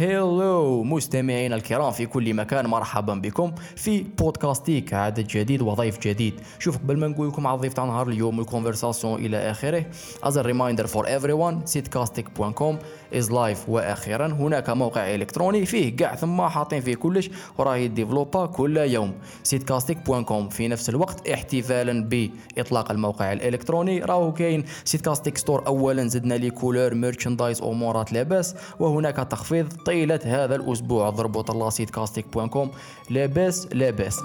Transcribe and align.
Hello 0.00 0.82
مستمعينا 0.82 1.56
الكرام 1.56 1.90
في 1.90 2.06
كل 2.06 2.34
مكان 2.34 2.66
مرحبا 2.66 3.14
بكم 3.14 3.52
في 3.76 4.04
بودكاستيك 4.18 4.94
عدد 4.94 5.26
جديد 5.26 5.62
وضيف 5.62 5.98
جديد. 5.98 6.34
شوف 6.58 6.76
قبل 6.78 6.98
ما 6.98 7.08
نقول 7.08 7.28
لكم 7.28 7.46
على 7.46 7.56
الضيف 7.56 7.72
تاع 7.72 7.84
نهار 7.84 8.08
اليوم 8.08 8.40
ال 8.40 8.46
conversation 8.46 9.24
إلى 9.24 9.50
آخره. 9.50 9.86
as 10.22 10.38
reminder 10.38 10.86
for 10.86 11.06
everyone 11.06 11.64
سيتكاستيك.com 11.64 12.74
is 13.14 13.32
live 13.32 13.68
وأخيرا. 13.68 14.26
هناك 14.26 14.70
موقع 14.70 15.14
إلكتروني 15.14 15.66
فيه 15.66 15.96
كاع 15.96 16.14
ثم 16.14 16.42
حاطين 16.42 16.80
فيه 16.80 16.94
كلش 16.94 17.30
وراه 17.58 17.76
يديفلوبا 17.76 18.46
كل 18.46 18.76
يوم. 18.76 19.12
سيتكاستيك.com 19.42 20.48
في 20.50 20.68
نفس 20.68 20.88
الوقت 20.88 21.28
احتفالا 21.28 22.08
بإطلاق 22.08 22.90
الموقع 22.90 23.32
الإلكتروني. 23.32 24.00
راهو 24.00 24.32
كاين. 24.32 24.64
سيتكاستيك 24.84 25.38
store 25.38 25.66
اولا 25.66 26.08
زدنا 26.08 26.34
les 26.34 26.50
couleurs 26.50 26.94
merchandise 26.94 27.62
امورات 27.62 28.12
لاباس. 28.12 28.54
وهناك 28.78 29.16
تخفيض 29.16 29.72
طيلة 29.90 30.20
هذا 30.24 30.54
الأسبوع. 30.54 31.10
ضربوا 31.10 31.42
طلا 31.42 31.70
سيتكاستيك.com 31.70 32.68
لاباس 33.10 33.68
لاباس. 33.72 34.16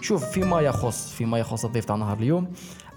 شوف 0.00 0.24
فيما 0.24 0.60
يخص 0.60 1.12
فيما 1.12 1.38
يخص 1.38 1.64
الضيف 1.64 1.84
تاع 1.84 1.96
نهار 1.96 2.16
اليوم 2.16 2.48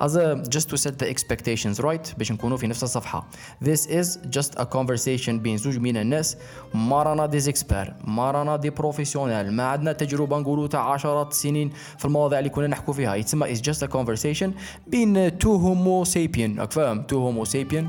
as 0.04 0.08
a 0.08 0.50
just 0.55 0.68
to 0.70 0.78
set 0.78 0.94
the 1.00 1.08
expectations 1.16 1.80
right 1.80 2.18
باش 2.18 2.31
نكونوا 2.31 2.58
في 2.58 2.68
نفس 2.68 2.84
الصفحة. 2.84 3.28
This 3.64 3.88
is 3.88 4.18
just 4.38 4.59
a 4.59 4.66
conversation 4.66 5.30
بين 5.30 5.58
زوج 5.58 5.78
من 5.78 5.98
الناس. 5.98 6.38
ما 6.73 7.04
رانا 7.04 7.26
دي 7.26 7.40
زيكسبير 7.40 7.94
ما 8.04 8.31
رانا 8.31 8.56
des 8.56 8.70
professionnels 8.70 9.52
ما 9.52 9.64
عندنا 9.64 9.92
تجربة 9.92 10.38
نقولوا 10.38 10.67
تاع 10.67 10.92
عشرات 10.92 11.31
السنين 11.31 11.70
في 11.98 12.06
المواضيع 12.06 12.40
اللي 12.40 12.50
كنا 12.50 12.67
نحكوا 12.67 12.94
فيها. 12.94 13.16
يتسمى 13.16 13.56
is 13.56 13.59
just 13.59 13.88
a 13.88 13.88
conversation 13.88 14.50
بين 14.88 15.30
two 15.30 15.58
homo 15.58 16.09
sapien. 16.09 16.59
راك 16.59 16.72
فاهم؟ 16.72 17.06
Two 17.12 17.16
homo 17.16 17.50
sapien. 17.50 17.86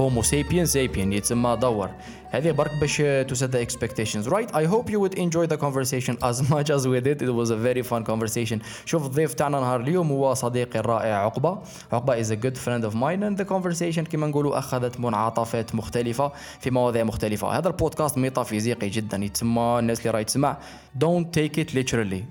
Homo 0.00 0.22
sapien 0.22 0.66
sapien 0.66 1.12
يتسمى 1.12 1.56
دور. 1.56 1.90
هذه 2.34 2.50
برك 2.50 2.70
باش 2.80 3.02
to 3.02 3.34
set 3.34 3.50
the 3.52 3.60
expectations 3.60 4.28
right 4.28 4.50
I 4.52 4.64
hope 4.64 4.90
you 4.90 4.98
would 4.98 5.14
enjoy 5.14 5.46
the 5.46 5.56
conversation 5.56 6.14
as 6.30 6.36
much 6.50 6.68
as 6.76 6.88
we 6.88 7.00
did 7.00 7.22
it 7.22 7.34
was 7.40 7.50
a 7.50 7.56
very 7.56 7.82
fun 7.82 8.04
conversation 8.04 8.58
شوف 8.84 9.06
الضيف 9.06 9.34
تاعنا 9.34 9.60
نهار 9.60 9.80
اليوم 9.80 10.10
هو 10.10 10.34
صديقي 10.34 10.78
الرائع 10.78 11.24
عقبة 11.24 11.58
عقبة 11.92 12.22
is 12.22 12.26
a 12.26 12.36
good 12.36 12.58
friend 12.58 12.84
of 12.84 12.94
mine 12.94 13.22
and 13.22 13.44
the 13.44 13.44
conversation 13.44 14.00
كما 14.00 14.26
نقولوا 14.26 14.58
أخذت 14.58 15.00
منعطفات 15.00 15.74
مختلفة 15.74 16.32
في 16.60 16.70
مواضيع 16.70 17.04
مختلفة 17.04 17.48
هذا 17.48 17.68
البودكاست 17.68 18.18
ميتافيزيقي 18.18 18.88
جدا 18.88 19.16
يتسمى 19.16 19.76
الناس 19.78 19.98
اللي 19.98 20.10
راهي 20.10 20.24
تسمع 20.24 20.56
don't 21.04 21.26
take 21.38 21.58
it 21.58 21.74
literally 21.74 22.22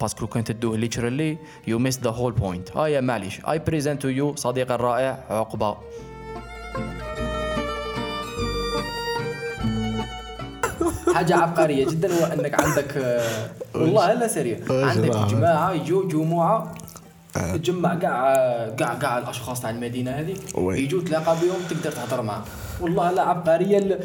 parce 0.00 0.16
que 0.16 0.26
كنت 0.26 0.52
تدوه 0.52 0.80
literally 0.80 1.36
you 1.70 1.78
miss 1.78 1.96
the 1.96 2.12
whole 2.12 2.42
point 2.42 2.76
آه 2.76 2.88
يا 2.88 3.00
معليش 3.00 3.40
I 3.40 3.58
present 3.70 4.02
to 4.02 4.18
you 4.18 4.36
صديقي 4.36 4.74
الرائع 4.74 5.24
عقبة 5.30 5.76
حاجة 11.14 11.36
عبقرية 11.36 11.86
جدا 11.90 12.08
هو 12.20 12.24
انك 12.24 12.60
عندك 12.64 12.96
آه، 12.96 13.50
والله 13.74 14.14
لا 14.14 14.28
سريع. 14.28 14.58
عندك 14.70 15.10
جماعة 15.16 15.72
يجوا 15.72 16.08
جموعة 16.08 16.74
تجمع 17.34 17.94
كاع 17.94 18.34
كاع 18.78 18.94
كاع 18.94 19.18
الأشخاص 19.18 19.60
تاع 19.60 19.70
المدينة 19.70 20.10
هذه. 20.10 20.34
يجوا 20.56 21.02
تلاقى 21.02 21.36
بهم 21.36 21.56
تقدر 21.70 21.92
تهضر 21.92 22.22
معاهم. 22.22 22.42
والله 22.80 23.10
لا 23.10 23.22
عبقرية 23.22 23.78
ال- 23.78 24.00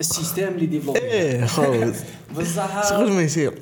ال 0.00 0.05
système 0.05 0.42
اللي 0.48 0.66
développé 0.66 0.98
إيه 0.98 1.44
خالص 1.46 1.96
بصح 2.38 2.88
شغل 2.88 3.12
ما 3.12 3.22
يصير. 3.22 3.54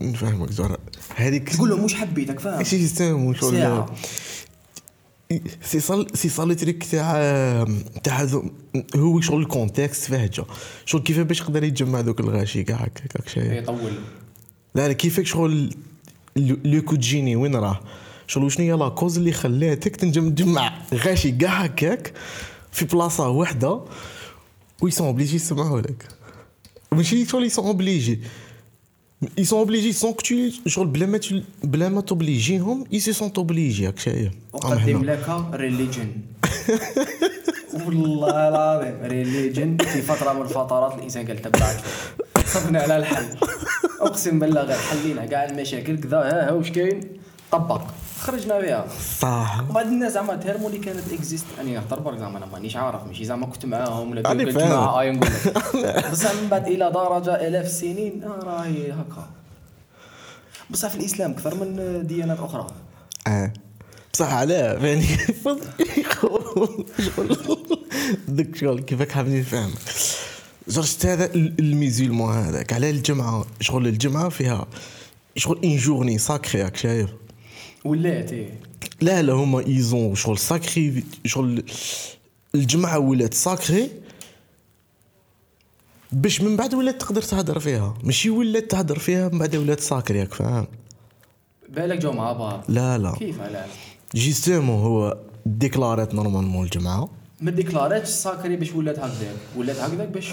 نفهمك 0.00 0.50
زهرة. 0.50 0.78
هذيك 1.16 1.48
تقول 1.54 1.70
لهم 1.70 1.84
مش 1.84 1.94
حبيتك 1.94 2.40
فاهم؟ 2.40 2.64
système 2.64 3.24
وشغل 3.26 3.84
c'est 5.62 5.80
ça 5.80 5.93
le 5.93 6.06
c'est 6.14 6.28
ça 6.28 6.42
le 6.42 6.56
truc 6.56 6.84
تاع 6.84 7.12
تاع 8.02 8.28
هو 8.96 9.20
شغل 9.20 9.42
الكونتكست 9.42 10.04
فاهجة 10.04 10.44
شغل 10.86 11.02
كيف 11.02 11.18
باش 11.18 11.40
يقدر 11.40 11.64
يتجمع 11.64 12.00
دوك 12.00 12.20
الغاشي 12.20 12.62
كاع 12.62 12.76
هكاك 12.76 13.28
شيء 13.28 13.52
يطول 13.52 13.92
لا 14.74 14.88
لا 14.88 14.92
كيفك 14.92 15.26
شغل 15.26 15.74
لو 16.36 16.82
كوجيني 16.82 17.36
وين 17.36 17.56
راه؟ 17.56 17.80
شغل 18.26 18.52
شنو 18.52 18.66
هي 18.66 18.72
لاكوز 18.72 19.18
اللي 19.18 19.32
خلاتك 19.32 19.96
تنجم 19.96 20.30
تجمع 20.30 20.72
غاشي 20.94 21.32
كاع 21.32 21.62
هكاك 21.62 22.12
في 22.72 22.84
بلاصة 22.84 23.28
وحدة 23.28 23.80
ويسون 24.80 25.06
أوبليجي 25.06 25.36
يسمعوا 25.36 25.80
لك 25.80 26.08
ماشي 26.92 27.24
شغل 27.24 27.44
يسون 27.44 27.66
أوبليجي. 27.66 28.20
Ils 29.36 29.46
sont 29.46 29.58
obligés 29.58 29.92
sans 29.92 30.12
que 30.12 30.22
tu 30.22 30.52
شغل 30.66 30.86
بلا 30.86 31.06
ما 31.06 31.20
بلا 31.64 31.88
ما 31.88 32.00
توبليجيهم 32.00 32.84
ils 32.92 33.02
se 33.02 33.12
sont 33.12 33.38
obligés 33.38 33.82
هاك 33.82 33.98
شيء 33.98 34.30
اقدم 34.54 35.04
لك 35.04 35.44
ريليجن 35.52 36.08
والله 37.86 38.48
العظيم 38.48 38.94
ريليجن 39.02 39.76
في 39.76 40.02
فتره 40.02 40.32
من 40.32 40.42
الفترات 40.42 40.94
الانسان 40.98 41.26
قال 41.26 41.42
تبعك 41.42 41.76
صفنا 42.46 42.80
على 42.80 42.96
الحل 42.96 43.24
اقسم 44.00 44.38
بالله 44.38 44.62
غير 44.62 44.78
حلينا 44.78 45.26
كاع 45.26 45.44
المشاكل 45.44 46.00
كذا 46.00 46.18
ها 46.18 46.52
واش 46.52 46.70
كاين 46.70 47.00
طبق 47.52 47.82
خرجنا 48.20 48.58
بها. 48.60 48.86
صح. 49.20 49.64
وبعد 49.70 49.86
الناس 49.86 50.12
زعما 50.12 50.36
تهرمو 50.36 50.66
اللي 50.66 50.78
كانت 50.78 51.12
اكزيست 51.12 51.44
اني 51.60 51.74
نهضر 51.74 52.00
برك 52.00 52.18
زعما 52.18 52.38
أنا 52.38 52.46
مانيش 52.46 52.76
عارف 52.76 53.04
ماشي 53.06 53.24
زعما 53.24 53.46
كنت 53.46 53.66
معاهم 53.66 54.10
ولا 54.10 54.22
كنت. 54.22 54.56
مع 54.58 55.00
اي 55.00 55.10
نقول 55.10 55.30
لك 55.74 56.10
بصح 56.12 56.34
من 56.34 56.48
بعد 56.48 56.66
إلى 56.66 56.90
درجة 56.94 57.34
آلاف 57.48 57.64
السنين 57.66 58.24
آه 58.24 58.28
راهي 58.44 58.92
هكا. 58.92 59.26
بصح 60.70 60.88
في 60.88 60.96
الإسلام 60.96 61.30
أكثر 61.30 61.54
من 61.54 62.00
ديانات 62.06 62.38
أخرى. 62.40 62.66
آه. 63.26 63.52
بصح 64.12 64.32
علاه 64.32 64.86
يعني 64.86 65.06
شغل 67.16 67.36
ذاك 68.30 68.56
شغل 68.56 68.80
كيفك 68.80 69.12
حابني 69.12 69.40
نفهم 69.40 69.70
جرت 70.68 71.06
هذا 71.06 71.24
ال- 71.24 71.54
الميزولمون 71.58 72.34
هذاك 72.34 72.72
على 72.72 72.90
الجمعة. 72.90 73.44
شغل 73.60 73.86
الجمعة 73.86 74.28
فيها 74.28 74.66
شغل 75.36 75.58
une 75.64 75.76
journée 75.76 76.18
sacrée 76.18 76.62
راك 76.62 76.76
شايف؟ 76.76 77.10
ولات 77.84 78.32
إيه؟ 78.32 78.50
لا 79.00 79.22
لا 79.22 79.32
هما 79.32 79.66
ils 79.66 79.90
ont 79.90 80.14
شغل 80.14 80.38
sacré 80.38 81.04
شغل 81.24 81.64
الجمعة 82.54 82.98
ولات 82.98 83.34
sacrée 83.34 83.90
باش 86.12 86.40
من 86.40 86.56
بعد 86.56 86.74
ولات 86.74 87.00
تقدر 87.00 87.22
تهدر 87.22 87.58
فيها. 87.58 87.94
ماشي 88.04 88.30
ولات 88.30 88.70
تهدر 88.70 88.98
فيها 88.98 89.28
من 89.28 89.38
بعد 89.38 89.56
ولات 89.56 89.80
sacrée 89.80 90.20
راك 90.20 90.34
فاهم؟ 90.34 90.66
بالك 91.68 91.98
جو 91.98 92.12
مع 92.12 92.32
بعض. 92.32 92.64
لا 92.68 92.98
لا. 92.98 93.12
كيف 93.12 93.40
لا 93.40 93.66
justement 94.14 94.80
هو 94.82 95.18
ديكلارات 95.46 96.14
normalement 96.14 96.64
الجمعة. 96.64 97.08
ما 97.40 97.50
ديكلاراتش 97.50 98.08
sacrée 98.08 98.56
باش 98.56 98.72
ولات 98.72 98.98
هكذاك. 98.98 99.36
ولات 99.56 99.76
هكذاك 99.76 100.08
باش 100.08 100.28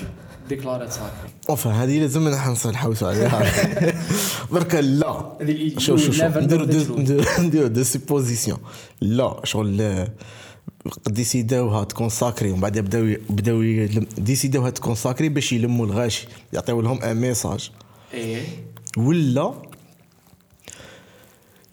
ديكلارات 0.50 0.92
sacrée 0.92 1.30
اوف 1.50 1.68
هذه 1.68 2.00
لازم 2.00 2.28
نحن 2.30 2.70
نحوسوا 2.70 3.08
عليها. 3.08 3.54
دركا 4.54 4.78
لا. 4.78 5.38
شوف 5.78 6.02
شوف 6.12 6.22
نديرو 6.24 6.66
دو-. 6.66 7.00
نديرو- 7.40 7.82
supposition 7.82 8.58
لا 9.02 9.42
شغل 9.44 10.08
ديسيداوها 11.08 11.84
تكون 11.84 12.10
sacrée 12.10 12.52
ومن 12.52 12.62
بعد 12.62 12.80
بداو 12.80 13.16
بداو 13.30 13.86
ديسيداوها 14.18 14.70
تكون 14.70 14.96
sacrée 14.96 15.30
باش 15.30 15.54
يلموا 15.54 15.86
الغاشي 15.86 16.28
يعطيو 16.54 16.82
لهم 16.82 17.02
un 17.02 17.18
message 17.18 17.72
إيه. 18.14 18.42
ولا 18.98 19.54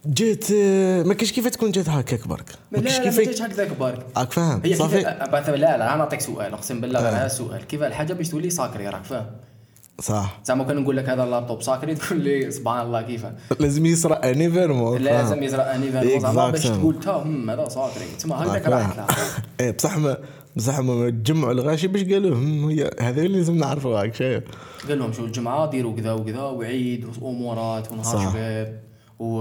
آه، 0.06 1.02
ما 1.02 1.14
كاينش 1.14 1.32
كيف 1.32 1.48
تكون 1.48 1.70
جات 1.70 1.88
هكاك 1.88 2.28
برك 2.28 2.44
ما 2.72 2.80
كاينش 2.80 2.98
كيف 3.00 3.20
جاتش 3.20 3.42
هكذاك 3.42 3.78
برك 3.78 4.06
راك 4.16 4.32
فاهم 4.32 4.60
هي 4.64 4.74
صافي. 4.74 5.02
بعث- 5.32 5.48
لا 5.48 5.56
لا 5.56 5.74
أنا 5.88 5.96
نعطيك 5.96 6.20
سؤال 6.20 6.52
أقسم 6.52 6.80
بالله 6.80 7.00
غير 7.00 7.08
آه. 7.12 7.16
هذا 7.16 7.26
السؤال 7.26 7.66
كيف 7.66 7.82
الحاجة 7.82 8.12
باش 8.12 8.28
تولي 8.28 8.50
sacrée 8.50 8.88
راك 8.88 9.04
فاهم؟ 9.04 9.26
صح. 10.00 10.40
زعما 10.44 10.64
كان 10.64 10.76
نقول 10.76 10.96
لك 10.96 11.08
هذا 11.08 11.24
ال 11.24 11.30
laptop 11.30 11.62
sacré 11.62 11.94
تقول 12.04 12.20
لي 12.20 12.50
سبحان 12.50 12.86
الله 12.86 13.02
كيف؟ 13.02 13.26
لازم 13.60 13.86
يصرى 13.86 14.14
un 14.14 14.40
événement 14.40 14.98
لازم 15.00 15.42
يصرى 15.42 15.74
un 15.74 15.83
événement 15.83 16.20
زعما 16.20 16.50
باش. 16.50 16.66
تقول 16.66 17.00
تا 17.00 17.10
هم 17.10 17.50
هذا 17.50 17.68
sacré. 17.68 18.04
تما 18.20 18.42
هكذاك 18.42 18.68
لها 18.68 19.06
إيه 19.60 19.70
بصح 19.70 19.98
ما 19.98 20.16
بصح 20.56 20.78
ما 20.78 21.10
تجمعوا 21.10 21.52
الغاشي 21.52 21.88
باش 21.88 22.02
قالوا 22.02 22.36
هم 22.36 22.68
هي 22.68 22.90
هذا 23.00 23.22
اللي 23.22 23.38
لازم 23.38 23.56
نعرفوا 23.56 24.00
هاك 24.02 24.14
شايف. 24.14 24.44
قال 24.88 24.98
لهم 24.98 25.12
شو 25.12 25.24
الجمعة 25.24 25.70
ديروا 25.70 25.96
كذا 25.96 26.12
وكذا 26.12 26.42
وعيد 26.42 27.06
وأمورات 27.20 27.92
ونهار. 27.92 28.30
شباب. 28.32 28.80
و... 29.18 29.36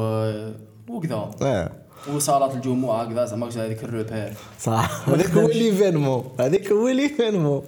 وكذا. 0.89 1.31
آه 1.41 1.71
وصالات 2.13 2.55
الجمعه 2.55 3.05
كذا 3.13 3.25
زعما 3.25 3.47
هذيك 3.47 3.83
ال 3.83 3.90
repère 3.90 4.33
صح. 4.59 5.09
هذاك 5.09 5.29
هو 5.29 5.47
l'événement 5.47 6.23
هذاك 6.39 6.71
هو 6.71 6.89
l'événement 6.89 7.63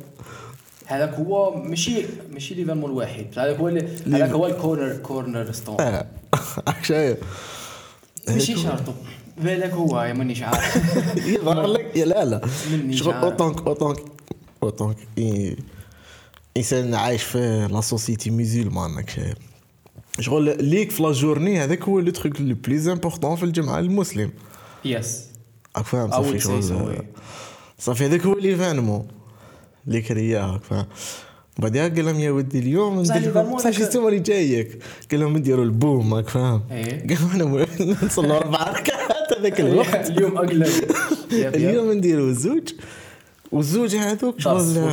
هذاك 0.85 1.13
هو 1.13 1.55
ماشي 1.55 2.05
ماشي 2.33 2.53
l'événement 2.53 2.91
الوحيد. 2.91 3.39
هذاك 3.39 3.57
هو 3.57 3.67
هذاك 4.07 4.29
هو 4.29 4.47
ال 4.47 4.97
corner 4.97 5.51
cornerstone 5.51 5.81
آه 5.81 6.05
شايف 6.83 7.17
ماشي 8.27 8.57
شرط. 8.57 8.93
بالك 9.37 9.71
هو 9.71 10.01
يا 10.01 10.13
مانيش 10.13 10.43
عارف. 10.43 10.77
يظهر 11.27 11.67
لك. 11.67 11.97
لا 11.97 12.25
لا. 12.25 12.41
شغل. 12.91 13.13
اوتونك 13.13 13.67
اوتونك 13.67 13.99
أوتونك. 14.63 14.97
انسان 16.57 16.93
عايش 16.95 17.23
في 17.23 17.67
la 17.71 17.81
société 17.81 18.29
musulmane 18.29 18.91
هاك 18.91 19.09
شايف 19.09 19.37
شغل 20.19 20.65
ليك 20.65 20.91
في 20.91 21.03
la 21.03 21.11
journée 21.11 21.59
هذاك 21.63 21.83
هو 21.83 21.99
le 21.99 22.11
truc 22.11 22.41
le 22.41 22.55
plus 22.63 22.87
important 22.87 23.35
في 23.35 23.43
الجمعة 23.43 23.79
المسلم. 23.79 24.31
يس 24.85 25.23
راك 25.77 25.85
فاهم 25.85 26.11
صافي 26.11 26.39
شغل. 26.39 27.05
صافي 27.79 28.05
هذاك 28.05 28.21
هو 28.25 28.33
l'événement 28.33 29.07
اللي 29.87 30.01
créé 30.01 30.41
اه 30.41 30.51
راك 30.51 30.63
فاهم. 30.63 30.85
بعدها 31.59 31.87
قال 31.87 32.05
لهم 32.05 32.19
يا 32.19 32.31
ودي 32.31 32.59
اليوم 32.59 32.99
ندير 32.99 33.41
بصح 33.41 33.67
ال 33.67 33.72
système 33.72 34.07
اللي 34.07 34.19
جايك. 34.19 34.79
قال 35.11 35.19
لهم 35.19 35.37
نديروا 35.37 35.65
اليوم 35.65 36.13
راك 36.13 36.29
فاهم. 36.29 36.63
إيه. 36.71 37.07
قالوا 37.15 37.63
إحنا 37.63 38.05
نصلوا 38.05 38.37
أربع 38.37 38.63
ركعات 38.63 39.39
هذاك 39.39 39.59
الوقت. 39.65 40.09
اليوم 40.09 40.37
اقلب 40.37 40.69
اليوم 41.55 41.91
نديروا 41.91 42.31
زوج. 42.31 42.69
والزوج 43.51 43.95
هذوك 43.95 44.39
شغل 44.39 44.91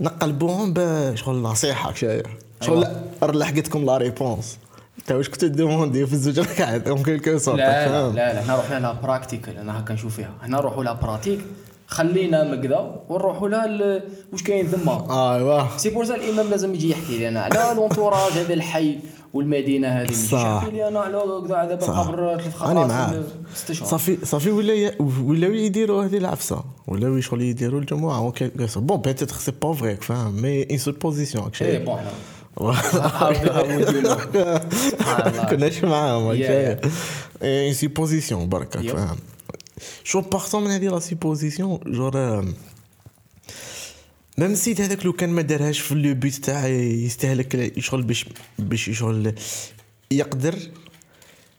نقلبوهم 0.00 0.72
بشغل 0.76 1.36
نصيحة 1.36 1.94
شايف 1.94 2.26
شغل 2.66 2.84
أيوة. 2.84 3.32
لا 3.32 3.38
لحقتكم 3.38 3.84
la 3.84 3.96
réponse. 3.96 4.58
انت 4.98 5.12
واش 5.12 5.28
كنت 5.28 5.40
ت 5.44 5.51
demander 5.51 6.06
في 6.06 6.12
الزوج 6.12 6.40
ركعات 6.40 6.88
en 6.88 7.02
quelque 7.02 7.38
sorte 7.38 7.58
لا 7.58 7.88
لا 7.88 8.12
لا 8.12 8.44
هنا 8.44 8.56
روحنا 8.56 8.78
لها 8.80 8.92
practical 9.02 9.56
أنا 9.56 9.80
هكا 9.80 9.94
نشوف 9.94 10.16
فيها. 10.16 10.30
هنا 10.42 10.56
نروحوا 10.58 10.84
لها 10.84 10.92
pratique 10.92 11.40
خلينا 11.86 12.44
مقدا 12.54 12.96
ونروحوا 13.08 13.48
لها 13.48 13.66
ل- 13.66 14.02
واش 14.32 14.42
كاين 14.42 14.66
ثما 14.66 14.92
ايوا 15.36 15.76
c'est 15.76 15.90
pour 15.90 16.04
ça 16.04 16.14
الإمام 16.14 16.50
لازم 16.50 16.74
يجي 16.74 16.90
يحكي 16.90 17.18
لي 17.18 17.28
أنا 17.28 17.40
على 17.40 17.74
l'entourage 17.76 18.32
هذا 18.32 18.54
الحي 18.54 18.98
والمدينة 19.34 19.88
هذه. 19.88 20.12
صح. 20.12 20.60
يحكي 20.62 20.70
لي 20.76 20.88
أنا 20.88 21.00
على 21.00 21.22
كذا 21.48 21.64
دابا 21.64 21.86
صح. 21.86 21.98
قبر 21.98 22.16
ثلاث 22.38 22.62
أنا 22.62 22.80
خطرات 22.80 22.86
معاك. 22.90 23.22
ست 23.54 23.72
شهور. 23.72 23.88
صافي 23.90 24.18
صافي 24.24 24.50
ولا 24.50 24.74
ي- 24.74 24.96
ولاو 25.24 25.52
يديروا 25.52 26.04
هذه 26.04 26.16
العفسة؟ 26.16 26.64
ولاو 26.86 27.20
شغل 27.20 27.42
يديروا 27.42 27.80
الجمعه 27.80 28.32
bon 28.76 29.00
peut-être 29.00 29.36
c'est 29.36 29.52
pas 29.62 29.72
vrai 29.72 29.96
فاهم؟ 29.96 30.42
mais 30.42 30.62
une 30.70 30.78
supposition 30.78 31.50
et 31.62 31.78
bon 31.78 31.98
كناش 35.50 35.84
معاهم. 35.84 36.40
une 37.42 37.72
supposition 37.72 38.48
برك. 38.48 38.78
فاهم 38.78 39.16
شو 40.04 40.20
partons 40.20 40.64
من 40.64 40.70
هذه 40.70 40.88
la 40.88 40.98
supposition 40.98 41.80
جور 41.86 42.44
même 44.38 44.52
السيد 44.52 44.80
هذاك 44.80 45.06
لو 45.06 45.12
كان 45.12 45.30
ما 45.30 45.42
دارهاش 45.42 45.80
في 45.80 45.94
le 45.94 46.14
but 46.14 46.34
تاع 46.34 46.66
يستهلك 46.66 47.80
شغل 47.80 48.02
باش 48.02 48.24
باش 48.58 48.90
شغل 48.90 49.34
يقدر 50.10 50.54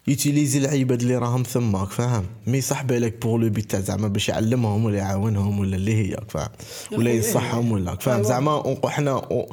ي 0.07 0.13
utiliser 0.13 0.59
العباد 0.59 1.01
اللي 1.01 1.17
راهم 1.17 1.43
ثماك 1.43 1.89
فاهم 1.89 2.25
mais 2.47 2.61
صح 2.61 2.83
بالك 2.83 3.21
pour 3.21 3.39
le 3.39 3.49
but 3.49 3.71
تاع 3.71 3.79
زعما 3.79 4.07
باش 4.07 4.29
يعلمهم 4.29 4.85
ولا 4.85 4.97
يعاونهم 4.97 5.59
ولا 5.59 5.75
اللي 5.75 5.95
هي 5.95 6.17
فاهم 6.29 6.49
ولا 6.91 7.11
ينصحهم 7.11 7.71
ولا 7.71 7.95
فاهم. 7.95 8.23
زعما 8.23 8.77
حنا 8.85 9.45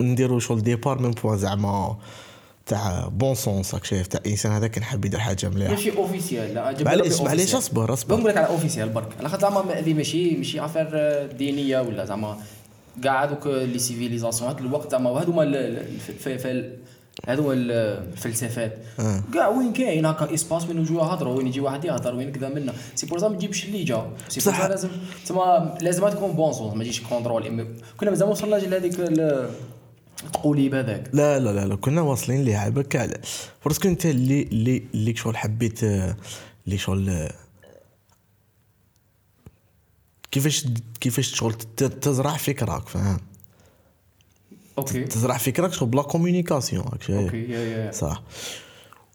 نديرو 0.00 0.38
شغل 0.38 0.62
départ 0.62 0.98
من 0.98 1.10
point 1.10 1.38
زعما 1.38 1.96
تاع 2.66 3.08
bon 3.08 3.34
sens 3.34 3.74
راك 3.74 3.84
شايف 3.84 4.06
تاع 4.06 4.20
إنسان 4.26 4.52
هذا 4.52 4.66
كان 4.66 4.84
حاب 4.84 5.04
يدير 5.04 5.20
حاجة 5.20 5.48
مليحة. 5.48 5.70
ماشي 5.70 5.96
officiel 5.96 6.54
لا 6.54 6.84
معليش 6.84 7.20
معليش. 7.20 7.54
اصبر 7.54 7.92
اصبر. 7.92 8.14
بنقول 8.14 8.30
لك 8.30 8.36
على 8.36 8.46
officiel 8.46 8.88
برك. 8.88 9.08
على 9.18 9.28
خاطر 9.28 9.42
زعما 9.42 9.78
هذه 9.78 9.94
ماشي 9.94 10.36
ماشي 10.36 10.64
affaire 10.64 10.88
دينية 11.38 11.80
ولا 11.80 12.04
زعما 12.04 12.38
كاع 13.02 13.24
هذوك 13.24 13.46
les 13.46 13.78
civilisations 13.78 14.50
هذا 14.50 14.60
الوقت 14.60 14.90
زعما 14.90 15.10
هذوما 15.10 15.42
هذو 17.26 17.52
الفلسفات. 17.52 18.78
آه. 19.00 19.22
كاع 19.34 19.48
وين 19.48 19.72
كاين؟ 19.72 20.06
هكا 20.06 20.34
espace 20.34 20.68
وين 20.68 20.78
يجوا 20.78 21.02
يهضروا 21.02 21.34
وين 21.36 21.46
يجي 21.46 21.60
واحد 21.60 21.84
يهضر 21.84 22.14
وين 22.14 22.32
كذا 22.32 22.48
منا. 22.48 22.72
c'est 22.94 23.06
pour 23.06 23.28
ما 23.28 23.36
تجيبش 23.36 23.64
اللي 23.64 23.84
جا 23.84 24.10
c'est 24.28 24.50
pour 24.50 24.68
لازم 24.68 24.88
تما 25.26 25.78
لازم 25.80 26.08
تكون 26.08 26.32
bon 26.32 26.52
sens 26.52 26.74
ما 26.74 26.84
تجيش 26.84 27.00
contrôle 27.00 27.66
كنا 28.00 28.10
مازال 28.10 28.26
ما 28.26 28.32
وصلناش 28.32 28.64
لهذيك 28.64 28.94
التقوليب 30.22 30.74
هذاك 30.74 31.10
لا 31.12 31.38
لا 31.38 31.52
لا 31.52 31.66
لا 31.66 31.76
كنا 31.76 32.00
واصلين 32.00 32.44
ليها 32.44 32.68
بك 32.68 32.96
على 32.96 33.20
parce 33.66 33.80
que 33.80 33.88
انت 33.88 34.06
اللي 34.06 34.42
اللي 34.42 34.82
اللي 34.94 35.16
شغل 35.16 35.36
حبيت 35.36 35.82
اللي 35.84 36.78
شغل 36.78 37.28
كيفاش 40.30 40.66
كيفاش 41.00 41.34
شغل 41.34 41.54
تزرع 41.76 42.36
فكرك 42.36 42.88
فاهم؟ 42.88 43.20
OK. 44.78 45.04
تزرع 45.04 45.36
فكرك 45.36 45.72
شغل 45.72 45.88
بلا 45.88 46.02
شايف 47.00 47.10
OK 47.10 47.50
يا 47.50 47.58
يا 47.58 47.92
صح. 47.92 48.22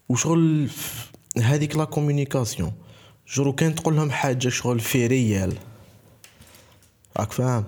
وشغل 0.08 0.68
هذيك 1.38 1.76
la 1.76 1.84
communication 1.84 2.72
gros 3.34 3.52
كان 3.52 3.74
تقول 3.74 3.96
لهم 3.96 4.10
حاجة 4.10 4.48
شغل 4.48 4.80
fait 4.80 5.06
réel. 5.06 5.56
راك 7.16 7.32
فاهم؟ 7.32 7.64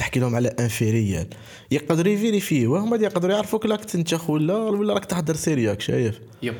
تحكي 0.00 0.20
لهم 0.20 0.34
على 0.34 0.48
un 0.48 0.68
fait 0.68 0.90
réel. 0.90 1.26
يقدروا 1.70 2.12
ي 2.12 2.18
vérifier 2.18 2.70
و 2.70 2.76
هما 2.76 2.96
يقدروا 2.96 3.34
يعرفوك 3.34 3.66
راك 3.66 3.84
تنتخ 3.84 4.30
ولا 4.30 4.54
ولا 4.54 4.94
راك 4.94 5.04
تهدر 5.04 5.36
sérieux 5.36 5.80
شايف. 5.80 6.20
yep. 6.42 6.54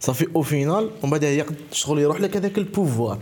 صافي 0.00 0.26
au 0.36 0.42
final 0.42 0.90
ومن 1.02 1.10
بعد 1.10 1.22
يقد 1.22 1.56
شغل 1.72 1.98
يروح 1.98 2.20
لك 2.20 2.36
هذاك 2.36 2.58
ال 2.58 2.65
pouvoir. 2.65 3.18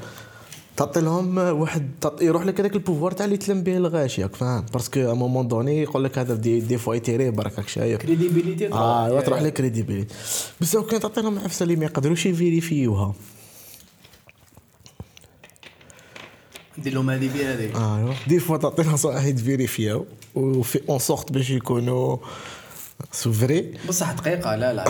تعطي 0.77 1.01
لهم 1.01 1.39
واحد 1.39 1.91
تعطي 2.01 2.25
يروح 2.25 2.47
لك 2.47 2.61
هذاك 2.61 2.75
ال 2.75 2.80
pouvoir 2.80 3.13
تاع 3.13 3.27
اللي 3.27 3.37
تلم 3.37 3.63
به 3.63 3.77
الغاشي 3.77 4.23
راك 4.23 4.35
فاهم؟ 4.35 4.67
parce 4.73 4.90
que 4.90 5.01
à 5.01 5.15
moment 5.15 5.49
donné 5.49 5.83
يقول 5.83 6.05
لك 6.05 6.19
هذا 6.19 6.35
des, 6.35 6.61
des 6.61 6.79
fois 6.79 6.95
ي 6.95 7.01
tirer 7.01 7.31
برك 7.31 7.59
راك 7.59 7.69
شايف. 7.69 8.03
crédibilité 8.03 8.73
آه 8.73 9.21
تروح 9.21 9.43
لك 9.43 9.53
crédibilité 9.53 10.15
بس 10.61 10.75
لو 10.75 10.83
كان 10.83 11.01
تعطي 11.01 11.21
لهم 11.23 11.39
عفسه 11.39 11.63
اللي 11.63 11.77
ما 11.77 11.85
يقدروش 11.85 12.27
ي 12.27 12.34
vérifier 12.34 12.93
وها. 12.93 13.15
دير 16.79 16.95
لهم 16.95 17.11
هذه 17.11 17.29
بهذه 17.29 17.97
ايوا 17.97 18.15
des 18.27 18.39
fois 18.39 18.57
تعطي 18.57 18.83
لهم 18.83 18.99
ي 19.29 19.37
vérifier 19.37 19.99
و 19.99 20.07
و 20.35 20.44
fais 20.44 20.81
en 20.89 20.99
sorte 20.99 21.33
باش 21.33 21.51
يكونوا 21.51 22.17
c'est 23.13 23.44
vrai. 23.44 23.75
بصح 23.89 24.13
دقيقة 24.13 24.57
لا 24.57 24.73
لا 24.73 24.85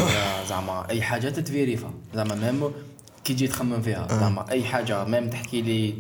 زعما 0.49 0.91
أي 0.91 1.03
حاجة 1.03 1.29
تتفيريفا. 1.29 1.91
زعما 2.15 2.35
même 2.35 2.73
كي 3.25 3.35
تجي 3.35 3.49
تخمم 3.49 3.83
فيها 3.83 4.09
زعما 4.11 4.51
أي 4.51 4.65
حاجة 4.65 5.05
même 5.05 5.31
تحكي 5.31 5.63
لي 5.63 5.95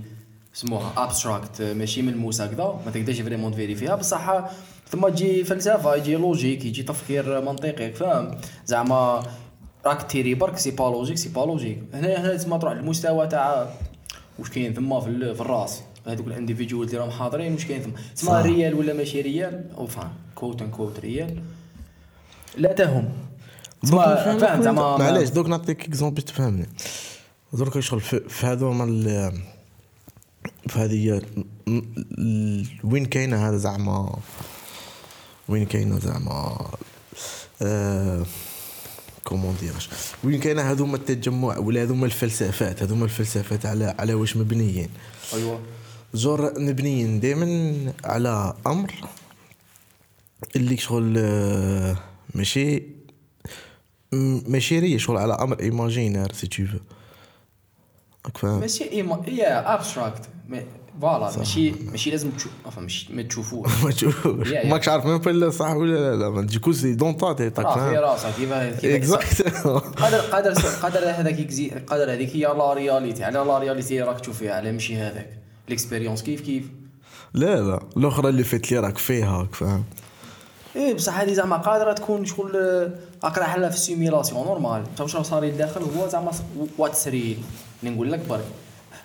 سموها 0.52 0.92
abstract 0.96 1.62
ماشي 1.62 2.02
ملموسه 2.02 2.46
كذا 2.46 2.80
ما 2.86 2.92
تقدرش 2.94 3.20
vraiment 3.20 3.52
ت 3.52 3.56
vérifier 3.56 3.87
ها. 3.87 3.94
بصح 3.94 4.44
ثم 4.90 5.08
تجي 5.08 5.44
فلسفة 5.44 5.96
يجي 5.96 6.16
logique 6.16 6.64
يجي 6.64 6.82
تفكير 6.82 7.40
منطقي 7.40 7.92
فاهم 7.92 8.38
زعما 8.66 9.22
راك 9.86 10.10
ت 10.10 10.14
tirer 10.14 10.34
برك 10.34 10.58
c'est 10.58 10.70
pas 10.70 10.84
logique 10.84 11.16
c'est 11.16 11.28
pas 11.28 11.40
logique 11.40 11.78
هنا 11.94 12.20
هنا 12.20 12.36
تسمى 12.36 12.58
تروح 12.58 12.72
للمستوى 12.72 13.26
تاع 13.26 13.74
واش 14.38 14.50
كاين 14.50 14.74
ثما 14.74 15.00
في, 15.00 15.34
في 15.34 15.40
الراس. 15.40 15.80
هذوك 16.06 16.26
ال 16.26 16.31
individuels 16.31 16.86
اللي 16.86 16.98
راهم 16.98 17.10
حاضرين 17.10 17.52
واش 17.52 17.64
كاين 17.64 17.82
ثما 17.82 17.92
تسمى. 18.16 18.42
réel 18.42 18.74
ولا 18.74 18.92
ماشي 18.92 19.20
réel؟ 19.20 19.64
أو 19.78 19.86
فاهم 19.86 20.12
quote 20.34 20.62
unquote 20.62 21.00
real. 21.00 21.42
لا 22.56 22.72
تهم. 22.72 23.08
فاهم 23.84 24.62
زعما 24.62 24.96
معليش 24.96 25.28
دوك 25.30 25.48
نعطيك 25.48 25.84
exemple 25.84 26.22
تفهمني. 26.22 26.66
درك 27.52 27.80
شغل 27.80 28.00
في, 28.00 28.46
هذوما 28.46 28.84
ال- 28.84 29.32
في 30.68 30.78
هذه 30.78 31.22
وين 32.84 33.06
كاينة 33.06 33.48
هذا 33.48 33.56
زعما؟ 33.56 34.16
وين 35.48 35.66
كاينة 35.66 35.98
زعما؟ 35.98 36.66
آه 37.62 38.24
comment 39.24 39.56
dirais-je 39.60 39.88
وين 40.24 40.40
كاينة 40.40 40.62
هذوما 40.62 40.96
التجمع 40.96 41.58
ولا 41.58 41.82
هذوما 41.82 42.06
الفلسفات؟ 42.06 42.82
هذوما 42.82 43.04
الفلسفات 43.04 43.66
على 43.66 43.94
على 43.98 44.14
واش 44.14 44.36
مبنيين. 44.36 44.88
ايوا 45.34 45.58
toujours 46.14 46.60
مبنيين 46.60 47.20
دائما 47.20 47.92
على 48.04 48.54
أمر 48.66 48.92
اللي 50.56 50.76
شغل 50.76 51.14
آه، 51.18 51.96
ماشي 52.34 52.82
ماشي 54.48 54.78
réel 54.78 54.98
شغل 54.98 55.16
على 55.16 55.34
أمر 55.34 55.60
imaginaire 55.60 56.32
si 56.32 56.46
tu 56.46 56.64
veux 58.34 58.58
ماشي 58.58 58.90
ima... 58.90 59.22
هي 59.26 59.46
abstract 59.46 60.28
voilà 61.00 61.38
ماشي 61.38 61.72
ماشي 61.90 62.10
لازم 62.10 62.30
تشوف 62.30 62.52
ماشي 62.78 63.12
ما 63.12 63.22
تشوفوش. 63.22 63.70
ما 63.84 63.90
تشوفوش. 63.90 64.48
ماكش 64.52 64.88
عارف 64.88 65.06
même 65.06 65.18
با 65.18 65.50
صح 65.50 65.70
ولا 65.70 65.94
لا 65.94 66.16
لا 66.16 66.30
mais 66.30 66.42
du 66.42 66.52
coup 66.52 66.72
c'est 66.72 66.94
dans 66.94 67.16
ta 67.16 67.32
tête 67.32 67.50
تاك 67.50 67.72
في 67.72 67.96
راسك 67.96 68.84
exactement 68.84 69.80
قدر 69.80 70.18
قدر 70.18 70.52
قدر 70.82 71.10
هذاك 71.10 71.48
قدر 71.86 72.12
هذيك 72.12 72.36
هي 72.36 72.40
la 72.42 72.72
réalité 72.74 73.24
على 73.24 73.38
la 73.38 73.58
réalité 73.58 74.02
راك 74.02 74.20
تشوف 74.20 74.38
فيها 74.38 74.54
على 74.54 74.72
ماشي 74.72 74.96
هذاك. 74.96 75.38
l'expérience 75.68 76.22
كيف 76.22 76.40
كيف؟ 76.40 76.64
لا 77.34 77.60
لا 77.60 77.80
الأخرى 77.96 78.28
اللي 78.28 78.44
فات 78.44 78.72
لي 78.72 78.78
راك 78.78 78.98
فيها 78.98 79.48
فاهم؟ 79.52 79.84
إيه 80.76 80.94
بصح 80.94 81.20
هذه 81.20 81.32
زعما 81.32 81.56
قادرة 81.56 81.92
تكون 81.92 82.24
شغل 82.24 82.56
آه، 82.56 82.90
راك 83.24 83.38
رايح 83.38 83.56
لها 83.56 83.68
في 83.68 83.76
ال 83.76 83.82
simulation 83.82 84.44
normal 84.44 84.84
واش 85.00 85.16
راه 85.16 85.22
صار 85.22 85.44
الداخل 85.44 85.82
هو 85.82 86.08
زعما 86.08 86.30
what's 86.78 87.08
real 87.08 87.38
نقول 87.82 88.12
لك 88.12 88.28
برك. 88.28 88.44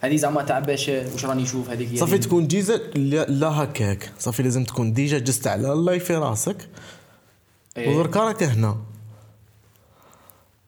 هذه 0.02 0.16
زعما 0.16 0.44
تاع 0.44 0.60
باش 0.60 0.90
واش 0.90 1.26
راني 1.26 1.44
نشوف 1.44 1.70
هذيك 1.70 1.98
صافي 1.98 2.18
تكون 2.18 2.48
déjà 2.48 2.78
لا 3.28 3.48
هكاك. 3.48 4.12
صافي 4.20 4.44
لازم 4.44 4.64
تكون 4.64 4.94
déjà 4.94 5.20
juste 5.20 5.48
على 5.48 5.74
الله 5.74 5.98
في 5.98 6.16
راسك. 6.16 6.70
إيه. 7.78 7.90
ودركا 7.98 8.20
راك 8.20 8.44
هنا. 8.44 8.78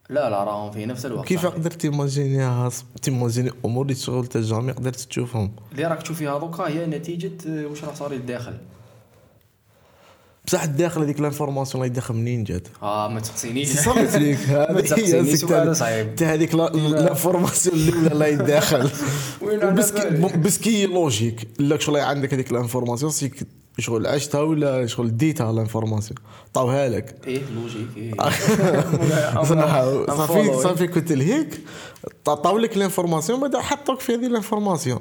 لا 0.10 0.30
لا 0.30 0.44
راهم 0.44 0.72
في 0.72 0.86
نفس 0.86 1.06
الوقت 1.06 1.28
كيف. 1.28 1.46
قدرت 1.46 1.74
ت 1.74 1.84
imaginer 1.84 2.70
ها 3.02 3.07
ت 3.07 3.12
imaginer 3.12 3.52
امور 3.66 3.84
اللي 3.84 3.96
شغل 3.96 4.24
انت 4.24 4.38
jamais 4.38 4.72
قدرت 4.72 5.00
تشوفهم. 5.00 5.52
اللي 5.72 5.84
راك 5.84 6.02
تشوف 6.02 6.18
فيها 6.18 6.40
دوكا 6.40 6.68
هي 6.68 6.86
نتيجة 6.86 7.32
آه، 7.48 7.66
واش 7.66 7.84
راه 7.84 7.94
صار 7.94 8.12
الداخل 8.12 8.58
بصح 10.52 10.64
الداخل 10.64 11.02
هذيك 11.02 11.20
l'information 11.20 11.84
اللي 11.84 11.96
داخل 11.96 12.14
منين 12.14 12.44
جات؟ 12.44 12.68
آه 12.84 13.08
ما 13.08 13.20
تسقسينيش 13.20 13.70
تريك. 14.14 14.40
ما 14.50 14.82
هذه 14.82 16.16
تاع 16.16 16.34
هذيك 16.34 16.56
l'- 16.56 16.70
l'information 16.70 17.76
الأولى 17.76 18.10
لا 18.16 18.28
يداخل 18.28 18.90
وين 19.42 19.62
على 19.64 19.72
parce 19.72 19.92
que 19.92 20.10
بالك؟ 20.10 20.38
parce 20.38 20.58
que 20.58 20.86
logique 20.86 21.48
لا 21.60 21.80
شغل 21.80 21.98
عندك 21.98 22.34
هذيك 22.34 22.52
l'information 22.52 23.12
سيك 23.12 23.48
شغل 23.80 24.08
عشتها 24.08 24.42
ولا 24.42 24.86
شغل 24.88 25.18
ديتها 25.18 25.52
l'information 25.52 26.18
عطاوها 26.50 26.90
لك. 26.90 27.16
إيه 27.28 27.42
logique 27.56 27.88
إيه. 27.98 28.14
صافي. 30.08 30.64
صافي 30.64 30.88
كنت 30.88 31.12
لهيك. 31.12 31.60
عطاو 32.28 32.58
لك 32.58 32.78
l'information 32.78 33.40
بعد 33.40 33.56
حطوك 33.56 34.00
في 34.00 34.14
هذه 34.16 34.28
l'information 34.28 35.00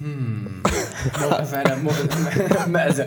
موقف 0.00 1.54
على 1.54 1.76
مأزق 2.66 3.06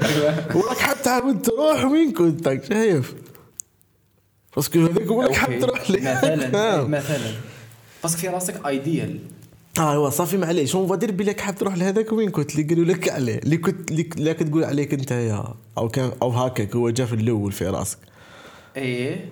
وراك 0.55 0.77
حاب 0.77 1.01
تعاود 1.03 1.41
تروح 1.41 1.85
وين 1.85 2.13
كنت 2.13 2.61
شايف؟ 2.69 3.13
parce 4.55 4.70
que 4.70 4.79
هذاك 4.79 5.07
هو 5.07 5.21
راك 5.21 5.33
حاب 5.33 5.59
تروح 5.59 5.89
مثلا 5.89 6.83
مثلا. 6.97 7.31
parce 8.03 8.15
que 8.15 8.21
في 8.21 8.27
راسك 8.27 8.65
idéal 8.67 9.19
آه 9.79 9.95
هو 9.95 10.09
صافي 10.09 10.37
معليش. 10.37 10.75
اون 10.75 10.87
فادير 10.87 11.11
بلي 11.11 11.35
حاب 11.39 11.55
تروح 11.55 11.75
لهذاك؟ 11.77 12.11
وين 12.13 12.29
كنت؟ 12.31 12.51
اللي 12.55 12.63
قالوا 12.63 12.85
لك 12.85 13.09
عليه. 13.09 13.37
اللي 13.37 13.57
كنت 13.57 13.91
اللي 13.91 14.09
اللي 14.17 14.33
كتقول 14.33 14.63
عليك 14.63 14.93
أنت 14.93 15.11
يا 15.11 15.43
أو 15.77 15.89
كان 15.89 16.11
أو 16.21 16.29
هكاك 16.29 16.75
هو 16.75 16.89
جا 16.89 17.05
في 17.05 17.15
الأول 17.15 17.51
في 17.51 17.65
راسك. 17.67 17.97
إيه. 18.77 19.29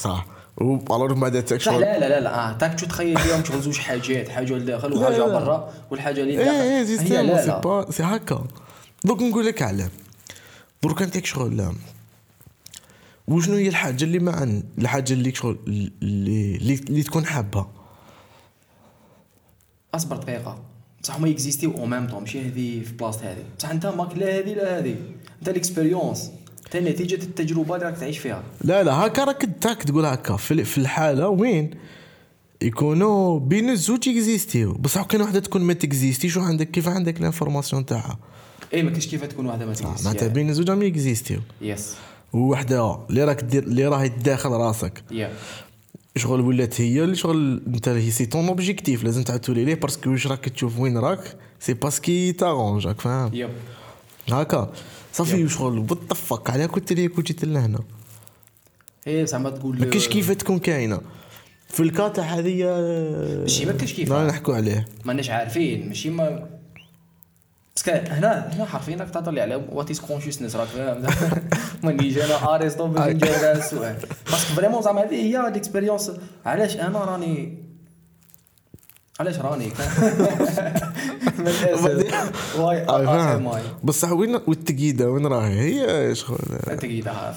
صح. 0.00 0.26
والور 0.56 1.12
بعد 1.14 1.44
تاك 1.44 1.60
صح 1.60 1.64
شغل 1.72 1.80
لا 1.80 1.98
لا 1.98 2.08
لا 2.08 2.20
لا. 2.20 2.34
آه 2.50 2.52
تاك 2.52 2.80
تخيل 2.80 3.18
فيهم 3.18 3.44
شغل 3.44 3.60
زوج 3.60 3.78
حاجات 3.78 4.28
حاجة 4.28 4.52
لداخل 4.54 4.92
وحاجه. 4.92 5.22
برا 5.22 5.72
والحاجة 5.90 6.20
اللي 6.20 6.32
إيه 6.32 6.44
داخل. 6.44 6.50
إيه 6.56 6.80
هي 6.80 6.86
سيستم 6.86 7.14
لا. 7.14 7.42
سي 7.42 7.48
لا 7.48 7.86
سي 7.90 8.02
هكا. 8.02 8.44
دوك 9.04 9.22
نقول 9.22 9.46
لك 9.46 9.62
على 9.62 9.88
درك 10.82 11.02
انت 11.02 11.24
شغل 11.24 11.56
لا. 11.56 11.72
وشنو 13.28 13.54
هي 13.56 13.68
الحاجة 13.68 14.04
اللي 14.04 14.18
ما 14.18 14.32
عن 14.32 14.62
الحاجة 14.78 15.12
اللي 15.12 15.34
شغل 15.34 15.58
اللي 15.66 15.92
اللي, 16.56 16.74
اللي 16.74 17.02
تكون 17.02 17.26
حابها 17.26 17.70
أصبر 19.94 20.16
دقيقة. 20.16 20.58
بصح 21.02 21.16
هما 21.16 21.28
ي 21.28 21.35
existe 21.35 21.74
يو 21.78 21.86
au 21.86 21.93
même 21.93 22.06
temps 22.06 22.20
ماشي 22.20 22.40
هذه 22.40 22.82
في 22.84 22.92
بلاصة 22.92 23.20
هذه 23.32 23.44
بصح 23.58 23.70
أنت 23.70 23.86
ماك 23.86 24.16
لا 24.18 24.38
هذه 24.38 24.54
لا 24.54 24.78
هذه 24.78 24.96
أنت 25.38 25.48
ال 25.48 25.55
expérience. 25.55 26.30
انت 26.66 26.76
نتيجة 26.76 27.14
التجربة 27.22 27.74
اللي 27.74 27.86
راك 27.86 27.98
تعيش 27.98 28.18
فيها. 28.18 28.42
لا 28.64 28.82
لا 28.82 28.92
هكا 29.06 29.24
راك 29.24 29.48
تاك 29.60 29.82
تقول 29.82 30.04
هكا 30.04 30.36
في 30.36 30.78
الحالة 30.78 31.28
وين؟ 31.28 31.70
يكونوا 32.62 33.38
بين 33.38 33.70
الزوج 33.70 34.08
existe 34.08 34.56
يو 34.56 34.72
بصح 34.72 35.02
كاين 35.02 35.22
وحدة 35.22 35.40
تكون 35.40 35.62
ما 35.62 35.72
ت 35.72 35.78
existe 35.78 36.17
يش 36.17 36.36
وعندك 36.36 36.70
كيف 36.70 36.88
عندك 36.88 37.20
ال 37.20 37.26
information 37.26 37.86
تاعها؟ 37.86 38.18
إيه 38.72 38.82
ما 38.82 38.90
كاينش 38.90 39.06
كيف 39.06 39.24
تكون 39.24 39.46
واحدة 39.46 39.66
ما 39.66 39.74
ت 39.74 39.78
existe 39.78 40.04
معناتها 40.06 40.28
بين 40.28 40.48
الزوج 40.50 40.70
راهم 40.70 40.82
existe 40.82 41.40
يو 41.60 41.74
yes 41.74 41.94
ووحدة 42.32 42.98
اللي 43.10 43.24
راك 43.24 43.42
دير 43.44 43.62
اللي 43.62 43.86
راهي 43.86 44.08
داخل 44.08 44.50
راسك. 44.50 45.02
يا 45.10 45.32
شغل 46.16 46.40
ولات 46.40 46.80
هي 46.80 47.04
اللي 47.04 47.16
شغل 47.16 47.62
انت 47.66 47.88
هي 47.88 48.10
سي 48.10 48.26
طون 48.26 48.48
اوبجيكتيف 48.48 49.04
لازم 49.04 49.22
تعاود 49.22 49.40
تولي 49.40 49.64
ليه 49.64 49.74
باسكو 49.74 50.10
واش 50.10 50.26
راك 50.26 50.48
تشوف 50.48 50.78
وين 50.78 50.98
راك؟ 50.98 51.36
سي 51.60 51.74
باسكي 51.74 52.32
تارونج 52.32 52.86
راك 52.86 53.00
فاهم؟ 53.00 53.30
يب 53.34 53.50
هكا. 54.28 54.72
صافي 55.12 55.48
شغل. 55.48 55.80
بطفك 55.80 56.50
على 56.50 56.68
كنت 56.68 56.92
ليك 56.92 57.18
وجيت 57.18 57.44
لهنا. 57.44 57.78
إيه 59.06 59.24
زعما 59.24 59.50
تقول 59.50 59.78
ما 59.78 59.84
كاينش 59.86 60.08
كيف 60.08 60.32
تكون 60.32 60.58
كاينة. 60.58 61.00
في 61.68 61.80
الكاتا 61.80 62.22
هذه 62.22 62.64
ماشي 63.40 63.66
ما 63.66 63.72
كاينش 63.72 63.92
كيف 63.92 64.12
نحكوا 64.12 64.54
عليه. 64.54 64.88
ماناش 65.04 65.30
عارفين 65.30 65.88
ماشي 65.88 66.10
ما 66.10 66.48
باسكو 67.76 68.14
هنا 68.14 68.50
هنا 68.54 68.64
حرفيا 68.64 68.96
راك 68.96 69.10
تهضر 69.10 69.32
لي 69.32 69.40
على 69.40 69.54
وات 69.54 69.90
از 69.90 70.00
كونشسنس 70.00 70.56
راك 70.56 70.68
فاهم؟ 70.68 71.02
ما 71.82 71.92
نجي 71.92 72.24
أنا 72.24 72.54
ارسطو 72.54 72.86
باش 72.86 73.14
نجاوب 73.14 73.34
على 73.34 73.52
السؤال 73.52 73.96
باسكو 74.30 74.54
فريمون 74.54 74.82
زعما 74.82 75.02
هذه 75.02 75.14
هي 75.14 75.40
الاكسبيريونس 75.40 76.12
علاش 76.46 76.76
أنا 76.76 77.04
راني 77.04 77.65
علاش 79.20 79.38
راني؟ 79.38 79.68
واي 82.58 82.82
آه، 82.88 83.00
ام 83.00 83.06
فاهم. 83.06 83.48
اي 83.48 83.62
بصح 83.84 84.12
وين 84.12 84.34
والتقييده 84.46 85.10
وين 85.10 85.26
راهي؟ 85.26 85.60
هي 85.60 86.14
شغل 86.14 86.38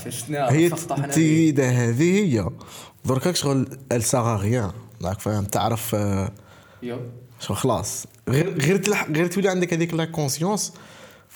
شفنا 0.10 0.52
هي 0.52 0.68
التقييده 0.68 1.70
هذه 1.70 2.36
هي. 2.36 2.46
دركاك 3.06 3.36
شغل 3.36 3.68
الساغا 3.92 4.36
غيان 4.36 4.72
راك 5.04 5.20
فاهم 5.20 5.44
تعرف 5.44 5.96
آه، 5.96 6.32
شغل 7.40 7.58
خلاص. 7.58 8.06
غير 8.30 8.62
غير 8.62 8.82
غير 9.12 9.28
تولي 9.28 9.50
عندك 9.50 9.74
هذيك 9.74 9.94
la 9.94 10.06
conscience 10.06 10.74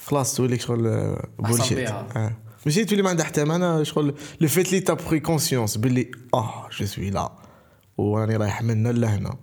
خلاص 0.05 0.35
تولي 0.35 0.59
شغل 0.59 0.87
آه، 0.87 1.27
bullshit. 1.39 1.89
آه. 1.89 2.31
ماشي 2.65 2.85
تولي 2.85 3.01
ما 3.01 3.09
عندها 3.09 3.25
حتى 3.25 3.43
معنى 3.43 3.85
شغل 3.85 4.15
le 4.41 4.47
fait 4.47 4.71
que 4.71 4.79
t'as 4.79 4.93
pris 4.93 5.19
conscience 5.19 5.77
باللي 5.77 6.11
آه 6.33 6.67
je 6.79 6.85
suis 6.85 7.09
là 7.09 7.31
وراني 7.97 8.35
رايح 8.35 8.61
من 8.61 8.85
هنا 8.85 8.89
لهنا. 8.99 9.35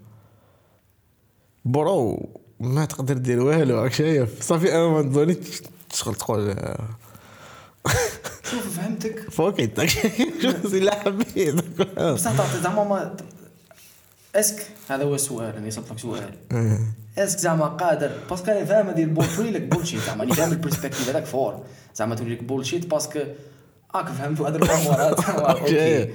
bro 1.64 2.28
ما 2.60 2.84
تقدر 2.84 3.16
دير 3.16 3.40
والو 3.40 3.82
راك 3.82 3.92
شايف. 3.92 4.42
صافي 4.42 4.74
أنا 4.74 4.88
ما 4.88 5.02
تظنيش 5.02 5.62
شغل 5.94 6.14
تقول 6.14 6.50
آه، 6.50 6.88
شوف 8.50 8.78
فهمتك. 9.30 9.30
c'est 10.70 10.80
là 10.80 10.94
حبيت 11.00 11.54
بصح 11.98 12.36
تعطي 12.36 12.60
زعما 12.62 12.84
mais 12.84 13.16
est-ce 14.34 14.54
que؟ 14.54 14.66
هذا 14.90 15.04
هو 15.04 15.14
السؤال 15.14 15.56
أنا 15.56 15.66
يصيب 15.66 15.84
لك 15.90 15.98
سؤال. 15.98 16.34
est-ce 17.18 17.32
que 17.32 17.38
زعما 17.38 17.66
قادر 17.66 18.10
parce 18.30 18.43
que 18.43 18.50
أنا 18.50 18.64
فاهم 18.64 18.86
هذه 18.88 19.02
البول 19.02 19.26
تولي 19.36 19.50
لك 19.50 19.62
bullshit 19.62 20.00
زعما 20.00 20.22
أنا 20.24 20.34
فاهم 20.34 20.52
ال 20.52 20.57
perspective 20.57 21.08
هذاك 21.08 21.24
فور 21.24 21.64
زعما 21.94 22.14
تولي 22.14 22.34
لك 22.34 22.42
bullshit 22.42 22.86
parce 22.86 23.06
que 23.06 23.18
راك 23.94 24.08
فهمت 24.08 24.40
هذا 24.40 24.56
الامورات 24.56 25.20
okay. 25.60 26.10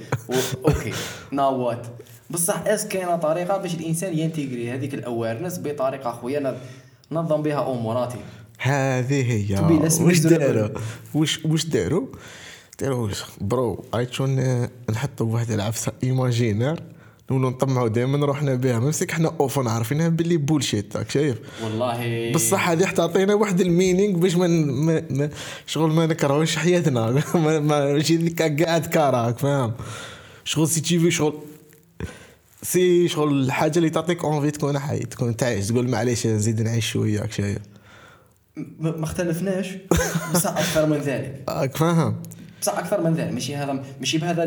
okay. 0.64 0.92
now 1.32 1.60
what 1.60 1.86
بصح 2.30 2.62
est-ce 2.66 2.81
que 2.81 2.88
كاينة 2.88 3.16
طريقة 3.16 3.56
باش 3.56 3.74
الإنسان 3.74 4.18
ي 4.18 4.24
intégrer 4.24 4.70
هذيك 4.70 4.94
ال 4.94 5.00
awareness 5.00 5.58
بطريقة 5.64 6.10
خويا 6.12 6.56
نظم 7.12 7.42
بها 7.42 7.72
أموراتي. 7.72 8.18
هذه 8.58 9.32
هي. 9.32 9.60
واش. 10.00 10.18
داروا؟ 10.18 10.68
واش 11.14 11.44
واش 11.44 11.66
داروا؟ 11.66 12.06
داروا 12.80 13.08
برو 13.40 13.84
عيطشون 13.94 14.62
نحطوا 14.90 15.26
بواحد 15.26 15.50
العفسه 15.50 15.92
ايماجينير 16.04 16.80
نولوا 17.30 17.50
نطمعوا 17.50 17.88
دائما 17.88 18.26
روحنا 18.26 18.54
بها. 18.54 18.78
ممسك 18.78 19.10
إحنا 19.12 19.32
اوفن 19.40 19.68
عارفينها 19.68 20.08
باللي 20.08 20.36
بولشيت 20.36 20.96
راك 20.96 21.10
شايف؟ 21.10 21.38
والله. 21.64 22.32
بصح 22.32 22.68
هذه 22.68 22.90
تعطينا 22.90 23.34
واحد 23.34 23.60
المينينغ 23.60 24.18
باش 24.18 24.34
ما 24.36 25.30
شغل 25.66 25.90
ما 25.90 26.06
نكرهوش 26.06 26.56
حياتنا. 26.56 27.10
ما 27.34 27.60
ما- 27.60 27.92
ماشي 27.92 28.16
ديك 28.16 28.62
قاعد 28.62 28.86
كاراك 28.86 29.38
فاهم؟ 29.38 29.72
شغل 30.44 30.68
سي 30.68 30.80
تشيفي 30.80 31.10
شغل 31.10 31.38
سي 32.66 33.08
شغل 33.08 33.42
الحاجة 33.42 33.78
اللي 33.78 33.90
تعطيك 33.90 34.24
اونفي 34.24 34.50
تكون 34.50 34.78
حي 34.78 34.98
تكون 34.98 35.36
تعيش 35.36 35.68
تقول 35.68 35.88
معليش 35.88 36.26
نزيد 36.26 36.62
نعيش 36.62 36.90
شوية 36.90 37.20
راك 37.20 37.32
شايف 37.32 37.58
ما 38.78 39.04
اختلفناش 39.04 39.68
بصح 40.34 40.50
أكثر 40.50 40.86
من 40.86 40.96
ذلك. 40.96 41.44
راك 41.48 41.76
فاهم؟ 41.76 42.22
بصح 42.62 42.78
أكثر 42.78 43.00
من 43.00 43.14
ذلك 43.14 43.32
ماشي 43.32 43.56
هذا 43.56 43.84
ماشي 44.00 44.18
بهذا 44.18 44.44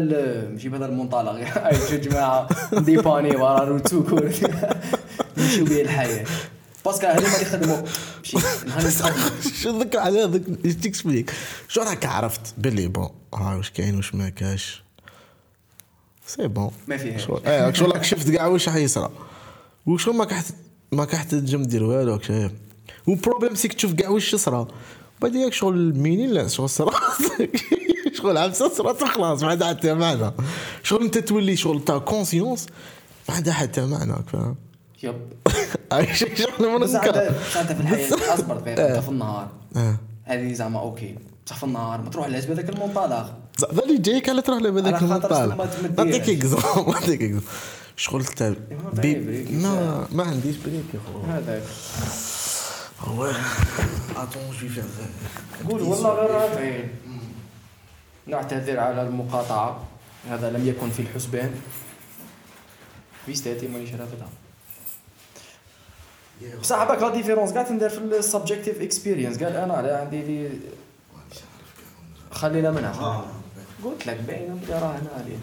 ماشي 0.50 0.70
بهذا 0.70 0.86
المنطلق. 0.86 1.34
يا 1.92 1.98
جماعة؟ 1.98 2.48
ديباني 2.74 3.36
ورا 3.36 3.64
روتوكو 3.64 4.20
نمشيو 5.38 5.66
به 5.66 5.82
الحياة. 5.82 6.26
باسكو 6.86 7.08
هذوما 7.08 7.36
اللي 7.36 7.42
نتخدم 7.42 7.84
شو 9.62 9.80
ذكر 9.80 10.00
على 10.00 10.24
هذاك 10.24 10.42
تكسبليك 10.84 11.34
شو 11.68 11.82
راك 11.82 12.06
عرفت؟ 12.06 12.54
باللي 12.58 12.88
بون 12.88 13.10
ها 13.34 13.56
واش 13.56 13.70
كاين 13.72 13.96
واش 13.96 14.16
ما 14.16 14.30
كاش؟ 14.30 14.84
سي 16.30 16.48
بون 16.48 16.72
ما 16.88 16.98
فيها. 16.98 17.18
شغل 17.18 17.76
شغل 17.76 17.92
راك 17.96 18.04
شفت 18.04 18.32
كاع 18.32 18.48
واش 18.48 18.68
راح 18.70 18.76
يصرى 18.76 19.10
وشغل 19.86 20.16
ما 20.16 20.26
كحت 20.26 20.46
ما 20.92 21.06
كحت 21.06 21.32
تنجم 21.32 21.64
دير 21.64 21.84
والو 21.84 22.12
راك 22.14 22.24
شايف 22.24 22.52
و 23.08 23.13
problème 23.13 23.56
c'est 23.56 23.67
que 23.67 23.74
تشوف 23.74 23.94
كاع 23.94 24.10
واش 24.10 24.34
يصرى 24.34 24.68
بعد 25.22 25.36
ياك 25.36 25.54
شغل 25.54 25.76
ال 25.76 25.83
meaning 25.83 26.30
لا 26.30 26.48
شغل 26.48 26.70
صرا 26.70 26.92
شغل 28.18 28.38
عبسه 28.38 28.70
صرات 28.70 29.02
وخلاص 29.02 29.44
ما 29.44 29.50
عندها 29.50 29.68
حتى 29.68 29.94
معنى. 29.94 30.32
شغل 30.84 31.04
أنت 31.04 31.18
تولي 31.18 31.56
شغل 31.56 31.86
ta 31.86 31.98
conscience 31.98 32.68
ما 33.30 33.36
عندها 33.36 33.54
حتى 33.54 33.86
معنى 33.86 34.14
فاهم 34.28 34.56
yep. 35.04 35.16
شغل 36.14 36.80
بس 36.80 36.98
في 36.98 37.72
الحياة 37.80 38.34
أصبر 38.34 38.58
دقيقة 38.58 38.88
أنت 38.90 39.04
في 39.04 39.10
النهار. 39.10 39.50
آه. 39.76 39.98
هذه 40.24 40.54
زعما 40.54 40.80
okay. 40.80 41.16
بصح 41.46 41.58
في 41.58 41.64
النهار. 41.64 42.02
ما 42.02 42.10
تروح 42.10 42.28
لهاش 42.28 42.46
بهذاك 42.46 42.70
المنطلق. 42.70 43.34
هذا 43.64 43.84
اللي 43.84 43.98
جايك 43.98 44.30
على 44.30 44.42
تروح 44.42 44.58
المطالع 44.60 45.56
ما 45.56 45.66
تمديهاش. 45.66 45.98
نعطيك 46.08 46.30
exemple 46.30 46.92
نعطيك 46.94 47.22
exemple 47.22 47.42
شغل 47.96 48.26
تاع 48.26 48.50
ما 48.50 48.56
بي 48.94 49.14
باين 49.14 49.26
بريك 49.26 49.52
ما 49.52 50.08
ما 50.12 50.24
عنديش 50.24 50.56
بريك 50.56 50.86
يا 50.94 51.00
خو 51.14 51.20
هذاك 51.20 51.64
هو 53.00 53.26
اتون 54.18 54.44
جو 54.62 54.68
فير 54.70 54.84
قول 55.70 55.82
والله 55.82 56.10
غير 56.14 56.32
رافعين 56.32 56.90
نعتذر 58.28 58.80
على 58.80 59.02
المقاطعة. 59.02 59.84
هذا 60.30 60.50
لم 60.50 60.68
يكن 60.68 60.90
في 60.90 61.02
الحسبان. 61.02 61.52
فيستاتي 63.26 63.68
مانيش 63.68 63.90
رافدها 63.90 64.30
بصح 66.62 66.84
باك 66.84 67.02
لا 67.02 67.10
ديفيرونس 67.10 67.52
قاعد 67.52 67.72
ندير 67.72 67.90
في 67.90 67.98
السبجكتيف 67.98 68.82
اكسبيرينس 68.82 69.44
قال 69.44 69.56
أنا 69.56 69.98
عندي 69.98 70.22
لي 70.22 70.50
خلينا 72.32 72.72
منها. 72.72 72.94
خلينا. 72.94 73.26
قلت 73.84 74.08
لك 74.08 74.20
باينه 74.28 74.56
بلي 74.68 74.74
راه 74.80 74.92
هنا 74.98 75.10
عليه 75.18 75.38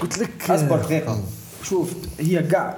قلت 0.00 0.18
لك 0.18 0.50
أصبر 0.50 0.76
دقيقة. 0.78 1.22
شوف 1.62 1.92
هي 2.20 2.42
كاع 2.42 2.76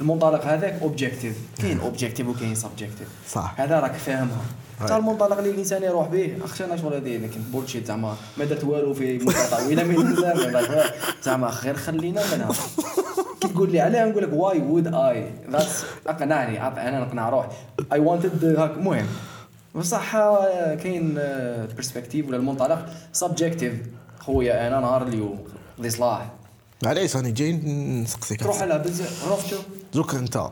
المنطلق 0.00 0.44
هذاك 0.44 0.78
اوبجيكتيف 0.82 1.36
كاين 1.62 1.80
اوبجيكتيف 1.80 2.28
وكاين 2.28 2.54
سبجيكتيف 2.54 3.08
صح. 3.30 3.54
هذا 3.56 3.80
راك 3.80 3.92
فاهمها. 3.92 4.40
حتى. 4.80 4.96
المنطلق 4.96 5.38
اللي 5.38 5.50
الإنسان 5.50 5.82
يروح 5.82 6.08
به 6.08 6.36
اخشى 6.44 6.64
أنا 6.64 6.76
شغل 6.76 6.94
هذه؟ 6.94 7.16
كنت 7.26 7.46
بولشيت 7.52 7.86
زعما 7.86 8.16
ما 8.36 8.44
درت 8.44 8.64
والو 8.64 8.94
في 8.94 9.18
مده 9.18 9.50
طويله 9.50 9.84
من 9.84 9.94
الانسان 9.96 10.52
ما. 10.52 10.84
زعما 11.22 11.46
غير 11.48 11.74
خلينا 11.76 12.22
منها. 12.34 12.48
كي 13.40 13.48
تقول 13.48 13.72
لي 13.72 13.80
عليها 13.80 14.06
نقول 14.06 14.22
لك 14.22 14.30
واي 14.32 14.58
وود 14.58 14.94
اي 14.94 15.30
ذاتس 15.50 15.84
أقنعني 16.06 16.66
أنا 16.66 17.00
نقنع 17.00 17.28
روحي. 17.28 17.48
اي 17.92 17.98
وانتد 18.00 18.44
هاك 18.44 18.70
المهم 18.70 19.06
بصح 19.74 20.16
آه، 20.16 20.74
كاين 20.74 21.14
برسبكتيف 21.76 22.28
ولا 22.28 22.36
المنطلق 22.36 22.86
سبجيكتيف 23.12 23.74
خويا 24.20 24.68
أنا 24.68 24.80
نهار 24.80 25.08
اليوم 25.08 25.44
قضي 25.78 25.90
صلاح 25.90 26.32
معليش 26.84 27.16
راني 27.16 27.32
جاي 27.32 27.52
نسقسيك 27.52 28.40
تروح 28.40 28.62
على 28.62 28.78
بزاف 28.78 29.28
عرفت 29.28 29.50
شو؟ 29.50 29.56
دوك 29.94 30.14
أنت 30.14 30.50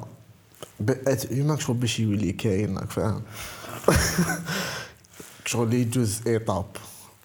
بقات 0.80 1.32
هيوماك 1.32 1.60
شغل 1.60 1.76
باش 1.76 2.00
يولي 2.00 2.32
كاين 2.32 2.78
راك 2.78 2.90
فاهم؟ 2.90 3.22
شغل 5.44 5.74
يجوز 5.74 6.20
ايطاب 6.26 6.66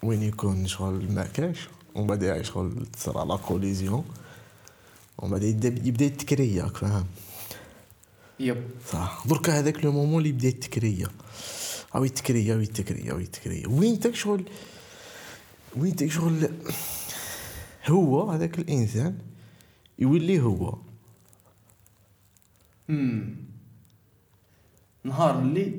وين 0.03 0.24
يكون 0.24 0.67
شغل 0.67 1.12
ما 1.12 1.24
كاش 1.24 1.69
ومن 1.95 2.07
بعد 2.07 2.41
شغل 2.41 2.86
تصرى 2.93 3.25
لا 3.27 3.36
كوليزيون 3.36 4.05
ومن 5.17 5.31
بعد 5.31 5.43
يبدا 5.43 6.05
راك 6.63 6.77
فاهم؟ 6.77 7.05
يب. 8.39 8.63
صح. 8.91 9.24
دركا 9.25 9.60
هذاك 9.60 9.86
le 9.86 9.91
moment 9.91 10.17
اللي 10.17 10.29
يبدأ 10.29 10.48
التكريه 10.48 11.05
أو 11.95 12.03
التكريه 12.03 12.53
أو 12.53 12.60
التكريه 12.60 13.12
أو 13.12 13.17
التكريه 13.17 13.67
وين 13.67 14.00
تاك 14.00 14.15
شغل 14.15 14.43
وين 15.77 15.95
تاك 15.95 16.12
شغل 16.12 16.50
هو 17.88 18.31
هذاك 18.31 18.60
الإنسان 18.60 19.17
يولي 20.00 20.41
هو. 20.41 20.77
امم 22.89 23.36
نهار 25.03 25.39
اللي 25.39 25.75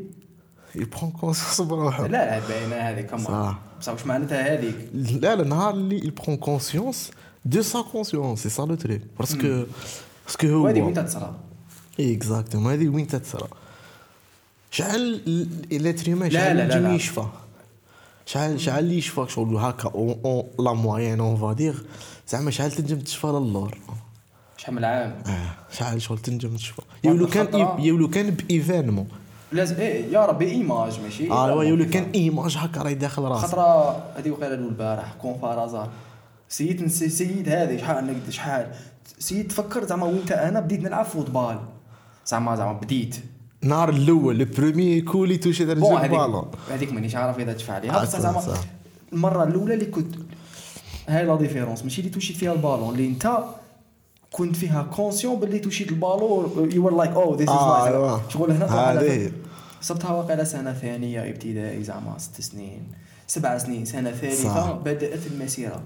ي 0.75 0.81
prend 0.81 1.11
conscience 1.11 1.61
بروحه 1.61 2.07
لا 2.07 2.49
باينه 2.49 2.76
هذيك 2.76 3.16
صح. 3.16 3.59
بصح 3.81 3.92
واش 3.92 4.07
معناتها 4.07 4.54
هذيك 4.54 4.76
لا 4.95 5.35
لا 5.35 5.42
النهار 5.42 5.75
اللي 5.75 6.07
ي 6.07 6.12
prend 6.12 6.37
conscience 6.37 7.11
de 7.45 7.62
sa 7.62 7.83
conscience 7.83 8.42
c'est 8.42 8.49
ça 8.49 8.62
le 8.62 8.75
truc 8.75 9.00
parce 9.19 9.47
que 9.47 9.64
parce 10.26 10.39
que 10.39 10.47
هو. 10.47 10.64
وهذه 10.64 10.83
وين 10.83 10.95
تصرى 10.95 11.40
exactement 12.00 12.73
هذه 12.73 12.88
وين 12.88 13.07
تتصرى 13.07 13.49
شحال 14.73 15.21
l'être 15.71 16.09
humain 16.09 16.31
لا، 16.31 16.55
لا، 16.55 16.79
لا،. 16.81 16.95
يشفى. 16.95 17.25
شحال 18.26 18.61
شحال 18.61 18.85
اللي 18.85 18.99
يشفاك 18.99 19.29
شغل 19.29 19.57
هكا 19.57 19.91
en 19.95 20.21
en 20.25 20.45
la 20.59 20.73
moyenne 20.73 21.21
on 21.21 21.37
va 21.37 21.49
dire 21.49 21.75
زعما 22.29 22.50
شحال 22.50 22.71
تنجم 22.71 22.99
تشفى 22.99 23.26
للور 23.26 23.79
شحال 24.57 24.75
من 24.75 24.85
عام؟ 24.85 25.23
آه 25.26 25.73
شحال 25.73 26.02
شغل 26.02 26.19
تنجم 26.19 26.57
تشفى. 26.57 26.83
يولو 27.05 27.26
كان 27.26 27.76
يولو 27.79 28.11
كان 28.11 28.31
ب 28.31 28.38
événement. 28.38 29.09
لازم 29.52 29.76
إيه 29.76 30.12
يا 30.12 30.26
ربي 30.26 30.50
image 30.50 31.00
ماشي. 31.00 31.31
آه 31.31 31.64
يولو 31.64 31.91
كان 31.91 32.11
إيماج. 32.14 32.57
هكا 32.59 32.83
راهي 32.83 32.95
داخل 32.95 33.23
راسك 33.23 33.47
خطرة 33.47 33.91
هذه 34.17 34.31
وقيلة 34.31 34.55
له 34.55 34.69
البارح 34.69 35.12
كون 35.12 35.38
فارازار 35.43 35.91
سيد 36.49 36.87
سيد 36.88 37.49
هذه 37.49 37.76
شحال 37.76 38.17
شحال؟ 38.31 38.73
سيد 39.19 39.49
تفكر 39.49 39.85
زعما 39.85 40.07
وأنت 40.07 40.33
أنا 40.33 40.61
بديت 40.61 40.81
نلعب 40.81 41.05
فوتبال. 41.05 41.59
زعما 42.26 42.57
زعما 42.57 42.73
بديت. 42.73 43.17
النهار 43.64 43.88
الأول 43.88 44.38
لو 44.38 44.47
بروميي 44.59 45.00
كولي 45.00 45.37
توشي 45.37 45.64
بون 45.64 45.75
رجل 45.75 45.99
هذيك 45.99 46.11
بالون 46.11 46.50
هذيك 46.71 46.92
مانيش 46.92 47.14
عارف 47.14 47.38
إذا 47.38 47.52
تشفع 47.52 47.75
عليها 47.75 48.02
بصح 48.02 48.19
صح، 48.19 48.19
زعما. 48.19 48.42
المرة 49.12 49.45
الأولى 49.45 49.75
اللي 49.75 49.85
كنت 49.85 50.14
هاي 51.09 51.26
لا 51.26 51.37
ديفيرونس 51.37 51.83
ماشي 51.85 52.00
اللي 52.00 52.12
توشيت 52.12 52.37
فيها 52.37 52.52
البالون 52.52 52.95
اللي 52.95 53.07
أنت 53.07 53.38
كنت 54.33 54.57
فيها 54.57 54.83
كونسيون 54.83 55.40
باللي 55.40 55.59
توشيت 55.59 55.88
البالون 55.88 56.71
يو 56.73 56.88
لايك 56.88 57.11
أو 57.11 57.35
ذيس 57.35 57.49
از 57.49 57.87
أيوة. 57.87 58.28
شغل 58.28 58.52
هنا 58.52 58.66
هذه. 58.66 59.33
صبتها 59.81 60.11
واقيلا 60.11 60.45
سنة 60.45 60.73
ثانية 60.73 61.31
ابتدائي 61.31 61.85
زعما 61.85 62.18
ست 62.18 62.40
سنين 62.40 62.83
سبع 63.27 63.59
سنين 63.59 63.85
سنة 63.85 64.11
ثالثه. 64.11 64.72
بدات 64.72 65.27
المسيرة 65.27 65.83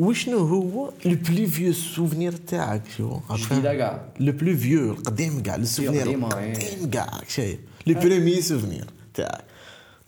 وشنو 0.00 0.38
هو 0.38 0.92
le 1.06 1.16
plus 1.28 1.46
vieux 1.48 1.72
souvenir 1.72 2.32
تاعك 2.32 2.82
شو؟ 2.96 3.20
جديدة 3.32 3.74
كاع. 3.74 4.02
le 4.20 4.32
plus 4.32 4.56
vieux 4.56 4.90
القديم 4.92 5.42
كاع 5.42 5.56
le 5.56 5.64
souvenir 5.64 6.00
قديمة، 6.02 6.38
إيه. 6.38 6.52
القديم 6.52 6.90
كاع 6.90 7.20
شايف 7.28 7.58
le 7.86 7.94
premier 8.00 8.42
souvenir 8.42 8.86
تاعك. 9.14 9.44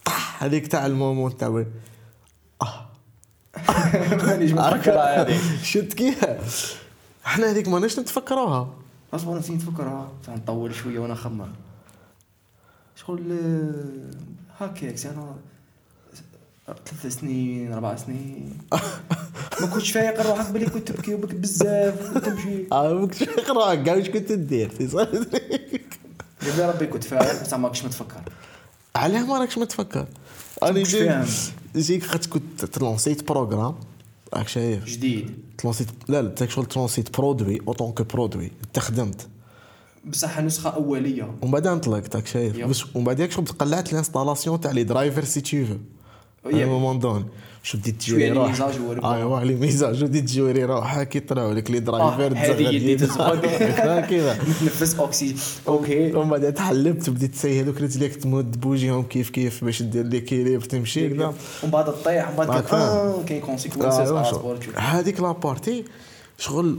طح 0.04 0.42
هذيك 0.42 0.66
تاع 0.66 0.86
ال 0.86 0.93
moment 0.93 1.36
تاع 1.36 1.48
وين 1.48 1.66
مانيش 4.26 4.52
متفكرها 4.56 5.22
هذه. 5.22 5.62
شفت 5.62 5.92
كيف؟ 5.92 6.24
إحنا 7.26 7.50
هذيك 7.50 7.68
ماناش 7.68 7.98
نتفكروها. 7.98 8.74
أصبر 9.14 9.38
نسيت 9.38 9.50
نتفكرها. 9.56 10.12
نطول 10.28 10.74
شوية 10.74 10.98
وأنا 10.98 11.12
نخمم 11.12 11.48
شغل 12.96 13.32
آه، 13.32 14.64
هكاك 14.64 15.06
أنا 15.06 15.36
ثلاث 16.66 17.20
سنين 17.20 17.72
أربع 17.72 17.96
سنين. 17.96 18.58
ما 19.60 19.66
كنتش 19.66 19.90
فايق 19.90 20.26
روحك 20.26 20.50
بلي 20.50 20.66
كنت 20.66 20.92
تبكي 20.92 21.14
وبك 21.14 21.34
بزاف 21.34 22.16
وتمشي. 22.16 22.66
آه 22.72 22.92
ما 22.92 23.06
كنتش 23.06 23.22
نقرا 23.22 23.74
كاع 23.74 23.94
واش 23.94 24.08
كنت 24.08 24.32
دير؟ 24.32 24.68
في 24.68 25.06
يا 26.58 26.70
ربي 26.70 26.86
كنت 26.86 27.04
فايق 27.04 27.42
بصح 27.42 27.58
ما 27.58 27.68
كنتش 27.68 27.84
متفكر. 27.84 28.22
علاه 28.96 29.26
ما 29.26 29.38
راكش 29.38 29.58
متفكر. 29.58 30.06
أنا 30.62 30.84
فاهم. 30.84 31.26
جيك 31.76 32.02
خاطر 32.02 32.30
كنت 32.30 32.64
تلونسيت 32.64 33.28
programme 33.28 33.74
راك 34.34 34.48
شايف؟ 34.48 34.84
جديد. 34.84 35.38
تلونسيت 35.58 35.88
لا 36.08 36.22
لا 36.22 36.28
تاك 36.28 36.50
شغل 36.50 36.66
تلونسيت 36.66 37.18
برودوي 37.18 37.60
اوتون 37.68 37.92
كو 37.92 38.04
برودوي 38.04 38.50
انت 38.64 38.78
خدمت 38.78 39.26
بصح 40.04 40.40
نسخة 40.40 40.70
أولية. 40.70 41.34
ومن 41.42 41.50
بعد 41.50 41.66
انطلقت 41.66 42.16
راك 42.16 42.26
شايف. 42.26 42.86
ومن 42.96 43.04
بعد 43.04 43.30
شغل 43.30 43.46
قلعت 43.46 43.92
الانستالاسيون 43.92 44.60
تاع 44.60 44.70
لي 44.70 44.84
درايفر 44.84 45.24
سي 45.24 45.40
tu 45.40 45.76
un 46.44 46.66
moment 46.66 46.94
donné 46.94 47.24
شو 47.64 47.78
لي 48.08 48.30
روحك 48.30 48.50
ميزاجور. 48.50 49.14
ايوا 49.14 49.40
لي 49.40 49.54
ميزاج 49.54 50.04
بديت 50.04 50.24
تجوري 50.24 50.64
روحك 50.64 51.08
كي 51.08 51.20
طلعوا 51.20 51.54
لك 51.54 51.70
لي 51.70 51.80
درايفر 51.80 52.36
هذه 52.36 52.68
اللي 52.68 52.96
تزغد 52.96 53.46
كذا 54.10 54.38
نتنفس 54.42 55.00
اكسجين 55.00 55.36
أوكي 55.68 56.12
ومن 56.12 56.30
بعد 56.30 56.52
تحلبت 56.52 57.10
بديت 57.10 57.32
تسي 57.34 57.60
هذوك 57.60 57.80
رجليك 57.80 58.16
تمد 58.16 58.60
بوجيهم 58.60 59.02
كيف 59.02 59.30
كيف 59.30 59.64
باش 59.64 59.82
دير 59.82 60.04
لي 60.04 60.20
كيليبر 60.20 60.64
تمشي 60.64 61.08
كذا 61.08 61.34
ومن 61.62 61.70
بعد 61.70 61.84
تطيح 61.84 62.28
ومن 62.28 62.36
بعد 62.46 62.62
كاين 63.26 63.42
شوف. 64.24 64.78
هذيك 64.78 65.20
la 65.20 65.36
partie 65.36 65.84
شغل 66.38 66.78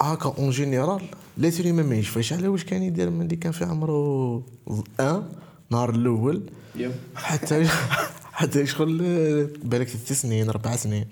هكا 0.00 0.34
en 0.38 0.50
général 0.50 1.02
l'être 1.36 1.72
ما 1.72 1.96
يشفاش 1.96 2.32
على 2.32 2.48
واش 2.48 2.64
كان 2.64 2.82
يدير 2.82 3.10
من 3.10 3.22
اللي 3.22 3.36
كان 3.36 3.52
في 3.52 3.64
عمره 3.64 4.42
ان 5.00 5.22
نهار 5.70 5.90
الأول 5.90 6.42
حتى 7.14 7.66
حتى 8.38 8.66
شغل 8.66 8.98
بالك 9.62 9.88
ست 9.88 10.12
سنين 10.12 10.48
أربع 10.48 10.76
سنين. 10.76 11.06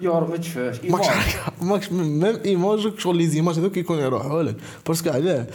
يا 0.00 0.10
رب 0.10 0.30
ما 0.30 0.36
تشفاش. 0.36 0.84
ماكش 0.84 1.06
ماكش 1.62 1.92
même 1.92 2.24
image 2.44 2.89
ك 2.89 2.98
شغل 2.98 3.16
les 3.16 3.26
images 3.26 3.58
هذوك 3.58 3.76
يكونوا 3.76 4.02
يروحوا 4.02 4.42
لك. 4.42 4.56
parce 4.86 5.01
que 5.01 5.10
علاه 5.10 5.46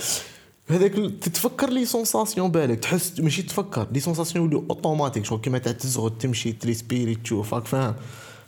هذاك 0.70 0.92
تتفكر 1.22 1.70
les 1.70 1.86
sensations 1.86 2.52
بالك. 2.52 2.80
تحس 2.80 3.20
ماشي 3.20 3.42
تفكر 3.42 3.88
les 3.92 4.00
sensations 4.00 4.46
يوليو 4.46 4.66
أوتوماتيك. 4.70 5.26
شغل 5.26 5.40
كيما 5.40 5.58
تاع 5.58 5.72
تزغد 5.72 6.18
تمشي 6.18 6.52
ت 6.52 6.59
respirer 6.59 7.16
تشوف 7.16 7.54
راك 7.54 7.66
فاهم. 7.66 7.96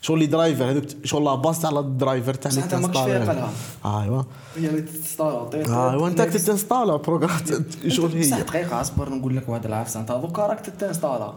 شغل 0.02 0.20
les 0.20 0.26
drivers 0.26 0.72
هذوك 0.72 0.84
شغل 1.04 1.24
la 1.24 1.36
base 1.36 1.62
تاع 1.62 1.70
ال 1.70 1.79
driver 1.79 2.34
تاع 2.34 2.52
اللي 2.52 2.94
لها. 2.94 3.54
أيوا. 3.86 4.24
هي 4.58 4.70
اللي 4.70 4.82
تستارا 4.82 5.50
أيوا 5.56 6.08
أنت 6.08 6.22
راك 6.22 6.30
تنستالا 6.30 6.96
programme. 6.96 7.66
شغل 7.88 8.12
هي. 8.12 8.30
دقيقة 8.30 8.82
اصبر 8.82 9.10
نقول 9.10 9.38
لك 9.38 9.50
واحد 9.50 9.66
العفسة. 9.66 10.00
أنت 10.00 10.12
دوكا 10.12 10.48
راك 10.48 10.60
تتنستالا 10.60 11.34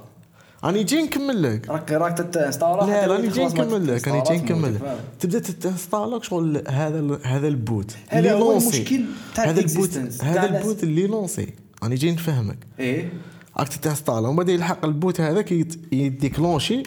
راني 0.64 0.84
جاي 0.84 1.02
نكمل 1.02 1.42
لك. 1.42 1.68
راك 1.68 1.92
راك 1.92 2.18
تتنستالا 2.18 2.86
لا 2.86 3.06
راني 3.06 3.28
جاي 3.28 3.46
نكمل 3.46 3.86
لك 3.86 4.08
راني 4.08 4.22
جاي 4.22 4.36
نكمل 4.36 4.74
لك؟ 4.74 4.98
تبدأ 5.20 5.38
تنستالك 5.38 6.24
شغل 6.24 6.62
هذا 6.68 7.18
هذا 7.22 7.48
ال 7.48 7.58
boot 7.58 7.96
هذا 8.08 8.18
اللي 8.18 8.32
هو 8.32 8.52
lancer. 8.52 8.76
المشكل 8.76 9.04
تاع 9.34 9.44
هذا 9.44 9.60
ال 9.60 9.67
boot 9.67 9.96
هذا. 10.22 10.58
ال 10.58 10.63
boot 10.63 10.82
اللي 10.82 11.06
lancer. 11.06 11.52
راني 11.82 11.94
جاي 11.94 12.12
نفهمك 12.12 12.58
إيه. 12.78 13.12
راك 13.58 13.68
تتنستالا 13.68 14.28
ومن 14.28 14.36
بعد 14.36 14.48
يلحق 14.48 14.84
ال 14.84 14.91
boot 14.91 15.20
هذاك 15.20 15.52
ي 15.92 16.00
déclencher. 16.00 16.82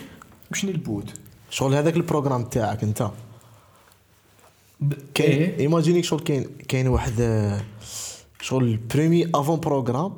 وشنو 0.51 0.71
ال 0.71 0.78
boot؟ 0.78 1.13
شغل 1.49 1.75
هذاك 1.75 1.95
ال 1.95 2.00
programme 2.00 2.43
تاعك 2.43 2.83
انت. 2.83 3.09
كاين 5.13 5.41
إيه. 5.41 5.59
imagine 5.59 6.03
شغل 6.03 6.19
كاين 6.19 6.45
كاين 6.67 6.87
واحد 6.87 7.13
آه، 7.19 7.61
شغل 8.41 8.77
premier 8.77 9.29
avant 9.35 9.59
programme 9.59 10.13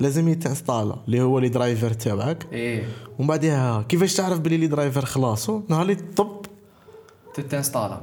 لازم 0.00 0.28
يتنستالا 0.28 0.96
اللي 1.06 1.20
هو 1.20 1.38
les 1.38 1.48
drivers 1.48 1.90
تاعك. 1.92 2.46
إيه. 2.52 2.84
ومن 3.18 3.28
بعدها 3.28 3.84
كيفاش 3.88 4.14
تعرف 4.14 4.38
بلي 4.38 4.56
les 4.56 4.66
drivers 4.66 5.04
خلاصو؟ 5.04 5.60
نهار 5.68 5.82
اللي 5.82 5.94
طب. 6.16 6.40
تتنستالا 7.34 8.00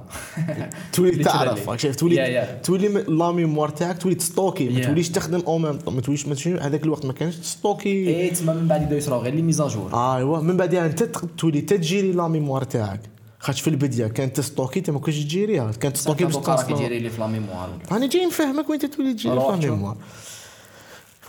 تولي. 0.94 1.24
تعرف 1.24 1.82
شايف 1.82 1.96
تولي 1.96 2.16
Yeah, 2.16 2.46
yeah. 2.46 2.66
تولي 2.66 2.88
la 2.88 3.32
mémoire 3.32 3.70
تاعك 3.70 3.98
تولي 3.98 4.16
ت 4.16 4.22
stocker 4.23 4.70
ما 4.70 4.82
Yeah. 4.82 4.86
توليش 4.86 5.10
تخدم 5.10 5.40
أو 5.48 5.58
même 5.58 5.80
ما 5.88 6.02
توليش 6.02 6.28
ما 6.28 6.36
هذاك 6.62 6.84
الوقت 6.84 7.06
ما 7.06 7.14
كانش 7.14 7.36
ت 7.36 7.42
stocker. 7.42 7.90
إيه 7.90 8.34
تما 8.34 8.54
من 8.54 8.68
بعد 8.68 8.82
يبداو 8.82 8.98
يصراو 8.98 9.20
غير 9.22 9.34
les 9.36 9.42
mises 9.42 9.66
à 9.66 9.71
jour 9.71 9.90
ايوا 9.94 10.40
من 10.40 10.58
بعدها 10.58 10.86
أنت 10.86 11.04
تولي 11.38 11.62
ت 11.62 11.70
gérer 11.70 12.12
la 12.12 12.28
mémoire 12.28 12.64
تاعك. 12.64 13.02
خاطش 13.40 13.62
في 13.62 13.70
البديه 13.70 14.08
كانت 14.08 14.36
ت 14.38 14.43
stocker 14.43 14.80
أنت 14.80 14.90
ما 14.90 15.00
كنتش 15.00 15.24
تجيريها. 15.24 15.72
كانت 15.72 15.96
ت 15.96 15.99
stocker 16.00 16.26
باش 16.26 16.36
يجري 16.70 17.00
لي 17.00 17.10
في 17.10 17.22
la 17.22 17.28
mémoire 17.28 17.70
راني 17.92 18.08
جاي 18.08 18.26
نفهمك 18.26 18.70
وأنت 18.70 18.86
تولي 18.86 19.14
تجي 19.14 19.30
روح 19.30 19.56
في 19.56 19.62
شوف. 19.62 19.72
mémoire 19.72 19.98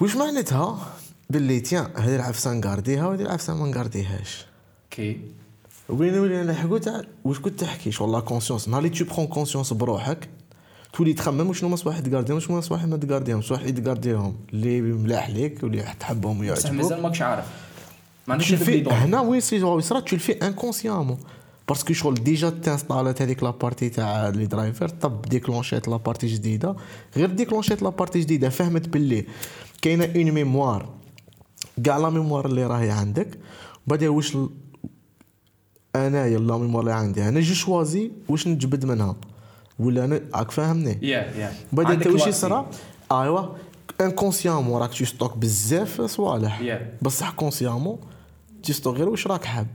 واش 0.00 0.16
معناتها 0.16 0.86
باللي 1.30 1.60
tiens 1.60 1.90
هذه 1.96 2.16
العفسه 2.16 2.52
نقارديها 2.52 3.06
وهذه 3.06 3.22
العفسه 3.22 3.54
ما 3.54 3.68
نقارديهاش 3.68 4.46
كي 4.90 5.20
وين 5.88 6.18
وين 6.18 6.32
نلحقوا 6.32 6.78
تاع؟ 6.78 7.02
واش 7.24 7.38
كنت 7.38 7.60
تحكي؟ 7.60 7.90
شغل 7.92 8.12
la 8.12 8.20
conscience 8.20 8.68
نهار 8.68 8.84
اللي 8.84 8.98
tu 8.98 9.04
prends 9.04 9.26
conscience 9.26 9.72
بروحك 9.72 10.28
تولي 10.92 11.12
تخمم 11.12 11.48
وشنو 11.48 11.68
مصلحة 11.68 12.00
تقارديهم 12.00 12.36
وشنو 12.36 12.58
مصلحة 12.58 12.86
ما 12.86 12.96
تقارديهم. 12.96 13.42
صح 13.42 13.58
اللي 13.58 13.72
تقارديهم 13.72 14.36
اللي 14.52 14.80
ملاح 14.80 15.30
ليك 15.30 15.62
واللي 15.62 15.82
تحبهم 16.00 16.34
بصح 16.34 16.40
ويعجبوك 16.40 16.72
مازال 16.72 17.02
ماكش 17.02 17.22
عارف. 17.22 17.44
ما 18.26 18.34
عندكش 18.34 18.52
هنا 18.52 19.20
وين 19.20 19.40
c'est 19.40 19.80
صرا 19.80 20.00
fais 20.00 20.44
inconsciemment. 20.44 21.37
parce 21.68 21.83
que 21.83 21.92
شغل 21.92 22.14
déjà 22.14 22.50
تانستالات 22.50 23.22
هذيك 23.22 23.42
la 23.42 23.54
partie 23.54 23.88
تاع 23.88 24.28
les 24.28 24.46
drivers 24.46 24.88
طب 24.88 25.22
ديكلونشيت 25.22 25.88
la 25.88 25.98
partie 25.98 26.26
جديدة. 26.26 26.76
غير 27.16 27.30
ديكلونشيت 27.30 27.82
la 27.82 27.92
partie 27.92 28.20
جديدة 28.20 28.48
فهمت 28.48 28.88
باللي 28.88 29.26
كاينة 29.82 30.04
une 30.16 30.30
mémoire 30.30 30.88
كاع 31.84 31.96
la 31.98 32.10
mémoire 32.10 32.46
اللي 32.46 32.66
راهي 32.66 32.90
عندك. 32.90 33.38
بعدها 33.86 34.08
واش 34.08 34.36
ال- 34.36 34.48
انايا 35.96 36.38
la 36.38 36.56
mémoire 36.58 36.80
اللي 36.82 36.94
عندي. 36.94 37.28
أنا 37.28 37.40
je 37.40 37.54
choisis 37.54 38.10
واش 38.28 38.48
نجبد 38.48 38.84
منها. 38.84 39.16
ولا 39.78 40.04
أنا 40.04 40.20
راك 40.34 40.50
فاهمني؟ 40.50 40.98
يا 41.02 41.18
يا 41.18 41.52
بعد 41.72 41.90
أنت 41.90 42.06
واش. 42.06 42.26
يصرى؟ 42.26 42.66
أيوا. 43.12 43.46
inconsciemment 44.00 44.80
راك 44.80 44.94
ت 44.94 45.00
stocke 45.00 45.36
بزاف 45.36 46.00
صوالح. 46.00 46.60
Yeah. 46.60 47.04
بصح 47.04 47.30
consciemment 47.30 47.98
ت 48.62 48.67
stocke 48.67 48.96
غير 48.96 49.08
واش 49.08 49.26
راك 49.26 49.44
حاب. 49.44 49.66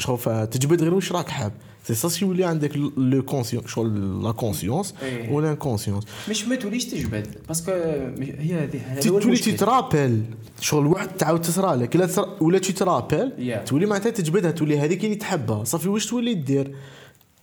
شوف 0.00 0.28
تجبد 0.28 0.82
غير 0.82 0.94
واش 0.94 1.12
راك 1.12 1.28
حاب. 1.28 1.52
سي 1.84 1.94
سا 1.94 2.08
سي 2.08 2.24
يولي 2.24 2.44
عندك 2.44 2.76
le 2.96 3.22
conscient 3.22 3.66
شغل 3.66 4.22
la 4.22 4.32
conscience 4.32 4.94
إيه. 5.02 5.32
ولا 5.32 5.50
inconscience 5.50 6.04
مش 6.28 6.44
ما 6.44 6.56
توليش 6.56 6.84
تجبد 6.84 7.26
parce 7.48 7.62
que 7.62 7.70
هي 8.18 8.54
هذه 8.54 9.00
تولي. 9.00 9.36
تترابل. 9.36 10.22
شغل 10.60 10.86
واحد 10.86 11.08
تعاود 11.08 11.40
تصرى 11.40 11.76
لك. 11.76 11.96
لا 11.96 12.06
تصرى 12.06 12.36
ولا 12.40 12.58
تترابل 12.58 13.32
Yeah. 13.38 13.68
تولي 13.68 13.86
معناتها 13.86 14.10
تجبدها 14.10 14.50
تولي 14.50 14.78
هذيك 14.78 15.04
اللي 15.04 15.16
تحبها. 15.16 15.64
صافي 15.64 15.88
واش 15.88 16.06
تولي 16.06 16.34
دير؟ 16.34 16.74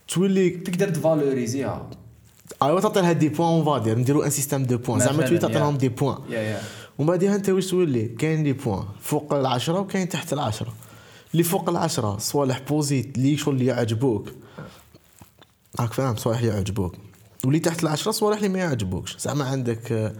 تولي 0.08 0.50
تقدر 0.50 0.88
t'valoriser 0.88 1.68
يها. 1.68 1.90
أيوا 2.62 2.80
تعطي 2.80 3.00
لها 3.00 3.12
des 3.12 3.28
points 3.28 3.48
on 3.48 3.64
va 3.64 3.75
dire 3.75 3.98
نديرو 3.98 4.22
un 4.22 4.30
système 4.30 4.62
de 4.62 4.78
points 4.78 5.00
زعما 5.00 5.26
تولي 5.26 5.38
تعطي. 5.38 5.54
لهم 5.54 5.76
des 5.76 5.88
points. 5.88 6.18
ومن 6.98 7.08
بعدها 7.08 7.34
أنت 7.34 7.48
واش 7.48 7.66
تولي؟ 7.66 8.06
كاين 8.06 8.44
les 8.44 8.52
points. 8.52 8.84
فوق 9.00 9.34
العشرة 9.34 9.80
وكاين 9.80 10.08
تحت 10.08 10.32
العشرة. 10.32 10.74
اللي 11.32 11.42
فوق 11.42 11.68
العشرة. 11.68 12.18
صوالح 12.18 12.58
positives 12.58 13.16
اللي 13.18 13.36
شغل 13.36 13.54
اللي 13.54 13.66
يعجبوك. 13.66 14.28
راك 15.80 15.92
فاهم؟ 15.92 16.16
صوالح 16.16 16.38
اللي 16.38 16.50
يعجبوك. 16.52 16.94
واللي 17.44 17.58
تحت 17.60 17.82
العشرة 17.82 18.10
صوالح 18.10 18.36
اللي 18.36 18.48
ما 18.48 18.58
يعجبوكش. 18.58 19.16
زعما 19.18 19.44
عندك 19.44 19.92
آه، 19.92 20.12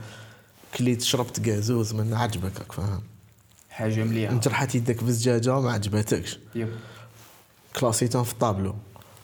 كليت 0.78 1.02
شربت 1.02 1.40
كازوز 1.40 1.94
من 1.94 2.14
عجبك 2.14 2.58
راك 2.58 2.72
فاهم؟ 2.72 3.00
حاجة 3.70 4.04
مليحة. 4.04 4.32
انت 4.32 4.48
رحت 4.48 4.74
يدك 4.74 5.04
بزجاجة 5.04 5.60
ما 5.60 5.72
عجبتكش. 5.72 6.38
كلاسيتهم 7.80 8.24
في 8.24 8.32
الطابلو. 8.32 8.74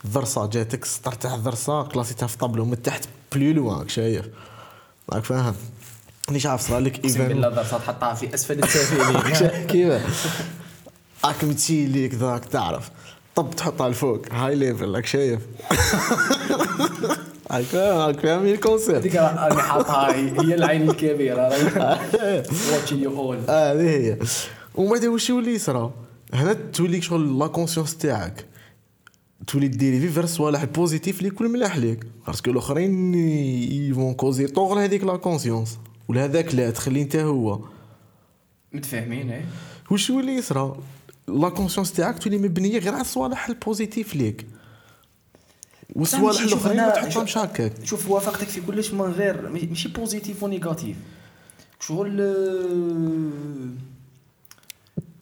ضرسة 0.07 0.47
جاتك 0.47 0.83
السطر 0.83 1.13
تاع 1.13 1.35
الضرسة 1.35 1.83
كلاسيتها 1.83 2.27
في 2.27 2.35
الطابلو 2.35 2.65
من 2.65 2.83
تحت 2.83 3.05
بلو 3.35 3.53
لوان 3.53 3.89
شايف. 3.89 4.27
راك 5.13 5.25
فاهم؟ 5.25 5.55
مانيش 6.29 6.47
عارف 6.47 6.69
صرا 6.69 6.81
لك 6.81 6.99
أقسم 6.99 7.29
بالله 7.29 7.49
ضرسة 7.49 7.79
تحطها 7.79 8.15
في 8.15 8.35
أسفل 8.35 8.63
السافلين 8.63 9.67
كيف؟ 9.71 10.27
راك 11.25 11.45
متشي 11.45 11.87
ليك 11.87 12.15
ذاك 12.15 12.45
تعرف 12.45 12.91
طب 13.35 13.51
تحطها 13.57 13.89
لفوق 13.89 14.33
هاي 14.33 14.55
ليفل 14.55 14.95
راك 14.95 15.07
شايف 15.07 15.41
راك 17.51 17.65
فاهم 17.65 17.99
راك 17.99 18.21
فاهم 18.21 18.47
الكونسيبت 18.47 18.97
هذيك 18.97 19.17
راني 19.17 19.63
حاطها 19.63 20.15
هي 20.15 20.41
هي 20.41 20.55
العين 20.55 20.91
الكبيره 20.91 21.49
واتشين 22.73 23.03
يو 23.03 23.19
اول 23.19 23.37
هذه 23.37 23.91
هي 23.91 24.19
ومن 24.75 24.91
بعد 24.91 25.05
واش 25.05 25.31
يولي 25.31 25.55
يصرى 25.55 25.91
هنا 26.35 26.53
تولي 26.53 27.01
شغل 27.01 27.39
لا 27.39 27.47
كونسيونس 27.47 27.97
تاعك 27.97 28.47
تولي 29.47 29.69
ديريفي 29.69 30.09
فير 30.09 30.25
الصوالح 30.25 30.61
البوزيتيف 30.61 31.19
اللي 31.19 31.29
يكون 31.29 31.51
ملاح 31.51 31.77
ليك 31.77 32.07
باسكو 32.27 32.51
الاخرين 32.51 33.15
يفون 33.91 34.15
كوزي 34.15 34.47
طوغ 34.47 34.79
هذيك 34.79 35.05
لا 35.05 35.17
كونسيونس 35.17 35.79
ولا 36.09 36.25
هذاك 36.25 36.55
لا 36.55 36.71
تخلي 36.71 37.03
انت 37.03 37.17
هو 37.17 37.61
متفاهمين 38.73 39.31
إيه 39.31 39.45
واش 39.91 40.11
يولي 40.11 40.33
يصرى 40.33 40.77
لا 41.29 41.49
كونسيونس 41.49 41.93
تاعك 41.93 42.19
تولي 42.19 42.39
مبنية 42.39 42.79
غير 42.79 42.93
على 42.93 43.01
الصوالح 43.01 43.49
الـ 43.49 43.56
positives 43.56 44.15
ليك. 44.17 44.47
والصوالح 45.95 46.41
الأخرين 46.41 46.77
ما 46.77 46.91
تحطهمش 46.91 47.39
هكاك. 47.39 47.73
شوف 47.85 48.11
وافقتك 48.11 48.49
في 48.49 48.61
كلش 48.61 48.91
من 48.93 49.01
غير 49.01 49.49
ماشي 49.49 49.89
positif 49.89 50.43
و 50.43 50.50
négatif 50.50 50.97
شغل 51.81 52.21
آه، 52.21 53.71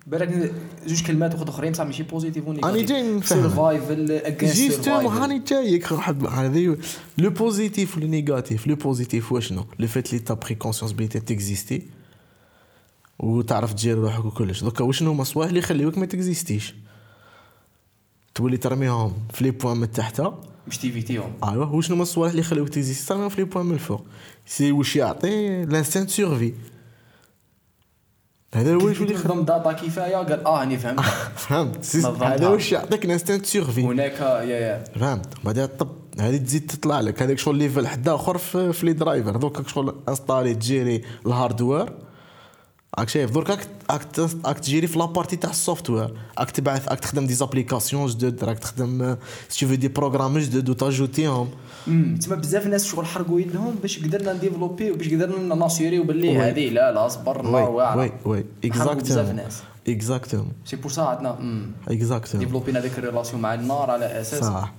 بالك 0.06 0.54
زوج 0.86 1.02
كلمات 1.06 1.34
واحد 1.34 1.48
أخرين 1.48 1.72
بصح 1.72 1.84
ماشي 1.84 2.02
positif 2.02 2.48
و 2.48 2.51
négatif 2.51 2.74
أنا 2.76 2.86
جاي 2.86 3.02
نفهمك. 3.02 3.24
survival 3.42 4.12
instinct 4.12 4.56
justement 4.56 5.06
هاني 5.16 5.38
جايك 5.38 5.92
واحد 5.92 6.26
هذه 6.26 6.76
le 7.18 7.30
positif 7.30 7.96
و 7.96 7.99
le 7.99 8.06
négatif 8.06 8.66
le 8.66 8.74
positif 8.76 9.32
واش 9.32 9.48
شنو 9.48 9.64
le 9.78 9.86
fait 9.88 10.12
لي 10.12 10.18
t'as 10.18 10.34
pris 10.34 10.54
conscience 10.54 10.92
بلي 10.92 11.08
t'exister 11.08 11.82
وتعرف 13.18 13.72
تجير 13.72 13.98
روحك 13.98 14.24
وكلش. 14.24 14.64
دوكا 14.64 14.84
واش 14.84 15.02
هما 15.02 15.22
الصوالح 15.22 15.48
اللي 15.48 15.58
يخليوك 15.58 15.98
ما 15.98 16.06
تكزيستيش؟ 16.06 16.74
تولي 18.34 18.56
ترميهم 18.56 19.14
في 19.32 19.44
لي 19.44 19.50
بوان 19.50 19.76
من 19.76 19.90
تحت. 19.90 20.22
مش 20.68 20.78
تيفيتيهم. 20.78 21.32
أيوا 21.44 21.64
واش 21.64 21.90
هما 21.90 22.02
الصوالح 22.02 22.30
اللي 22.30 22.40
يخليوك 22.40 22.68
تكزيستي 22.68 23.08
ترميهم 23.08 23.28
في 23.28 23.36
لي 23.36 23.44
بوان 23.44 23.66
من 23.66 23.74
الفوق. 23.74 24.04
سي 24.46 24.72
واش 24.72 24.96
يعطي 24.96 25.64
لانستان 25.64 26.06
سيرفي 26.06 26.54
هذا 28.54 28.74
هو 28.74 28.88
اللي 28.88 29.14
خدم 29.14 29.42
داتا 29.42 29.72
كفاية 29.72 30.16
قال 30.16 30.46
آه 30.46 30.62
أني 30.62 30.78
فهمت. 30.78 31.00
فهمت. 31.46 31.96
هذا 32.22 32.48
واش 32.48 32.72
يعطيك 32.72 33.06
لانستان 33.06 33.44
سيرفي 33.44 33.82
هناك 33.82 34.20
يا 34.20 34.44
يا. 34.44 34.84
فهمت. 34.84 35.44
بعدها 35.44 35.66
طب 35.66 35.88
هذه 36.20 36.36
تزيد 36.36 36.66
تطلع 36.66 37.00
لك. 37.00 37.22
هذاك 37.22 37.38
شغل 37.38 37.56
ليفل 37.56 37.86
حدا 37.86 38.14
اخر 38.14 38.38
في 38.38 38.80
لي 38.82 38.92
درايفر 38.92 39.36
دوك 39.36 39.68
شغل 39.68 39.94
انستالي 40.08 40.54
تجيري 40.54 41.02
الهاردوير 41.26 41.92
راك 42.98 43.08
شايف 43.08 43.30
درك 43.30 43.50
راك 43.50 43.66
راك 44.44 44.58
تجيري 44.58 44.86
في 44.86 44.98
لابارتي 44.98 45.36
تاع 45.36 45.50
السوفتوير 45.50 46.14
راك 46.38 46.50
تبعث 46.50 46.88
راك 46.88 47.00
تخدم 47.00 47.26
دي 47.26 47.34
زابليكاسيون 47.34 48.06
جدد 48.06 48.44
راك 48.44 48.58
تخدم 48.58 49.16
سي 49.48 49.66
في 49.66 49.76
دي 49.76 49.88
بروغرام 49.88 50.38
جدد 50.38 50.68
وتاجوتيهم 50.68 51.50
تسمى 52.20 52.36
بزاف 52.36 52.66
ناس 52.66 52.86
شغل 52.86 53.06
حرقوا 53.06 53.40
يدهم 53.40 53.74
باش 53.74 54.04
قدرنا 54.04 54.32
نديفلوبي 54.32 54.90
وباش 54.90 55.08
قدرنا 55.08 55.54
ناسيريو 55.54 56.04
باللي. 56.04 56.38
هذه 56.38 56.68
لا 56.68 56.92
لا 56.92 57.08
صبر 57.08 57.40
النار 57.40 57.70
وي 57.70 57.94
وي 57.96 58.12
وي 58.24 58.72
حرقوا 58.72 58.94
بزاف 58.94 59.18
اكزاكتومون 59.18 59.36
ناس 59.36 59.62
اكزاكتومون 59.88 60.52
سي 60.64 60.76
بور 60.76 60.90
سا 60.90 61.02
عندنا 61.02 61.38
اكزاكتومون 61.88 62.46
ديفلوبينا 62.46 62.80
ديك 62.80 62.98
الريلاسيون 62.98 63.42
مع 63.42 63.54
النار 63.54 63.90
على 63.90 64.20
أساس 64.20 64.44
صح 64.44 64.72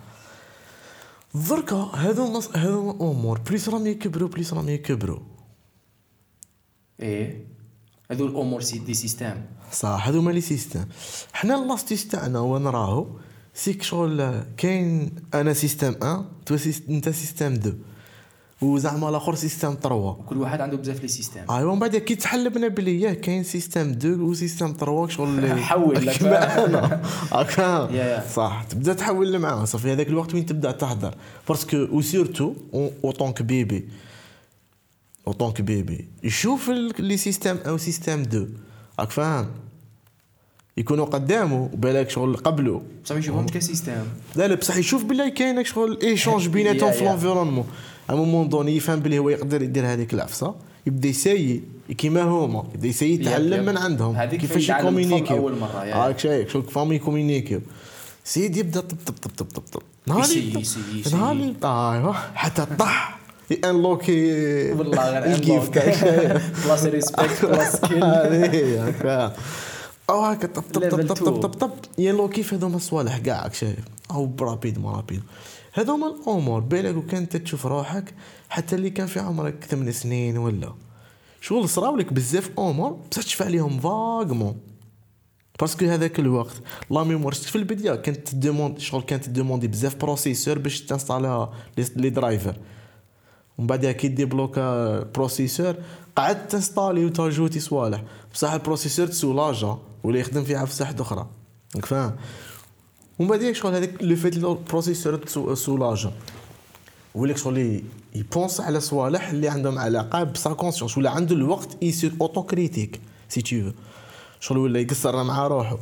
دركا 1.50 1.76
هذو 1.94 2.28
الناس 2.28 2.58
هذو 2.58 2.92
امور 2.92 3.40
بليس 3.40 3.70
راهم 3.70 3.88
يكبروا 3.88 4.30
بليس 4.30 4.54
راهم 4.54 4.70
يكبروا 4.70 5.20
إيه 7.00 7.53
هذو 8.14 8.26
الأمور 8.26 8.62
سي 8.62 8.78
دي 8.80 8.94
سيستيم 8.94 9.42
صح 9.72 10.08
هذو 10.08 10.30
لي 10.30 10.42
سيستم. 10.42 10.86
حنا 11.34 11.54
لاستيس 11.54 12.08
تاعنا 12.08 12.40
وين 12.40 12.68
راهو 12.68 13.06
سيك 13.54 13.84
شغل 13.84 14.44
كاين 14.58 15.12
أنا 15.34 15.54
سيستم 15.54 15.96
1 16.02 16.26
تو 16.46 16.58
أنت 16.90 17.10
سيستم 17.10 17.54
2 17.54 17.78
وزعما 18.62 19.10
الآخر 19.10 19.36
سيستم 19.36 19.76
3 19.84 20.14
كل 20.30 20.38
واحد 20.38 20.62
عنده 20.62 20.78
بزاف 20.78 21.02
لي 21.02 21.08
سيستيم 21.08 21.52
أيوا 21.52 21.74
من 21.74 21.80
بعد 21.80 21.96
كي 21.96 22.16
تحلبنا 22.16 22.68
بلي 22.68 23.02
ياه 23.02 23.14
كاين 23.14 23.44
سيستم 23.44 23.90
2 23.90 24.22
وسيستم 24.22 24.74
3 24.80 25.08
شغل 25.08 25.60
حول 25.70 26.06
لك. 26.06 26.24
أنا 26.24 27.02
يا. 27.98 28.24
صح 28.36 28.64
تبدا 28.70 28.94
تحول 28.94 29.40
معاه 29.40 29.66
صافي 29.66 29.94
هذاك 29.94 30.08
الوقت 30.08 30.34
وين 30.34 30.46
تبدا 30.46 30.72
تهضر 30.72 31.16
باسكو 31.50 31.78
وسيرتو 31.78 32.54
اوطونك 33.04 33.42
بيبي. 33.42 33.90
اوطونك 35.28 35.62
بيبي 35.62 36.08
يشوف 36.24 36.70
les 37.00 37.18
systèmes 37.18 37.58
أو 37.68 37.78
système 37.78 38.22
2 38.22 38.50
راك 39.00 39.10
فاهم 39.12 39.48
يكونوا 40.78 41.06
قدامه 41.06 41.70
بالك 41.74 42.10
شغل 42.10 42.36
قبله 42.38 42.82
بصح 43.06 43.14
ما 43.16 43.20
يشوفهمش 43.20 43.52
كـ 43.52 43.58
système 43.58 44.04
لا 44.36 44.48
لا 44.48 44.56
بصح 44.56 44.76
يشوف 44.78 45.04
بلي 45.04 45.32
كاين 45.32 45.66
شغل 45.66 46.00
échange 46.04 46.48
بيناتهم 46.48 46.92
في. 46.92 47.06
l'environnement 47.06 47.66
à 48.10 48.14
un 48.14 48.23
moment 48.23 48.50
donné 48.50 48.76
يفهم 48.76 49.00
بلي 49.00 49.20
هو 49.20 49.30
يقدر 49.30 49.62
يدير 49.62 49.86
هذيك 49.86 50.14
العفسه 50.14 50.56
يبدا 50.88 51.10
y'essayer 51.10 51.64
كيما 51.98 52.22
هما 52.24 52.64
يبدا 52.76 52.88
y'essayer 52.88 53.14
يتعلم. 53.14 53.66
من 53.66 53.78
عندهم 53.78 54.16
هذيك 54.16 54.42
كيفاش 54.42 54.70
y'communiquer 54.70 55.38
أول 55.38 55.60
مرة، 55.60 55.86
يا. 55.86 55.96
هاك 55.96 56.20
شايف 56.20 56.52
شوف 56.52 56.66
كيفاهم 56.66 56.94
y'communiquer 56.94 57.62
سيد 58.24 58.58
يبدا 58.58 58.80
طب 58.80 58.98
طب 59.06 59.14
طب 59.14 59.32
طب 59.38 59.46
طب 59.46 59.62
طب 59.62 59.82
نهار. 60.08 60.26
نهار 61.12 61.54
ايوا 61.64 62.14
حتى 62.14 62.66
طح 62.80 63.20
انلوكي 63.52 64.72
والله 64.72 65.20
غير 65.20 65.36
الجيفت 65.36 65.78
هاك 65.78 65.94
شايف 65.94 66.66
بلاس 66.66 66.86
ريسبكت 66.86 67.46
بلاس 67.46 67.74
سكيل. 67.74 68.04
أو 70.10 70.22
هكا 70.22 70.48
طب 70.48 70.64
طب 70.74 70.90
طب 70.90 71.08
طب 71.08 71.16
طب. 71.16 71.42
طب 71.42 71.54
طب 71.54 71.72
يلو 71.98 72.30
كيف 72.30 72.54
هذوما 72.54 72.76
الصوالح 72.76 73.18
كاع 73.18 73.50
شايف 73.50 73.80
أو 74.12 74.26
برابيد 74.26 74.80
ما 74.80 74.92
رابيد. 74.92 75.22
هذوما 75.74 76.08
الأمور 76.08 76.60
بالك 76.60 76.96
وكان 76.96 77.30
تشوف 77.30 77.66
روحك 77.66 78.14
حتى 78.50 78.76
اللي 78.76 78.90
كان 78.90 79.08
في 79.08 79.20
عمرك 79.20 79.66
ثمان 79.70 79.92
سنين 79.92 80.38
ولا. 80.38 80.74
شغل 81.42 81.70
صراو 81.70 81.96
لك 81.96 82.14
بزاف 82.14 82.50
أمور 82.60 82.92
بصح 83.12 83.24
تشفى 83.24 83.44
عليهم 83.44 83.80
فاغمون. 83.80 84.58
parce 85.60 85.76
que 85.76 85.86
هذاك 85.86 86.20
الوقت 86.20 86.56
la 86.90 87.04
mémoire 87.04 87.34
في 87.34 87.56
البدايه 87.56 87.96
كانت 87.96 88.28
t'demande 88.28 88.80
شغل 88.80 89.02
كانت 89.02 89.26
t'demander 89.26 89.68
بزاف 89.68 89.96
processeur 89.96 90.60
باش 90.60 90.82
t'installer 90.82 91.54
ها 91.96 91.99
les 91.99 92.10
drivers 92.10 92.56
ومن 93.58 93.68
بعدها 93.68 93.92
كي 93.92 94.08
débloqua 94.08 95.00
processeur 95.04 95.76
قعدت 96.16 96.52
t'installer 96.52 97.06
و 97.06 97.11
t'ajouter 97.11 97.60
صوالح 97.60 98.04
بصح 98.34 98.52
الـ 98.52 98.57
processeur 98.57 99.08
تـ 99.08 99.16
soulagea 99.16 99.78
ولا 100.04 100.20
يخدم 100.20 100.44
فيها 100.44 100.66
في 100.66 100.84
واحد 100.84 101.02
أخرى 101.02 101.28
راك 101.76 101.86
فاهم؟ 101.86 102.16
ومن 103.20 103.30
بعد 103.30 103.52
شغل 103.52 103.76
هذاك 103.76 104.04
le 104.04 104.16
fait 104.16 104.38
الـ 104.38 104.46
processeur 104.46 105.26
soulagea 105.56 106.12
ولك 107.16 107.38
شغل 107.38 107.84
y'penser 108.16 108.62
على 108.62 108.80
صوالح 108.80 109.30
اللي 109.30 109.50
عندهم 109.50 109.80
علاقة 109.80 110.24
بـ 110.24 110.34
sa 110.34 110.54
conscience 110.54 110.98
ولا 110.98 111.10
عنده 111.10 111.36
الوقت 111.36 111.84
يصير 111.84 112.14
auto-critique 112.22 113.02
سي 113.30 113.42
تو 113.42 113.72
شغل 114.40 114.58
ولا 114.58 114.80
يقصر 114.80 115.24
مع 115.24 115.48
روحه 115.48 115.78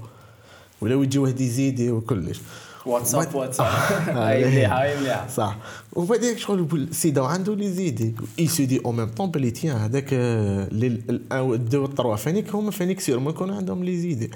ولا 0.81 0.95
يجي 1.03 1.19
واحد 1.19 1.41
يزيدي 1.41 1.91
وكلش. 1.91 2.39
واتساب 2.85 3.35
واتساب. 3.35 3.67
هاي 4.17 4.45
مليحة 4.45 4.81
هاي 4.81 4.99
مليحة. 4.99 5.27
صح. 5.27 5.57
وبعدين 5.93 6.37
شغل 6.37 6.87
سيدا 6.91 7.21
وعنده 7.21 7.55
لي 7.55 7.71
زيدي 7.71 8.15
اي 8.39 8.47
سو 8.47 8.63
دي 8.63 8.81
أو 8.85 8.91
ميم 8.91 9.09
طون 9.09 9.31
بلي 9.31 9.51
تيان 9.51 9.77
هذاك 9.77 10.09
آه، 10.13 11.41
والدو 11.41 11.81
والطروا 11.81 12.15
فانيك 12.15 12.55
هما 12.55 12.71
فانيك 12.71 12.99
سير 12.99 13.19
ما 13.19 13.29
يكون 13.29 13.51
عندهم 13.51 13.83
لي 13.83 13.97
زيدي 13.97 14.31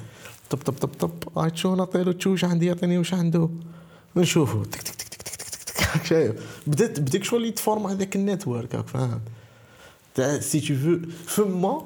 طب 0.49 0.58
طب 0.58 0.73
طب 0.73 0.89
طب 0.99 1.38
هاي 1.38 1.49
تشوف 1.49 1.77
نعطيلو 1.77 2.12
تشوف 2.12 2.31
واش 2.31 2.45
عندي 2.45 2.65
يعطيني 2.65 2.97
واش 2.97 3.13
عنده 3.13 3.49
نشوفو 4.15 4.63
تك 4.63 4.81
تك 4.81 4.95
تك 4.95 5.08
تك 5.08 5.23
تك 5.23 5.47
تك 5.47 5.63
تك 5.63 5.81
راك 5.95 6.05
شايف 6.05 6.36
بدات 6.67 6.99
بديك 6.99 7.23
شغل 7.23 7.45
يتفورم 7.45 7.88
هذاك 7.88 8.15
النيتورك 8.15 8.88
فاهم 8.88 9.21
تاع 10.15 10.39
سي 10.39 10.60
تو 10.60 10.75
فو 11.27 11.43
فما 11.43 11.84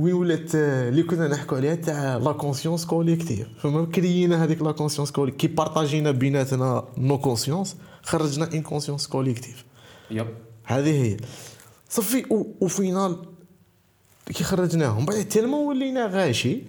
وين 0.00 0.14
ولات 0.14 0.54
آه، 0.54 0.88
اللي 0.88 1.02
كنا 1.02 1.28
نحكوا 1.28 1.56
عليها 1.56 1.74
تاع 1.74 2.16
لا 2.16 2.32
كونسيونس 2.32 2.86
كوليكتيف 2.86 3.46
فما 3.58 3.86
كريينا 3.86 4.44
هذيك 4.44 4.62
لا 4.62 4.72
كونسيونس 4.72 5.10
كوليكتيف 5.10 5.40
كي 5.40 5.56
بارطاجينا 5.56 6.10
بيناتنا 6.10 6.84
نو 6.98 7.18
كونسيونس 7.18 7.76
خرجنا 8.02 8.52
ان 8.54 8.62
كونسيونس 8.62 9.06
كوليكتيف 9.06 9.64
يب 10.10 10.26
هذه 10.64 11.04
هي. 11.04 11.16
صافي 11.88 12.24
وفينال 12.60 13.16
كي 14.26 14.44
خرجناهم 14.44 15.04
بعد 15.04 15.24
تيلمون 15.24 15.66
ولينا 15.66 16.06
غاشي. 16.06 16.62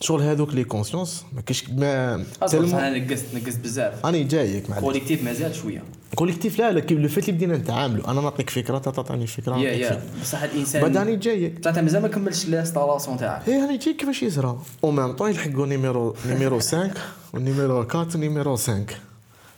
شغل 0.00 0.22
هذوك 0.22 0.54
لي 0.54 0.64
كونسيونس 0.64 1.24
ما 1.34 1.40
كاش 1.40 1.70
ما 1.70 2.24
تيلمون 2.50 2.74
أنا 2.74 2.98
نقصت 2.98 3.24
نقصت 3.34 3.58
بزاف. 3.58 4.06
راني 4.06 4.24
جايك 4.24 4.70
مع 4.70 4.80
كوليكتيف 4.80 5.24
مازال 5.24 5.54
شوية. 5.54 5.82
collective 6.14 6.58
لا 6.58 6.72
لا 6.72 6.80
لو 6.94 7.08
فات 7.08 7.28
اللي 7.28 7.32
بدينا 7.32 7.56
نتعاملوا. 7.56 8.10
أنا 8.10 8.20
نعطيك 8.20 8.50
فكرة 8.50 8.78
تا 8.78 8.90
تعطيني 8.90 9.26
فكرة 9.26 9.56
yeah 9.58 9.70
yeah. 9.72 10.02
بصح 10.22 10.42
الانسان 10.42 10.82
بعد 10.82 10.96
راني 10.96 11.16
جايك. 11.16 11.60
بصح 11.60 11.68
انت 11.68 11.78
مازال 11.78 12.02
ما 12.02 12.08
كملتش 12.08 12.44
ال 12.48 12.53
installation 12.53 13.16
تاعك. 13.16 13.48
إيه 13.48 13.60
راني 13.66 13.76
جايك 13.78 13.96
كيفاش 13.96 14.22
يصرى 14.22 14.58
au 14.84 14.90
même 14.90 15.12
temps 15.12 15.30
يلحقوا 15.30 15.66
numéro 15.66 16.16
numéro 16.26 16.58
5 16.58 16.90
و 17.34 17.41
numéro 17.41 17.80
4 17.80 18.08
و 18.14 18.20
numéro 18.20 18.56
5 18.56 18.84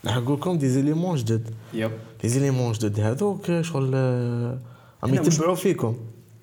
لحقوكم 0.05 0.59
des 0.59 0.69
éléments 0.69 1.17
جدد 1.17 1.51
yep 1.75 1.91
les 2.25 2.29
éléments 2.29 2.73
جدد 2.73 3.01
هذوك 3.01 3.61
شغل 3.61 3.91
آه، 3.95 4.59
عم 5.03 5.11
أنا 5.13 5.21
مش- 5.21 5.35
يتبعوا 5.35 5.55
فيكم. 5.55 5.97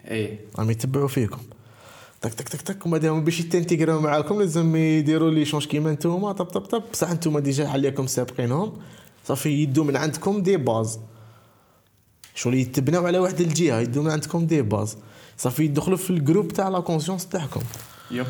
إيه. 0.07 0.39
عم 0.57 0.69
يتبعوا 0.71 1.07
فيكم. 1.07 1.37
تك 2.23 2.33
تك 2.33 2.49
تك 2.49 2.61
تك 2.61 2.85
وما 2.85 2.97
دام 2.97 3.23
باش 3.23 3.39
يتنتيغراو 3.39 4.01
معاكم 4.01 4.39
لازم 4.39 4.75
يديروا 4.75 5.31
les 5.31 5.45
changes 5.45 5.65
كيما 5.65 5.91
نتوما 5.91 6.31
طب 6.31 6.45
طب 6.45 6.61
طب. 6.61 6.83
بصح 6.93 7.11
نتوما 7.11 7.39
déjà 7.39 7.67
عليكم 7.67 8.07
سابقينهم. 8.07 8.73
صافي 9.27 9.49
يدوا 9.49 9.83
من 9.83 9.95
عندكم 9.95 10.41
des 10.41 10.57
bases 10.57 10.99
شغل 12.35 12.53
يتبناو 12.53 13.07
على 13.07 13.19
واحد 13.19 13.41
الجهة 13.41 13.79
يدوا 13.79 14.03
من 14.03 14.11
عندكم 14.11 14.45
des 14.45 14.61
bases 14.61 14.97
صافي 15.37 15.63
يدخلوا 15.63 15.97
في 15.97 16.09
ال 16.09 16.15
groupe 16.15 16.47
تاع 16.47 16.69
la 16.69 16.79
conscience 16.79 17.27
تاعكم. 17.27 17.61
yep 18.11 18.25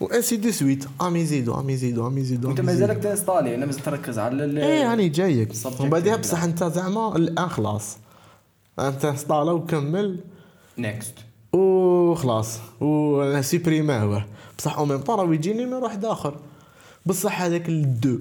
و 0.00 0.06
ainsi 0.06 0.36
de 0.36 0.50
suite 0.50 0.84
ام 1.00 1.16
يزيدوا 1.16 1.60
ام 1.60 1.70
يزيدوا 1.70 2.06
ام 2.06 2.18
يزيدوا 2.18 2.50
انت 2.50 2.60
مازالك. 2.60 2.96
تنستالي 2.96 3.54
أنا 3.54 3.66
مازال 3.66 3.82
تركز 3.82 4.18
على 4.18 4.44
ال 4.44 4.58
إيه 4.58 4.90
راني 4.90 5.08
جايك. 5.08 5.52
ومن 5.80 5.90
بعدها. 5.90 6.16
بصح 6.16 6.42
أنت 6.42 6.64
زعما 6.64 7.16
ال 7.16 7.27
un 7.27 7.48
خلاص. 7.48 7.96
أنت 8.78 9.04
انستالا 9.04 9.52
وكمل. 9.52 10.20
next 10.78 11.14
وخلاص. 11.52 12.60
وسيبريماه 12.80 14.24
بصح 14.58 14.78
au 14.78 14.84
même 14.84 14.98
temps 14.98 15.20
راه 15.20 15.34
يجي 15.34 15.52
numéro 15.52 15.82
واحد 15.82 16.04
اخر 16.04 16.34
بصح 17.06 17.42
هذاك 17.42 17.68
ال 17.68 17.76
deux. 17.76 18.18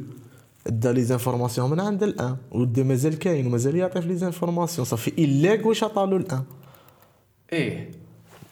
دا 0.65 0.91
les 0.91 1.03
informations 1.03 1.69
من 1.69 1.79
عند 1.79 2.03
ال 2.03 2.14
un 2.14 2.37
وال 2.51 2.62
deux 2.62 2.83
مازال 2.83 3.19
كاين 3.19 3.47
ومازال 3.47 3.75
يعطي 3.75 4.01
في 4.01 4.07
les 4.07 4.15
informations. 4.15 4.85
صافي 4.85 5.13
يلاق 5.17 5.67
واش 5.67 5.83
عطالو 5.83 6.17
ال 6.17 6.26
un 6.26 6.43
إيه. 7.53 7.91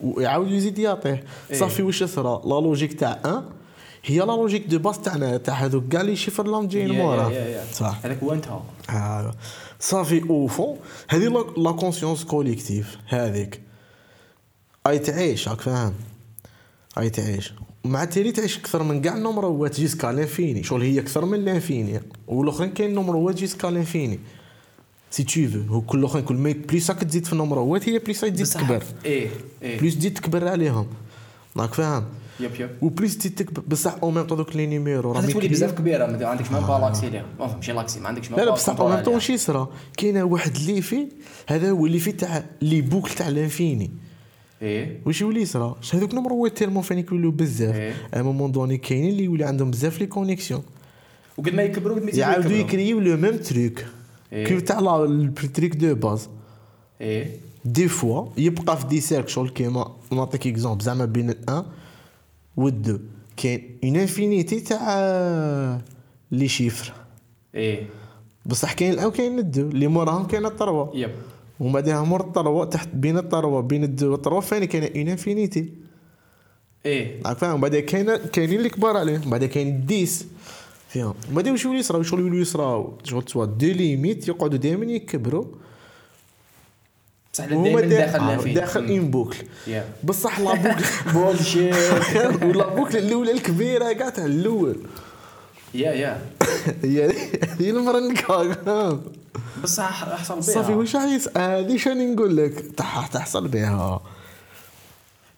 ويعاود 0.01 0.51
يزيد 0.51 0.79
يعطيه. 0.79 1.23
إيه. 1.51 1.59
صافي 1.59 1.83
واش 1.83 2.03
صرا 2.03 2.41
la 2.45 2.61
logique 2.61 2.93
تاع 2.93 3.19
un 3.25 3.43
هي 4.03 4.19
la 4.19 4.25
logique 4.25 4.65
de 4.65 4.79
base 4.79 4.99
تاعنا 5.01 5.37
تاع 5.37 5.53
هذوك 5.53 5.87
كاع 5.87 6.01
les 6.01 6.15
chiffres 6.15 6.45
اللي 6.45 6.67
جايين 6.67 6.91
مورا. 6.91 7.31
صح. 7.73 7.99
هذاك 8.03 8.23
هو. 8.23 9.31
صافي 9.79 10.29
au 10.29 10.47
fond 10.47 10.77
هذه 11.09 11.45
la 11.57 11.71
conscience 11.71 12.23
collective 12.23 12.97
هذيك. 13.07 13.66
أي 14.87 14.99
تعيش 14.99 15.47
راك 15.47 15.61
فاهم؟ 15.61 15.93
أي 16.97 17.09
تعيش. 17.09 17.53
مع 17.85 18.05
تالي 18.05 18.31
تعيش 18.31 18.57
أكثر 18.57 18.83
من 18.83 19.01
كاع 19.01 19.15
النمروات 19.15 19.75
جيسكا 19.75 20.07
لانفيني 20.07 20.63
شغل 20.63 20.81
هي 20.81 20.99
أكثر 20.99 21.25
من 21.25 21.45
لانفيني 21.45 22.01
والأخرين 22.27 22.71
كاين 22.71 22.93
نمروات 22.93 23.35
جيسكا 23.35 23.67
لانفيني 23.67 24.19
سي 25.11 25.23
تو 25.23 25.47
فو 25.47 25.73
هو 25.73 25.81
كل 25.81 26.05
أخرين 26.05 26.25
كل 26.25 26.35
ما 26.35 26.55
بليس 26.69 26.91
راك 26.91 27.03
تزيد 27.03 27.25
في 27.25 27.33
النمروات 27.33 27.89
هي 27.89 27.99
بليس 27.99 28.21
تزيد 28.21 28.45
تكبر. 28.45 28.83
إيه 29.05 29.29
إيه. 29.61 29.79
بليس 29.79 29.97
تزيد 29.97 30.13
تكبر 30.13 30.47
عليهم. 30.47 30.87
راك 31.57 31.73
فاهم؟ 31.73 32.05
يب 32.39 32.51
يب. 32.59 32.69
وبليس 32.81 33.17
تزيد 33.17 33.35
تكبر. 33.35 33.63
بصح 33.67 33.95
أو 34.03 34.11
ميم 34.11 34.23
طون 34.23 34.37
دوك 34.37 34.55
لي 34.55 34.65
نيميرو. 34.65 35.11
راهم 35.11 35.31
تولي 35.31 35.47
بزاف 35.47 35.71
كبيرة. 35.71 36.05
ما 36.05 36.27
عندكش 36.27 36.51
ما 36.51 36.59
با 36.59 36.85
لاكسي 36.85 37.09
ليها 37.09 37.25
ما 37.39 37.73
لاكسي. 37.73 37.99
ما 37.99 38.07
عندكش 38.07 38.31
ما 38.31 38.35
لا 38.35 38.41
لا 38.41 38.51
بصح 38.51 38.73
كنترول 38.73 38.91
اون 38.91 39.03
طون. 39.03 39.19
شي 39.19 39.37
صرا 39.37 39.69
كاينة 39.97 40.23
واحد 40.23 40.55
اللي 40.55 40.81
في 40.81 41.07
هذا 41.47 41.69
هو 41.69 41.85
اللي 41.85 41.99
في 41.99 42.11
تاع 42.11 42.45
لي 42.61 42.81
بوكل 42.81 43.11
تاع 43.11 43.29
لانفيني 43.29 43.91
إيه. 44.61 45.01
واش 45.05 45.21
يولي 45.21 45.41
يصرا 45.41 45.79
هذوك 45.93 46.13
نمروات 46.13 46.57
tellement 46.57 46.83
فين 46.83 47.05
يولوا 47.11 47.31
بزاف. 47.31 47.75
إيه. 47.75 47.93
à 48.13 48.21
moment 48.21 48.51
donné 48.51 48.77
كاينين 48.77 49.09
اللي 49.09 49.23
يولي 49.23 49.43
عندهم 49.43 49.71
بزاف 49.71 49.99
les 49.99 50.05
connexions 50.05 50.63
وقد 51.37 51.53
ما 51.53 51.63
يكبروا 51.63 51.95
قد 51.95 52.03
ما 52.03 52.09
يزيدوا 52.09 52.29
يعاودوا. 52.29 52.51
يكريو 52.51 52.99
le 52.99 53.17
même 53.17 53.37
truc 53.37 53.85
إيه. 54.33 54.45
كيف 54.45 54.61
تاع 54.61 55.05
ال 55.43 55.50
truc 55.50 55.75
de 55.75 55.95
base 55.95 56.29
إيه. 57.01 57.27
des 57.65 57.87
fois 57.87 58.25
يبقى 58.37 58.77
في 58.77 58.87
des 58.87 59.01
cercles 59.01 59.29
شغل 59.29 59.49
كيما 59.49 59.95
نعطيك 60.11 60.47
exemple 60.47 60.83
زعما 60.83 61.05
بين 61.05 61.29
ال 61.29 61.41
un 61.41 61.65
وال 62.57 62.71
deux 62.71 62.99
كاين 63.37 63.77
une 63.83 63.95
infinité 63.95 64.59
تاع 64.59 65.81
les 66.31 66.47
chiffres 66.47 66.93
إيه. 67.55 67.87
بصح 68.45 68.73
كاين 68.73 68.93
ال 68.93 68.97
un 68.97 69.05
وكاين 69.05 69.39
ال 69.39 69.44
deux. 69.44 69.69
اللي 69.69 69.87
موراهم 69.87 70.27
كاين 70.27 70.45
ال 70.45 70.53
trois. 70.53 70.95
yep 70.95 71.11
ومن 71.59 71.71
بعدها 71.73 72.01
مور 72.03 72.21
الطروه 72.21 72.65
تحت 72.65 72.89
بين 72.93 73.17
الطروه 73.17 73.61
بين 73.61 73.95
والطروه 74.01 74.39
فين؟ 74.39 74.65
كاين 74.65 74.83
اون 74.83 75.07
انفينيتي 75.07 75.69
إيه. 76.85 77.21
راك 77.25 77.37
فاهم؟ 77.37 77.61
بعدها 77.61 77.79
كاين 77.79 78.15
كاينين 78.15 78.57
اللي 78.57 78.69
كبار 78.69 78.97
عليهم. 78.97 79.29
بعدها 79.29 79.47
كاين 79.47 79.85
ديس 79.85 80.25
فيهم. 80.89 81.13
بعدها 81.31 81.51
واش 81.51 81.65
يولي 81.65 81.79
يصراو 81.79 82.03
شغل 82.03 82.19
يولي 82.19 82.41
يصراو 82.41 82.97
شغل 83.03 83.23
تسوا 83.23 83.45
دو 83.45 83.67
ليميت 83.67 84.27
يقعدوا 84.27 84.57
دائما 84.57 84.85
يكبروا. 84.85 85.45
بصح 87.33 87.45
دائما 87.45 87.81
دا- 87.81 87.87
داخل 87.87 88.39
فيه 88.39 88.53
داخل 88.55 88.85
إن 88.85 89.11
بوكل. 89.11 89.37
بصح 90.03 90.39
لا 90.39 90.53
بوكل. 90.55 90.83
بولشيت 91.13 91.75
ولا 92.43 92.67
بوكل 92.75 92.97
الاولى 93.05 93.31
الكبيرة 93.31 93.93
كاع 93.93 94.09
تاع 94.09 94.25
الأول. 94.25 94.75
يا 95.77 95.91
يا. 95.91 96.21
هي 96.83 97.11
هي 97.59 97.69
المرنكه 97.69 98.53
فاهم 98.53 99.01
بصح 99.63 100.03
احسن 100.03 100.33
بها 100.33 100.41
صافي 100.41 100.73
واش 100.73 100.95
هذه 100.95 101.77
شاني 101.77 102.05
نقول 102.13 102.37
لك؟ 102.37 102.53
تح- 102.77 103.07
تحصل 103.07 103.47
بها 103.47 104.01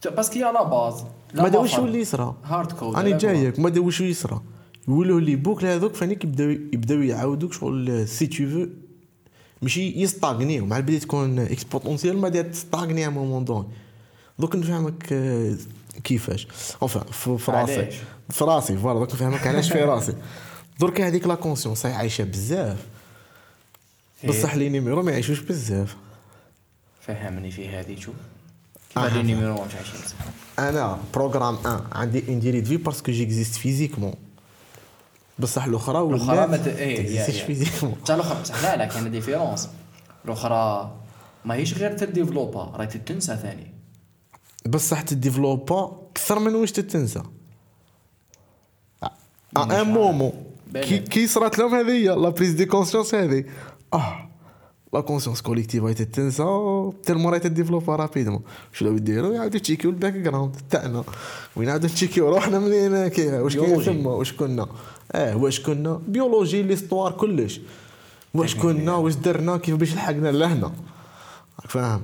باسكو 0.05 0.39
يا 0.39 0.51
لا 0.51 0.63
باز. 0.63 1.03
ما 1.33 1.57
واش 1.57 1.73
يولي 1.73 1.99
يصرى. 2.01 2.35
هارد 2.43 2.71
كود 2.71 2.95
راني 2.95 3.17
جايك 3.17 3.59
ما 3.59 3.73
واش 3.79 4.01
يصرى. 4.01 4.41
يولوا 4.87 5.19
لي 5.19 5.35
بوكل 5.35 5.65
هذوك 5.67 5.93
فأنيك 5.95 6.23
يبداو 6.23 6.49
يبداو 6.49 7.01
يعاودوك 7.01 7.53
شغل 7.53 8.07
سي 8.07 8.27
تو 8.27 8.49
فو 8.49 8.65
ماشي 9.61 10.01
يستاغنيو 10.01 10.65
مع 10.65 10.77
البداية 10.77 10.99
تكون 10.99 11.39
اكسبوتونسيال 11.39 12.17
ما 12.17 12.29
دير 12.29 12.43
تستاغني 12.43 13.07
ا 13.07 13.09
مومون 13.09 13.45
دون 13.45 13.71
دوك 14.39 14.55
نفهمك 14.55 15.13
آه، 15.13 15.55
كيفاش. 16.03 16.47
في 17.11 17.51
راسي 17.51 17.73
علاش؟ 17.81 17.95
في 18.29 18.43
راسي 18.43 18.77
voilà 18.77 18.99
دوك 18.99 19.13
نفهمك 19.13 19.47
علاش 19.47 19.71
في 19.71 19.79
راسي. 19.79 20.13
درك 20.79 21.01
هذيك 21.01 21.27
la 21.27 21.35
conscience 21.35 21.85
هي 21.85 21.93
عايشة 21.93 22.23
بزاف. 22.23 22.85
إيه. 24.23 24.29
بصح 24.29 24.55
les 24.55 24.69
numéros 24.69 25.03
ما 25.03 25.11
يعيشوش 25.11 25.39
بزاف. 25.39 25.95
فهمني 27.01 27.51
في 27.51 27.69
هذه 27.69 27.99
شوف. 27.99 28.15
كيف 28.89 28.97
هذا 28.97 29.19
ال 29.19 29.24
numéro 29.24 29.53
مش 29.53 29.75
عايشين 29.75 29.95
أنا 30.59 30.97
programme 31.13 31.57
1 31.65 31.81
عندي 31.91 32.23
une 32.29 32.39
durée 32.39 32.65
vie 32.65 32.77
parce 32.77 33.11
que 33.11 33.23
j'existe 33.23 33.55
physiquement 33.55 34.13
بصح 35.39 35.63
الأخرى 35.63 35.99
ولا 35.99 36.15
الأخرى 36.15 36.47
ما 36.47 36.65
إيه، 36.65 37.15
yeah. 37.15 37.23
physiquement 37.23 37.95
بصح 38.03 38.13
الأخرى 38.13 38.41
بصح 38.41 38.63
لا 38.63 38.77
لا 38.77 38.85
كاين 38.85 39.11
différence 39.11 39.69
الأخرى 40.25 40.95
ماهيش 41.45 41.73
غير 41.73 41.97
تديفلوبا 41.97 42.63
راهي 42.63 42.87
تنسى 42.87 43.35
ثاني. 43.35 43.73
بصح 44.65 45.01
تديفلوبا 45.01 46.07
أكثر 46.11 46.39
من 46.39 46.55
واش 46.55 46.71
تتنسى. 46.71 47.23
un. 49.57 49.87
moment. 49.87 50.31
كي 51.09 51.27
صرات 51.27 51.59
لهم 51.59 51.75
هذه 51.75 52.15
la 52.15 52.29
prise 52.29 52.51
de 52.51 52.65
conscience 52.65 53.15
هذه 53.15 53.43
آه 53.93 54.29
la 54.93 55.01
conscience 55.01 55.41
collective 55.41 55.83
راهي 55.83 55.93
تتنسى 55.93 56.43
tellement 57.03 57.29
راهي 57.29 57.39
تديفلوبا 57.39 57.95
rapidement 57.95 58.41
شنو 58.73 58.95
يديروا 58.95 59.33
يعاودوا 59.33 59.57
يتشيكيو 59.57 59.89
ال 59.89 60.13
background 60.13 60.55
تاعنا 60.69 61.03
وين 61.55 61.69
عاودوا 61.69 61.89
نتشيكيو 61.89 62.29
روحنا 62.29 62.59
منين 62.59 63.07
كي 63.07 63.39
واش 63.39 63.57
كاين. 63.57 63.83
تما 63.83 64.11
واش 64.11 64.33
كنا 64.33 64.67
آه 65.11 65.37
واش 65.37 65.59
كنا 65.59 66.01
biologie 66.07 66.63
l'histoire 66.63 67.11
كلش 67.11 67.61
واش 68.33 68.55
كنا 68.55 68.95
واش 68.95 69.15
درنا 69.15 69.57
كيف 69.57 69.75
باش 69.75 69.93
لحقنا 69.95 70.31
لهنا 70.31 70.71
راك 71.61 71.69
فاهم 71.71 72.01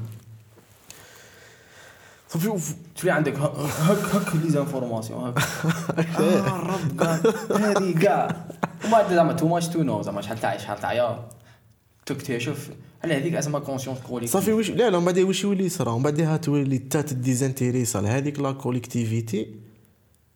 صافي 2.36 2.48
وف- 2.48 2.76
تولي 2.96 3.12
عندك 3.12 3.38
هك 3.40 4.16
هك 4.16 4.36
لي 4.36 4.50
زانفورماسيون 4.50 5.24
هك. 5.28 5.38
الرب 6.20 7.00
قال 7.02 7.20
هذه 7.64 8.00
كاع. 8.00 8.46
وما 8.86 8.98
عندها 8.98 9.16
زعما 9.16 9.34
تو 9.34 9.48
ماتش 9.48 9.68
تو 9.68 9.84
نو 9.84 10.02
زعما 10.02 10.22
شحال 10.22 10.40
تاع 10.40 10.58
شحال 10.58 10.80
تاع 10.80 10.90
عيال 10.90 11.20
تكتشف 12.06 12.70
على 13.04 13.14
هذيك 13.18 13.34
اسمها 13.34 13.60
كونسيونس 13.60 14.00
كوليكتيف 14.00 14.34
صافي 14.34 14.54
واش 14.54 14.70
لا 14.70 14.90
لا 14.90 15.00
من 15.00 15.06
بعد 15.06 15.20
واش 15.20 15.44
يولي 15.44 15.66
يصرا؟ 15.66 15.92
ومن 15.92 16.04
بعدها 16.04 16.38
تولي 16.38 16.78
تا 16.78 17.02
تديزانتيريسا 17.02 17.98
لهذيك 17.98 18.40
لا 18.40 18.52
كوليكتيفيتي 18.52 19.48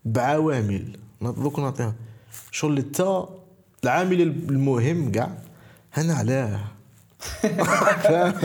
بعوامل. 0.05 0.97
دوك 1.21 1.59
نعطيها. 1.59 1.95
شغل 2.51 2.91
تا 2.91 3.29
العامل 3.83 4.21
المهم 4.21 5.11
كاع 5.11 5.37
أنا 5.97 6.13
علاه. 6.13 6.59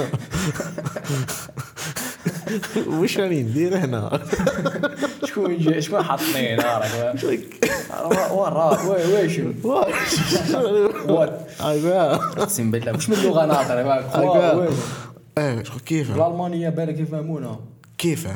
واش 2.98 3.18
راني 3.18 3.42
ندير 3.42 3.76
هنا. 3.76 4.20
شكون 5.28 5.59
جا 5.59 5.80
شكون 5.80 6.02
حطني 6.02 6.54
هنا 6.54 6.62
راك؟ 6.78 7.54
وين 8.33 8.52
راه 8.52 8.88
واش 8.88 9.40
وات 11.07 11.40
اقسم 12.37 12.70
بالله 12.70 12.92
واش 12.92 13.09
من 13.11 13.16
لغة 13.16 13.46
ناطر 13.46 14.02
شغل 15.66 15.80
كيف؟ 15.87 16.11
بالألمانية 16.11 16.68
بالك 16.68 16.98
يفهمونا 16.98 17.61
كيف؟ 17.98 18.28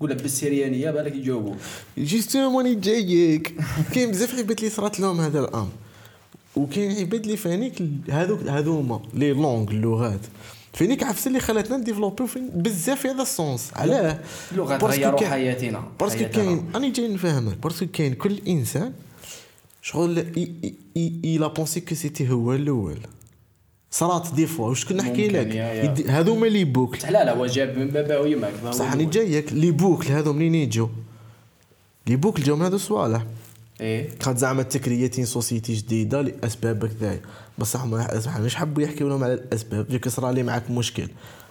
قول 0.00 0.10
لك 0.10 0.22
بالسريانيه 0.22 0.90
بالك 0.90 1.14
يجاوبوا. 1.14 1.54
جيستومون 1.98 2.64
ماني 2.64 2.74
جايك. 2.74 3.54
كاين 3.94 4.10
بزاف 4.10 4.38
عباد 4.38 4.58
اللي 4.58 4.70
صرات 4.70 5.00
لهم 5.00 5.20
هذا 5.20 5.40
الأمر. 5.40 5.68
وكاين 6.56 6.98
عباد 7.00 7.20
اللي 7.24 7.36
فانيك 7.36 7.82
هذوك 8.10 8.42
هذوما 8.42 9.00
لي 9.14 9.32
لونغ 9.32 9.70
اللغات. 9.70 10.20
فينيك 10.74 11.02
عرفت 11.02 11.26
اللي 11.26 11.40
خلاتنا 11.40 11.76
نديفلوبيو 11.76 12.26
فين؟ 12.26 12.50
بزاف 12.54 13.00
في 13.00 13.08
هذا 13.08 13.22
السونس 13.22 13.70
علاه. 13.76 14.20
اللغة 14.52 14.76
تغيروا 14.76 15.20
حياتنا. 15.20 15.84
باسكو. 16.00 16.24
كاين 16.24 16.70
راني 16.74 16.90
جاي 16.90 17.08
نفهمك. 17.08 17.56
باسكو 17.56 17.86
كاين 17.86 18.14
كل 18.14 18.40
إنسان 18.48 18.92
شغل 19.82 20.26
إلا 20.96 21.46
بونسي 21.46 21.80
كو 21.80 21.94
سيتي 21.94 22.30
هو 22.30 22.54
الأول. 22.54 22.98
صرات 23.90 24.34
دي 24.34 24.46
فوا. 24.46 24.68
واش 24.68 24.84
كنا 24.84 25.02
نحكي 25.02 25.28
لك؟ 25.28 25.56
هذوما 26.08 26.46
لي 26.46 26.64
بوكل. 26.64 26.98
لا 27.04 27.24
لا 27.24 27.36
هو 27.36 27.46
جاب 27.46 27.78
من 27.78 27.88
بابا 27.88 28.18
ويماك 28.18 28.52
بصح 28.66 28.90
راني. 28.90 29.04
جايك 29.04 29.52
les 29.52 29.70
boucles 29.70 30.08
هذو 30.08 30.32
منين 30.32 30.54
يجوا 30.54 30.88
les 32.06 32.16
boucles 32.16 32.42
جاو 32.42 32.56
من 32.56 32.64
هذو 32.64 32.76
الصوالح 32.76 33.26
إيه. 33.80 34.08
كانت 34.20 34.38
زعما 34.38 34.62
تكريتين 34.62 35.24
société 35.24 35.74
جديدة 35.74 36.22
لاسباب 36.22 36.86
كذايا 36.86 37.20
هما 37.58 38.20
صح 38.20 38.38
مش 38.38 38.56
حبوا 38.56 38.82
يحكيو 38.82 39.08
لهم 39.08 39.24
على 39.24 39.34
الأسباب. 39.34 39.86
فيك 39.90 40.08
صرا 40.08 40.32
لي 40.32 40.42
معاك 40.42 40.70
مشكل. 40.70 41.08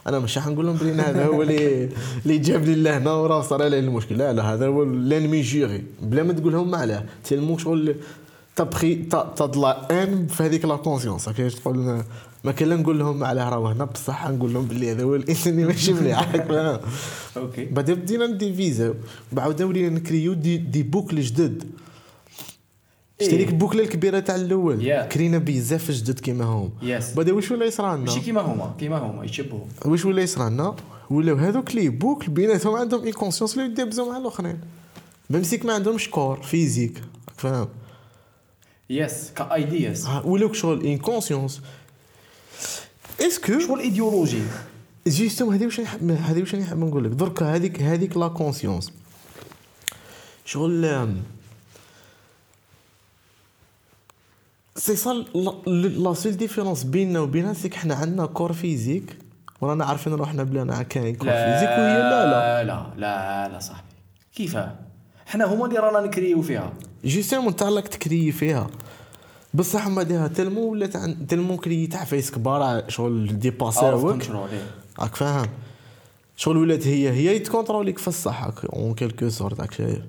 أنا 0.07 0.19
مش 0.19 0.37
راح 0.37 0.47
نقول 0.47 0.65
لهم 0.65 0.75
بلي 0.75 0.91
هذا 1.01 1.25
هو 1.25 1.41
اللي 1.41 1.89
اللي 2.25 2.37
جابني 2.37 2.75
لهنا 2.75 3.11
وراه 3.13 3.41
صار 3.41 3.63
لي 3.63 3.79
المشكل. 3.79 4.17
لا 4.17 4.33
لا 4.33 4.43
هذا 4.53 4.67
هو 4.67 4.83
لانمي 4.83 5.41
جيري 5.41 5.83
بلا 6.01 6.23
ما 6.23 6.33
تقول 6.33 6.53
لهم 6.53 6.75
علاه 6.75 7.03
tellement 7.23 7.57
شغل 7.57 7.95
t'as 8.55 8.75
pris 8.75 8.95
تطلع 9.05 9.87
ان 9.91 10.27
في 10.27 10.43
هذيك 10.43 10.65
la 10.65 10.75
conscience 10.75 11.29
كيفاش 11.29 11.55
تقول 11.55 11.77
ما- 11.77 12.03
ما 12.43 12.51
كان 12.51 12.69
لا 12.69 12.75
نقول 12.75 12.99
لهم 12.99 13.23
علاه 13.23 13.49
راه. 13.49 13.73
هنا 13.73 13.85
بصح 13.85 14.29
نقول 14.29 14.53
لهم 14.53 14.65
بلي 14.65 14.91
هذا 14.91 15.03
هو 15.03 15.15
الانسان 15.15 15.53
اللي 15.53 15.65
ماشي 15.65 15.93
مليح 15.93 16.31
OK. 17.37 17.65
بعد 17.65 17.91
بدينا 17.91 18.27
نديفيزاو 18.27 18.93
بعد 19.31 19.61
ولينا 19.61 19.89
نكريو 19.89 20.33
des, 20.33 20.57
des 20.57 20.83
boucles 20.83 21.21
جدد. 21.21 21.63
شتي 23.21 23.37
ديك 23.37 23.49
البوكلة 23.49 23.83
الكبيرة 23.83 24.19
تاع 24.19 24.35
الأول. 24.35 24.79
Yeah. 24.81 25.13
كرينا 25.13 25.37
بزاف 25.37 25.91
جدد 25.91 26.19
كيما 26.19 26.45
هم 26.45 26.69
Yes. 26.81 27.15
بعد 27.15 27.29
واش 27.29 27.51
ولا 27.51 27.65
يصرى 27.65 27.97
ماشي 27.97 28.15
لنا 28.15 28.23
كيما 28.25 28.41
هما 28.41 28.75
كيما 28.79 28.97
هما 28.97 29.25
يشبهوا 29.25 29.65
واش 29.85 30.05
ولا 30.05 30.21
يصرى 30.21 30.49
لنا 30.49 30.75
ولاو 31.09 31.35
هذوك 31.35 31.75
les 31.75 31.89
boucles 31.89 32.31
بيناتهم 32.31 32.75
عندهم 32.75 33.03
une 33.03 33.11
conscience 33.11 33.53
اللي 33.57 33.65
يدابزوا 33.65 34.11
مع 34.11 34.17
الأخرين. 34.17 34.59
même 35.29 35.43
si 35.43 35.52
que 35.52 35.65
ما 35.65 35.73
عندهمش 35.73 36.09
corps 36.09 36.41
physique 36.41 36.97
راك 36.97 37.37
فاهم 37.39 37.67
yes 38.89 39.31
ك 39.35 39.47
ideas 39.47 40.05
ها، 40.05 40.21
ولاو 40.25 40.53
شغل 40.53 40.85
une 40.85 40.97
conscience 40.97 41.61
est-ce 43.21 43.47
que 43.47 43.59
شغل 43.59 43.79
idéologie 43.79 44.41
justement 45.07 45.53
هذه 45.53 45.65
واش 45.65 45.79
هذه 45.79 46.39
واش 46.39 46.55
نحب 46.55 46.77
نقول 46.77 47.03
لك؟ 47.03 47.11
درك 47.11 47.43
هذيك 47.43 47.81
هذيك 47.81 48.17
la 48.17 48.27
conscience 48.27 48.91
شغل 50.45 51.15
c'est 54.75 54.95
ça 54.95 55.25
la 55.65 56.13
seule 56.13 56.37
différence 56.37 56.83
بيننا 56.83 57.19
وبينها 57.19 57.53
c'est 57.53 57.66
que 57.66 57.73
حنا 57.73 57.95
عندنا 57.95 58.25
corps 58.25 58.53
physique 58.53 59.17
ورانا 59.61 59.85
عارفين 59.85 60.13
روحنا 60.13 60.43
بلا 60.43 60.83
كاين 60.83 61.15
corps 61.15 61.29
physique 61.29 61.69
وهي 61.69 61.97
لا 61.97 62.25
لا. 62.25 62.63
لا 62.63 62.87
لا 62.97 63.49
لا 63.53 63.59
صاحبي. 63.59 63.87
كيفاه 64.35 64.75
حنا 65.25 65.45
هما 65.45 65.65
اللي 65.65 65.79
رانا 65.79 66.07
نكريو 66.07 66.41
فيها. 66.41 66.73
justement 67.05 67.47
انت 67.47 67.63
راك 67.63 67.87
تكري 67.87 68.31
فيها. 68.31 68.67
بصح 69.53 69.87
ما 69.87 70.03
ديها 70.03 70.27
tellement 70.27 70.61
ولات 70.61 70.97
tellement 71.29 71.57
كري 71.57 71.87
تاع 71.87 72.03
فيس 72.03 72.31
كبار 72.31 72.83
شغل 72.87 73.39
ديباساوك 73.39 74.11
contrôle 74.11 74.49
إيه. 74.49 74.67
راك 74.99 75.15
فاهم. 75.15 75.47
شغل 76.35 76.57
ولات 76.57 76.87
هي 76.87 77.09
هي 77.09 77.35
يتكونتروليك 77.35 77.97
في 77.97 78.07
الصح 78.07 78.49
en 78.73 78.93
quelque 78.93 79.29
sorte 79.29 79.59
راك 79.59 79.71
شايف. 79.73 80.01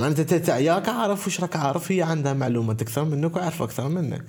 معناتها 0.00 0.22
أنت 0.22 0.46
تعياك 0.46 0.88
عارف 0.88 1.26
واش 1.26 1.40
راك 1.40 1.56
عارف 1.56 1.92
هي 1.92 2.02
عندها 2.02 2.32
معلومات 2.32 2.82
أكثر 2.82 3.04
منك 3.04 3.36
وعارفة 3.36 3.64
أكثر 3.64 3.88
منك. 3.88 4.24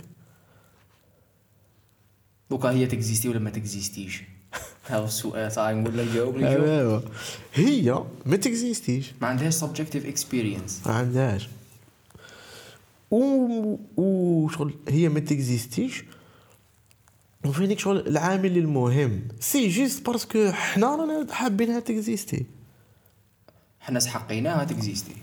دوكا 2.50 2.70
هي 2.72 2.88
تكزيستي 2.88 3.30
ولا 3.30 3.40
ما 3.40 3.50
تكزيستيش؟ 3.50 4.24
هذا 4.90 5.06
السؤال 5.06 5.52
صاحبي 5.52 5.80
نقول 5.80 5.98
لك 5.98 6.08
جاوبني 6.08 6.44
جاوب. 6.44 6.64
ايوا 6.64 7.02
هي 7.54 8.04
ما 8.26 8.36
تكزيستيش. 8.36 9.14
ما 9.22 9.28
عندهاش 9.28 9.54
subjective 9.54 10.06
experience 10.06 10.82
ما 10.86 10.94
عندهاش. 10.94 11.50
و 13.12 13.78
و 13.98 14.50
شغل 14.50 14.74
هي 14.88 15.10
ما 15.10 15.20
تكزيستيش. 15.20 16.04
وفينيك 17.46 17.80
شغل 17.80 18.08
العامل 18.08 18.58
المهم. 18.58 19.28
c'est 19.40 19.68
juste 19.68 20.06
parce 20.10 20.36
que 20.36 20.52
حنا 20.52 20.96
رانا 20.96 21.34
حابينها 21.34 21.80
تكزيستي. 21.80 22.46
حنا 23.80 24.00
سحقيناها 24.00 24.64
تكزيستي. 24.64 25.16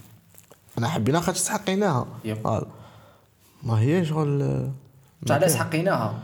أنا 0.78 0.88
حبينا 0.88 1.20
خاطر 1.20 1.38
تحقيناها 1.38 2.06
yep. 2.24 2.46
آه. 2.46 2.66
ما 3.62 3.80
هي 3.80 4.04
شغل 4.04 4.68
علاش 5.30 5.54
حقيناها 5.54 6.14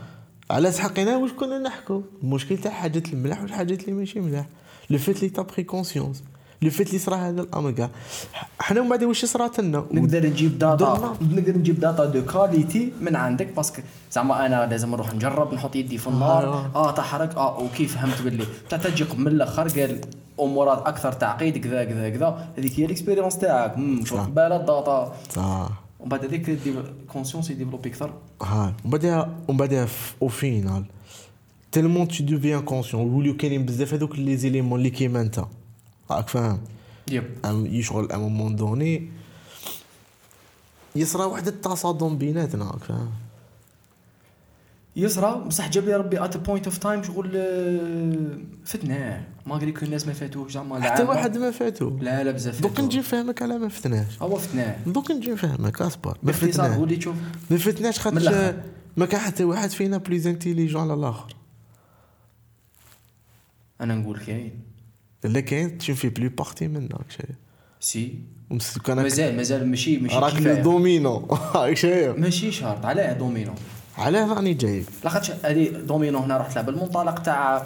على 0.51 0.71
سحقيناها 0.71 1.17
واش 1.17 1.31
كنا 1.31 1.59
نحكوا 1.59 2.01
المشكل 2.23 2.57
تاع 2.57 2.71
حاجات 2.71 3.13
الملاح 3.13 3.41
والحاجات 3.41 3.81
اللي 3.81 3.93
ماشي 3.93 4.19
ملاح 4.19 4.45
le 4.89 4.97
fait 4.97 5.21
لي 5.21 5.29
t'as 5.29 5.46
pris 5.46 5.63
conscience 5.63 6.23
le 6.61 6.69
fait 6.69 6.93
لي 6.93 6.99
صرا 6.99 7.15
هذا 7.15 7.41
الامر 7.41 7.71
كاع 7.71 7.89
حنا 8.59 8.81
من 8.81 8.89
بعد 8.89 9.03
واش 9.03 9.25
صرات 9.25 9.59
لنا؟ 9.59 9.85
نقدر 9.91 10.25
نجيب 10.25 10.59
data. 10.59 11.17
نقدر 11.21 11.57
نجيب 11.57 11.79
data 11.79 12.05
de 12.05 12.25
qualité 12.25 12.93
من 13.01 13.15
عندك 13.15 13.47
parce 13.47 13.68
que 13.68 13.81
زعما 14.11 14.45
أنا 14.45 14.65
لازم 14.65 14.91
نروح 14.91 15.13
نجرب 15.13 15.53
نحط 15.53 15.75
يدي 15.75 15.97
في 15.97 16.07
النار. 16.07 16.43
آه. 16.43 16.71
آه 16.75 16.91
تحرك. 16.91 17.35
آه 17.35 17.55
OK 17.57 17.87
فهمت 17.87 18.21
باللي 18.21 18.45
تاع 18.69 18.77
تجي 18.77 19.05
من 19.17 19.27
الأخر 19.27 19.67
قال 19.67 20.01
امورات 20.39 20.87
أكثر 20.87 21.11
تعقيد 21.11 21.57
كذا 21.57 21.83
كذا 21.83 22.09
كذا. 22.09 22.49
هذيك 22.57 22.79
هي 22.79 22.85
ال 22.85 22.90
expérience 22.90 23.37
تاعك. 23.37 23.77
مم، 23.77 24.05
شوف 24.05 24.17
صح. 24.17 24.25
قباله 24.25 24.55
ال 24.55 24.67
data 24.67 25.13
صح. 25.35 25.69
ومن 25.99 26.09
بعد 26.09 26.25
هذيك 26.25 26.59
conscience 27.13 27.49
يديفلوبي 27.49 27.89
أكثر. 27.89 28.13
ها 28.41 28.73
ومن 28.83 28.91
بعدها 28.91 29.29
ومن 29.47 29.57
بعدها 29.57 29.87
au 30.21 30.27
final 30.27 30.85
tellement 31.71 32.07
tout 32.07 32.23
devient 32.23 32.61
conscient 32.61 33.13
ولاو 33.13 33.37
كاينين 33.37 33.65
بزاف 33.65 33.93
هذوك 33.93 34.15
les 34.15 34.37
éléments 34.37 34.79
اللي 34.79 34.89
كيما 34.89 35.21
انت 35.21 35.45
راك 36.11 36.29
فاهم؟ 36.29 36.59
yep 37.11 37.23
يشغل 37.45 38.11
à 38.11 38.17
un 38.17 38.26
moment 38.26 38.55
donné 38.55 39.09
يصرى 40.95 41.23
واحد 41.23 41.47
التصادم 41.47 42.17
بيناتنا 42.17 42.65
راك 42.65 42.83
فاهم؟ 42.83 43.09
يسرى 44.95 45.43
بصح 45.47 45.69
جاب 45.69 45.85
لي 45.85 45.95
ربي 45.95 46.23
at 46.25 46.37
point 46.37 46.65
of 46.65 46.77
time 46.77 47.03
شغل 47.03 47.31
آه، 47.35 48.37
فتنة. 48.65 49.27
malgré 49.45 49.71
que 49.71 49.85
الناس 49.85 50.07
ما 50.07 50.13
فاتوش 50.13 50.51
زعما 50.53 50.81
حتى. 50.81 51.03
واحد 51.03 51.37
ما 51.37 51.51
فاتو. 51.51 51.97
لا 52.01 52.23
لا 52.23 52.31
بزاف 52.31 52.61
دوك. 52.61 52.79
نجي 52.79 52.99
نفهمك 52.99 53.41
على 53.41 53.57
ما 53.57 53.69
فتناش. 53.69 54.21
هو 54.21 54.35
فتناه 54.35 54.75
دوك 54.85 55.11
نجي 55.11 55.31
نفهمك 55.31 55.81
أصبر. 55.81 56.17
ما 56.23 56.31
فتناش. 56.31 56.77
ولي 56.77 56.95
تشوف 56.95 57.15
ما 57.49 57.57
فتناش 57.57 57.99
خاطر. 57.99 58.55
ما 58.97 59.05
كان 59.05 59.19
حتى 59.21 59.43
واحد 59.43 59.69
فينا 59.69 59.97
plus 59.97 60.27
intelligent 60.27 60.81
على 60.81 60.93
الآخر. 60.93 61.35
أنا 63.81 63.95
نقول 63.95 64.19
كاين. 64.19 64.59
الا 65.25 65.39
كاين 65.39 65.77
تشوف 65.77 65.99
في 65.99 66.09
بلي 66.09 66.29
partie 66.29 66.67
منك 66.67 66.91
شيء 67.09 67.29
سي 67.79 68.19
مازال 68.89 69.37
مازال 69.37 69.67
ماشي 69.67 69.97
ماشي 69.97 70.15
راك 70.15 70.41
لو 70.41 70.63
دومينو 70.63 71.27
شايف. 71.73 72.17
ماشي 72.17 72.51
شرط 72.51 72.85
علاه 72.85 73.13
دومينو 73.13 73.53
علاه 73.97 74.33
راني 74.33 74.53
جايب. 74.53 74.85
لاخاطش 75.03 75.31
هذه 75.31 75.69
دومينو 75.69 76.19
هنا 76.19 76.37
راح 76.37 76.51
تلعب. 76.51 76.69
المنطلق 76.69 77.19
تاع 77.19 77.65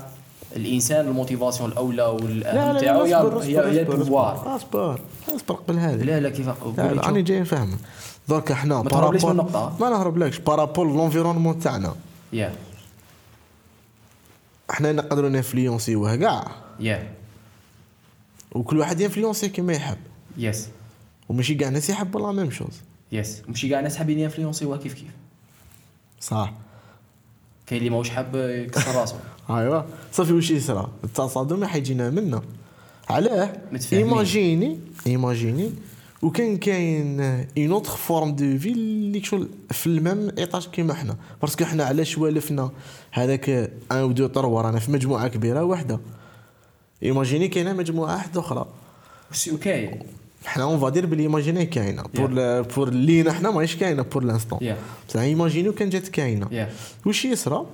الإنسان 0.56 1.08
ال 1.08 1.14
motivation 1.14 1.72
الأولى 1.72 1.98
لا 1.98 2.08
والاهم 2.08 2.74
لا 2.74 2.80
تاعو 2.80 3.06
لا 3.06 3.44
هي 3.44 3.60
هي 3.60 3.82
ال 3.82 3.91
pouvoir 3.91 4.56
اصبر 4.56 5.02
اصبر 5.36 5.56
قبل 5.56 5.80
هذه. 5.80 6.04
لا 6.04 6.20
لا 6.20 6.30
كيف 6.30 6.50
راني. 6.80 7.22
جاي 7.22 7.40
نفهمك 7.40 7.78
درك 8.30 8.54
حنا 8.54 8.82
ما 8.82 8.90
تهربليش 8.90 9.26
من 9.26 9.32
النقطة. 9.32 9.78
ما 9.80 9.90
نهربلكش. 9.90 10.40
par 10.40 10.54
rapport 10.54 10.88
l'environnement 10.88 11.60
تاعنا. 11.60 11.96
yeah. 12.34 12.54
حنا 14.70 14.92
نقدروا 14.92 15.30
نانفلونسيوه 15.30 16.16
كاع 16.16 16.52
yeah. 16.80 17.12
وكل 18.52 18.80
واحد 18.80 19.00
ينفلونسي 19.00 19.50
كيما 19.50 19.74
يحب. 19.74 19.98
yes. 20.38 20.68
وماشي 21.30 21.56
كاع 21.56 21.68
الناس 21.68 21.90
يحبوا 21.90 22.22
la 22.22 22.32
même 22.32 22.52
chose 22.52 22.82
yes. 23.12 23.42
ماشي 23.48 23.70
كاع 23.70 23.80
الناس 23.80 23.98
حابين 23.98 24.20
ينفلونسيوها 24.20 24.78
كيف 24.78 24.94
كيف؟ 24.94 25.19
صح. 26.20 26.54
كاين 27.68 27.80
اللي 27.80 27.90
ماهوش 27.90 28.10
حاب 28.10 28.36
يكسر 28.36 28.96
راسه 28.96 29.20
ايوا 29.50 29.82
صافي 30.12 30.34
واش 30.34 30.52
يصرى 30.52 30.90
التصادم 31.04 31.66
حيجينا 31.66 32.10
منه 32.10 32.42
علاه. 33.10 33.62
imagine 33.94 34.80
imagine. 35.08 35.72
وكان 36.22 36.58
كاين 36.58 37.20
une 37.58 37.72
autre 37.72 37.92
forme 37.92 38.36
de 38.36 38.58
vie 38.58 38.72
اللي 38.72 39.24
شغل 39.24 39.50
في 39.72 39.88
ال 39.88 39.97
même 39.97 40.32
étage 40.38 40.68
كيما 40.68 40.94
حنا. 40.94 41.16
parce 41.42 41.57
que 41.57 41.66
حنا 41.66 41.84
علاش 41.84 42.18
والفنا 42.18 42.72
هذاك 43.12 43.50
un 43.50 43.70
ou 43.92 44.12
deux 44.12 44.28
trois 44.28 44.62
رانا 44.62 44.80
في 44.80 44.92
مجموعة 44.92 45.28
كبيرة 45.28 45.64
واحدة 45.64 46.00
imagine 47.04 47.48
كاينة 47.48 47.74
مجموعة 47.74 48.14
واحدة 48.14 48.40
أخرى. 48.40 48.66
وكاين. 49.54 50.00
حنا 50.46 50.64
on 50.64 50.80
va 50.80 50.88
dire 50.88 51.06
بلي 51.06 51.24
imagine 51.24 51.66
كاينة. 51.66 52.04
pour 52.16 52.62
pour 52.62 52.90
لينا 52.90 53.32
حنا 53.34 53.52
ماهيش 53.52 53.76
كاينة 53.76 54.02
pour 54.04 54.24
l'instant 54.24 54.60
بصح 55.10 55.20
ايماجينيو 55.20 55.74
كان 55.74 55.90
جات 55.90 56.08
كاينة. 56.08 56.68
واش 57.06 57.26
يصرى 57.26 57.66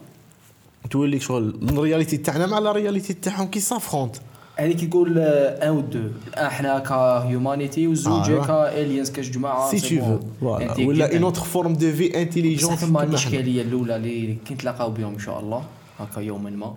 تولي 0.92 1.20
شغل 1.20 1.60
ال 1.70 1.76
réalité 1.76 2.18
تاعنا 2.18 2.46
مع 2.46 2.60
la 2.60 2.72
réalité 2.72 3.14
تاعهم 3.14 3.48
qui 3.48 3.60
s'affrontent 3.60 4.16
هذيك 4.58 4.84
يقول 4.84 5.20
un 5.20 5.68
ou 5.68 5.80
deux 5.82 6.00
إحنا 6.38 6.80
ك 6.80 6.92
humanité 6.92 7.88
والزوج 7.88 8.32
آه. 8.32 8.46
ك 8.48 8.57
aliens 8.57 9.12
كجماعه 9.12 9.76
c'est 9.76 10.00
bon. 10.00 10.20
faut 10.42 10.48
ولا. 10.90 11.14
une 11.16 11.24
autre 11.24 11.42
forme 11.42 11.74
de 11.74 11.92
vie 11.92 12.22
intelligente 12.22 12.80
ثم 12.80 12.98
الاشكاليه 12.98 13.62
الأولى 13.62 13.96
اللي 13.96 14.38
كي 14.46 14.54
نتلاقاو 14.54 14.92
بهم 14.92 15.14
إن 15.14 15.20
شاء 15.20 15.40
الله. 15.40 15.64
هكا 16.00 16.20
يوما 16.20 16.50
ما. 16.50 16.76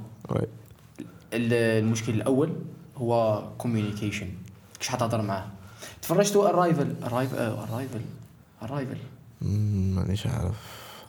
ال- 1.33 1.53
المشكل 1.85 2.13
الأول 2.15 2.51
هو 2.97 3.43
communication 3.59 4.29
كيش 4.79 4.89
حتهضر 4.89 5.23
معاه؟ 5.23 5.47
تفرجتوا 6.03 6.51
Arrival 6.51 6.95
Arrival 7.07 7.37
Arrival 7.37 8.01
Arrival 8.63 8.97
مانيش 9.43 10.27
عارف. 10.27 10.55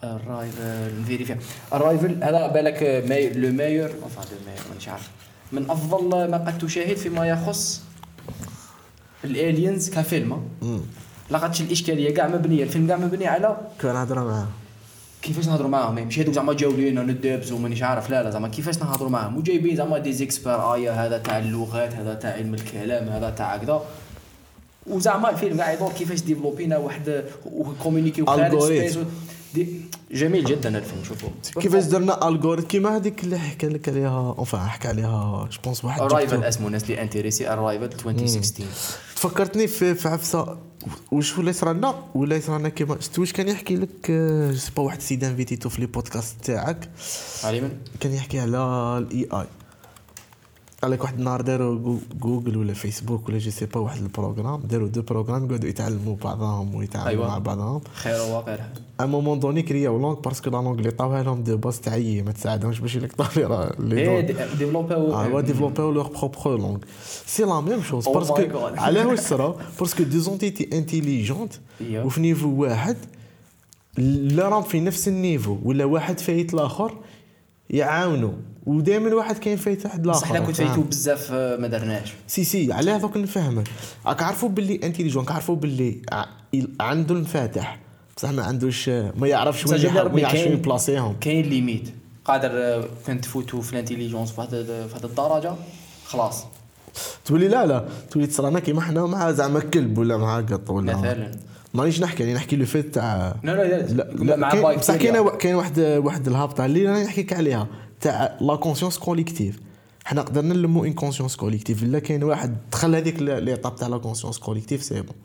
Arrival 0.04 1.00
نفيريفي 1.00 1.36
Arrival 1.72 2.24
هذا 2.24 2.46
بالك 2.46 2.82
le 2.82 3.08
meilleur 3.08 3.34
le 3.36 3.52
meilleur 3.56 3.90
مانيش 4.68 4.88
عارف. 4.88 5.10
من 5.52 5.70
أفضل 5.70 6.30
ما 6.30 6.36
قد 6.36 6.58
تشاهد 6.58 6.96
فيما 6.96 7.26
يخص 7.28 7.82
ال 9.24 9.33
aliens 9.33 9.90
كفيلم. 9.90 10.48
لاقتش 11.30 11.60
الإشكالية. 11.60 12.14
كاع 12.14 12.28
مبنية. 12.28 12.62
الفيلم 12.62 12.86
كاع 12.86 12.96
مبني 12.96 13.26
على 13.26 13.56
كان 13.80 13.96
هضره 13.96 14.24
معاه 14.24 14.48
كيفاش 15.22 15.48
نهضروا 15.48 15.70
معاهم؟ 15.70 15.94
ماشي 15.94 16.22
هذوك 16.22 16.34
زعما 16.34 16.52
جاو 16.52 16.70
لينا 16.70 17.02
ندابزوا 17.02 17.58
مانيش 17.58 17.82
عارف. 17.82 18.10
لا 18.10 18.22
لا 18.22 18.30
زعما 18.30 18.48
كيفاش 18.48 18.78
نهضروا 18.78 19.10
معاهم؟ 19.10 19.36
وجايبين 19.36 19.76
زعما 19.76 19.98
دي 19.98 20.12
زيكسبير 20.12 20.74
ايا 20.74 20.92
هذا 20.92 21.18
تاع 21.18 21.38
اللغات 21.38 21.94
هذا 21.94 22.14
تاع 22.14 22.32
علم 22.32 22.54
الكلام 22.54 23.08
هذا 23.08 23.30
تاع 23.30 23.54
هكذا. 23.54 23.82
وزعما 24.90 25.30
الفيلم 25.30 25.60
قاعد 25.60 25.76
يدور 25.76 25.92
كيفاش 25.92 26.20
ديفلوبينا 26.20 26.78
واحد 26.78 27.24
وكومينيكيو 27.52 28.26
خارج 28.26 29.06
جميل 30.12 30.44
جدا 30.44 30.78
الفيلم 30.78 31.04
شوفوا. 31.04 31.28
كيفاش 31.60 31.84
درنا 31.84 32.28
algorithme 32.28 32.66
كيما 32.68 32.96
هذيك 32.96 33.24
اللي 33.24 33.38
حكى 33.38 33.68
لك 33.68 33.88
عليها 33.88 34.34
اونفا 34.38 34.58
حكى 34.58 34.88
عليها 34.88 35.48
je 35.52 35.58
pense 35.64 35.84
واحد 35.84 36.00
Arrival. 36.00 36.44
اسمه 36.44 36.66
الناس 36.66 36.82
اللي 36.82 37.02
intéressé 37.02 37.48
Arrival 37.52 37.84
2016 37.84 38.64
تفكرتني 39.16 39.66
في 39.66 39.94
في 39.94 40.08
عفسة. 40.08 40.58
واش 41.12 41.38
ولا 41.38 41.50
يصرالنا 41.50 41.94
ولا 42.14 42.36
يصرالنا 42.36 42.68
كيما 42.68 42.96
شفت 43.00 43.18
واش 43.18 43.32
كان 43.32 43.48
يحكي 43.48 43.76
لك؟ 43.76 44.10
آه، 44.10 44.50
je 44.50 44.56
sais 44.58 44.70
pas 44.76 44.82
واحد 44.82 44.96
السيد 44.98 45.24
انفيتيتو 45.24 45.68
في 45.68 45.80
les 45.80 45.86
podcasts 45.86 46.36
تاعك. 46.44 46.88
علي 47.44 47.60
من؟ 47.60 47.70
كان 48.00 48.14
يحكي 48.14 48.40
على 48.40 48.58
ال 48.98 49.26
AI 49.32 49.46
قال 50.82 50.90
لك 50.90 51.00
واحد 51.02 51.18
النهار 51.18 51.40
داروا 51.40 51.78
جو- 51.78 51.98
جوجل 52.20 52.56
ولا 52.56 52.72
فيسبوك 52.74 53.28
ولا 53.28 53.38
je 53.38 53.50
sais 53.50 53.66
pas 53.66 53.80
واحد 53.80 54.02
ال 54.02 54.08
programme 54.08 54.60
داروا 54.60 54.88
deux 54.88 55.02
programmes 55.02 55.44
يقعدوا 55.46 55.68
يتعلموا 55.68 56.16
بعضهم 56.24 56.74
ويتعاملوا 56.74 57.10
أيوة. 57.10 57.28
مع 57.28 57.38
بعضهم 57.38 57.80
خير 57.94 58.20
وواقع 58.20 58.58
à 59.00 59.06
un 59.06 59.14
moment 59.14 59.40
donné 59.40 59.62
كرياو 59.62 59.98
langue 59.98 60.20
parce 60.20 60.39
que 60.39 60.50
la 60.50 60.56
langue 60.56 60.78
اللي 60.78 60.88
عطاوها 60.88 61.22
لهم 61.22 61.42
de 61.42 61.56
base 61.56 61.80
تاع 61.80 61.96
يي 61.96 62.22
ما 62.22 62.32
تساعدهمش 62.32 62.80
باش 62.80 62.94
يلقطوا 62.96 63.26
لي 63.78 63.94
لي 63.94 64.00
إيه 64.00 64.20
donc. 64.20 64.36
ديفلوباو 64.58 65.12
هو 65.12 65.40
ديفلوبيو 65.40 65.90
leur 65.90 66.06
propre 66.08 66.58
langue 66.58 66.78
c'est 67.26 67.42
la 67.42 67.60
même 67.60 67.82
chose 67.82 68.08
parce 68.08 68.36
que. 68.36 68.58
علاه 68.58 69.06
واش 69.06 69.18
صرا 69.20 69.56
parce 69.80 69.94
que 69.94 70.02
deux 70.02 70.18
entités 70.18 70.68
intelligentes. 70.78 71.52
وفي 71.92 72.20
niveau 72.20 72.48
واحد 72.62 72.96
لا 73.98 74.48
راهم 74.48 74.62
في 74.62 74.80
نفس 74.80 75.08
ال 75.08 75.15
niveau 75.15 75.56
ولا 75.64 75.84
واحد 75.84 76.20
فايت 76.20 76.54
الآخر 76.54 76.92
يعاونوا 77.70 78.32
ودائما 78.66 79.14
واحد 79.14 79.38
كاين 79.38 79.56
فايت 79.56 79.84
واحد 79.86 80.04
الآخر. 80.04 80.30
إلا 80.36 80.44
كنت؟ 80.44 80.56
فايتو 80.56 80.82
بزاف 80.82 81.28
آه، 81.32 81.56
ما 81.56 81.66
درناش. 81.68 82.12
سي 82.26 82.44
سي 82.44 82.72
على 82.72 82.90
هذوك 82.90 83.16
نفهمك. 83.16 83.68
راك 84.06 84.22
عارفوا 84.22 84.48
باللي 84.48 84.80
intelligent 84.84 85.26
عارفوا 85.28 85.56
باللي 85.56 86.02
عنده 86.80 87.14
الفاتح 87.14 87.78
بصح 88.16 88.30
ما 88.30 88.42
عندوش 88.42 88.88
ما 88.88 89.26
يعرفش 89.28 89.66
وين 89.66 89.92
ما 90.12 90.20
يعرفش 90.20 90.38
وين 90.46 90.56
بلاصيهم 90.56 91.16
كاين 91.20 91.44
limite 91.44 91.88
قادر 92.24 92.50
آه، 92.52 92.84
كنت 93.06 93.24
تفوتوا 93.24 93.60
في 93.62 93.72
ال 93.72 93.76
intelligence 93.76 94.30
في 94.32 94.40
هذه 94.40 95.04
الدرجة 95.04 95.54
خلاص. 96.06 96.44
تولي 97.24 97.48
لا 97.48 97.66
لا. 97.66 97.88
تولي 98.10 98.26
تصرانا 98.26 98.60
كيما 98.60 98.80
حنا 98.80 99.06
مع 99.06 99.30
زعما 99.32 99.60
كلب 99.60 99.98
ولا 99.98 100.16
مع 100.16 100.40
قط 100.40 100.70
ولا 100.70 100.96
مثلا. 100.96 101.30
مانيش 101.74 102.00
نحكي 102.00 102.22
يعني 102.22 102.34
نحكي 102.34 102.56
le 102.56 102.66
fait 102.66 102.94
تاع 102.94 103.34
لا 103.44 103.52
لا 103.52 103.62
لا 103.62 103.86
لا 103.92 104.24
لا 104.24 104.36
مع 104.36 104.74
بصح 104.74 104.96
كاين 104.96 105.28
كاين 105.28 105.54
واحد 105.54 105.78
واحد 105.80 106.28
الهابطة 106.28 106.64
اللي 106.64 106.88
أنا 106.88 107.04
نحكيك 107.04 107.32
عليها. 107.32 107.66
تاع 108.00 108.38
la 108.40 108.56
conscience 108.56 108.98
collective. 108.98 109.60
حنا 110.04 110.22
قدرنا 110.22 110.54
نلمو 110.54 110.84
une 110.84 110.92
conscience 110.92 111.36
collective. 111.36 111.82
إلا 111.82 111.98
كاين 111.98 112.24
واحد 112.24 112.56
دخل 112.72 112.94
هذيك 112.94 113.22
l'étape 113.22 113.76
تاع 113.76 113.88
la 113.88 113.98
conscience 113.98 114.38
collective 114.38 114.82
c'est 114.82 115.02
bon. 115.02 115.16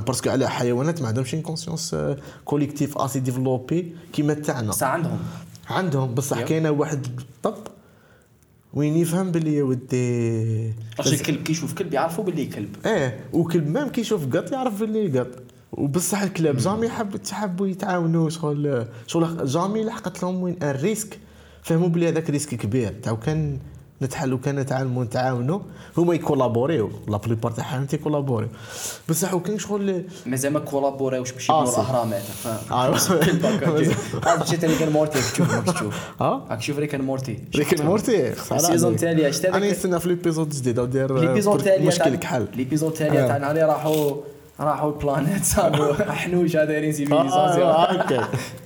parce 0.00 0.19
que 0.19 0.30
على 0.30 0.50
حيوانات 0.50 1.02
ما 1.02 1.08
عندهمش 1.08 1.34
une 1.34 1.42
conscience 1.42 1.96
collective 2.44 2.98
aussi 2.98 3.20
développée 3.20 3.96
كيما 4.12 4.34
تاعنا. 4.34 4.68
بصح 4.68 4.86
عندهم. 4.86 5.18
عندهم. 5.68 6.14
بصح. 6.14 6.40
كاينة 6.40 6.70
واحد 6.70 7.06
طب 7.42 7.54
وين 8.74 8.96
يفهم 8.96 9.30
باللي 9.30 9.56
يا 9.56 9.62
ودي؟ 9.62 10.68
لاش 10.98 11.12
الكلب 11.12 11.42
كي 11.42 11.52
يشوف 11.52 11.74
كلب 11.74 11.94
يعرفوا 11.94 12.24
باللي 12.24 12.46
كلب. 12.46 12.76
إيه 12.86 13.20
وكلب 13.32 13.68
même 13.68 13.88
كي 13.88 14.00
يشوف 14.00 14.36
قط 14.36 14.52
يعرف 14.52 14.80
باللي 14.80 15.18
قط. 15.18 15.42
وبصح 15.72 16.22
الكلاب 16.22 16.56
جامي 16.56 16.86
يحب 16.86 17.16
تحبوا 17.16 17.66
يتعاونوا 17.66 18.30
شغل 18.30 18.86
شغل 19.06 19.46
جامي 19.46 19.84
لحقت 19.84 20.22
لهم 20.22 20.42
وين؟ 20.42 20.62
أن 20.62 20.70
ريسك. 20.70 21.18
فهموا 21.64 21.88
بلي 21.88 22.08
هذاك 22.08 22.30
ريسك 22.30 22.54
كبير. 22.54 22.94
تاع 23.02 23.14
كان 23.14 23.58
نتحلوا 24.02 24.38
كان 24.38 24.56
نتعلموا 24.58 25.04
نتعاونوا 25.04 25.60
هما 25.98 26.14
يكولابوريو. 26.14 26.90
لا 27.08 27.16
بليبار 27.16 27.52
تاعهم 27.52 27.86
تيكولابوريو. 27.86 28.48
بصح 29.08 29.34
وكان 29.34 29.58
شغل 29.58 30.04
مازال 30.26 30.52
ما 30.52 30.60
كولابوراوش 30.60 31.32
باش 31.32 31.50
آه، 31.50 31.54
يبنوا 31.54 31.72
صح. 31.72 31.78
الأهرامات. 31.78 32.22
فاهم 32.22 32.72
آه. 32.72 32.98
كلب 33.24 33.46
هكا 33.46 33.80
جاي. 33.80 33.94
عاد 34.26 34.44
جيت 34.44 34.64
ريك 34.64 34.82
مورتي 34.82 35.18
تشوف 35.32 35.54
راك 35.54 35.76
تشوف 35.76 35.94
آه؟ 36.20 36.46
راك 36.50 36.58
تشوف 36.58 36.94
مورتي. 36.94 37.38
ريك 37.56 37.80
مورتي؟ 37.80 38.32
السيزون. 38.52 38.92
التالي 38.92 39.32
شتا 39.32 39.56
أنا 39.56 39.70
نستنى 39.70 40.00
في 40.00 40.08
ليبيزود 40.08 40.48
جديد 40.48 40.78
ودير 40.78 41.18
ليبيزود 41.20 41.68
مشكل 41.68 42.16
كحل. 42.16 42.46
ليبيزود 42.56 42.92
التالي 42.92 43.24
آه. 43.24 43.26
تاع 43.26 43.38
نهار 43.38 43.56
راحوا 43.56 44.14
راحوا 44.60 44.92
البلانيت. 44.92 45.44
صابوا. 45.54 45.94
حنوشه 46.20 46.64
دايرين 46.64 46.90
آه، 46.90 46.92
سيفيليزاسيون 46.92 48.24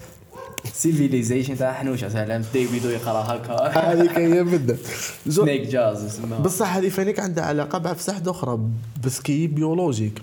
سيفيليزيشن 0.83 1.57
تاع 1.59 1.73
حنوشه 1.73 2.09
سلام. 2.09 2.43
ديفيدو 2.53 2.89
يقرا 2.89 3.13
هكا. 3.35 3.79
هذيك 3.93 4.19
هي 4.19 4.43
بدات 4.45 4.79
زو- 5.27 5.43
سنيك 5.45 5.61
جاز 5.67 6.05
اسمها 6.05 6.39
بصح 6.39 6.77
هذه 6.77 6.89
فانيك 6.89 7.21
عندها 7.21 7.45
علاقة 7.45 7.79
بعفسه 7.79 8.23
أخرى 8.27 8.59
بس 9.05 9.21
كي 9.21 9.47
بيولوجيك 9.47 10.23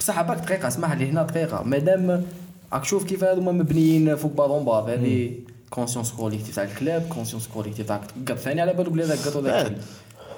بصح 0.00 0.22
باك 0.22 0.38
دقيقة 0.38 0.68
اسمح 0.68 0.92
لي 0.92 1.10
هنا 1.10 1.22
دقيقة. 1.22 1.62
مادام 1.62 2.24
راك 2.72 2.84
شوف 2.84 3.04
كيف 3.04 3.24
هذوما 3.24 3.52
مبنيين 3.52 4.16
فوق 4.16 4.32
بعضهم 4.32 4.64
بعض 4.64 4.88
هذه 4.88 5.30
كونسيونس 5.70 6.12
كوليكتيف 6.12 6.54
تاع 6.56 6.64
الكلاب 6.64 7.02
كونسيونس 7.08 7.48
كوليكتيف 7.54 7.86
تاع 7.86 8.00
القط 8.16 8.38
ثاني. 8.38 8.60
على 8.60 8.72
بالك 8.74 8.88
بلي 8.88 9.04
هذاك 9.04 9.18
القط 9.18 9.36
وذاك 9.36 9.66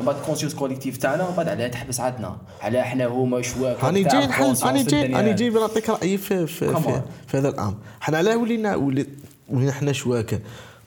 ومن 0.01 0.07
بعد 0.07 0.17
ال 0.17 0.20
conscience 0.20 0.55
collective 0.55 0.97
تاعنا 0.97 1.27
ومن 1.29 1.37
بعد 1.37 1.49
علاه 1.49 1.69
تحبس 1.69 2.01
عندنا 2.01 2.37
علاه 2.61 2.81
إحنا 2.81 3.07
هما 3.07 3.43
شواك 3.43 3.85
راني 3.85 4.03
جاي 4.05 4.27
راني 4.63 4.83
جاي. 4.83 5.13
راني 5.13 5.33
جاي 5.35 5.51
نعطيك 5.51 5.91
رأيي 5.91 6.19
في 6.19 6.47
في, 6.47 6.75
في. 6.75 7.03
في 7.27 7.37
هذا 7.39 7.49
الأمر. 7.49 7.75
حنا 8.01 8.19
علاه 8.19 8.37
ولينا 8.37 8.77
ولي- 8.77 9.07
ولينا 9.49 9.73
حنا 9.73 9.93
شواكه 9.93 10.41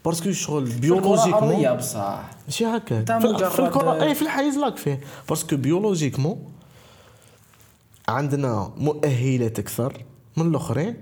parce 0.06 0.22
que 0.22 0.32
شغل 0.32 0.64
biologiquement 0.64 1.76
بصح. 1.76 2.30
ماشي 2.48 2.66
هكا. 2.66 3.20
في, 3.50 3.60
الكره 3.60 4.04
اي 4.04 4.16
في 4.16 4.22
الحيز 4.22 4.58
لاك 4.58 4.78
فيه. 4.78 5.00
parce 5.30 5.46
que 5.46 5.56
biologiquement 5.56 6.40
عندنا 8.08 8.74
مؤهلات 8.78 9.60
أكثر 9.60 9.94
من 10.38 10.48
الأخرين. 10.48 10.96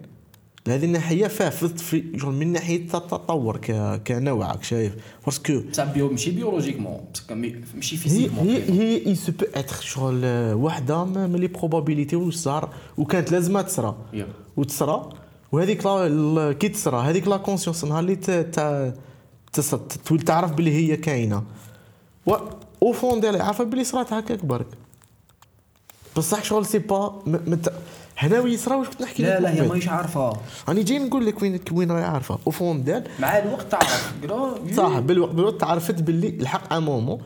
لهذه 0.68 0.86
الناحية 0.86 1.28
فيه 1.28 1.50
في 1.50 2.02
من 2.24 2.52
ناحية 2.52 2.84
التطور 2.84 3.58
ك 3.58 4.02
كنوع 4.08 4.52
راك 4.52 4.64
شايف؟ 4.64 4.96
parce 5.26 5.48
que 5.48 5.62
بصح 5.72 5.84
بيو 5.84 6.10
ماشي 6.10 6.32
biologiquement 6.32 7.06
ماشي 7.76 7.98
physiquement 7.98 8.48
هي 8.48 8.72
هي 8.72 9.06
et 9.06 9.16
ça 9.16 9.32
peut 9.32 9.46
être 9.56 9.82
شغل 9.82 10.26
وحدة 10.54 11.04
من 11.04 11.36
les 11.36 11.48
probabilités 11.48 12.16
واش 12.16 12.36
صار 12.36 12.70
وكانت 12.98 13.32
لازمها 13.32 13.62
تصرى 13.62 13.96
yep. 14.14 14.28
وتصرى 14.58 15.10
وهذيك 15.52 15.82
كي 16.58 16.70
تصرى 16.70 17.10
هذيك 17.10 17.28
la 17.28 17.38
conscience 17.38 17.86
نهار 17.86 18.00
اللي 18.00 18.16
تولي 20.06 20.24
تعرف 20.26 20.52
بلي 20.52 20.72
هي 20.72 20.98
كاينة. 20.98 21.44
و 22.26 22.36
au 22.84 22.92
fond 22.92 23.20
d'elle 23.20 23.44
عارفه 23.44 23.64
بلي 23.64 23.84
صرات 23.84 24.14
هكاك 24.14 24.46
برك. 24.46 24.68
بصح 26.18 26.44
شغل 26.44 26.66
c'est 26.66 26.80
pas 26.80 27.22
مت... 27.26 27.74
هنا 28.18 28.40
وين 28.40 28.58
صرا 28.58 28.76
واش 28.76 28.88
كنت 28.88 29.02
نحكي 29.02 29.24
لا 29.24 29.40
لا 29.40 29.54
هي. 29.54 29.68
ماهيش 29.68 29.88
عارفة. 29.88 30.34
راني 30.70 30.84
جاي 30.84 31.00
نقول 31.00 31.26
لك 31.26 31.42
وين 31.42 31.60
وين 31.72 31.92
راهي 31.92 32.04
عارفة. 32.04 32.38
أو 32.48 32.52
فون 32.52 32.84
ديال 32.84 33.08
مع 33.20 33.38
الوقت 33.38 33.72
تعرف. 33.72 34.14
صح 34.78 35.00
بالوقت 35.00 35.32
بالوقت 35.32 35.62
تعرفت 35.62 36.02
باللي 36.02 36.28
الحق 36.28 36.74
ان 36.74 36.84
مومون 36.84 37.22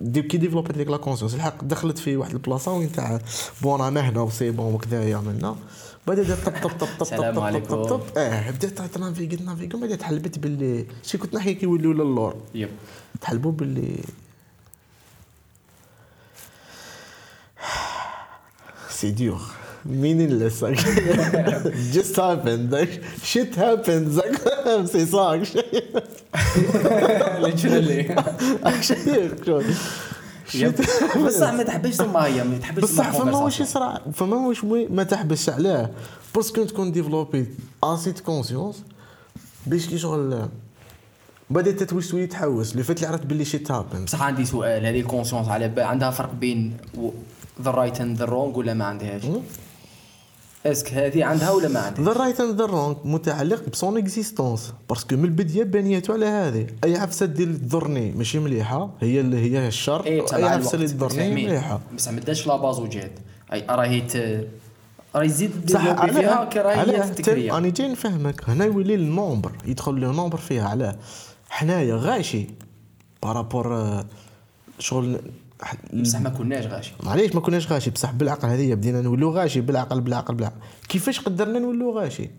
دي 0.00 0.22
كي 0.22 0.36
ديفلوبيت 0.36 0.76
ديك 0.76 0.88
لا 0.88 0.96
كونسيونس 0.96 1.34
الحق 1.34 1.64
دخلت 1.64 1.98
في 1.98 2.16
واحد 2.16 2.32
البلاصة 2.32 2.72
وين 2.72 2.92
تاع 2.92 3.20
بون 3.62 3.80
أنا 3.80 4.00
هنا 4.00 4.20
وسي 4.20 4.50
بون 4.50 4.74
وكذا 4.74 5.16
عملنا 5.16 5.56
بدأت 6.06 6.38
طب 6.46 6.52
طب 6.62 6.70
طب 6.70 6.86
طب 6.86 7.06
طب 7.06 7.60
طب. 7.60 7.64
طب 7.64 7.84
طب 7.84 8.00
آه 8.16 8.50
بدأت 8.50 8.80
تنافيغي 8.80 9.36
تنافيغي 9.36 9.68
بعد 9.80 9.98
تحلبت 9.98 10.38
باللي 10.38 10.86
شي 11.02 11.18
كنت 11.18 11.34
نحكي 11.34 11.54
كيوليو 11.54 11.92
للور. 11.92 12.36
يب. 12.54 12.68
تحلبوا 13.20 13.52
باللي 13.52 13.96
سي 18.90 19.10
ديور. 19.10 19.40
مين 19.86 20.28
لسه 20.28 20.74
just 21.94 22.16
happened. 22.16 22.72
Shit 23.32 23.54
happens 23.56 24.20
سي 24.92 25.06
صاك 25.06 25.42
يب. 25.56 26.02
بصح 31.26 31.52
ما 31.52 31.62
تحبش 31.62 32.00
هي 32.00 32.44
ما 32.44 32.58
تحبش 32.58 32.82
بصح 32.82 33.10
فما 33.10 33.38
واش. 33.38 33.60
يصرى 33.60 34.00
فما 34.12 34.36
واش 34.36 34.64
ما 34.64 35.02
تحبسش 35.02 35.48
علاه. 35.48 35.90
باسكو 36.34 36.64
تكون 36.64 36.92
ديفلوبي 36.92 37.46
اسيت 37.84 38.20
كونسيونس 38.20 38.82
باش 39.66 39.86
كي 39.88 39.98
شغل 39.98 40.48
بدات 41.50 41.80
تتوش 41.82 42.08
شوية 42.10 42.28
تحوس. 42.28 42.76
لو 42.76 42.82
فات 42.82 42.96
اللي 42.96 43.08
عرفت 43.08 43.26
باللي 43.26 43.44
شي 43.44 43.58
تابن 43.58 44.04
بصح 44.04 44.22
عندي 44.22 44.44
سؤال 44.44 44.86
هذه 44.86 45.00
الكونسيونس 45.00 45.48
على 45.48 45.72
عندها 45.82 46.10
فرق 46.10 46.32
بين 46.32 46.76
ذا 47.62 47.70
رايت 47.70 48.00
اند 48.00 48.16
ذا 48.18 48.24
رونغ 48.24 48.58
ولا 48.58 48.74
ما 48.74 48.84
عندهاش؟ 48.84 49.22
اسك 50.66 50.92
هذه 50.92 51.24
عندها 51.24 51.50
ولا 51.50 51.68
ما 51.68 51.80
عندها 51.80 52.04
ذا 52.04 52.12
رايت 52.12 52.40
اند 52.40 52.60
ذا 52.60 52.66
رونغ 52.66 52.94
متعلق 53.04 53.68
بسون 53.72 53.98
اكزيستونس 53.98 54.72
باسكو 54.88 55.16
من 55.16 55.24
البدايه 55.24 55.64
بانياتو 55.64 56.12
على 56.12 56.26
هذه. 56.26 56.66
أي 56.84 56.96
عفسة 56.96 57.26
دير 57.26 57.54
تضرني 57.54 58.12
ماشي 58.12 58.38
مليحة. 58.38 58.90
هي 59.00 59.20
اللي 59.20 59.36
هي 59.36 59.68
الشر 59.68 60.22
بصح 60.22 60.36
أي 60.36 60.44
عفسة 60.44 60.74
اللي 60.74 60.88
تضرني. 60.88 61.34
مليحة. 61.34 61.80
بصح 61.96 62.10
ما 62.10 62.20
داش 62.20 62.46
لا 62.46 62.56
باز 62.56 62.78
وجات 62.78 63.12
أي 63.52 63.66
راهي 63.70 64.00
ت 64.00 64.16
راهي 65.14 65.28
تزيد 65.28 65.66
بصح 65.66 66.06
فيها 66.06 66.44
كي 66.44 66.58
راهي 66.58 67.48
راني 67.48 67.70
جاي 67.70 67.88
نفهمك. 67.88 68.48
هنا 68.48 68.64
يولي 68.64 68.94
النومبر 68.94 69.52
يدخل 69.66 70.00
له 70.00 70.12
نومبر 70.12 70.38
فيها 70.38 70.68
علاه 70.68 70.96
حنايا 71.48 71.96
غاشي. 71.96 72.46
par 73.22 73.38
rapport 73.38 73.74
آه، 73.74 74.04
شغل 74.78 75.20
بصح 75.92 76.20
ما 76.20 76.30
كناش 76.30 76.66
غاشي. 76.66 76.92
معليش 77.02 77.34
ما 77.34 77.40
كناش 77.40 77.72
غاشي. 77.72 77.90
بصح 77.90 78.12
بالعقل 78.12 78.48
هذه 78.48 78.74
بدينا 78.74 79.00
نولوا 79.00 79.32
غاشي. 79.32 79.60
بالعقل 79.60 80.00
بالعقل 80.00 80.34
بالعقل. 80.34 80.56
كيفاش 80.88 81.20
قدرنا 81.20 81.58
نولوا 81.58 82.00
غاشي؟ 82.00 82.30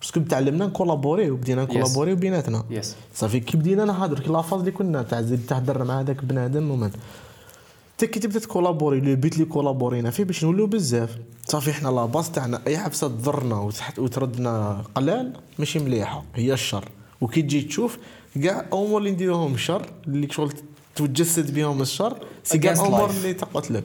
parce 0.00 0.12
que 0.12 0.20
تعلمنا 0.20 0.66
نكولابوري 0.66 1.30
وبدينا 1.30 1.62
نكولابوري 1.62 2.14
بيناتنا. 2.14 2.64
yes 2.70 2.96
ça 3.14 3.23
fait 3.23 3.40
كي 3.40 3.56
بدينا 3.56 3.84
نهضر 3.84 4.20
كي 4.20 4.30
la 4.30 4.38
phase 4.38 4.58
اللي 4.58 4.70
كنا 4.70 5.02
تاع 5.02 5.22
زيد 5.22 5.46
تهضر 5.48 5.84
مع 5.84 6.00
هذاك 6.00 6.24
بنادم 6.24 6.70
ومن. 6.70 6.90
حتى 7.94 8.06
كي 8.06 8.20
تبدا 8.20 8.38
تكولابوري 8.38 9.00
le 9.00 9.16
but 9.16 9.34
اللي 9.34 9.44
كولابورينا 9.44 10.10
فيه 10.10 10.24
باش 10.24 10.44
نولوا 10.44 10.66
بزاف. 10.66 11.18
صافي 11.46 11.72
حنا 11.72 11.88
la 11.88 12.06
base 12.06 12.30
تاعنا 12.30 12.60
أي 12.66 12.78
حبسة 12.78 13.08
تضرنا 13.08 13.70
وتردنا 13.98 14.84
قلال 14.94 15.32
ماشي 15.58 15.78
مليحة 15.78 16.24
هي 16.34 16.52
الشر. 16.52 16.88
وكي 17.20 17.42
تجي 17.42 17.62
تشوف 17.62 17.98
كاع 18.42 18.66
أمور 18.72 18.98
اللي 18.98 19.10
نديروهم 19.10 19.54
الشر 19.54 19.90
اللي 20.06 20.28
شغل 20.30 20.52
تتجسد 20.96 21.54
بهم 21.54 21.82
الشر. 21.82 22.26
c'est 22.44 22.58
كاع 22.58 22.74
against 22.74 22.78
امور 22.78 23.08
life. 23.08 23.12
اللي 23.12 23.34
تقتلك 23.34 23.84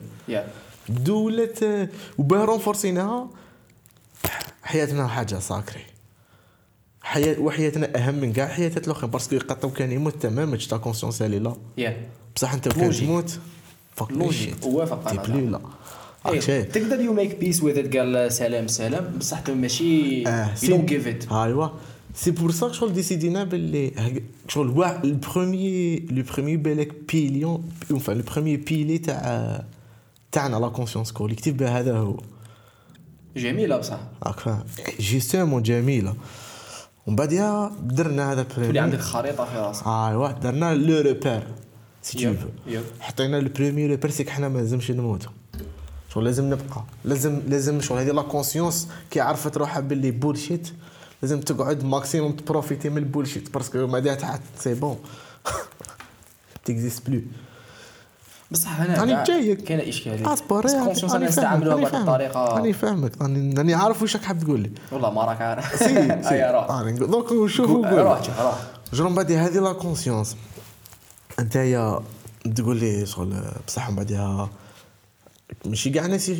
دولة 0.89 1.89
وباه 2.17 2.45
رونفورسيناها. 2.45 3.29
حياتنا 4.63 5.07
حاجة 5.07 5.39
sacrée 5.39 5.81
حياة 7.01 7.39
وحياتنا 7.39 7.97
أهم 7.97 8.15
من 8.15 8.33
كاع 8.33 8.47
حياتات 8.47 8.87
الأخرين. 8.87 9.11
parce 9.11 9.26
que 9.26 9.35
يقطعو 9.35 9.71
كان 9.71 9.91
يموت 9.91 10.15
تمام 10.21 10.55
ta 10.55 10.77
conscience 10.77 11.21
اللي 11.21 11.39
لا 11.39 11.55
بصح 12.35 12.53
أنت 12.53 12.67
كان. 12.67 12.91
تموت 12.91 13.39
avec 13.95 14.11
logique. 14.11 14.65
وافق 14.65 15.13
لا 15.13 15.61
راك 16.25 16.39
شايف 16.39 16.49
إيه، 16.49 16.63
تقدر 16.83 17.01
you 17.01 17.13
make 17.13 17.35
peace 17.35 17.63
with 17.63 17.97
قال 17.97 18.31
سلام 18.31 18.67
سلام. 18.67 19.13
بصح 19.17 19.49
ماشي 19.49 20.23
you 20.23 20.27
don't 20.63 20.89
give 20.89 21.07
it 21.07 21.31
ايوا 21.31 21.67
c'est 22.15 22.31
pour 22.31 22.51
ça 22.51 22.71
شغل 22.71 22.93
ديسيدينا 22.93 23.43
باللي 23.43 23.91
شغل 24.47 24.69
واحد 24.69 25.05
ال 25.05 25.17
premier 25.17 25.99
le 25.99 26.23
premier 26.33 26.57
بالك 26.57 26.93
pilier 27.13 27.69
enfin 27.93 28.09
le 28.09 28.23
premier 28.33 28.57
pilier 28.57 28.97
تاع 28.97 29.63
تاعنا 30.31 30.55
la 30.55 30.67
conscience 30.67 31.11
collective 31.11 31.55
بها 31.55 31.79
هذا 31.79 31.97
هو 31.97 32.17
جميله 33.37 33.77
بصح 33.77 33.99
راك 34.23 34.39
فاهم 34.39 34.63
justement 34.99 35.63
جميله 35.63 36.15
ومن 37.07 37.15
بعدها 37.15 37.71
درنا 37.81 38.31
هذا 38.31 38.43
تولي 38.43 38.67
ال 38.67 38.69
premier 38.69 38.79
عندك 38.79 38.99
خريطه 38.99 39.45
في 39.45 39.57
راسك 39.57 39.87
ايوا 39.87 40.31
درنا 40.31 40.75
le 40.75 40.97
repère 40.97 41.43
c'est 42.01 42.37
yep. 42.67 42.83
حطينا 42.99 43.37
ال 43.37 43.43
premier 43.43 43.87
repère 43.87 44.09
c'est 44.09 44.22
que 44.22 44.29
حنا 44.29 44.49
ما 44.49 44.57
لازمش 44.57 44.91
نموتوا 44.91 45.31
شغل 46.13 46.23
لازم 46.23 46.45
نبقى 46.45 46.83
لازم 47.05 47.41
لازم 47.47 47.81
شغل 47.81 47.97
هذه 47.97 48.11
la 48.11 48.21
conscience 48.21 48.87
كي 49.11 49.19
عرفت 49.19 49.57
روحها 49.57 49.79
باللي 49.79 50.11
bullshit 50.11 50.69
لازم 51.21 51.39
تقعد 51.39 51.83
maximum 51.83 52.31
تبروفيتي 52.31 52.89
من 52.89 52.97
ال 52.97 53.03
bullshit 53.03 53.53
parce 53.53 53.74
que 53.75 53.87
بعدها 53.87 54.15
تحت 54.15 54.41
c'est 54.59 54.73
bon 54.73 54.99
t'existes 56.65 57.09
plus 57.09 57.21
بصح 58.51 58.79
هنا 58.81 58.99
راني 58.99 59.23
جايك. 59.23 59.61
كاين 59.63 59.79
إشكالية. 59.79 60.33
اصبر 60.33 60.69
أنا 60.69 61.27
نستعملوها 61.27 61.75
بواحد 61.75 61.95
الطريقة. 61.95 62.45
راني 62.55 62.73
فاهمك. 62.73 63.21
راني 63.21 63.53
راني 63.57 63.73
عارف 63.73 64.01
واش 64.01 64.15
راك 64.15 64.25
حاب 64.25 64.39
تقول 64.43 64.59
لي. 64.59 64.71
والله 64.91 65.09
ما 65.09 65.25
راك 65.25 65.41
عارف. 65.41 65.75
si 65.83 65.87
si. 66.29 66.43
روح. 66.53 66.71
راني 66.71 66.91
دوك 66.93 67.31
نشوف 67.33 67.69
روح 67.69 67.93
وقول. 67.93 68.25
شوف 68.25 68.39
روح. 68.39 68.55
جرون 68.93 69.15
بعدها 69.15 69.47
هذه 69.47 69.59
la 69.59 69.73
conscience 69.73 70.35
أنت 71.39 71.55
يا 71.55 71.99
تقول 72.55 72.77
لي 72.77 73.05
شغل 73.05 73.43
بصح 73.67 73.89
من 73.89 73.95
بعدها 73.95 74.49
ماشي 75.65 75.89
كاع 75.89 76.05
الناس 76.05 76.31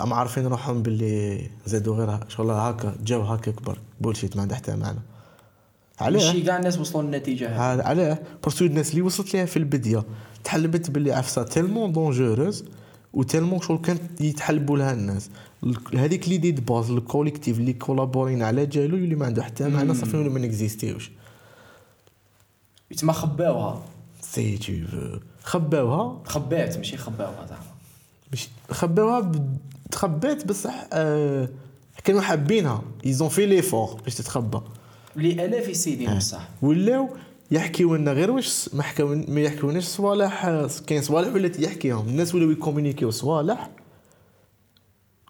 ام 0.00 0.12
عارفين 0.12 0.46
روحهم 0.46 0.82
باللي 0.82 1.50
زادوا 1.66 1.96
غير 1.96 2.18
شغل 2.28 2.50
هكا 2.50 2.94
جاو 3.04 3.22
هكا 3.22 3.50
كبر 3.50 3.78
بولشيت 4.00 4.36
ما 4.36 4.42
عندها 4.42 4.56
حتى 4.56 4.76
معنى. 4.76 4.98
علاه؟ 6.00 6.26
ماشي 6.26 6.42
كاع 6.42 6.56
الناس 6.56 6.78
وصلوا 6.78 7.02
للنتيجة 7.02 7.48
هذه. 7.48 7.82
علاه. 7.82 8.18
باسكو 8.44 8.64
الناس 8.64 8.90
اللي 8.90 9.02
وصلت 9.02 9.34
ليها 9.34 9.44
في 9.44 9.56
البديه 9.56 10.04
تحلبت 10.44 10.90
باللي 10.90 11.12
عفسه 11.12 11.42
تيلمون 11.42 11.92
دونجوروز 11.92 12.64
وتيلمون 13.12 13.60
شغل 13.60 13.78
كانت 13.78 14.20
يتحلبوا 14.20 14.78
لها 14.78 14.92
الناس. 14.92 15.30
ال- 15.64 15.98
هذيك 15.98 16.28
لي 16.28 16.36
دي 16.36 16.52
باز 16.52 16.90
الكوليكتيف 16.90 17.58
اللي 17.58 17.72
كولابورين 17.72 18.42
على 18.42 18.66
جالو 18.66 18.96
يولي 18.96 19.14
ما 19.14 19.26
عنده 19.26 19.42
حتى 19.42 19.68
معنى 19.68 19.94
صافي 19.94 20.16
يولي 20.16 20.28
ما 20.28 20.40
نكزيستيوش 20.40 21.10
تما 22.98 23.12
خباوها. 23.12 23.82
c'est 24.20 24.58
tout 24.58 24.72
faux 24.96 25.18
خباوها؟ 25.42 26.22
خبات 26.24 26.76
ماشي 26.76 26.96
خباوها 26.96 27.46
زعما 27.46 27.69
مش 28.32 28.48
خباوها 28.70 29.20
ب- 29.20 29.56
تخبات 29.90 30.46
بصح 30.46 30.86
آه 30.92 31.48
كانوا 32.04 32.20
حابينها. 32.20 32.82
ils 33.06 33.28
ont 33.28 33.46
fait 33.46 33.62
l'effort 33.62 34.00
باش 34.04 34.14
تتخبى. 34.14 34.60
لي 35.16 35.44
الاف 35.44 35.68
السيدين 35.68 36.16
بصح. 36.16 36.48
ولاو 36.62 37.08
يحكيو 37.50 37.94
لنا 37.96 38.12
غير 38.12 38.30
واش 38.30 38.70
ما 38.74 38.82
حكاو 38.82 39.08
ما 39.28 39.40
يحكيوناش 39.40 39.84
صوالح 39.84 40.44
آه، 40.46 40.70
كاين 40.86 41.02
صوالح 41.02 41.34
ولا 41.34 41.50
يحكيهم. 41.58 42.08
الناس 42.08 42.34
ولاو 42.34 42.50
يكومونيكيو 42.50 43.10
صوالح. 43.10 43.70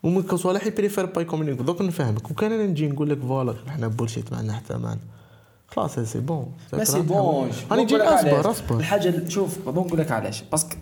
ومن 0.02 0.22
كان 0.22 0.36
صوالح 0.36 0.66
يبريفير 0.66 1.06
با 1.06 1.20
يكومونيكيو 1.22 1.64
دوك 1.64 1.80
نفهمك. 1.82 2.30
وكان 2.30 2.52
أنا 2.52 2.66
نجي 2.66 2.88
نقول 2.88 3.10
لك 3.10 3.18
voilà 3.20 3.54
حنا 3.68 3.88
bullshit 3.88 4.32
ما 4.32 4.38
عندنا 4.38 4.52
حتى 4.56 4.76
معنى 4.78 5.00
خلاص 5.68 5.98
c'est 5.98 6.20
bon 6.20 6.52
c'est 6.82 7.00
bon 7.00 7.50
راني 7.70 7.84
جاي 7.84 8.00
أصبر 8.02 8.50
أصبر. 8.50 8.76
الحاجة 8.76 9.28
شوف 9.28 9.58
bon 9.68 9.86
نقول 9.86 9.98
لك 10.00 10.12
علاش. 10.12 10.42
parce 10.42 10.64
que 10.64 10.76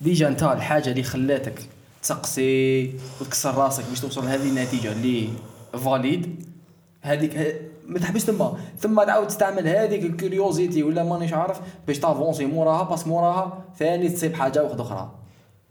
déjà 0.00 0.28
انت 0.28 0.42
الحاجة 0.42 0.90
اللي 0.90 1.02
خلاتك 1.02 1.62
تسقسي 2.02 2.92
وتكسر 3.20 3.54
راسك 3.54 3.84
باش 3.88 4.00
توصل 4.00 4.24
لهذه 4.24 4.48
النتيجة 4.48 4.92
اللي 4.92 5.28
valide 5.84 6.44
هذيك 7.02 7.56
ما 7.86 7.98
تحبش 7.98 8.24
تما 8.24 8.58
ثم 8.80 9.02
تعاود 9.04 9.26
تستعمل 9.26 9.68
هذيك 9.68 10.02
ال 10.04 10.12
curiosité 10.12 10.82
ولا 10.82 11.02
مانيش 11.04 11.32
عارف 11.32 11.60
باش 11.86 11.98
تافونسي 11.98 12.46
موراها 12.46 12.82
parce 12.82 12.97
que 12.97 13.06
موراها 13.06 13.64
ثاني 13.78 14.08
تصيب 14.08 14.34
حاجة 14.34 14.64
واحدة 14.64 14.82
أخرى. 14.82 15.10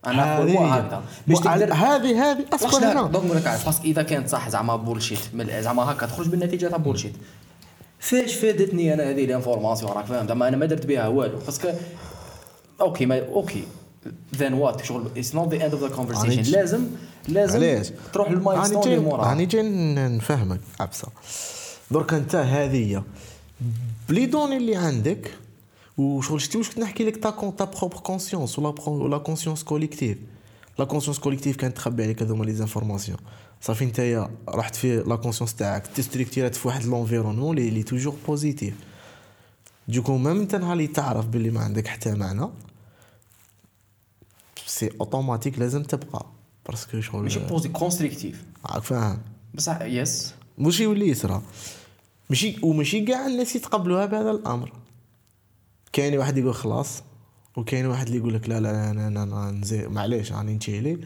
أنا 0.08 0.38
هذه 0.40 0.66
هكذا. 0.76 1.02
باش 1.28 1.40
تقدر 1.40 1.74
هذه 1.74 2.32
هذه 2.32 2.46
واش 2.52 2.64
اسكت 2.64 2.82
لا 2.82 2.92
هنا. 2.92 3.02
donc 3.08 3.26
نقول 3.26 3.38
لك 3.38 3.48
عارف 3.48 3.66
parce 3.66 3.77
que 3.77 3.84
إذا 3.86 4.04
كانت 4.04 4.28
صح 4.30 4.50
زعما 4.50 4.76
bullshit 4.76 5.20
من- 5.34 5.62
زعما 5.62 5.92
هكا 5.92 6.06
تخرج 6.06 6.28
بالنتيجة 6.28 6.68
تاع 6.68 6.78
bullshit 6.78 7.14
فاش 8.00 8.34
فادتني 8.36 8.94
أنا 8.94 9.10
هذه 9.10 9.26
ال 9.26 9.31
information؟ 9.31 9.91
راك 9.92 10.06
فاهم؟ 10.06 10.28
زعما 10.28 10.48
أنا 10.48 10.58
ما 10.58 10.66
درت 10.66 10.86
بها 10.86 11.08
والو. 11.08 11.40
parce 11.45 11.59
que 11.59 11.68
okay 12.82 13.06
ما 13.06 13.26
okay. 13.28 13.64
then 14.36 14.54
what 14.54 14.86
شغل 14.86 15.08
it's 15.18 15.36
not 15.36 15.54
the 15.54 15.66
end 15.66 15.74
of 15.74 15.84
the 15.84 15.89
conversation؟ 15.89 16.52
لازم 16.52 16.88
لازم 17.28 17.56
علاش؟ 17.56 17.91
تروح 18.14 18.32
لل 18.32 18.41
milestone 18.41 18.84
اللي 18.84 19.00
موراها 19.00 19.30
راني 19.30 19.45
جاي 19.45 19.64
نفهمك. 19.95 20.60
عبسه 20.80 21.08
درك 21.91 22.14
أنت 22.14 22.36
هذه 22.36 23.04
ب 24.10 24.14
les 24.14 24.26
données 24.26 24.58
اللي 24.58 24.76
عندك 24.76 25.32
وشغل 25.98 26.41
شتي 26.41 26.58
واش 26.58 26.70
كنت 26.70 26.80
نحكي 26.80 27.04
لك 27.04 27.18
ta 27.18 27.30
con- 27.30 27.56
ta 27.56 27.66
propre 27.66 27.98
conscience 27.98 28.60
ولا 28.60 28.74
ولا 28.88 29.18
conscience 29.18 29.64
collective 29.64 30.18
la 30.80 30.86
conscience 30.86 31.20
collective 31.20 31.56
كانت 31.56 31.76
تخبي 31.76 32.04
عليك 32.04 32.22
هذوما 32.22 32.45
les 32.45 32.54
informations. 32.54 33.18
صافي 33.62 33.86
نتايا 33.86 34.30
رحت 34.50 34.76
في 34.76 35.04
la 35.08 35.16
conscience 35.16 35.56
تاعك 35.56 35.88
تستركتيرات 35.88 36.56
في 36.56 36.68
واحد 36.68 36.86
l'environnement 36.86 37.58
اللي 37.58 37.70
اللي 37.70 37.84
toujours 37.84 38.16
positif 38.28 38.74
du 39.88 39.98
coup 39.98 40.18
même 40.18 40.39
أنت 40.39 40.56
نهار 40.56 40.74
اللي 40.74 40.88
تعرف 40.88 41.26
باللي 41.26 41.50
ما 41.50 41.60
عندك 41.60 41.88
حتى 41.88 42.12
معنى 42.12 42.50
c'est 44.68 44.89
automatique 45.02 45.60
لازم 45.59 45.84
تبقى 45.84 46.26
parce 46.70 46.89
que 46.89 47.02
شغل 47.01 47.24
ماشي 47.24 47.39
posi- 47.39 47.70
constructif 47.70 48.43
راك 48.65 48.84
فاهم. 48.84 49.18
بصح 49.53 49.82
yes 49.82 50.34
ماشي 50.57 50.84
يولي 50.84 51.07
يصرى 51.07 51.41
ماشي 52.30 52.55
وماشي 52.63 53.01
كاع 53.01 53.28
الناس 53.28 53.55
يتقبلوها 53.55 54.05
بهذا 54.05 54.32
الأمر. 54.32 54.72
كاين 55.93 56.18
واحد 56.18 56.38
يقول 56.38 56.55
خلاص 56.55 57.03
وكاين 57.55 57.86
واحد 57.86 58.05
اللي 58.07 58.18
يقول 58.18 58.34
لك 58.34 58.49
لا 58.49 58.59
لا 58.59 58.91
أنا 58.91 59.07
أنا, 59.07 59.24
أنا 59.24 59.51
نزي 59.51 59.88
معليش 59.88 60.32
راني 60.32 60.53
نتشيلي. 60.53 60.97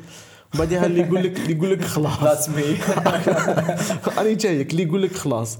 وبعدها 0.55 0.86
اللي 0.86 0.99
يقول 1.01 1.24
لك 1.24 1.39
اللي 1.39 1.53
يقول 1.53 1.72
لك 1.72 1.82
خلاص. 1.82 2.24
that's 2.24 2.50
me 2.50 2.64
راني 4.18 4.36
جايك 4.36 4.72
اللي 4.72 4.84
يقول 4.84 5.01
لك 5.03 5.16
خلاص. 5.16 5.57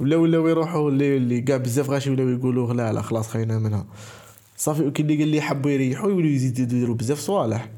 ولا 0.00 0.16
ولاو 0.16 0.48
يروحوا 0.48 0.90
اللي 0.90 1.16
اللي 1.16 1.40
كاع 1.40 1.56
بزاف 1.56 1.90
غاشي 1.90 2.10
ولاو 2.10 2.28
يقولوا 2.28 2.74
لا 2.74 2.92
لا 2.92 3.02
خلاص 3.02 3.28
خلينا 3.28 3.58
منها. 3.58 3.86
صافي 4.62 4.82
وكاين 4.82 5.10
اللي 5.10 5.18
قال 5.18 5.28
لي 5.28 5.36
يحبوا 5.36 5.70
يريحوا 5.70 6.10
يولوا 6.10 6.30
يزيدوا 6.30 6.64
يديروا 6.64 6.94
بزاف 6.94 7.18
صوالح. 7.18 7.68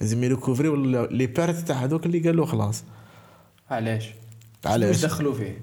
لازم 0.00 0.24
يريكوفري 0.24 0.68
ولا 0.68 1.06
les 1.06 1.26
parts 1.26 1.68
تاع 1.68 1.76
هذوك 1.76 2.06
اللي 2.06 2.18
قالوا 2.18 2.46
خلاص. 2.46 2.84
علاش؟ 3.70 4.10
علاش؟ 4.64 5.04
دخلوا 5.04 5.34
فيه؟ 5.34 5.60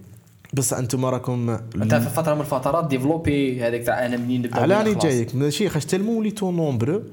بس 0.53 0.73
أنتم 0.73 1.05
راكم 1.05 1.49
انت 1.75 1.95
في 1.95 2.09
فتره 2.09 2.33
من 2.33 2.41
الفترات 2.41 2.87
développée 2.87 3.61
هذيك 3.61 3.85
تاع 3.85 4.05
أنا 4.05 4.17
منين 4.17 4.41
نبدأ 4.41 4.61
على 4.61 4.77
راني. 4.77 4.95
جايك. 4.95 5.35
ماشي 5.35 5.69
خاش 5.69 5.85
tellement 5.85 6.19
وليتو 6.19 6.51
nombreux 6.51 7.03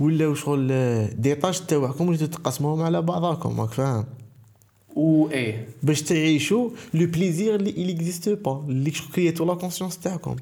ولاو 0.00 0.34
شغل 0.34 0.68
ديطاج 1.06 1.60
تاعكم 1.60 2.08
وليتو 2.08 2.26
تقسموهم 2.26 2.82
على 2.82 3.02
بعضاكم 3.02 3.60
راك 3.60 3.70
فاهم؟ 3.70 4.04
و 4.96 5.30
إيه. 5.30 5.68
باش 5.82 6.02
تعيشوا 6.02 6.70
le 6.94 7.06
plaisir 7.06 7.54
اللي 7.54 7.92
existe 7.92 8.28
pas 8.28 8.64
اللي 8.68 8.90
كرياتو 8.90 9.44
la 9.44 9.54
conscience 9.54 9.98
تاعكم. 9.98 10.36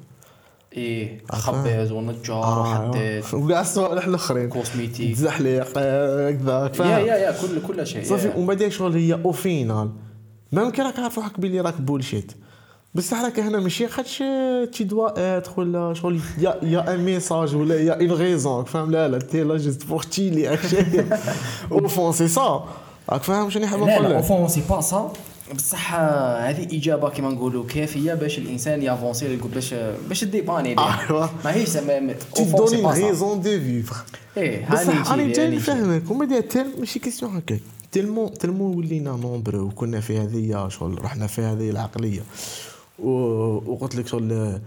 إيه. 0.77 1.21
خباز 1.31 1.91
ونجار 1.91 2.43
آه، 2.43 2.61
وحداد. 2.61 3.23
وكاع 3.33 3.61
الصوالح 3.61 4.05
الأخرين. 4.05 4.49
cosmétique. 4.49 5.15
تزحليق 5.15 5.67
آه، 5.77 6.29
هكذا 6.29 6.71
يا 6.79 6.97
يا 6.99 7.15
يا 7.15 7.31
كل 7.41 7.61
كل 7.67 7.87
شيء 7.87 8.03
صافي. 8.03 8.31
ومن 8.35 8.47
بعد 8.47 8.67
شغل 8.67 8.93
هي 8.95 9.13
au 9.13 9.31
final 9.31 9.89
même 10.51 10.69
كي 10.69 10.81
راك 10.81 10.99
عارف 10.99 11.17
روحك 11.17 11.39
بلي 11.39 11.61
راك 11.61 11.81
bullshit 11.81 12.31
بصح 12.95 13.21
راك 13.23 13.39
هنا 13.39 13.59
ماشي 13.59 13.87
خاطش 13.87 14.17
تي 14.73 14.83
دوا 14.83 15.37
اتر 15.37 15.51
ولا 15.57 15.93
شغل 15.93 16.19
يا 16.37 16.59
يا 16.63 16.93
ان 16.93 16.99
ميساج 16.99 17.55
ولا 17.55 17.75
يا 17.75 17.93
اون 17.93 18.11
ريزون 18.11 18.63
فاهم؟ 18.63 18.91
لا 18.91 19.07
لا 19.07 19.19
تي 19.19 19.43
لا 19.43 19.57
جوست 19.57 19.85
بور 19.85 20.03
تشيلي 20.03 20.47
راك 20.47 20.61
شايف 20.67 21.13
أو 21.71 21.87
فون 21.87 22.11
سي 22.11 22.27
سا 22.27 22.63
راك 23.09 23.23
فاهم 23.23 23.49
شنو 23.49 23.67
حاب 23.67 23.79
لا 23.79 23.85
نقول 23.85 24.03
لا 24.03 24.07
لك 24.09 24.15
اوفون 24.15 24.47
سي 24.47 24.61
با 24.69 24.81
سا 24.81 25.11
بصح 25.55 25.93
آه، 25.93 26.49
هذه 26.49 26.77
إجابة 26.77 27.09
كما 27.09 27.29
نقولوا 27.29 27.65
كافية 27.65 28.13
باش 28.13 28.37
الإنسان 28.37 28.81
يافونسي 28.81 29.35
باش 29.35 29.73
باش 30.09 30.23
ديباني 30.23 30.69
أيوا. 30.69 31.27
ماهيش 31.45 31.69
زعما 31.69 32.13
تي 32.35 32.45
c'est 32.45 32.55
دوني. 32.55 33.07
ريزون 33.07 33.41
دو 33.41 33.49
فيفر 33.49 33.95
إيه 34.37 34.69
بصح 34.71 35.11
راني 35.11 35.23
يجي. 35.23 35.47
نفهمك 35.47 36.11
وما 36.11 36.25
داير 36.25 36.41
تل 36.41 36.79
ماشي 36.79 36.99
كيسيون 36.99 37.35
هكاك. 37.35 37.61
تلمو 37.91 38.27
تلمو 38.27 38.77
ولينا 38.77 39.11
نومبر 39.11 39.55
وكنا 39.55 39.99
في 39.99 40.17
هذه 40.17 40.67
شغل 40.69 41.05
رحنا 41.05 41.27
في 41.27 41.41
هذه 41.41 41.69
العقلية. 41.69 42.21
و... 42.99 43.09
وقلت 43.71 43.95
لك 43.95 44.07
شغل 44.07 44.59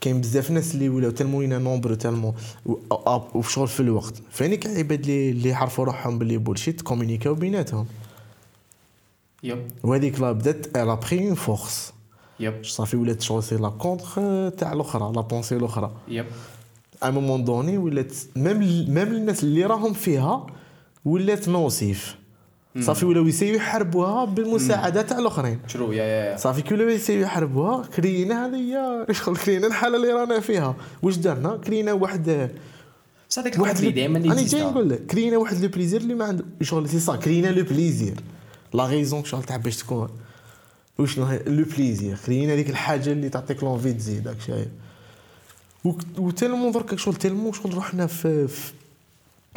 كاين 0.00 0.20
بزاف 0.20 0.50
ناس 0.50 0.74
اللي 0.74 0.88
ولاو 0.88 1.10
tellement 1.10 1.40
لينا 1.40 1.58
nombreux 1.58 1.94
tellement 1.94 2.34
وشغل 3.34 3.68
في 3.68 3.80
الوقت. 3.80 4.14
فاني 4.30 4.56
كاع 4.56 4.72
عباد 4.72 5.00
اللي 5.00 5.30
اللي 5.30 5.48
يعرفوا 5.48 5.84
روحهم 5.84 6.18
باللي 6.18 6.36
bullshit 6.36 6.80
كومونيكاو 6.80 7.34
بيناتهم. 7.34 7.86
وهذيك 9.82 10.20
لا 10.20 10.32
بدات 10.32 10.76
elle 10.76 10.94
a 10.94 11.01
pris 11.01 11.28
une 11.28 11.34
force 11.34 11.92
yep 12.40 12.64
صافي 12.64 12.96
ولات 12.96 13.22
شغل 13.22 13.42
c'est 13.42 13.56
la 13.56 13.68
contre 13.68 14.48
تاع 14.48 14.72
الأخرى 14.72 15.12
la 15.16 15.20
pensée 15.20 15.56
الأخرى. 15.56 15.92
yep 16.08 16.26
à 17.02 17.10
un 17.10 17.18
moment 17.18 17.44
donné 17.44 17.78
ولات 17.78 18.12
même 18.36 18.58
même 18.94 18.98
الناس 18.98 19.44
اللي 19.44 19.64
راهم 19.64 19.92
فيها 19.92 20.46
ولات 21.04 21.48
nocive 21.48 22.16
صافي 22.80 23.06
ولاو 23.06 23.26
يسيو 23.26 23.54
يحاربوها 23.54 24.24
بالمساعدة 24.24 25.02
تاع 25.02 25.18
الأخرين. 25.18 25.60
شرو 25.66 25.92
يا 25.92 26.04
يا 26.04 26.36
صافي 26.36 26.62
كي 26.62 26.74
ولاو 26.74 26.88
يسيو 26.88 27.20
يحاربوها 27.20 27.86
كرينا 27.86 28.46
هذه 28.46 29.12
شغل 29.12 29.36
كرينا 29.36 29.66
الحالة 29.66 29.96
اللي 29.96 30.12
رانا 30.12 30.40
فيها. 30.40 30.76
واش 31.02 31.16
درنا 31.16 31.56
كرينا 31.56 31.92
واحد 31.92 32.50
هذيك 33.38 33.56
الواحد 33.56 33.76
اللي 33.76 33.90
دائما 33.90 34.18
أنا 34.18 34.42
جاي. 34.42 34.62
نقول 34.62 34.90
لك 34.90 35.06
كرينا 35.06 35.36
واحد 35.36 35.62
le 35.62 35.68
plaisir 35.68 36.00
اللي 36.00 36.14
ما 36.14 36.24
عنده 36.24 36.44
شغل 36.62 36.88
سي 36.88 37.00
صا 37.00 37.16
كرينا 37.16 37.48
le 37.48 37.64
plaisir. 37.64 38.14
la 38.74 38.84
raison 38.84 39.24
شغل 39.24 39.42
تاع 39.42 39.56
باش 39.56 39.76
تكون 39.76 40.08
هي 41.00 41.38
le 41.46 41.64
plaisir 41.76 42.16
كرينا 42.26 42.52
هذيك 42.52 42.70
الحاجة 42.70 43.12
اللي 43.12 43.28
تعطيك 43.28 43.62
l'envie 43.62 43.92
تزيد 43.92 44.28
راك 44.28 44.40
شايف 44.40 44.68
وك- 45.84 46.18
و 46.18 46.23
tellement 46.23 46.70
درك 46.70 46.94
شغل 46.98 47.14
tellement 47.14 47.52
شغل 47.52 47.76
رحنا 47.78 48.06
في, 48.06 48.48
في 48.48 48.72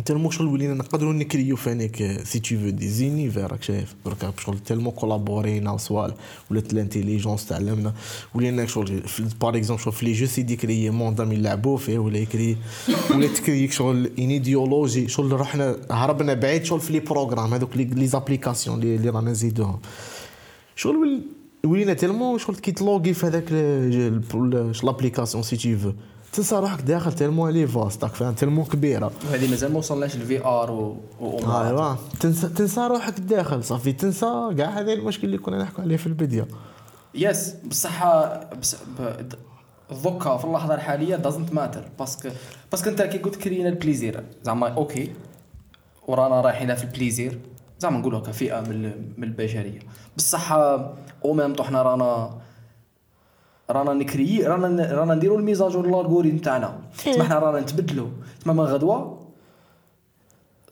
tellement 0.06 0.30
شغل 0.30 0.47
ولينا 0.47 0.74
نقدروا 0.74 1.14
نكريو 1.14 1.56
فانيك 1.56 2.22
c'est 2.24 2.39
trop 2.39 2.56
fou 2.58 2.70
des 2.70 2.88
univers 2.88 3.52
راك 3.52 3.64
شايف؟ 3.64 3.95
درك 4.06 4.39
شغل 4.39 4.60
tellement 4.60 4.91
كولابورينا 4.91 5.72
وصوالح 5.72 6.16
ولات 6.52 6.74
ال 6.74 6.79
intelligence 6.79 7.45
تعلمنا. 7.45 7.93
ولينا 8.36 8.66
شغل 8.66 9.04
par 9.41 9.58
exemple 9.58 9.82
شغل 9.84 9.93
les 10.02 10.14
jeux 10.14 10.26
c'est 10.26 10.41
de 10.41 10.56
créer 10.56 10.89
monde 10.89 11.22
من 11.22 11.32
يلعبوا 11.32 11.78
فيه 11.78 11.99
ولا 11.99 12.18
يكري 12.18 12.58
ولا 13.12 13.28
تكري 13.28 13.68
شغل 13.68 14.10
une 14.20 14.30
idéologie 14.30 15.08
شغل 15.08 15.32
رحنا 15.39 15.78
هربنا 15.91 16.34
بعيد 16.34 16.64
شغل 16.64 16.80
في 16.80 16.93
les 16.93 16.99
programmes 16.99 17.54
هذوك 17.54 17.78
les 17.78 17.84
les 17.84 18.08
applications 18.08 18.84
اللي 18.84 19.10
رانا 19.10 19.32
نزيدوهم 19.32 19.80
شغل 20.76 20.95
ول- 20.95 21.22
ولينا 21.66 21.93
tellement 21.93 22.38
شغل 22.38 22.56
كي 22.56 22.72
تلوغي 22.72 23.14
في 23.14 23.26
هذاك 23.26 23.52
l'application 24.84 25.43
c'est 25.43 25.58
trop 25.58 25.78
fou 25.78 25.91
تنسى 26.34 26.56
روحك 26.56 26.82
داخل 26.82 27.14
tellement 27.14 27.49
elle 27.49 27.68
est 27.68 27.81
vaste 27.81 28.04
راك 28.04 28.14
فاهم؟ 28.14 28.34
tellement 28.34 28.64
كبيرة. 28.64 29.12
وهذه 29.30 29.50
مازال 29.50 29.72
ما 29.72 29.78
وصلناش 29.78 30.16
ال 30.16 30.45
VR 30.45 30.72
و 30.72 30.98
ايوا 31.22 31.96
تنسى 32.20 32.48
تنسى 32.48 32.82
روحك 32.82 33.20
داخل 33.20 33.64
صافي. 33.64 33.94
تنسى 33.94 34.54
كاع 34.58 34.70
هذا 34.70 34.94
المشكل 34.94 35.28
اللي 35.28 35.38
كنا 35.38 35.64
نحكوا 35.64 35.84
عليه 35.84 35.98
في 35.98 36.08
البدايه 36.08 36.48
yes 37.16 37.56
بصح 37.70 38.06
بس 38.62 38.76
دوكا 40.04 40.38
في 40.38 40.46
اللحظة 40.46 40.76
الحالية 40.76 41.16
doesn't 41.16 41.54
matter 41.54 41.84
parce 41.99 42.18
que 42.18 42.30
parce 42.72 42.83
que 42.83 42.89
أنت 42.90 43.02
كي 43.02 43.18
قلت 43.18 43.36
كرينا 43.36 43.70
ال 43.70 43.76
plaisir 43.76 44.24
زعما 44.44 44.68
okay 44.68 45.14
ورانا 46.08 46.42
رايحين 46.42 46.76
في 46.76 46.84
ال 46.84 46.91
plaisir 46.91 47.39
زعما 47.80 48.00
نقولوا 48.00 48.20
هكا 48.20 48.32
فئة 48.32 48.62
من 49.18 49.24
البشرية. 49.24 49.80
بصح 50.18 50.52
au 50.52 51.34
même 51.34 51.64
حنا 51.64 51.82
رانا 51.82 52.38
رانا 53.70 53.93
نكري 53.93 54.43
رانا 54.43 54.93
رانا 54.93 55.16
نديروا 55.16 55.38
الميزاجور 55.38 55.86
الالغوريثم 55.86 56.38
تاعنا. 56.38 56.80
تسمى 56.97 57.24
حنا 57.24 57.39
رانا 57.39 57.59
نتبدلوا 57.59 58.07
تسمى 58.39 58.53
من 58.53 58.64
غدوة؟ 58.64 59.18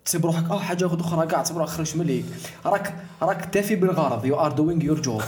تسيب 0.05 0.25
روحك 0.25 0.51
آه 0.51 0.59
حاجة 0.59 0.85
أخرى. 0.85 1.27
كاع 1.27 1.41
تسيب 1.41 1.57
روحك 1.57 1.69
خرج 1.69 1.97
مليك. 1.97 2.25
راك 2.65 2.93
راك 3.21 3.45
تافي 3.45 3.75
بالغرض. 3.75 4.25
you 4.25 4.39
are 4.39 4.51
doing 4.51 4.83
your 4.83 5.01
job 5.01 5.21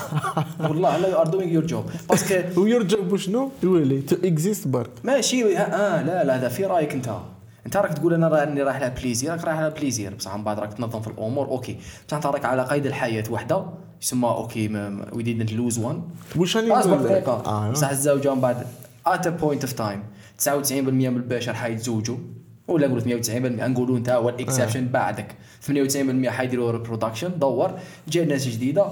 والله 0.59 0.97
لا 0.97 1.07
you 1.07 1.17
are 1.21 1.27
doing 1.27 1.51
your 1.51 1.65
job 1.65 1.85
parce 2.09 2.42
que 2.42 2.61
ويرجع 2.61 3.15
شنو 3.15 3.51
يولي 3.63 4.01
to 4.01 4.15
exist 4.23 4.67
برك. 4.67 4.89
ماشي 5.03 5.57
آه 5.57 6.01
لا 6.03 6.23
لا 6.23 6.35
هذا 6.35 6.49
في 6.49 6.65
رأيك 6.65 6.93
أنت. 6.93 7.09
انت 7.65 7.77
راك 7.77 7.93
تقول 7.93 8.13
أنا 8.13 8.27
راني 8.27 8.63
رايح 8.63 8.75
على 8.75 8.93
plaisir 9.01 9.31
راك 9.31 9.43
رايح 9.43 9.57
على 9.57 9.69
plaisir. 9.69 10.15
بصح 10.15 10.35
من 10.35 10.43
بعد 10.43 10.59
راك 10.59 10.73
تنظم 10.73 11.01
في 11.01 11.07
الأمور 11.07 11.47
okay. 11.47 11.77
بصح 12.07 12.15
انت 12.15 12.25
راك 12.25 12.45
على 12.45 12.63
قيد 12.63 12.85
الحياة 12.85 13.23
وحدة 13.29 13.65
يسمى 14.01 14.27
okay 14.27 14.67
we 15.13 15.23
didn't 15.23 15.53
lose 15.53 15.79
one 15.79 16.01
واش 16.35 16.57
راني 16.57 16.69
نقول 16.69 17.05
لك؟ 17.05 17.11
دقيقه 17.11 17.33
آه، 17.45 17.71
بصح 17.71 17.89
الزوجه 17.89 18.35
من 18.35 18.41
بعد 18.41 18.65
at 19.07 19.27
point 19.27 19.63
of 19.63 19.73
time 19.73 20.03
99% 20.45 20.51
من 20.81 21.07
البشر 21.07 21.53
حيتزوجوا. 21.53 22.17
ولا 22.67 22.87
قلت 22.87 23.05
190% 23.07 23.31
نقولوا 23.35 23.97
أنت 23.97 24.09
هو 24.09 24.29
ال 24.29 24.35
exception 24.35 24.87
بعدك. 24.87 25.35
98% 25.67 26.29
حيديروا 26.29 26.71
reproduction 26.71 27.39
دور. 27.39 27.71
جا 28.07 28.25
ناس 28.25 28.47
جديدة. 28.47 28.85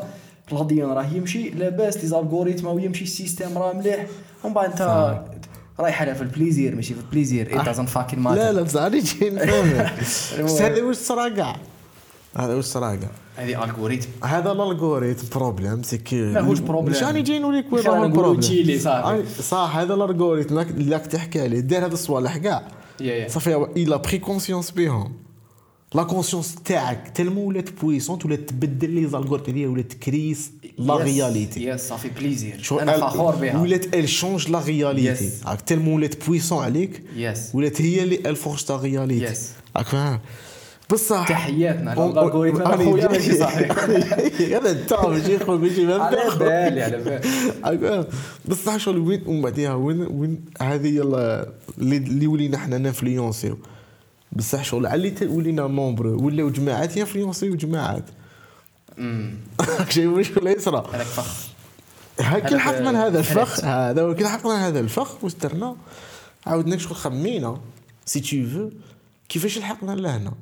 الهضيان 0.51 0.89
راه 0.89 1.05
يمشي 1.13 1.49
لاباس 1.49 1.97
les 1.97 2.07
algorithmes 2.07 2.67
راه 2.67 2.81
يمشي 2.81 3.03
ال 3.03 3.10
système 3.10 3.57
راه 3.57 3.73
مليح. 3.73 4.05
ومن 4.43 4.53
بعد 4.53 4.69
أنت 4.69 4.81
رايح 5.79 6.01
على 6.01 6.15
في 6.15 6.21
ال 6.21 6.28
plaisir 6.28 6.75
ماشي 6.75 6.93
في 6.93 6.99
ال 6.99 7.06
plaisir. 7.06 7.61
It 7.61 7.65
doesn't 7.65 7.89
fucking 7.97 8.19
matter. 8.25 8.35
لا 8.35 8.51
لا 8.51 8.61
بصح 8.61 8.81
راني 8.81 8.99
جاي 8.99 9.29
بس 10.43 10.61
هذا 10.61 10.83
واش 10.83 10.95
صرا 10.95 11.29
كاع 11.29 11.55
هذا 12.37 12.55
واش 12.55 12.65
صرا 12.65 12.95
كاع 12.95 13.09
هذه 13.37 13.63
ال 13.63 13.67
algorithme 13.67 14.07
هذا 14.23 14.51
ال 14.51 14.59
algorithme 14.59 15.39
problème 15.39 15.83
c'est 15.83 15.97
que 15.97 16.21
ماهوش 16.21 16.59
problème. 16.59 16.95
مش 16.95 17.03
راني 17.03 17.21
جاي 17.21 17.39
نوريك 17.39 17.73
وين 17.73 17.83
راهو 17.83 18.03
ال 18.03 18.12
problème 18.12 18.79
صح 19.39 19.77
هذا 19.77 19.93
ال 19.93 19.99
algorithme 19.99 20.59
اللي 20.59 20.95
راك 20.95 21.07
تحكي 21.07 21.41
عليه. 21.41 21.59
دار 21.59 21.85
هذا 21.85 21.93
الصوالح 21.93 22.37
كاع. 22.37 22.67
صافي 23.27 23.55
elle 23.55 23.97
a 23.97 24.01
pris 24.01 24.17
conscience 24.17 24.71
بهم. 24.71 25.13
la 25.95 26.03
conscience 26.03 26.55
تاعك 26.65 27.11
tellement 27.15 27.41
ولات 27.47 27.69
puissante 27.81 28.25
ولات 28.25 28.39
تبدل 28.49 28.89
les 28.89 29.07
algorithmes 29.07 29.51
ديالها 29.51 29.71
ولات 29.71 29.91
تكريس 29.93 30.51
la 30.77 30.95
yes- 30.95 31.01
réalité 31.01 31.65
yes 31.65 31.81
صافي 31.89 32.09
plaisir 32.09 32.61
أنا 32.71 32.97
فخور 32.97 33.35
بها 33.35 33.61
ولات 33.61 33.95
elle 33.95 34.09
change 34.09 34.49
la 34.49 34.59
réalité 34.65 35.29
Yes. 35.29 35.47
راك 35.47 35.61
tellement 35.61 35.95
ولات 35.95 36.25
puissante 36.27 36.63
عليك 36.63 37.03
yes 37.15 37.55
ولات 37.55 37.81
هي 37.81 38.03
اللي 38.03 38.15
elle 38.29 38.35
forge 38.35 38.63
ta 38.63 38.75
réalité 38.77 39.33
Yes. 39.33 39.37
راك 39.77 39.85
فاهم 39.87 40.19
بصح 40.89 41.27
تحياتنا 41.29 41.95
أم- 41.95 41.99
لل 41.99 42.10
algorithme 42.10 42.61
أنا 42.61 42.69
راني 42.69 42.85
خويا 42.85 43.07
جاي- 43.07 43.17
ماشي 43.17 43.35
صحيح 43.35 43.79
هذا 44.57 44.71
انت 44.71 44.93
ماشي 44.93 45.39
خويا 45.39 45.57
ماشي 45.57 45.85
ما 45.85 45.95
على. 45.95 46.17
بالي 46.39 46.81
على 46.81 46.97
بالي؟ 47.77 48.07
بصح 48.45 48.77
شغل 48.77 48.97
وين 48.97 49.21
ومن 49.25 49.41
بعديها 49.41 49.73
وين 49.73 50.01
وين 50.11 50.45
هذه 50.61 50.87
يلا 50.87 51.49
اللي 51.77 52.27
ولينا 52.27 52.57
حنا 52.57 52.77
نانفلونسيو 52.77 53.57
بصح 54.31 54.63
شغل 54.63 55.11
ت- 55.11 55.23
ولينا 55.23 55.67
مومبر 55.67 56.07
ولاو 56.07 56.49
جماعات 56.49 56.97
ينفلونسيو 56.97 57.55
جماعات 57.55 58.03
راك 59.61 59.91
شايف 59.95 60.09
واش 60.13 60.37
ولا 60.37 60.51
يصرى 60.51 60.83
هذاك 60.93 61.05
فخ. 61.05 61.47
هاك 62.19 62.43
هذاك 62.43 62.53
لحقنا 62.53 62.89
لهذا 62.89 63.19
الفخ. 63.19 63.65
هذا 63.65 64.03
وكي 64.03 64.23
لحقنا 64.23 64.67
هذا 64.67 64.79
الفخ 64.79 65.23
واش 65.23 65.33
درنا 65.35 65.75
عاودنا 66.45 66.77
شغل 66.77 66.95
خمينا 66.95 67.57
سي 68.05 68.19
تو 68.19 68.49
فو 68.49 68.69
كيفاش 69.29 69.57
لحقنا 69.57 69.91
لهنا؟ 69.91 70.33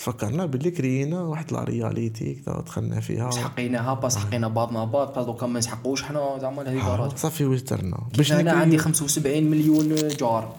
تفكرنا 0.00 0.46
باللي 0.46 0.70
كرينا 0.70 1.20
واحد 1.20 1.52
la 1.52 1.64
réalité 1.64 2.34
كذا 2.34 2.62
دخلنا 2.66 3.00
فيها. 3.00 3.30
حقيناها 3.30 3.94
باس 3.94 4.16
حقينا 4.16 4.48
بعضنا 4.48 4.84
بعض 4.84 5.14
باس 5.14 5.26
دوكا 5.26 5.46
ما 5.46 5.58
نسحقوش 5.58 6.02
حنا 6.02 6.38
زعما 6.40 6.62
هذه 6.62 6.80
ها، 6.80 6.94
الدرجه 6.94 7.16
صافي 7.16 7.44
واش 7.44 7.60
درنا 7.60 7.98
باش 8.16 8.32
أنا 8.32 8.52
عندي 8.52 8.76
نكريو 8.76 8.84
75 8.84 9.42
مليون 9.44 9.94
جار. 10.08 10.54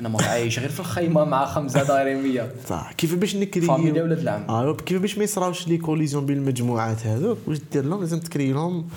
أنا 0.00 0.08
ما 0.08 0.22
عايش 0.22 0.58
غير 0.58 0.68
في 0.68 0.80
الخيمة 0.80 1.24
مع 1.24 1.46
خمسة 1.46 2.04
100 2.14 2.52
صح. 2.68 2.92
كيف 2.92 3.14
باش 3.14 3.36
نكريو 3.36 3.68
فاميليا 3.68 4.02
ولاد 4.02 4.18
العم. 4.18 4.44
آه 4.48 4.76
كيف 4.76 5.02
باش 5.02 5.18
ما 5.18 5.24
يصراوش 5.24 5.68
les 5.68 5.78
collisions 5.78 6.26
بين 6.26 6.36
المجموعات 6.38 7.06
هذوك؟ 7.06 7.38
واش 7.46 7.58
دير 7.72 7.84
لهم؟ 7.84 8.00
لازم 8.00 8.20
تكري 8.20 8.52
لهم 8.52 8.88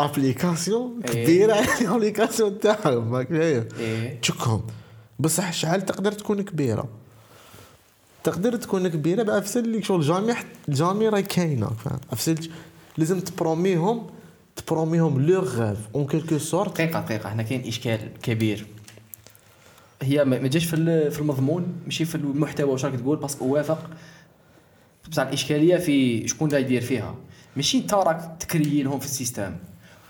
application 0.00 1.00
إيه. 1.08 1.24
كبيرة. 1.24 1.54
ال 1.80 1.86
application 1.86 2.58
تاعهم 2.58 3.14
إيه. 3.14 4.20
تشكهم. 4.22 4.62
بصح 5.18 5.52
شحال 5.52 5.86
تقدر 5.86 6.12
تكون 6.12 6.42
كبيرة. 6.42 6.88
تقدر 8.24 8.56
تكون 8.56 8.88
كبيرة 8.88 9.22
بافسل 9.22 9.60
اللي 9.64 9.82
شغل. 9.82 10.00
جامي 10.00 10.34
حت- 10.34 10.46
جامي 10.68 11.08
راهي 11.08 11.22
كاينة 11.22 11.68
فاهم؟ 11.68 11.98
افسل 12.12 12.50
لازم 12.98 13.20
تبروميهم 13.20 14.06
تبروميهم 14.56 15.26
لو 15.26 15.40
غاف 15.40 15.78
أون 15.94 16.06
كيلكو 16.06 16.38
سورت 16.38 16.72
دقيقة 16.74 17.00
دقيقة. 17.00 17.32
هنا 17.32 17.42
كاين 17.42 17.66
إشكال 17.66 18.00
كبير. 18.22 18.66
هي 20.02 20.24
ما 20.24 20.48
جاش 20.48 20.64
في 20.64 21.10
في 21.10 21.20
المضمون 21.20 21.66
ماشي 21.84 22.04
في 22.04 22.14
المحتوى 22.14 22.70
واش 22.70 22.84
راك 22.84 22.94
تقول 23.00 23.16
باسكو 23.16 23.46
وافق. 23.46 23.90
بصح 25.10 25.22
الإشكالية 25.22 25.76
في 25.76 26.28
شكون 26.28 26.48
اللي 26.48 26.60
يدير 26.60 26.80
فيها. 26.82 27.14
ماشي 27.56 27.78
أنت 27.78 27.94
راك 27.94 28.36
تكري 28.40 28.82
لهم 28.82 28.98
في 28.98 29.06
السيستم. 29.06 29.56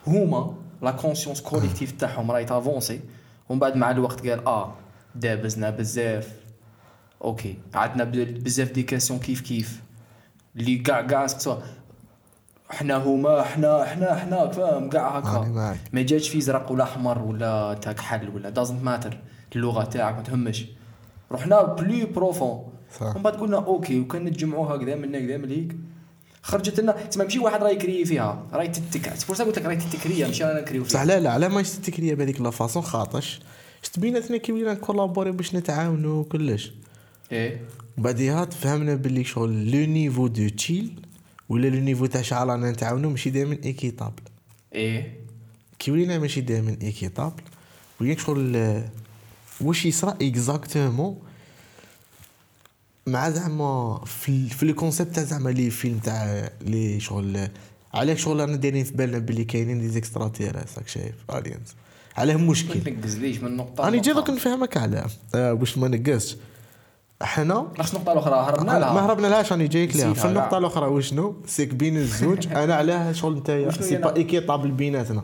هما 0.07 0.55
لا 0.83 0.91
كونسيونس 0.91 1.41
كوليكتيف 1.41 1.93
تاعهم 1.93 2.31
راهي 2.31 2.45
تافونسي. 2.45 3.01
ومن 3.49 3.59
بعد 3.61 3.77
مع 3.77 3.91
الوقت 3.91 4.27
قال 4.27 4.47
آه 4.47 4.75
دابزنا 5.15 5.71
بزاف. 5.71 6.33
أوكي 7.25 7.57
عندنا 7.75 8.05
بزاف 8.45 8.73
دي 8.73 8.83
كاسيون 8.83 9.19
كيف 9.19 9.41
كيف 9.41 9.83
اللي 10.57 10.79
كاع 10.79 11.03
كاع 11.03 11.27
حنا 12.71 12.97
هما 12.97 13.43
حنا 13.43 13.85
حنا 13.85 14.15
حنا 14.15 14.51
فاهم 14.51 14.89
كاع 14.89 15.19
هكا 15.19 15.77
ما 15.93 16.03
جاتش 16.03 16.29
في 16.29 16.41
زرق 16.41 16.73
ولا 16.73 16.85
احمر 16.85 17.19
ولا 17.23 17.75
تا 17.75 17.93
كحل 17.93 18.29
ولا 18.29 18.51
دازنت 18.51 18.83
ماتر 18.83 19.19
اللغة 19.57 19.85
تاعك 19.85 20.17
ما 20.17 20.23
تهمش 20.23 20.67
رحنا 21.33 21.63
بلو 21.63 22.07
بروفون 22.07 22.65
صح. 23.01 23.15
ومن 23.15 23.23
بعد 23.23 23.33
قلنا 23.33 23.57
أوكي 23.57 24.01
وكان 24.01 24.25
نتجمعوا 24.25 24.77
هكذا 24.77 24.95
من 24.95 25.15
هكذا 25.15 25.37
من 25.37 25.51
هيك 25.51 25.77
خرجت 26.43 26.81
لنا 26.81 26.93
تسمى 26.93 27.25
ماشي 27.25 27.39
واحد 27.39 27.63
راه 27.63 27.71
يكري 27.71 28.05
فيها 28.05 28.47
راهي 28.53 28.69
تتك 28.69 29.15
فرصه 29.15 29.45
قلت 29.45 29.59
لك 29.59 29.65
راهي 29.65 29.77
تتكريه 29.77 30.27
ماشي 30.27 30.45
أنا 30.45 30.61
نكريو 30.61 30.85
فيها 30.85 31.05
لا 31.05 31.21
لا 31.21 31.31
على 31.31 31.49
ما 31.49 31.63
تكريا 31.63 32.15
بهذيك 32.15 32.41
لا 32.41 32.51
فاصون 32.51 32.83
خاطش 32.83 33.41
شت 33.83 33.99
بيناتنا 33.99 34.37
كي 34.37 34.53
ولينا 34.53 34.73
نكولابوري 34.73 35.33
باش 35.33 35.55
نتعاونوا 35.55 36.21
وكلش 36.21 36.73
إيه؟ 37.33 37.61
بعديها 37.99 38.45
تفهمنا 38.45 38.95
باللي 38.95 39.25
شغل 39.25 39.71
لو 39.71 39.87
نيفو 39.87 40.27
دو 40.27 40.49
تشيل 40.49 41.01
ولا 41.49 41.69
لو 41.69 41.81
نيفو 41.81 42.07
تاع 42.07 42.23
شحال 42.23 42.49
رانا 42.49 42.71
نتعاونوا 42.71 43.11
ماشي 43.11 43.31
دائما 43.31 43.59
ايكيتابل 43.65 44.23
إيه؟ 44.75 45.13
كي 45.79 45.91
ولينا 45.91 46.19
ماشي 46.19 46.41
دائما 46.41 46.77
ايكيتابل 46.83 47.43
ولينا 48.01 48.19
شغل 48.19 48.57
آه، 48.57 48.89
واش 49.61 49.87
يصرى 49.87 50.15
اكزاكتومون؟ 50.23 51.19
مع 53.07 53.31
زعما 53.31 54.01
في, 54.07 54.49
في 54.49 54.63
الكونسيبت 54.63 55.15
تاع 55.15 55.23
زعما 55.25 55.51
لي 55.51 55.71
فيلم 55.71 55.99
تاع 55.99 56.51
لي 56.61 57.01
شغل 57.01 57.37
آه، 57.37 57.51
علاه 57.95 58.15
شغل 58.15 58.41
رانا 58.41 58.57
دايرين 58.57 58.85
في 58.85 58.93
بالنا 58.93 59.19
باللي 59.19 59.45
كاينين 59.45 59.81
دي 59.81 59.89
زيكسترا 59.89 60.29
تيرس 60.29 60.79
راك 60.79 60.89
شايف 60.89 61.15
الينز 61.35 61.75
عليهم 62.17 62.41
ما 62.45 62.51
مشكل. 62.51 62.83
تنقز 62.85 63.17
ليش 63.19 63.39
من 63.39 63.57
نقطة 63.57 63.85
راني 63.85 64.01
جاي. 64.01 64.15
دوك 64.15 64.31
نفهمك 64.31 64.77
على 64.77 65.07
آه، 65.35 65.53
باش 65.53 65.79
ما 65.79 65.89
نقصش 65.89 66.37
حنا 67.23 67.67
نفس 67.79 67.95
النقطة 67.95 68.13
الأخرى 68.13 68.35
هربنا 68.35 68.73
ما 68.73 68.79
لها. 68.79 69.07
هربنا 69.07 69.27
لهاش 69.27 69.53
راني 69.53 69.69
جايك 69.69 69.91
نسيتها 69.91 70.13
في 70.15 70.25
النقطة. 70.25 70.59
الأخرى 70.59 70.87
وشنو؟ 70.87 71.37
سيك 71.47 71.75
بين 71.75 71.97
الزوج. 71.97 72.49
أنا 72.63 72.75
علاه 72.75 73.13
شغل 73.13 73.37
نتايا. 73.37 73.71
سي 73.71 73.97
با 73.97 74.17
ايكيطابل 74.17 74.71
بيناتنا. 74.71 75.23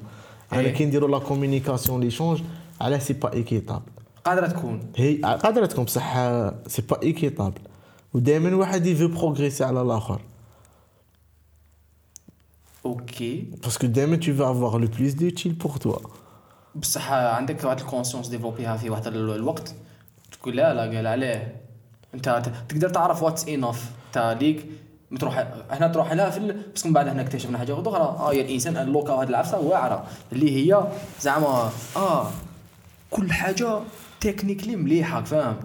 أنا. 0.52 0.68
كي 0.68 0.84
نديروا 0.84 1.08
لا 1.08 1.18
كومونيكاسيون 1.18 2.00
لي 2.00 2.10
شونج 2.10 2.42
علاه 2.80 2.98
سي 2.98 3.12
با 3.12 3.32
ايكيطابل 3.32 3.82
قادرة 4.24 4.46
تكون. 4.46 4.80
هي 4.96 5.16
قادرة 5.16 5.66
تكون 5.66 5.84
بصح 5.84 6.14
c'est 6.66 6.82
pas 6.82 7.02
équitable 7.02 7.60
ودائما 8.14 8.56
واحد 8.56 8.86
يفو 8.86 9.08
progresser 9.08 9.64
على 9.64 9.82
الآخر. 9.82 10.20
okay. 12.86 13.44
parce 13.62 13.77
que 13.77 13.86
دائما 13.86 14.16
tu 14.16 14.32
vas 14.32 14.48
avoir 14.48 14.78
le 14.78 14.88
plus 14.88 15.14
d'utile 15.16 15.54
pour 15.64 15.78
toi. 15.78 16.00
بصح 16.74 17.12
عندك 17.12 17.64
واحد 17.64 17.80
ال 17.80 17.84
conscience 17.84 18.28
développe 18.28 18.67
يها 18.67 18.76
في 18.76 18.90
واحد 18.90 19.06
ال- 19.06 19.30
الوقت 19.34 19.74
تقول 20.32 20.56
لا 20.56 20.74
لا 20.74 20.96
قال 20.96 21.06
عليه. 21.06 21.63
انت 22.14 22.42
تقدر 22.68 22.88
تعرف 22.88 23.22
what's 23.22 23.48
enough 23.48 23.90
انت 24.06 24.36
ليك 24.40 24.66
تروح 25.20 25.46
هنا 25.70 25.88
تروح 25.88 26.12
لها 26.12 26.30
في 26.30 26.38
ال... 26.38 26.62
بس 26.74 26.86
من 26.86 26.92
بعد 26.92 27.08
هنا 27.08 27.22
اكتشفنا 27.22 27.58
حاجة 27.58 27.80
أخرى. 27.80 28.16
آه 28.18 28.34
يا 28.34 28.42
الإنسان 28.42 28.76
اللوكا 28.76 29.12
هذه 29.12 29.28
العفسة 29.28 29.58
واعره 29.58 30.06
اللي 30.32 30.50
هي 30.50 30.84
زعما 31.20 31.70
آه 31.96 32.30
كل 33.10 33.32
حاجة 33.32 33.80
technically 34.20 34.76
مليحة 34.76 35.22
فاهم. 35.22 35.56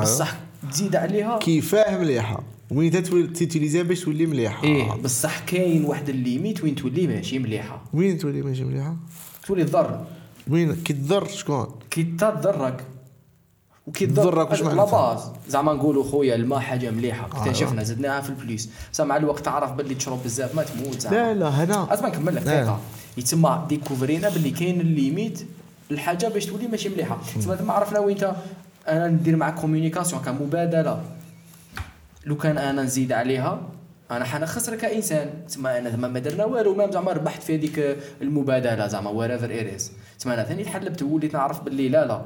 بصح 0.00 0.34
تزيد 0.70 0.96
عليها. 0.96 1.38
كيفاه 1.38 1.98
مليحة. 1.98 2.42
وين 2.70 3.02
ت 3.32 3.37
utiliser 3.37 3.77
ها 3.77 3.82
باش 3.82 4.00
تولي 4.00 4.26
مليحة. 4.26 4.64
إيه 4.64 4.92
بصح 4.92 5.38
كاين 5.38 5.84
واحد 5.84 6.08
ال 6.08 6.16
limite 6.16 6.64
وين 6.64 6.74
تولي 6.74 7.06
ماشي 7.06 7.38
مليحة. 7.38 7.84
وين 7.94 8.18
تولي 8.18 8.42
ماشي 8.42 8.64
مليحة؟ 8.64 8.96
تولي 9.46 9.64
تضر 9.64 10.04
وين؟ 10.48 10.74
كي 10.74 10.92
تضر 10.92 11.28
شكون؟ 11.28 11.66
كي 11.90 12.02
تضرك. 12.02 12.84
وكي 13.86 14.06
تضرك 14.06 14.50
واش 14.50 14.62
لا 14.62 14.66
معناتها؟ 14.66 15.14
base 15.14 15.22
زعما 15.48 15.72
نقولوا 15.72 16.04
خويا 16.04 16.34
الماء 16.34 16.58
حاجة 16.58 16.90
مليحة. 16.90 17.28
آه. 17.32 17.42
اكتشفنا 17.42 17.82
زدناها 17.82 18.20
في 18.20 18.30
البليس 18.30 18.70
بصح 18.92 19.04
مع 19.04 19.16
الوقت 19.16 19.44
تعرف 19.44 19.72
باللي 19.72 19.94
تشرب 19.94 20.24
بزاف 20.24 20.54
ما 20.54 20.62
تموت 20.62 21.00
زعما. 21.00 21.14
لا 21.16 21.34
لا 21.34 21.48
هنا. 21.48 21.94
اسمع 21.94 22.08
نكمل 22.08 22.34
لك. 22.34 22.42
دقيقة. 22.42 22.80
يتسمى 23.16 23.66
découvri 23.68 24.21
نا 24.21 24.28
باللي 24.28 24.50
كاين 24.50 24.80
ال 24.80 24.89
limite 24.89 25.46
الحاجة 25.90 26.28
باش 26.28 26.46
تولي 26.46 26.66
ماشي 26.66 26.88
مليحة. 26.88 27.18
تسمى 27.38 27.56
ثم 27.56 27.70
عرفنا 27.70 27.98
وين 27.98 28.16
انت 28.16 28.34
أنا 28.88 29.08
ندير 29.08 29.36
معك 29.36 29.54
communication 29.54 30.22
كمبادله 30.22 31.02
لو 32.26 32.36
كان 32.36 32.58
أنا 32.58 32.82
نزيد 32.82 33.12
عليها 33.12 33.60
أنا 34.10 34.24
حنخسر 34.24 34.76
كإنسان. 34.76 35.30
تسمى 35.48 35.78
أنا 35.78 35.90
زعما 35.90 36.08
ما 36.08 36.18
درنا 36.18 36.44
والو 36.44 36.74
ما 36.74 36.90
زعما 36.90 37.12
ربحت 37.12 37.42
في 37.42 37.54
هذيك 37.54 37.96
المبادلة 38.22 38.86
زعما 38.86 39.10
wherever 39.10 39.50
it 39.50 39.71
is 39.71 39.92
تسمى 40.18 40.34
أنا 40.34 40.44
ثاني 40.44 40.64
تحلبت 40.64 41.02
وليت 41.02 41.34
نعرف 41.34 41.60
باللي 41.60 41.88
لا 41.88 42.06
لا. 42.06 42.24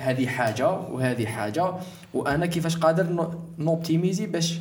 هذه 0.00 0.26
حاجة 0.26 0.70
وهذه 0.70 1.26
حاجة 1.26 1.74
وأنا 2.14 2.46
كيفاش 2.46 2.76
قادر 2.76 3.02
نو- 3.06 3.40
ن 3.58 3.65
optimiser 3.65 4.26
باش 4.26 4.58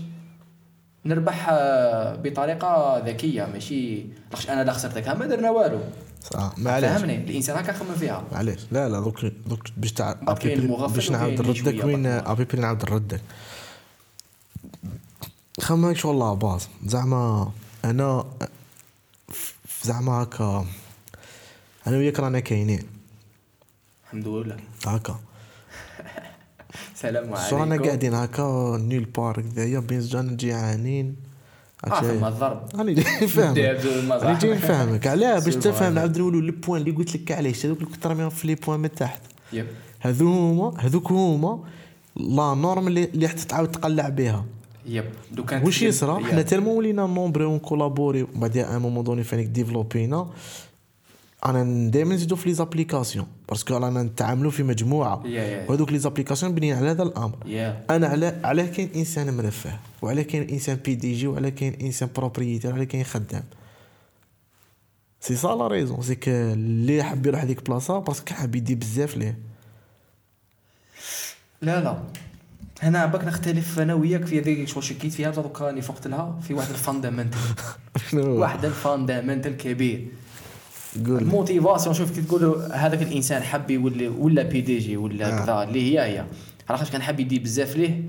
نربح 1.06 1.48
آه، 1.52 2.16
بطريقة 2.16 2.98
ذكية. 3.06 3.46
ماشي 3.46 4.06
لاخش 4.32 4.50
أنا 4.50 4.64
لا 4.64 4.74
خسرتك؟ 4.74 5.08
ما 5.08 5.26
درنا 5.26 5.50
والو. 5.50 5.80
صح 6.24 6.54
معليش 6.58 6.90
فهمني؟ 6.90 7.16
الإنسان 7.18 7.58
هكا 7.58 7.74
خمم 7.74 7.96
فيها. 7.96 8.24
معليش 8.32 8.60
لا 8.72 8.90
لا 8.90 9.00
دوك 9.00 9.26
دوك 9.26 9.64
باش 9.78 9.92
تاع 9.92 10.14
باش 10.14 11.12
نعاود 11.12 11.42
نردك 11.42 11.84
وين. 11.86 12.06
أبي 12.06 12.46
بي 12.46 12.58
نعاود 12.58 12.90
نردك. 12.90 13.22
خمم 15.62 15.94
شغل 15.96 16.20
la 16.20 16.34
base. 16.34 16.68
زعما 16.86 17.52
أنا 17.86 18.26
زعما 19.84 20.24
هكا 20.24 20.66
أنا 21.88 21.98
وياك 21.98 22.20
رانا 22.20 22.40
كاينين. 22.40 22.84
الحمد 24.06 24.28
لله. 24.28 24.58
هكا. 24.88 25.20
سلام 27.02 27.36
شو 27.50 27.58
رانا 27.58 27.74
عليكم 27.74 27.86
قاعدين 27.86 28.14
هكا 28.14 28.78
نيل 28.82 29.06
بار 29.06 29.42
كذايا 29.42 29.80
بين 29.80 30.02
زجاجنا 30.02 30.36
جيعانين 30.38 31.16
آه 31.86 32.02
فما 32.02 32.28
الضرب. 32.28 32.62
راني 32.76 32.94
جاي 32.94 33.06
نفهمك. 33.24 33.58
راني 34.24 34.40
جاي 34.40 34.54
نفهمك. 34.54 35.08
علاه 35.08 35.40
باش 35.46 35.56
تفهم. 35.56 35.94
نعاود 35.94 36.18
نقولوا 36.18 36.42
لي 36.42 36.52
بوان 36.52 36.82
اللي 36.82 36.92
قلت 36.92 37.16
لك 37.16 37.32
علاش. 37.32 37.66
هذوك 37.66 37.78
اللي 37.78 37.90
كنت 37.90 38.08
في 38.34 38.48
لي 38.48 38.56
بوان 38.56 38.80
من 38.80 38.92
تحت. 38.92 39.22
هذو 40.00 40.28
هما 40.28 40.74
هذوك 40.78 41.12
هما 41.12 41.60
لا 42.16 42.54
نورم 42.54 42.88
اللي 42.88 43.28
حتى 43.28 43.46
تعاود 43.46 43.72
تقلع 43.72 44.10
بها. 44.10 44.46
يب. 44.86 45.06
واش 45.64 45.82
يصرى. 45.82 46.24
حنا 46.24 46.42
تالمون 46.42 46.78
ولينا 46.78 47.08
نومبري 47.08 47.46
ونكولابوري 47.46 48.28
بعدها 48.36 48.76
ان 48.76 48.82
مومون 48.82 49.04
دوني 49.04 49.24
فانيك 49.24 49.48
ديفلوبينا. 49.48 50.28
أنا 51.46 51.90
دائما 51.92 52.16
نزيدو 52.16 52.36
في 52.36 52.50
لي 52.50 52.56
زابليكاسيون 52.56 53.28
باسكو 53.50 53.78
رانا 53.78 54.04
نتعاملوا 54.04 54.52
في 54.52 54.64
مجموعة. 54.64 55.24
وهذوك 55.70 55.92
les 55.92 56.00
applications 56.00 56.56
بنين 56.56 56.76
على 56.76 56.90
هذا 56.90 57.04
الأمر. 57.04 57.38
أنا 57.90 58.08
على 58.08 58.40
على 58.44 58.68
كاين 58.68 58.90
إنسان 58.96 59.38
مرفه 59.38 59.80
وعلى 60.02 60.24
كاين 60.24 60.50
إنسان 60.50 60.76
PDG 60.76 61.28
وعلى 61.28 61.52
كاين 61.52 61.74
إنسان 61.82 62.10
propriétaire 62.16 62.72
وعلى 62.72 62.86
كاين 62.86 63.04
خدام. 63.04 63.44
c'est 65.22 65.36
ça 65.36 65.48
la 65.48 65.68
raison 65.68 66.02
c'est 66.02 66.18
اللي 66.28 67.04
حاب 67.04 67.26
يروح 67.26 67.42
هذيك 67.42 67.66
بلاصة 67.66 68.00
parce 68.00 68.21
que 68.21 68.34
حاب 68.34 68.56
يدي 68.56 68.76
بزاف 68.76 69.18
ليه. 69.18 69.38
لا 71.62 71.84
لا. 71.84 72.00
هنا 72.82 73.06
باك 73.06 73.24
نختلف 73.24 73.80
أنا 73.80 73.94
وياك 73.94 74.26
في 74.26 74.40
هذيك 74.40 74.68
شغل 74.68 74.84
شكيت 74.84 75.14
فيها 75.14 75.32
دوكا 75.32 75.66
راني 75.66 75.82
فقت 75.82 76.08
لها 76.08 76.40
في 76.48 76.54
واحد 76.54 76.70
ال 76.70 76.75
fondamental 76.75 77.40
واحد 78.14 78.66
ال 78.66 78.73
fondamental 78.73 79.58
كبير. 79.58 80.08
قول. 81.06 81.18
ال 81.18 81.25
motivation 81.25 81.96
شوف 81.96 82.12
كي 82.16 82.22
تقول 82.22 82.72
هذاك 82.74 83.02
الإنسان 83.02 83.44
حب 83.44 83.72
يولي 83.72 84.08
ولا 84.08 84.44
PDG 84.44 84.98
ولا 84.98 85.28
آه. 85.42 85.46
كذا 85.46 85.64
اللي 85.64 85.82
هي 86.00 86.02
هي. 86.02 86.26
علاش 86.70 86.92
كان 86.92 87.02
حاب 87.02 87.20
يدي 87.20 87.40
بزاف 87.40 87.76
ليه؟ 87.76 88.02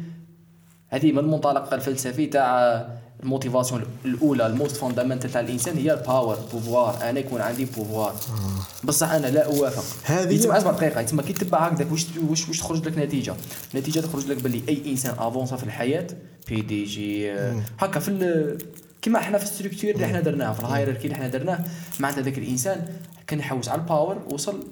هذه 0.88 1.12
من 1.12 1.18
المنطلق 1.18 1.74
الفلسفي 1.74 2.26
تاع 2.26 2.86
ال 3.22 3.28
motivation 3.28 3.82
الأولى 4.04 4.46
ال 4.46 4.52
most 4.52 4.76
fundamental 4.76 5.30
تاع 5.32 5.40
الإنسان 5.40 5.76
هي 5.76 5.92
ال 5.92 6.00
power 6.00 6.36
pouvoir 6.52 6.98
أنا 7.10 7.18
يكون 7.20 7.40
عندي 7.40 7.64
pouvoir 7.64 8.14
بصح 8.84 9.10
أنا 9.10 9.26
لا 9.26 9.46
أوافق. 9.46 9.84
هذه 10.10 10.32
هي- 10.32 10.58
اسمع 10.58 10.70
دقيقة 10.70 11.00
يتسمى 11.00 11.22
كي 11.22 11.32
تتبع 11.32 11.58
هكذاك 11.66 11.92
واش 11.92 12.06
واش 12.30 12.48
واش 12.48 12.58
تخرج 12.58 12.88
لك 12.88 12.98
نتيجة؟ 12.98 13.34
النتيجه 13.74 14.00
تخرج 14.00 14.26
لك 14.26 14.42
باللي 14.42 14.62
أي 14.68 14.82
إنسان 14.90 15.14
avance 15.18 15.51
ا 15.51 15.56
في 15.56 15.64
الحياة 15.64 16.06
PDG 16.48 17.32
آه، 17.32 17.62
هكا 17.78 18.00
في 18.00 18.08
كيما 19.02 19.18
إحنا 19.18 19.38
في 19.38 19.44
ال 19.44 19.49
structure 19.49 19.90
اللي 19.90 20.04
إحنا 20.06 20.20
درناه 20.20 20.52
في 20.52 20.60
ال 20.60 20.65
hierarchy 20.65 21.04
اللي 21.04 21.14
إحنا 21.14 21.28
درناه 21.28 21.64
معناتها 22.00 22.22
ذاك 22.22 22.38
الإنسان 22.38 22.86
كان 23.26 23.38
يحوس 23.38 23.68
على 23.68 23.80
ال 23.80 23.87
power 23.87 24.18
وصل 24.30 24.64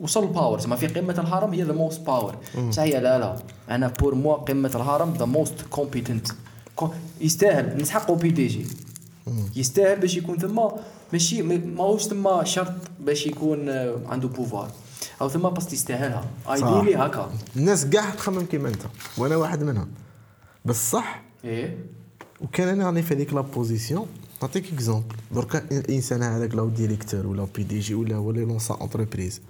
وصل 0.00 0.22
ال 0.22 0.28
power 0.28 0.60
زعما 0.60 0.76
في 0.76 0.86
قمة 0.86 1.12
الهرم 1.18 1.52
هي 1.54 1.62
the 1.62 1.72
most 1.72 2.00
power 2.00 2.36
بصح 2.68 2.82
هي 2.82 3.00
لا 3.00 3.18
لا. 3.18 3.36
أنا 3.70 3.88
pour 3.88 4.14
moi 4.14 4.34
قمة 4.36 4.70
الهرم 4.74 5.14
the 5.18 5.24
most 5.24 5.54
competent 5.70 6.28
يستاهل. 7.20 7.82
نسحقوا 7.82 8.16
PDG. 8.16 8.66
يستاهل 9.56 10.00
باش 10.00 10.16
يكون 10.16 10.38
ثم 10.38 10.60
ماشي 11.12 11.42
ما- 11.42 11.56
ماهوش 11.56 12.02
ثم 12.02 12.44
شرط 12.44 12.72
باش 13.00 13.26
يكون 13.26 13.68
آه، 13.68 13.96
عنده 14.08 14.28
pouvoir 14.28 14.70
أو 15.20 15.28
ثم 15.28 15.48
بس 15.50 15.72
يستاهلها. 15.72 16.24
ideally 16.50 16.96
هكا. 16.96 17.30
الناس 17.56 17.86
كاع 17.86 18.10
تخمم 18.10 18.42
كيما 18.46 18.68
أنت 18.68 18.82
وأنا 19.18 19.36
واحد 19.36 19.62
منهم. 19.62 19.88
بس 20.64 20.90
صح 20.90 21.22
إيه. 21.44 21.78
وكان 22.42 22.68
أنا 22.68 22.86
راني 22.86 23.02
في 23.02 23.14
هذيك 23.14 23.34
la 23.34 23.40
position 23.40 24.06
نعطيك 24.42 24.72
exemple 24.72 25.14
دركا 25.32 25.58
الإنسان 25.72 26.22
هذاك 26.22 26.54
le 26.54 26.68
directeur 26.68 27.26
ولا 27.26 27.46
PDG 27.56 27.94
ولا 27.94 28.16
هو 28.16 28.30
اللي 28.30 28.44
lance 28.44 28.74
ا 28.74 28.80
entreprise 28.80 29.40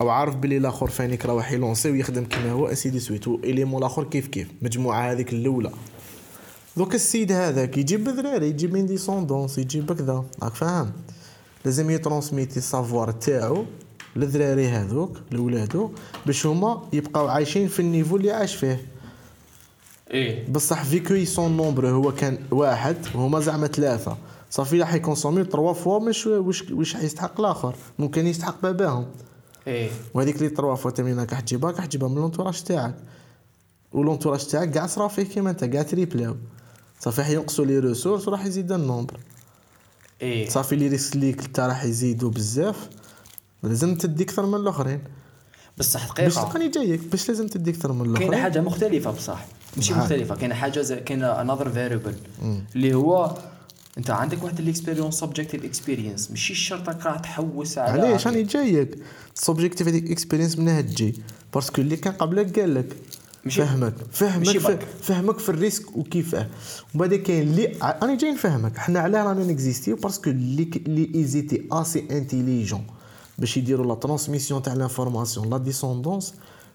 أو 0.00 0.08
عارف 0.08 0.36
بلي 0.36 0.56
الآخر 0.56 0.86
فانيك 0.86 1.26
راه 1.26 1.52
ي 1.52 1.57
lancer 1.57 1.90
ويخدم 1.90 2.24
كيما 2.24 2.52
هو 2.52 2.66
ainsi 2.66 2.90
de 2.90 3.00
suite. 3.00 3.28
واليمون 3.28 3.78
الآخر 3.82 4.04
كيف 4.04 4.26
كيف؟ 4.26 4.48
مجموعة 4.62 5.12
هذيك 5.12 5.32
الأولى. 5.32 5.70
دوك 6.76 6.94
السيد 6.94 7.32
هذاك 7.32 7.78
يجيب 7.78 8.04
بذراري 8.04 8.48
يجيب 8.48 8.72
من 8.72 8.86
descendance 8.86 9.58
يجيب 9.58 9.92
كذا 9.92 10.24
راك 10.42 10.54
فاهم؟ 10.54 10.92
لازم 11.64 11.90
ي 11.90 11.95
transmettre 11.95 12.56
ال 12.56 12.64
savoir 12.64 13.10
تاعو 13.10 13.64
للذراري 14.16 14.68
هذوك 14.68 15.18
لولادو 15.32 15.90
باش 16.26 16.46
هما 16.46 16.82
يبقاو 16.92 17.28
عايشين 17.28 17.68
في 17.68 17.80
ال 17.80 17.85
niveau 17.85 18.16
اللي 18.16 18.30
عاش 18.30 18.54
فيه. 18.54 18.95
إيه. 20.10 20.48
بصح 20.48 20.84
vu 20.84 20.91
qu'ils 20.91 21.14
sont 21.14 21.56
nombreux 21.56 21.88
هو 21.88 22.12
كان 22.12 22.38
واحد 22.50 22.96
وهما 23.14 23.40
زعما 23.40 23.66
ثلاثة. 23.66 24.16
صافي 24.50 24.80
راح 24.80 24.94
ي 24.94 24.99
consommer 24.99 25.44
trois 25.44 25.72
fois 25.72 25.98
مش 25.98 26.26
واش 26.26 26.70
واش 26.70 26.94
حيستحق 26.94 27.40
الآخر. 27.40 27.74
ممكن 27.98 28.26
يستحق 28.26 28.62
باباهم. 28.62 29.06
إيه. 29.66 29.90
وهذيك 30.14 30.36
اللي 30.36 30.48
trois 30.48 30.74
fois 30.74 30.90
تمرين 30.90 31.18
راك 31.18 31.30
تجيبها 31.30 31.70
راك 31.70 31.86
تجيبها 31.86 32.08
من 32.08 32.14
l'entourage 32.14 32.62
تاعك. 32.62 32.94
و 33.92 33.97
l'entourage 33.97 34.46
تاعك 34.46 34.70
كاع 34.70 34.86
صرا 34.86 35.08
فيه 35.08 35.22
كيما 35.22 35.50
انت 35.50 35.64
كاع 35.64 35.82
triple 35.82 36.28
او 36.28 36.36
صافي 37.00 37.20
راح 37.20 37.30
ينقصوا 37.30 37.64
les 37.64 37.78
ressources 37.78 38.28
وراح 38.28 38.46
يزيد 38.46 38.72
ال 38.72 38.78
nombre. 38.78 39.20
إيه. 40.22 40.48
صافي 40.48 40.76
les 40.76 40.88
risques 40.88 41.16
ليك 41.16 41.46
تا 41.46 41.66
راح 41.66 41.84
يزيدوا 41.84 42.30
بزاف. 42.30 42.88
لازم 43.62 43.94
تدي 43.94 44.24
أكثر 44.24 44.46
من 44.46 44.54
الآخرين. 44.54 45.00
بصح 45.78 46.06
باش 46.06 46.34
دقيقه 46.34 46.42
تلقاني 46.42 46.68
جايك 46.68 47.00
باش 47.00 47.28
لازم 47.28 47.46
تدي 47.46 47.70
أكثر 47.70 47.92
من 47.92 47.98
كاينة 47.98 48.18
الآخرين. 48.18 48.42
حاجة 48.42 48.60
مختلفة 48.60 49.10
بصح. 49.10 49.44
ماشي. 49.76 49.94
مختلفة 49.94 50.34
كاينة 50.34 50.54
حاجة 50.54 50.80
زي 50.80 50.96
كاينة 50.96 51.40
another 51.40 51.68
variable 51.70 52.14
اللي 52.76 52.94
هو 52.94 53.36
انت 53.98 54.10
عندك 54.10 54.44
واحد 54.44 54.58
ال 54.60 54.65
expérience 54.65 55.14
subjective 55.14 55.64
experience 55.64 56.30
ماشي 56.30 56.54
شرط 56.54 56.88
راك 56.88 57.06
راح 57.06 57.18
تحوس 57.18 57.78
على 57.78 58.02
علاش 58.02 58.26
راني 58.26 58.42
جايك 58.42 58.98
subjective 59.34 59.88
هذيك 59.88 60.10
experience 60.10 60.58
منها 60.58 60.80
تجي 60.80 61.14
parce 61.54 61.70
que 61.70 61.80
اللي 61.80 61.96
كان 61.96 62.12
قبلك 62.12 62.58
قال 62.60 62.74
لك 62.74 62.96
فهمك 63.50 63.94
فهمك. 64.12 64.86
فهمك 65.02 65.38
في 65.38 65.48
ال 65.48 65.55
risque 65.55 65.96
وكيفاه 65.96 66.46
وبعد 66.94 67.14
كاين 67.14 67.48
اللي 67.48 67.72
راني 68.02 68.16
جاي 68.16 68.30
نفهمك 68.32 68.78
حنا 68.78 69.00
علاه 69.00 69.22
رانا 69.22 69.44
ن 69.44 69.51
exister 69.51 69.96
و 69.96 70.00
parce 70.00 70.19
que 70.19 70.30
اللي 70.30 70.70
اللي 70.86 71.10
étaient 71.14 71.62
assez 71.72 72.06
intelligents 72.10 72.86
باش 73.38 73.56
يديروا 73.56 73.86
la 73.86 73.94
transmission 73.94 74.62
تاع 74.62 74.72
l'information 74.74 75.50
la 75.50 75.58
descendance 75.58 76.34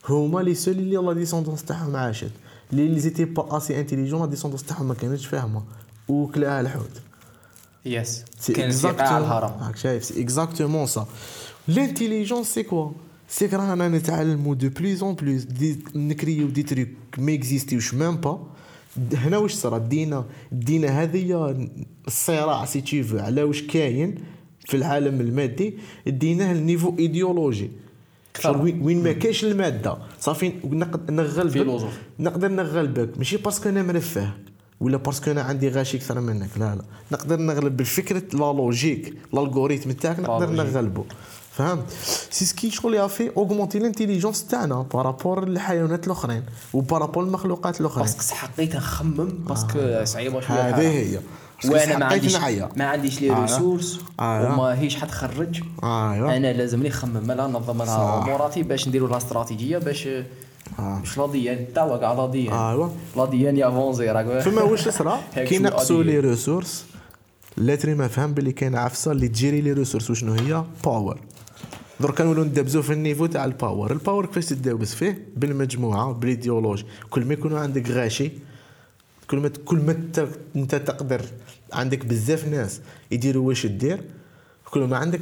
هما 0.09 0.39
les 0.39 0.55
seuls 0.55 0.73
اللي 0.73 0.95
la 0.95 1.13
descendance 1.13 1.63
تاعهم 1.63 1.95
عاشت. 1.95 2.31
اللي 2.73 2.99
étaient 2.99 3.25
pas 3.25 3.57
assez 3.57 3.79
intelligents 3.79 4.19
la 4.19 4.25
descendance 4.25 4.63
تاعهم 4.63 4.87
ما 4.87 4.93
كانتش 4.93 5.25
فاهمة. 5.25 5.63
وكلاها 6.07 6.61
الحوت. 6.61 7.01
يس 7.85 8.25
سيقاع 8.39 9.07
على 9.07 9.25
الهرم. 9.25 9.63
راك 9.63 9.77
شايف 9.77 10.05
c'est 10.05 10.21
exactement 10.21 10.85
ça 10.85 11.07
l'intelligence 11.67 12.53
c'est 12.53 12.63
quoi 12.63 12.91
c'est 13.29 13.45
رانا 13.45 13.87
نتعلمو 13.87 14.53
de 14.53 14.69
plus 14.69 15.03
en 15.03 15.15
plus 15.15 15.43
دي 15.43 15.79
ن 15.95 16.04
créer 16.04 16.47
و 16.47 16.51
des 16.51 16.63
trucs 16.63 16.87
ما 17.17 17.33
existi 17.33 17.73
وش 17.73 17.93
même 17.93 18.17
pas 18.17 18.47
هنا 19.13 19.37
واش 19.37 19.53
صرا؟ 19.53 19.77
دينا 19.77 20.25
دينا 20.51 21.03
هذه 21.03 21.55
الصراع 22.07 22.65
سي 22.65 22.81
تشيفو 22.81 23.17
على 23.17 23.43
واش 23.43 23.61
كاين 23.61 24.15
في 24.65 24.77
العالم 24.77 25.21
المادي. 25.21 25.77
ديناه 26.07 26.53
ل 26.53 26.59
niveau 26.59 26.95
idéologique. 26.99 27.71
شغل 28.39 28.61
وين 28.61 28.81
وين 28.81 29.03
ما 29.03 29.11
كاينش 29.11 29.43
المادة. 29.43 29.97
صافي 30.19 30.53
نقد 30.63 31.11
نغلبك. 31.11 31.89
نقدر 32.19 32.47
نغلبك. 32.47 33.17
ماشي 33.17 33.37
parce 33.37 33.57
que 33.57 33.69
أنا 33.69 33.83
مرفه. 33.83 34.29
ولا 34.79 34.97
parce 34.97 35.18
que 35.18 35.31
أنا 35.31 35.41
عندي 35.41 35.69
غاشي 35.69 35.97
أكثر 35.97 36.19
منك. 36.19 36.49
لا 36.57 36.75
لا. 36.75 36.83
نقدر 37.11 37.39
نغلب 37.39 37.77
بالفكرة 37.77 38.23
la 38.33 38.53
logique 38.53 39.13
ال 39.33 39.38
algorithme 39.38 39.91
تاعك 39.91 40.19
نقدر. 40.19 40.49
نغلبه 40.49 41.05
فهمت؟ 41.51 41.89
سي 42.29 42.45
سكي 42.45 42.71
شغل 42.71 42.93
يافي 42.93 43.31
اوغمونتي 43.37 43.79
لانتيليجونس 43.79 44.47
تاعنا 44.47 44.81
بارابور 44.81 45.47
للحيوانات 45.47 46.07
الاخرين 46.07 46.43
وبارابور 46.73 47.23
المخلوقات 47.23 47.81
الاخرين 47.81 48.05
باسكو 48.05 48.35
حقيت 48.35 48.75
نخمم 48.75 49.27
باسكو 49.27 50.03
صعيبه 50.03 50.41
شوية 50.41 50.69
هذه. 50.69 50.87
هي. 50.87 51.19
وأنا 51.65 51.97
ما 51.97 52.05
عنديش 52.05 52.35
نعيا 52.37 52.69
ما 52.75 52.85
عنديش 52.85 53.21
لي 53.21 53.31
آه. 53.31 53.41
ريسورس 53.41 53.99
آه. 54.19 54.53
وما 54.53 54.79
هيش 54.79 54.95
حتخرج 54.95 55.61
ايوا 55.83 56.37
أنا 56.37 56.53
لازمني 56.53 56.89
نخمم 56.89 57.31
لها 57.31 57.47
ننظم 57.47 57.77
لها. 57.83 58.23
أموراتي 58.23 58.63
باش 58.63 58.87
نديروا 58.87 59.09
لها 59.09 59.17
استراتيجية 59.17 59.77
باش 59.77 60.07
آه. 60.79 60.99
باش 60.99 61.17
لا 61.17 61.27
ديان 61.27 61.65
تاوا 61.75 61.97
كاع 61.97 62.13
لا 62.13 62.27
ديان 62.27 62.53
أيوا. 62.53 62.87
لا 63.17 63.25
ديان 63.25 63.57
يافونزي 63.57 64.09
راك 64.11 64.39
فما 64.39 64.61
واش 64.61 64.89
صرا 64.89 65.21
كي 65.49 65.57
نقصوا. 65.59 66.03
لي 66.03 66.19
ريسورس 66.19 66.85
لاتري 67.57 67.93
ما 67.93 68.07
فهم 68.07 68.33
باللي 68.33 68.51
كاين 68.51 68.75
عفسة 68.75 69.11
اللي 69.11 69.27
ت 69.27 69.33
gérer 69.33 69.61
les 69.61 69.71
ressources. 69.73 70.09
وشنو 70.11 70.33
هي؟ 70.33 70.63
power 70.85 71.19
درك 71.99 72.21
نولوا 72.21 72.43
ندبزو 72.45 72.81
في 72.81 72.93
ال 72.93 72.98
niveau 72.98 73.25
تاع 73.25 73.45
ال 73.45 73.53
power 73.53 73.91
ال 73.91 73.97
power 73.97 74.25
كيفاش 74.25 74.45
تدابز 74.45 74.93
فيه؟ 74.93 75.25
بالمجموعة 75.37 76.11
بالإيديولوجي. 76.13 76.85
كل 77.09 77.25
ما 77.25 77.33
يكونوا 77.33 77.59
عندك 77.59 77.89
غاشي 77.91 78.31
كل 79.29 79.37
ما 79.37 79.49
كل 79.65 79.77
ما 79.77 79.91
انت 80.55 80.75
تقدر 80.75 81.21
عندك 81.73 82.05
بزاف 82.05 82.47
ناس 82.47 82.81
يديروا 83.11 83.47
واش 83.47 83.65
دير 83.65 84.03
كل 84.71 84.79
ما 84.79 84.97
عندك 84.97 85.19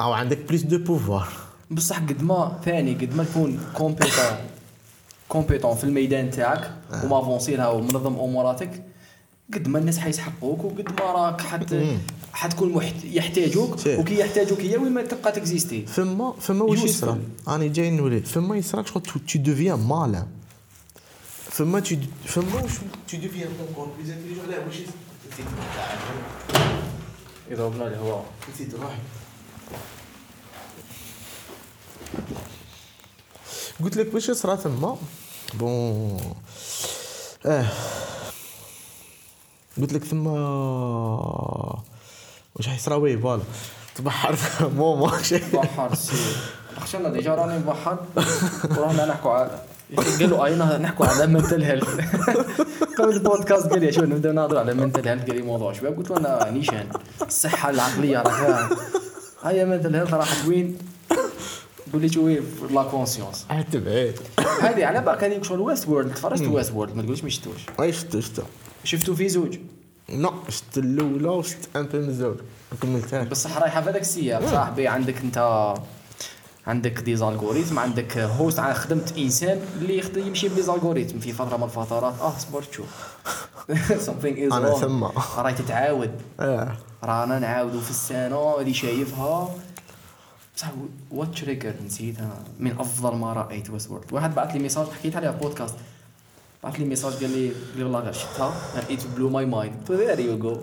أو 0.00 0.12
عندك 0.12 0.38
plus 0.48 0.62
de 0.62 0.78
pouvoir 0.78 1.28
بصح 1.70 1.98
قد 1.98 2.22
ما 2.22 2.60
ثاني 2.64 2.94
قد 2.94 3.16
ما 3.16 3.24
تكون 3.24 3.60
compétent 3.74 4.36
compétent 5.28 5.76
في 5.76 5.84
الميدان 5.84 6.30
تاعك 6.30 6.72
آه. 6.92 7.04
وم 7.04 7.17
avancé 7.17 7.56
لها 7.56 7.68
ومنظم 7.68 8.14
أموراتك 8.18 8.82
قد 9.54 9.68
ما 9.68 9.78
الناس 9.78 9.98
حيسحقوك 9.98 10.64
وقد 10.64 11.00
ما 11.00 11.06
راك 11.12 11.40
حت 11.40 11.74
حتكون 12.32 12.72
محت... 12.72 13.04
يحتاجوك. 13.04 13.76
وكي 13.86 14.18
يحتاجوك 14.18 14.60
هي 14.60 14.76
وين 14.76 14.92
ما 14.92 15.02
تبقى 15.02 15.32
تكزيستي. 15.32 15.86
فما 15.86 16.34
فما 16.40 16.64
واش. 16.64 16.82
يصرى؟ 16.84 17.18
راني 17.48 17.68
جاي 17.68 17.90
نولي. 17.90 18.20
فما 18.20 18.56
يصراك 18.56 18.86
شغل 18.86 19.02
تو 19.02 19.38
deviens 19.38 19.78
malin. 19.90 20.26
فما 21.50 21.80
tu 21.80 21.94
فما 22.26 22.54
واش 22.54 22.72
tu 23.08 23.14
deviens 23.14 23.50
encore 23.62 23.88
plus 23.96 24.08
intelligent 24.08 24.50
لا 24.50 24.66
واش 24.66 24.76
نسيت 25.32 25.46
اذا 27.50 27.68
بنا 27.68 27.86
الهواء 27.86 28.24
نسيت 28.54 28.74
روحي 28.74 28.96
قلت 33.84 33.96
لك 33.96 34.14
واش 34.14 34.30
صرا 34.30 34.56
تما 34.56 34.96
بون 35.54 36.34
آه 37.46 37.66
قلت 39.78 39.92
لك 39.92 40.04
ثم 40.04 40.26
واش 40.26 41.78
حيصرا 42.68 42.94
وي 42.94 43.18
فوالا 43.18 43.42
تبحر 43.94 44.36
مومون 44.62 45.24
شي 45.24 45.38
بحر 45.38 45.94
سير. 45.94 46.36
خشنا 46.80 47.08
ديجا 47.08 47.34
راني 47.34 47.58
بحر. 47.58 47.98
ورانا 48.76 49.06
نحكوا 49.06 49.46
قالوا 49.96 50.46
اينا 50.46 50.78
نحكوا 50.78 51.06
على 51.06 51.26
منتل 51.26 51.62
هيلث 51.62 51.88
قبل 52.98 53.12
البودكاست 53.12 53.66
قال 53.66 53.80
لي 53.80 53.92
شو 53.92 54.02
نبدأ 54.02 54.32
نهضر 54.32 54.58
على 54.58 54.74
منتل 54.74 55.08
هيلث 55.08 55.26
قال 55.26 55.36
لي 55.36 55.42
موضوع 55.42 55.72
شباب 55.72 55.96
قلت 55.96 56.10
له 56.10 56.16
أنا 56.16 56.50
نيشان 56.50 56.86
الصحة 57.22 57.70
العقلية 57.70 58.18
راك 58.18 58.32
فاهم 58.32 58.68
هيا 59.42 59.64
منتل 59.64 59.96
هيلث 59.96 60.14
راحت 60.14 60.48
وين 60.48 60.78
قول 61.92 62.02
لي 62.02 62.08
شو 62.08 62.24
وين 62.24 62.42
la 62.70 62.82
conscience 62.82 63.46
هذه 64.60 64.86
على 64.86 65.00
بالك 65.00 65.24
هذيك 65.24 65.44
شغل 65.44 65.60
Westworld 65.60 66.14
تفرجت 66.14 66.48
Westworld 66.48 66.96
ما 66.96 67.02
تقولش 67.02 67.24
ما 67.24 67.30
شفتوش. 67.30 67.66
أي 67.80 67.92
شفت 67.92 68.18
شفت 68.18 68.42
شفتو 68.84 69.14
في 69.14 69.28
زوج؟ 69.28 69.58
non 70.10 70.32
شفت 70.48 70.78
الاولى 70.78 71.28
وشفت 71.28 71.76
un 71.76 71.86
peu 71.86 71.98
من 71.98 72.08
الزوج 72.08 72.36
ما 72.72 72.78
كملتهاش 72.82 73.28
بصح 73.28 73.58
رايحة 73.58 73.82
في 73.82 73.90
هذاك 73.90 74.00
السياق 74.00 74.46
صاحبي 74.46 74.88
عندك 74.88 75.16
أنت 75.16 75.74
عندك 76.66 77.00
des 77.00 77.16
algorithmes 77.16 77.78
عندك 77.78 78.18
host 78.18 78.58
أنا 78.58 78.72
خدمت 78.72 79.18
إنسان 79.18 79.60
اللي 79.78 80.02
يمشي 80.16 80.48
ب 80.48 80.62
les 80.62 80.74
algorithmes 80.74 81.18
في 81.18 81.32
فترة 81.32 81.56
من 81.56 81.64
الفترات 81.64 82.14
آه 82.20 82.38
صبر 82.38 82.62
تشوف 82.62 82.88
something 84.06 84.36
is 84.36 84.52
wrong. 84.52 84.80
ثم. 84.80 85.04
راهي 85.38 85.54
تتعاود. 85.54 86.10
آه 86.40 86.76
رانا 87.04 87.38
نعاودوا 87.38 87.80
في 87.80 87.90
السنة 87.90 88.60
اللي 88.60 88.74
شايفها. 88.74 89.54
بصح 90.56 90.68
what 91.10 91.38
trigger 91.38 91.74
نسيتها. 91.86 92.44
من 92.58 92.70
أفضل 92.78 93.16
ما 93.16 93.32
رأيت 93.32 93.70
Westworld 93.70 94.12
واحد 94.12 94.34
بعث 94.34 94.54
لي 94.54 94.58
message 94.58 94.86
حكيت 94.86 95.16
عليها 95.16 95.30
بودكاست 95.30 95.74
بعث 96.64 96.74
لي 96.74 96.84
message 96.84 97.12
قال 97.12 97.30
لي 97.30 97.48
قال 97.48 97.76
لي 97.76 97.84
والله 97.84 98.00
غير 98.00 98.12
شفتها 98.12 98.54
it 98.90 99.06
blew 99.06 99.30
my 99.30 99.46
mind 99.46 99.74
there 99.90 100.20
you 100.20 100.38
go 100.38 100.56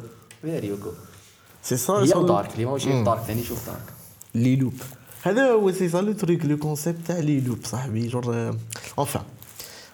there 0.46 0.64
you 0.64 0.76
go 0.76 0.92
c'est 1.64 1.78
ça 1.78 1.94
هي 1.94 2.26
dark 2.26 2.54
اللي 2.54 2.66
ماشي 2.66 3.04
dark 3.04 3.22
ثاني 3.22 3.44
شوف 3.44 3.66
dark 3.66 3.94
les 4.36 4.56
loops 4.56 4.74
هذا 5.30 5.52
هو 5.52 5.72
c'est 5.72 5.90
ça 5.90 5.98
le 5.98 6.12
truc 6.14 6.46
le 6.46 6.58
concept 6.58 6.98
تاع 7.08 7.18
les 7.18 7.40
loops 7.40 7.60
صاحبي. 7.66 8.08
genre 8.08 8.56
enfin 9.00 9.26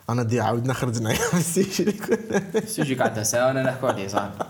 أنا 0.10 0.24
دي 0.24 0.40
عاود 0.42 0.68
نخرج 0.68 1.02
نعيا 1.02 1.20
من 1.34 1.40
ال 1.46 1.52
sujet 1.52 1.84
اللي 1.84 1.92
كنا 1.94 2.66
سيجي 2.66 2.96
قعدنا 2.96 3.24
ساعه 3.24 3.52
نحكوا 3.52 3.90
عليه 3.90 4.08
صاحبي. 4.08 4.44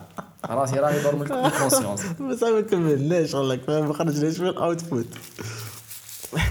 راسي 0.49 0.75
راني 0.79 1.01
دور 1.03 1.15
من 1.15 1.21
الكونسيونس 1.31 2.01
بس 2.21 2.43
ما 2.43 2.61
كملناش 2.61 3.31
فاهم 3.31 3.87
ما 3.87 3.93
خرجناش 3.93 4.39
من 4.39 4.47
الاوتبوت 4.47 5.05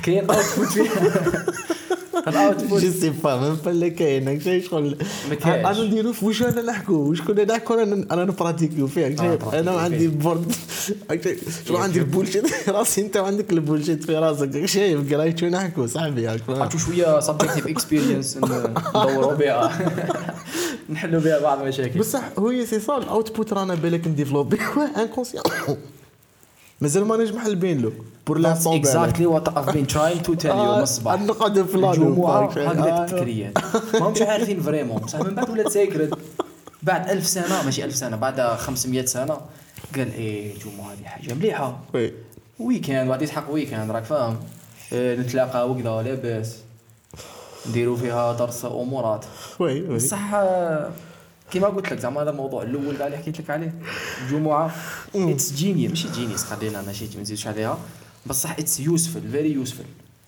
كاين 0.03 0.31
اوتبوت 0.31 0.69
فيها 0.69 1.47
الأوتبوت. 2.29 2.81
جو 2.83 2.91
سي 2.91 3.11
با 3.11 3.41
ميم 3.41 3.55
با 3.65 3.71
اللي 3.71 3.91
كاين 3.91 4.41
شي 4.41 4.63
شغل. 4.63 4.97
أنا 5.45 5.83
نديرو 5.85 6.13
في 6.13 6.27
واش 6.27 6.43
أنا 6.43 6.63
نحكو؟ 6.63 6.95
واش 6.95 7.21
كنا 7.21 7.45
نحكو؟ 7.45 7.75
أنا 7.75 8.07
أنا 8.11 8.25
نبراتيكيو 8.25 8.87
فيه. 8.87 9.09
براتيكيو 9.09 9.51
أنا. 9.61 9.71
عندي 9.71 10.09
بورد. 10.09 10.53
شغل 11.69 11.77
عندي؟ 11.77 11.99
البولشيت. 11.99 12.47
في 12.47 12.71
راسي 12.77 13.01
أنت 13.01 13.17
وعندك 13.17 13.53
البولشيت 13.53 14.05
في 14.05 14.17
راسك. 14.17 14.67
شايف 14.67 15.13
قرايت 15.15 15.39
شو 15.39 15.47
نحكو؟ 15.47 15.87
صاحبي؟ 15.87 16.29
عرفتوا 16.29 16.79
شوية 16.79 17.21
سبجكتيف 17.21 17.67
اكسبيرينس 17.69 18.37
ندوروا 18.37 19.35
بها. 19.35 19.73
نحلوا 20.91 21.21
بها 21.21 21.39
بعض 21.41 21.61
المشاكل. 21.61 21.99
بصح 22.01 22.23
هو 22.39 22.65
c'est 22.65 22.81
ça 22.81 22.99
ال 22.99 23.07
output 23.07 23.53
رانا 23.53 23.75
بالك 23.75 24.07
ن 24.07 24.12
développer 24.12 24.59
inconscient 24.97 25.43
مازال 26.83 27.05
ما 27.05 27.17
نجم 27.17 27.39
حل 27.39 27.57
بين 27.57 27.83
له 27.83 27.93
pour 28.27 28.39
l'instant 28.39 28.77
exactly 28.77 29.27
what 29.27 29.49
I've 29.49 29.71
been 29.71 29.87
trying 29.87 30.23
to 30.23 30.35
tell 30.35 30.51
you 30.51 30.77
من 30.77 30.83
الصباح 30.83 31.21
نقعد 31.21 31.59
loop 31.59 32.21
هكذا 32.21 33.03
التذكريات 33.03 33.53
ما 33.95 34.09
همش 34.09 34.23
عارفين 34.23 34.61
vraiment. 34.61 34.99
بصح 34.99 35.21
من 35.21 35.35
بعد 35.35 35.51
ولات 35.51 35.69
sacred 35.69 36.15
بعد 36.83 37.11
ألف 37.11 37.27
سنة 37.27 37.63
ماشي 37.65 37.85
ألف 37.85 37.97
سنة 37.97 38.17
بعد 38.17 38.41
500 38.41 39.05
سنة 39.05 39.37
قال 39.97 40.15
إيه 40.15 40.55
الجمعة 40.55 40.93
هذه 40.93 41.05
حاجة 41.05 41.35
مليحة. 41.35 41.79
oui. 41.95 42.13
weekend 42.59 43.09
واحد 43.11 43.23
يسحق 43.23 43.51
weekend 43.51 43.91
راك 43.91 44.05
فاهم؟ 44.05 44.37
إيه، 44.93 45.17
نتلاقى 45.17 45.71
وكذا 45.71 46.03
لاباس 46.03 46.57
نديروا 47.69 47.97
فيها 47.97 48.33
درس 48.33 48.65
امورات 48.65 49.25
oui 49.59 49.83
oui. 49.83 49.97
بصح 49.97 50.43
كيما 51.53 51.69
قلت 51.69 51.93
لك 51.93 51.99
زعما 52.01 52.23
هذا 52.23 52.31
الموضوع 52.31 52.63
الأول 52.63 52.97
كاع 52.97 53.07
اللي 53.07 53.19
حكيت 53.19 53.41
لك 53.41 53.51
عليه. 53.51 53.75
الجمعه 54.23 54.75
it's 55.15 55.53
genius 55.53 55.91
ماشي 55.91 56.09
genius 56.21 56.45
خلينا 56.45 56.83
ماشي 56.83 57.05
ما 57.17 57.23
نزيدش 57.23 57.47
عليها. 57.47 57.79
بصح 58.27 58.59
it's 58.59 58.81
useful 58.81 59.21
very 59.33 59.53
useful 59.53 59.85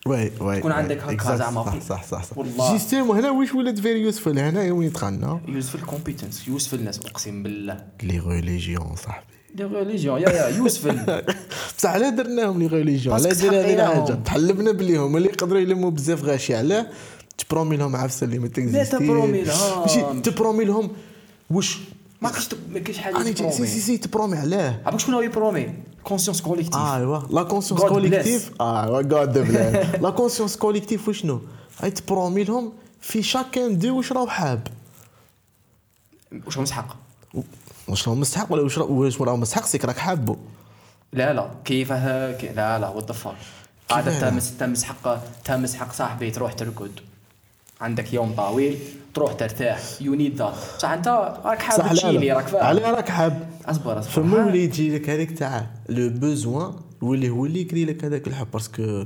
oui 0.06 0.30
oui 0.40 0.58
تكون. 0.58 0.72
عندك 0.72 1.02
هكا. 1.02 1.36
زعما 1.36 1.64
صح 1.64 1.80
صح 1.80 2.04
صح 2.04 2.24
صح. 2.24 2.38
والله. 2.38 2.72
j'estime 2.72 3.10
هنا 3.10 3.30
واش 3.30 3.54
ولات 3.54 3.78
very 3.78 4.00
useful 4.00 4.38
هنا 4.38 4.72
وين 4.72 4.90
دخلنا 4.90 5.40
useful 5.48 5.80
competence 5.80 6.48
useful 6.48 6.84
ناس 6.84 6.98
أقسم 7.06 7.42
بالله. 7.42 7.84
les 8.02 8.18
religions 8.26 8.94
صاحبي. 8.96 9.26
les 9.54 9.64
religions 9.64 10.22
يا 10.22 10.28
يا 10.28 10.48
useful 10.48 11.22
بصح 11.78 11.90
علاه 11.90 12.10
درناهم 12.10 12.58
les 12.58 12.66
religions 12.66 13.14
علاه 13.14 13.32
درنا 13.32 13.62
تحقيناهم. 13.62 14.04
حاجة 14.06 14.14
تحلبنا 14.14 14.72
بلي 14.72 14.96
هما 14.96 15.18
اللي 15.18 15.28
يقدروا 15.28 15.60
يلموا 15.60 15.90
بزاف 15.90 16.24
غاشي. 16.24 16.54
علاه؟ 16.54 16.86
تبرومي 17.38 17.76
لهم 17.76 17.96
عفسة 17.96 18.24
اللي 18.24 18.38
ما 18.38 18.48
تكزيستيش. 18.48 18.98
تبرومي 20.24 20.64
لهم. 20.64 20.90
واش 21.50 21.78
ما 22.22 22.30
كاينش 22.30 22.48
ما 22.70 22.78
كاينش 22.78 22.98
حاجة 22.98 23.16
أنا 23.16 23.50
سي 23.50 23.66
سي 23.66 23.80
سي 23.80 23.98
تبرومي 23.98 24.36
علاه. 24.38 24.80
عرفت 24.86 25.00
شكون 25.00 25.14
هو 25.14 25.20
يبرومي 25.20 25.74
كونسيونس 26.04 26.40
كوليكتيف 26.42 26.76
آه 26.76 26.96
أيوا. 26.96 27.18
لا 27.30 27.42
كونسيونس 27.42 27.82
كوليكتيف 27.82 28.50
آه 28.60 28.86
غاد 28.86 29.38
بلان 29.38 30.00
لا 30.02 30.10
كونسيونس 30.10 30.56
كوليكتيف 30.56 31.08
وشنو 31.08 31.40
هاي 31.80 31.90
تبرومي 31.90 32.44
لهم 32.44 32.72
في 33.00 33.22
شاكان 33.22 33.78
دو 33.78 33.96
واش 33.96 34.12
راهو 34.12 34.26
حاب. 34.26 34.66
واش 36.46 36.56
هو 36.56 36.62
مسحق 36.62 36.96
واش 37.88 38.08
راهو 38.08 38.16
مستحق 38.16 38.52
ولا 38.52 38.62
واش 38.62 38.78
واش 38.78 39.20
راهو 39.20 39.36
مستحق؟ 39.36 39.66
سيك 39.66 39.84
راك 39.84 39.98
حابه 39.98 40.36
لا 41.12 41.32
لا. 41.32 41.50
كيفاه 41.64 42.32
كي 42.32 42.48
لا 42.48 42.78
لا. 42.78 42.88
وات 42.88 43.06
ذا 43.06 43.12
فاك 43.12 43.34
كيفاه؟ 43.88 44.30
تمس 44.30 44.56
تمس 44.56 44.84
حق 44.84 45.18
تمس 45.44 45.74
حق 45.74 45.92
صاحبي 45.92 46.30
تروح 46.30 46.52
ترقد 46.52 47.00
عندك 47.80 48.12
يوم 48.14 48.34
طويل 48.34 48.78
تروح 49.14 49.32
ترتاح 49.32 49.80
you 50.00 50.14
need 50.14 50.36
that 50.36 50.54
صح 50.78 50.90
أنت 50.90 51.08
راك 51.44 51.62
حاب 51.62 51.92
ت 51.92 51.98
chill 51.98 52.27
ي 52.27 52.32
راك 52.32 52.46
فاهم. 52.46 52.64
علاه 52.64 52.90
راك 52.90 53.08
حاب. 53.08 53.50
أصبر 53.66 53.98
أصبر. 53.98 54.10
فما 54.10 54.44
ولي 54.46 54.64
يجي 54.64 54.94
لك 54.94 55.10
هذيك 55.10 55.38
تاع 55.38 55.70
le 55.88 56.08
besoin 56.08 56.74
واللي 57.02 57.30
هو 57.30 57.46
اللي 57.46 57.60
يكري 57.60 57.84
لك 57.84 58.04
هذاك 58.04 58.26
الحب. 58.26 58.50
parce 58.50 58.84
que 58.84 59.04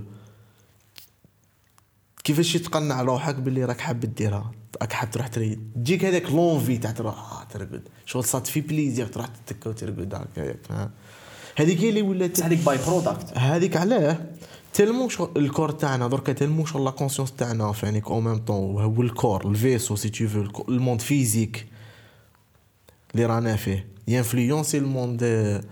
كيفاش 2.25 2.53
تقنع 2.53 3.03
روحك 3.03 3.35
باللي 3.35 3.65
راك 3.65 3.81
حاب 3.81 4.01
ديرها؟ 4.01 4.53
راك 4.83 4.93
حاب 4.93 5.11
تروح 5.11 5.27
تريد 5.27 5.73
تجيك 5.77 6.05
هذاك 6.05 6.31
l'envie 6.31 6.79
تاع 6.79 6.91
تروح 6.91 7.15
آه 7.33 7.45
ترقد. 7.45 7.89
شغل 8.07 8.25
ça 8.25 8.36
te 8.36 8.47
fait 8.47 8.61
plaisir 8.61 9.07
تروح 9.07 9.27
تتكا 9.27 9.71
وترقد 9.71 10.15
هكا 10.15 10.43
هيك 10.43 10.59
فاهم 10.69 10.91
هذيك 11.57 11.81
هي 11.81 11.89
اللي 11.89 12.03
ولات 12.03 12.31
بصح 12.31 12.45
هذيك 12.47 12.59
باي 12.67 12.79
برودكت 12.87 13.39
هذيك 13.39 13.77
علاه. 13.77 14.17
تلمو 14.73 15.09
الكور 15.37 15.71
تاعنا 15.71 16.09
دركا 16.09 16.33
تلمو 16.33 16.67
شغل 16.67 16.85
لا 16.85 16.91
كونسيونس 16.91 17.33
تاعنا 17.33 17.73
فانيك 17.73 18.07
أو 18.07 18.21
ميم 18.21 18.39
طون 18.39 18.83
هو 18.83 19.03
الكور 19.03 19.47
الفيسو 19.47 19.97
سي 19.97 20.09
تو 20.09 20.29
فو 20.29 20.65
الموند 20.69 21.01
فيزيك 21.01 21.67
اللي 23.15 23.27
رانا 23.27 23.57
فيه. 23.57 23.87
ينفلونسي 24.09 24.79
الموند 24.79 25.63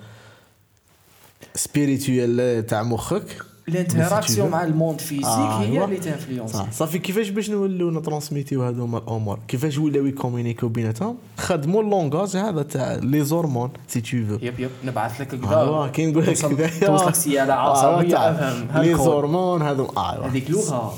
سبيريتويال 1.54 2.66
تاع 2.66 2.82
مخك. 2.82 3.42
الانتراكسيون 3.68 4.50
مع 4.50 4.64
الموند 4.64 5.00
فيزيك 5.00 5.24
آه، 5.24 5.60
هي. 5.60 5.84
اللي 5.84 5.96
تانفلونسي 5.96 6.54
صح 6.54 6.72
صافي 6.72 6.98
كيفاش 6.98 7.28
باش 7.28 7.50
نوليو 7.50 7.90
نترانسميتيو 7.90 8.62
هذوما 8.62 8.98
الأمور 8.98 9.38
كيفاش 9.48 9.78
ولاو 9.78 10.06
يكومونيكيو 10.06 10.68
بيناتهم 10.68 11.16
خدموا 11.38 11.82
اللونغاج 11.82 12.36
هذا 12.36 12.62
تاع 12.62 12.94
لي 12.94 13.24
زورمون 13.24 13.70
سي 13.88 14.00
تو 14.00 14.08
فو 14.08 14.38
يب 14.42 14.60
يب 14.60 14.70
نبعث 14.84 15.20
لك 15.20 15.28
كذا 15.28 15.90
كي 15.94 16.06
نقول 16.06 16.22
لك 16.26 16.38
توصل- 16.40 16.56
كذا 16.56 16.86
توصلك 16.86 17.14
سياده 17.14 17.54
عصبيه 17.54 18.30
افهم 18.30 18.82
لي. 18.82 18.94
زورمون 18.94 19.62
هذو 19.62 19.84
آه، 19.96 20.26
هذيك. 20.26 20.52
صح، 20.56 20.92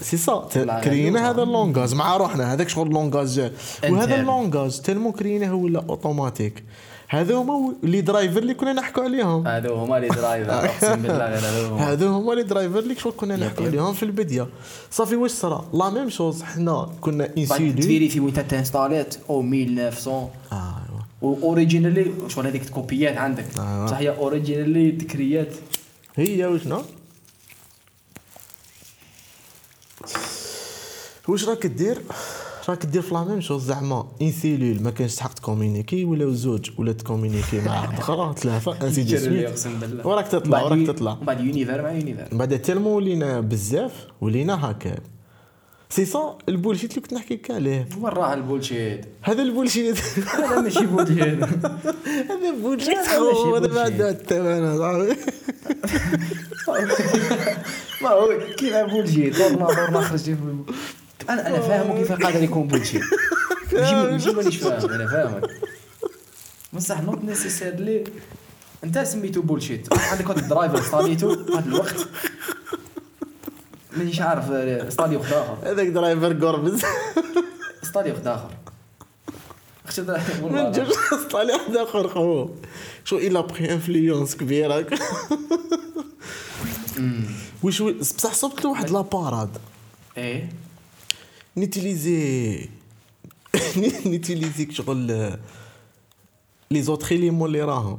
سي 0.00 0.16
سا 0.16 0.48
كرينا. 0.84 1.30
هذا 1.30 1.42
ال 1.42 1.49
langage 1.49 1.94
مع 1.94 2.16
روحنا 2.16 2.52
هذاك 2.52 2.68
شغل 2.68 2.86
ال 2.86 2.94
langage 2.94 3.50
وهذا. 3.90 4.14
ال 4.20 4.28
langage 4.28 4.80
tellement 4.80 5.12
كرينا 5.12 5.48
هو 5.50 5.64
ولا 5.64 5.84
اوتوماتيك 5.88 6.64
هذو 7.08 7.38
هما 7.38 7.74
les 7.82 8.00
drivers 8.00 8.38
اللي 8.38 8.54
كنا 8.54 8.72
نحكوا 8.72 9.02
عليهم. 9.04 9.46
هذو 9.48 9.74
هما 9.74 9.96
les 9.96 10.08
drivers 10.08 10.50
أقسم 10.64 11.02
بالله 11.02 11.26
غير 11.26 11.38
هذو 11.38 11.74
هما. 11.74 11.92
هذو 11.92 12.08
هما 12.08 12.32
les 12.32 12.42
drivers 12.42 12.78
اللي 12.78 12.94
شغل 12.94 13.12
كنا 13.16 13.36
نحكوا 13.36 13.66
عليهم 13.66 13.92
في 13.92 14.02
البداية. 14.02 14.48
صافي 14.90 15.16
واش 15.16 15.30
صرا؟ 15.30 15.68
la 15.74 15.90
même 15.90 16.10
chose 16.10 16.42
حنا 16.42 16.90
كنا 17.00 17.28
on 17.38 17.47
s'est 17.47 17.69
dit 17.69 17.82
تفيريفي 17.82 18.20
وين 18.20 18.48
تانستاليت 18.48 19.16
أو 19.30 19.40
1900 19.40 20.30
آه 20.52 20.80
واوريجينالي 21.22 22.12
شغل 22.28 22.46
هذيك 22.46 22.62
الكوبيات 22.62 23.16
عندك. 23.16 23.44
آه. 23.58 23.86
صح 23.86 23.96
هي 23.96 24.08
اوريجينالي 24.08 24.90
ذكريات 24.90 25.54
هي 26.16 26.46
وشنو 26.46 26.82
واش 31.28 31.48
راك 31.48 31.66
دير؟ 31.66 32.02
راك 32.68 32.86
دير 32.86 33.02
في 33.02 33.14
la 33.14 33.24
même 33.24 33.40
chose 33.40 33.64
زعما 33.64 34.08
une 34.22 34.32
cellule 34.32 34.82
ما 34.82 34.90
كانش 34.90 35.14
تحق 35.14 35.32
تكومينيكي 35.32 36.04
ولا 36.04 36.32
زوج 36.32 36.70
ولا 36.78 36.92
تكومينيكي 36.92 37.60
مع 37.60 37.80
واحد 37.80 37.98
أخرى 37.98 38.34
ثلاثة 38.38 38.86
ainsi 38.86 39.02
de 39.02 39.18
suite 39.18 39.48
اقسم 39.48 39.80
بالله. 39.80 40.06
وراك 40.06 40.28
تطلع 40.28 40.62
وراك 40.62 40.86
تطلع. 40.86 41.14
بعد 41.14 41.40
univers 41.40 41.82
مع 41.82 41.92
univers 41.92 42.28
من 42.32 42.38
بعد 42.38 42.62
tellement 42.62 42.90
ولينا 42.96 43.40
بزاف 43.40 44.06
ولينا 44.20 44.70
هكا. 44.70 44.94
c'est 45.90 46.04
ça 46.04 46.38
ال 46.48 46.53
bullshit 46.53 46.90
اللي 46.90 47.02
كنت 47.02 47.14
نحكي 47.14 47.34
لك 47.34 47.50
عليه. 47.50 47.88
وين 48.00 48.12
راه 48.12 48.34
ال 48.34 48.41
bullshit. 48.41 49.06
هذا 49.22 49.42
ال 49.42 49.48
bullshit. 49.48 49.98
هذا 50.34 50.60
ماشي 50.60 50.86
bullshit. 50.86 51.44
هذا 52.30 52.50
bullshit. 52.62 53.06
خو 53.06 53.56
هذا 53.56 53.74
ما. 53.74 53.80
عنده 53.80 54.10
الثمن 54.10 54.78
صاحبي 54.78 55.16
ما 58.02 58.08
هو 58.10 58.28
كيف 58.56 58.76
bullshit؟ 58.76 59.36
دورنا 59.38 59.66
دورنا 59.74 60.00
خرجتي 60.00 60.34
في 60.34 60.40
أنا 61.30 61.46
أنا 61.46 61.60
فاهم 61.60 61.96
كيف 61.96 62.12
قادر 62.12 62.42
يكون 62.42 62.66
bullshit 62.66 63.02
ماشي 63.72 64.32
مانيش 64.36 64.56
فاهم 64.56 64.90
أنا 64.90 65.06
فاهمك. 65.06 65.50
بصح 66.72 67.00
not 67.00 67.24
necessarily 67.24 68.04
أنت 68.84 68.98
سميتو 68.98 69.42
بولشيت 69.42 69.88
عندك 69.92 70.28
واحد 70.28 70.38
ال 70.38 70.44
driver 70.44 70.82
ستاليتو 70.82 71.30
هذا 71.30 71.66
الوقت. 71.66 72.08
مانيش 73.96 74.20
عارف 74.20 74.44
ستالي 74.92 75.16
واحد 75.16 75.32
آخر. 75.32 75.58
هذاك 75.62 75.86
driver 75.86 76.32
قربز 76.46 76.82
ستالي 77.82 78.10
واحد 78.10 78.26
آخر. 78.26 78.50
أختي 79.86 80.02
من 80.02 80.42
والله 80.42 80.70
جوج 80.70 80.94
طالع 81.30 81.54
واحد 81.54 81.76
آخر 81.76 82.08
خو. 82.08 82.48
شو 83.04 83.18
إلا 83.18 83.40
بخي 83.40 83.72
انفلونس 83.72 84.36
كبيرة. 84.36 84.86
وش 87.62 87.82
بصح 87.82 88.34
صبت 88.34 88.64
له 88.64 88.70
واحد 88.70 88.90
لاباراد. 88.90 89.58
إيه. 90.16 90.48
نيتيليزي 91.56 92.68
نيتيليزي 94.06 94.68
شغل 94.72 95.36
لي 96.70 96.82
زوتر 96.82 97.16
ليمون 97.16 97.48
اللي 97.48 97.62
راهم 97.62 97.98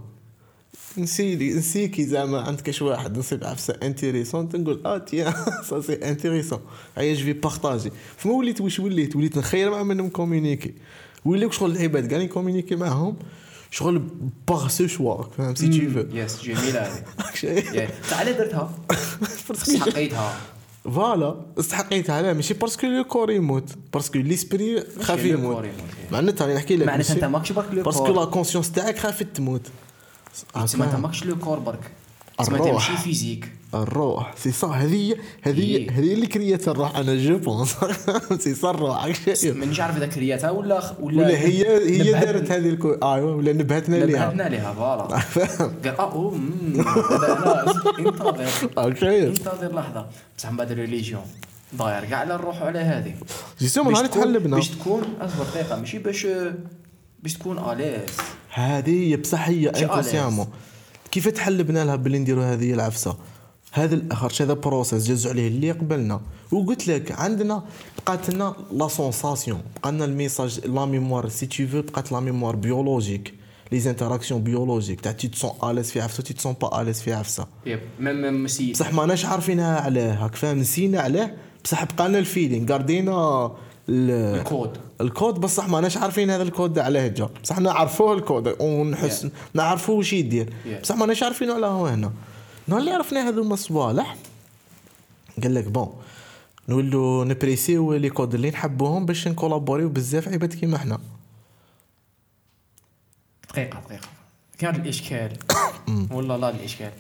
نسي 0.97 1.35
نسي 1.35 1.87
كي 1.87 2.05
زعما 2.05 2.41
عندك 2.41 2.71
شي 2.71 2.83
واحد 2.83 3.17
نصيب 3.17 3.43
عفسه 3.43 3.77
انتيريسون 3.83 4.49
تنقول 4.49 4.81
آه 4.85 4.97
تيا 4.97 5.33
ça 5.69 5.81
c'est 5.81 5.93
intéressant 5.93 6.59
هيا 6.97 7.13
je 7.13 7.23
vais 7.23 7.33
partager 7.33 7.91
فما 8.17 8.33
وليت 8.33 8.61
واش 8.61 8.79
وليت 8.79 9.15
وليت 9.15 9.37
نخير 9.37 9.71
مع 9.71 9.83
منهم 9.83 10.09
كومونيكي 10.09 10.73
ولاو 11.25 11.51
شغل 11.51 11.71
العباد 11.71 12.07
كاع 12.07 12.25
كومونيكي 12.25 12.75
معاهم 12.75 13.15
شغل 13.71 14.01
باغ 14.47 14.67
ce 14.67 14.87
choix 14.87 15.23
فاهم 15.23 15.55
si 15.55 15.67
tu 15.67 15.87
veux 15.87 15.99
يس 15.99 16.43
جميله 16.43 17.03
هذه 17.43 17.89
تعال 18.09 18.37
درتها 18.37 18.73
حقيتها 19.79 20.54
voilà 20.85 21.35
استحقيتها 21.59 22.15
علاه 22.15 22.33
ماشي 22.33 22.53
parce 22.53 22.74
que 22.75 22.87
le 22.87 23.03
corps 23.03 23.31
يموت. 23.31 23.69
parce 23.93 24.09
que 24.10 24.19
l'esprit 24.19 24.83
خاف 25.01 25.25
يموت. 25.25 25.65
معناتها 26.11 26.45
راني 26.45 26.57
نحكي 26.57 26.77
لك 26.77 26.87
معناتها 26.87 27.13
أنت 27.13 27.23
ماكش 27.23 27.51
برك 27.51 27.73
لو 27.73 27.83
parce 27.83 27.97
que 27.97 28.05
corps. 28.05 28.15
la 28.15 28.25
conscience 28.25 28.71
تاعك 28.71 28.97
خافت 28.97 29.27
تموت. 29.35 29.61
تسمى 30.63 30.85
انت 30.85 30.95
ماكش 30.95 31.25
le 31.25 31.35
corps 31.35 31.59
برك. 31.59 31.91
الروح. 32.39 32.89
ماشي 32.89 33.03
physique. 33.03 33.51
الروح. 33.73 34.33
سي 34.37 34.51
صا 34.51 34.67
هذه 34.67 35.15
هذه 35.41 35.59
إيه. 35.61 35.91
هذه 35.91 36.13
اللي 36.13 36.27
كريات 36.27 36.67
الروح 36.67 36.97
أنا 36.97 37.15
je 37.15 37.37
pense. 37.37 37.75
سي 38.43 38.55
صا 38.55 38.71
الروح. 38.71 39.07
مانيش 39.43 39.79
عارف 39.79 39.97
إذا 39.97 40.05
كرياتها 40.05 40.49
ولا 40.49 40.95
ولا 40.99 41.17
ولا 41.17 41.29
هي 41.39 41.67
هي 42.01 42.11
دارت 42.11 42.51
هذه 42.51 42.69
الكو 42.69 42.91
ايوا 42.91 43.31
ولا 43.31 43.53
نبهتنا 43.53 43.95
ليها. 43.95 44.25
نبهتنا 44.25 44.49
لها 44.49 44.73
voilà 44.73 45.03
قال 45.97 45.99
آه 45.99 46.33
انتظر. 48.89 49.27
انتظر 49.27 49.75
لحظة. 49.75 50.05
بصح 50.37 50.51
من 50.51 50.57
بعد 50.57 50.71
ال 50.71 50.77
religion 50.77 51.21
داير 51.73 52.05
كاع 52.05 52.19
على 52.19 52.35
الروح 52.35 52.61
وعلى 52.61 52.79
هذه. 52.79 53.13
جيسيوم 53.59 53.87
باش 53.87 53.95
نهار 53.97 54.05
تحلبنا. 54.05 54.55
باش 54.55 54.69
تكون 54.69 55.03
أصبر 55.21 55.43
دقيقة. 55.43 55.79
ماشي 55.79 55.97
باش 55.99 56.27
باش 57.23 57.33
تكون 57.33 57.57
à 57.59 57.65
l'aise. 57.66 58.09
هذه 58.53 59.15
بصح 59.15 59.47
هي 59.47 59.69
inconsciemment 59.69 60.47
كيف 61.15 61.27
تحلبنا 61.27 61.85
لها 61.85 61.95
باللي 61.95 62.19
نديروا 62.19 62.43
هذه 62.53 62.73
العفسة؟ 62.73 63.17
هذا 63.71 63.95
الآخر 63.95 64.33
هذا 64.43 64.53
process 64.53 65.07
جازوا 65.07 65.31
عليه 65.31 65.47
اللي 65.47 65.71
قبلنا. 65.71 66.21
وقلت 66.51 66.87
لك 66.87 67.11
عندنا 67.11 67.63
بقات 67.97 68.29
لنا 68.29 68.55
la 68.71 68.87
sensation 68.87 69.61
بقى 69.83 69.91
لنا 69.91 70.05
ال 70.05 70.12
message 70.12 70.59
la 70.67 70.85
mémoire 70.85 71.29
si 71.29 71.45
tu 71.45 71.67
veux 71.67 71.81
بقات 71.81 72.11
la 72.11 72.19
mémoire 72.19 72.55
biologique 72.55 73.33
les 73.71 73.79
interactions 73.79 74.43
biologiques 74.43 75.01
تاع 75.01 75.11
tu 75.11 75.27
te 75.27 75.35
sens 75.35 75.51
à 75.63 75.67
l'aise 75.67 75.91
في 75.91 76.01
عفسة 76.01 76.23
tu 76.23 76.33
te 76.33 76.41
sens 76.41 76.55
pas 76.61 76.81
à 76.81 76.84
l'aise 76.84 77.01
في 77.01 77.13
عفسة. 77.13 77.47
يب 77.65 77.79
même 77.99 78.21
même 78.21 78.33
ماشي 78.33 78.71
بصح 78.71 78.93
ماناش 78.93 79.25
عارفينها 79.25 79.79
علاه 79.79 80.13
هاك 80.13 80.35
فاهم؟ 80.35 80.57
نسينا 80.59 80.99
عليه 81.01 81.35
بصح 81.63 81.83
بقى 81.83 82.09
لنا 82.09 82.19
ال 82.19 82.25
feeling 82.25 82.65
قاردينا 82.65 83.51
ال- 83.89 84.39
ال 84.39 84.46
code. 84.46 84.77
ال 85.01 85.08
code 85.08 85.33
بصح 85.35 85.67
ماناش 85.69 85.97
عارفين 85.97 86.29
هذا 86.29 86.43
الكود 86.43 86.73
ده 86.73 86.83
علاه 86.83 87.07
جا 87.07 87.29
بصح 87.43 87.59
نعرفوه 87.59 88.13
الكود 88.13 88.55
ونحس 88.61 89.27
نعرفوه 89.53 89.95
واش 89.95 90.13
يدير. 90.13 90.49
Yeah. 90.65 90.81
بصح 90.81 90.95
ماناش 90.95 91.23
عارفينه 91.23 91.53
على 91.53 91.65
هو 91.65 91.87
هنا. 91.87 92.11
نهار 92.67 92.79
اللي 92.79 92.91
عرفنا 92.91 93.29
هذوما 93.29 93.53
الصوالح 93.53 94.15
قال 95.43 95.53
لك 95.55 95.63
bon. 95.63 95.93
نولو 96.69 97.23
نبريسيو 97.23 97.93
les 97.93 98.09
codes 98.09 98.33
اللي 98.35 98.49
نحبوهم 98.51 99.05
باش 99.05 99.27
نكولابوريو 99.27 99.89
بزاف 99.89 100.27
عباد 100.27 100.53
كيما 100.53 100.77
حنا. 100.77 100.99
دقيقة 103.49 103.79
دقيقة. 103.79 104.07
كان 104.59 104.75
الإشكال. 104.75 105.37
والله 106.11 106.37
لا 106.37 106.49
الإشكال. 106.49 106.91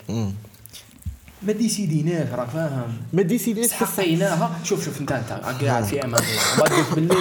ما 1.47 1.51
ديسيديناش 1.53 2.27
راك 2.33 2.47
فاهم. 2.49 2.97
ما 3.13 3.21
ديسيديش 3.21 3.73
حقيناها 3.73 4.59
شوف 4.63 4.85
شوف 4.85 5.01
انت 5.01 5.11
انت 5.11 5.29
قاعد 5.63 5.83
في 5.83 6.03
أمان. 6.03 6.21
الله 6.65 6.95
باللي. 6.95 7.15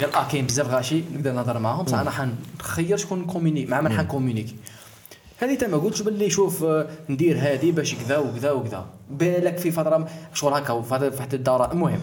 قال 0.00 0.14
آه 0.14 0.28
كاين 0.28 0.46
بزاف 0.46 0.70
غاشي 0.70 1.02
نقدر 1.14 1.32
نهضر 1.32 1.58
معاهم. 1.58 1.84
بصح 1.84 1.98
أنا 1.98 2.10
حنخير 2.10 2.96
شكون 2.96 3.24
كوميني 3.24 3.66
مع 3.66 3.80
من 3.80 3.92
حنكومينيكي 3.92 4.56
هذه 5.38 5.50
انت 5.52 5.64
ما 5.64 5.76
قلتش 5.76 6.02
باللي 6.02 6.30
شوف 6.30 6.64
آه، 6.64 6.86
ندير 7.08 7.38
هذه 7.38 7.72
باش 7.72 7.94
كذا 7.94 8.18
وكذا 8.18 8.50
وكذا. 8.50 8.86
بالك 9.10 9.58
في 9.58 9.70
فترة 9.70 10.08
شغل 10.34 10.52
هكا 10.52 10.82
في 10.82 10.94
واحد 11.18 11.34
الدار 11.34 11.72
المهم 11.72 12.00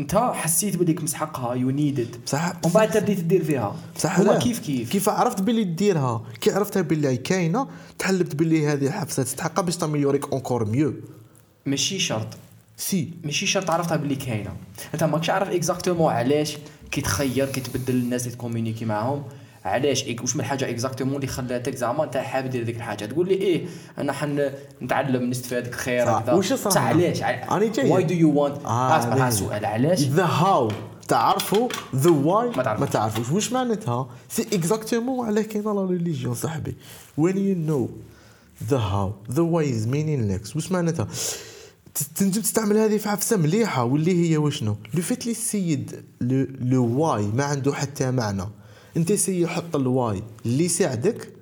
انت 0.00 0.16
حسيت 0.16 0.76
بليك 0.76 1.02
مسحقها 1.02 1.54
you 1.54 1.70
need 1.70 2.01
it 2.01 2.16
بصح 2.26 2.52
ومن 2.64 2.72
بعد 2.74 2.96
بديت 2.96 3.20
دير 3.20 3.44
فيها. 3.44 3.76
بصح 3.96 4.20
هو. 4.20 4.38
كيف 4.38 4.58
كيف؟ 4.58 4.90
كيف 4.90 5.08
عرفت 5.08 5.42
باللي 5.42 5.64
ديرها 5.64 6.22
كي 6.40 6.52
عرفتها 6.52 6.82
باللي 6.82 7.16
كاينة 7.16 7.66
تحلبت 7.98 8.34
باللي 8.34 8.66
هذه 8.66 8.86
الحبسة 8.86 9.22
تستحقها 9.22 9.62
باش 9.62 9.76
تاميوريك 9.76 10.32
encore 10.32 10.64
mieux 10.64 10.94
ماشي 11.66 11.98
شرط. 11.98 12.26
سي. 12.76 13.10
ماشي 13.24 13.46
شرط 13.46 13.70
عرفتها 13.70 13.96
باللي 13.96 14.16
كاينة. 14.16 14.50
أنت 14.94 15.04
ماكش 15.04 15.30
عارف 15.30 15.48
exactement 15.48 16.12
علاش 16.12 16.56
كي 16.90 17.00
تخير 17.00 17.46
كي 17.46 17.60
تبدل 17.60 17.94
الناس 17.94 18.26
اللي 18.26 18.36
تكومينيكي 18.36 18.84
معاهم. 18.84 19.22
علاش؟ 19.64 20.04
إك- 20.04 20.20
واش 20.20 20.34
من 20.36 20.40
الحاجة 20.40 20.70
exactement 20.70 21.14
اللي 21.16 21.26
خلاتك 21.26 21.74
زعما 21.74 22.04
أنت 22.04 22.16
حابب 22.16 22.50
دير 22.50 22.62
ديك 22.64 22.76
الحاجة؟ 22.76 23.04
تقول 23.04 23.28
لي 23.28 23.34
إيه 23.34 23.66
أنا 23.98 24.12
حن 24.12 24.50
نتعلم 24.82 25.30
نستفاد 25.30 25.66
الخير 25.66 26.06
صح. 26.06 26.12
هكذا. 26.12 26.32
وش 26.32 26.52
صح؟ 26.52 26.68
بصح 26.68 26.82
علاش 26.82 27.22
أنا 27.22 27.66
جاي. 27.72 27.90
why 27.90 28.02
do 28.04 28.14
you 28.14 28.32
want. 28.40 28.66
على 28.66 29.28
السؤال 29.28 29.64
علاش؟ 29.64 30.00
the 30.00 30.24
how 30.24 30.70
تعرفوا؟ 31.08 31.68
the 31.96 32.10
why 32.10 32.50
ما 32.56 32.86
تعرفوش. 32.86 33.30
واش 33.30 33.52
معناتها؟ 33.52 34.08
c'est 34.28 34.42
exactement 34.52 35.26
على 35.26 35.42
كاينة 35.42 35.72
la 35.74 35.84
religion 35.84 36.34
صاحبي. 36.34 36.74
when 37.18 37.38
you 37.38 37.54
know 37.56 37.88
the 38.68 38.78
how 38.78 39.12
the 39.32 39.42
why 39.42 39.70
is 39.70 39.86
meaningless 39.86 40.56
واش 40.56 40.72
معناتها؟ 40.72 41.08
تنجم 42.16 42.40
تستعمل 42.42 42.76
هذه 42.76 42.96
في 42.96 43.08
عفسة 43.08 43.36
مليحة 43.36 43.84
واللي 43.84 44.30
هي 44.30 44.36
وشنو؟ 44.36 44.76
le 44.94 45.02
fait 45.02 45.26
لي 45.26 45.32
السيد 45.32 46.04
le 46.60 46.84
why 46.86 47.26
ما 47.26 47.44
عنده 47.44 47.72
حتى 47.74 48.10
معنى. 48.10 48.44
انت 48.96 49.12
سي 49.12 49.46
حط 49.46 49.76
ال 49.76 49.88
why 49.88 50.22
اللي 50.46 50.64
يساعدك 50.64 51.32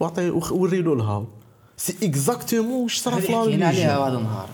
واعطي 0.00 0.30
وري 0.30 0.82
له 0.82 0.92
ال 0.92 1.01
how 1.01 1.26
سي 1.76 1.94
exactement 2.02 2.82
واش 2.82 2.98
صرا 2.98 3.20
في 3.20 3.36
حكينا 3.36 3.66
عليها 3.66 3.98
هذا 4.08 4.18
النهار. 4.18 4.48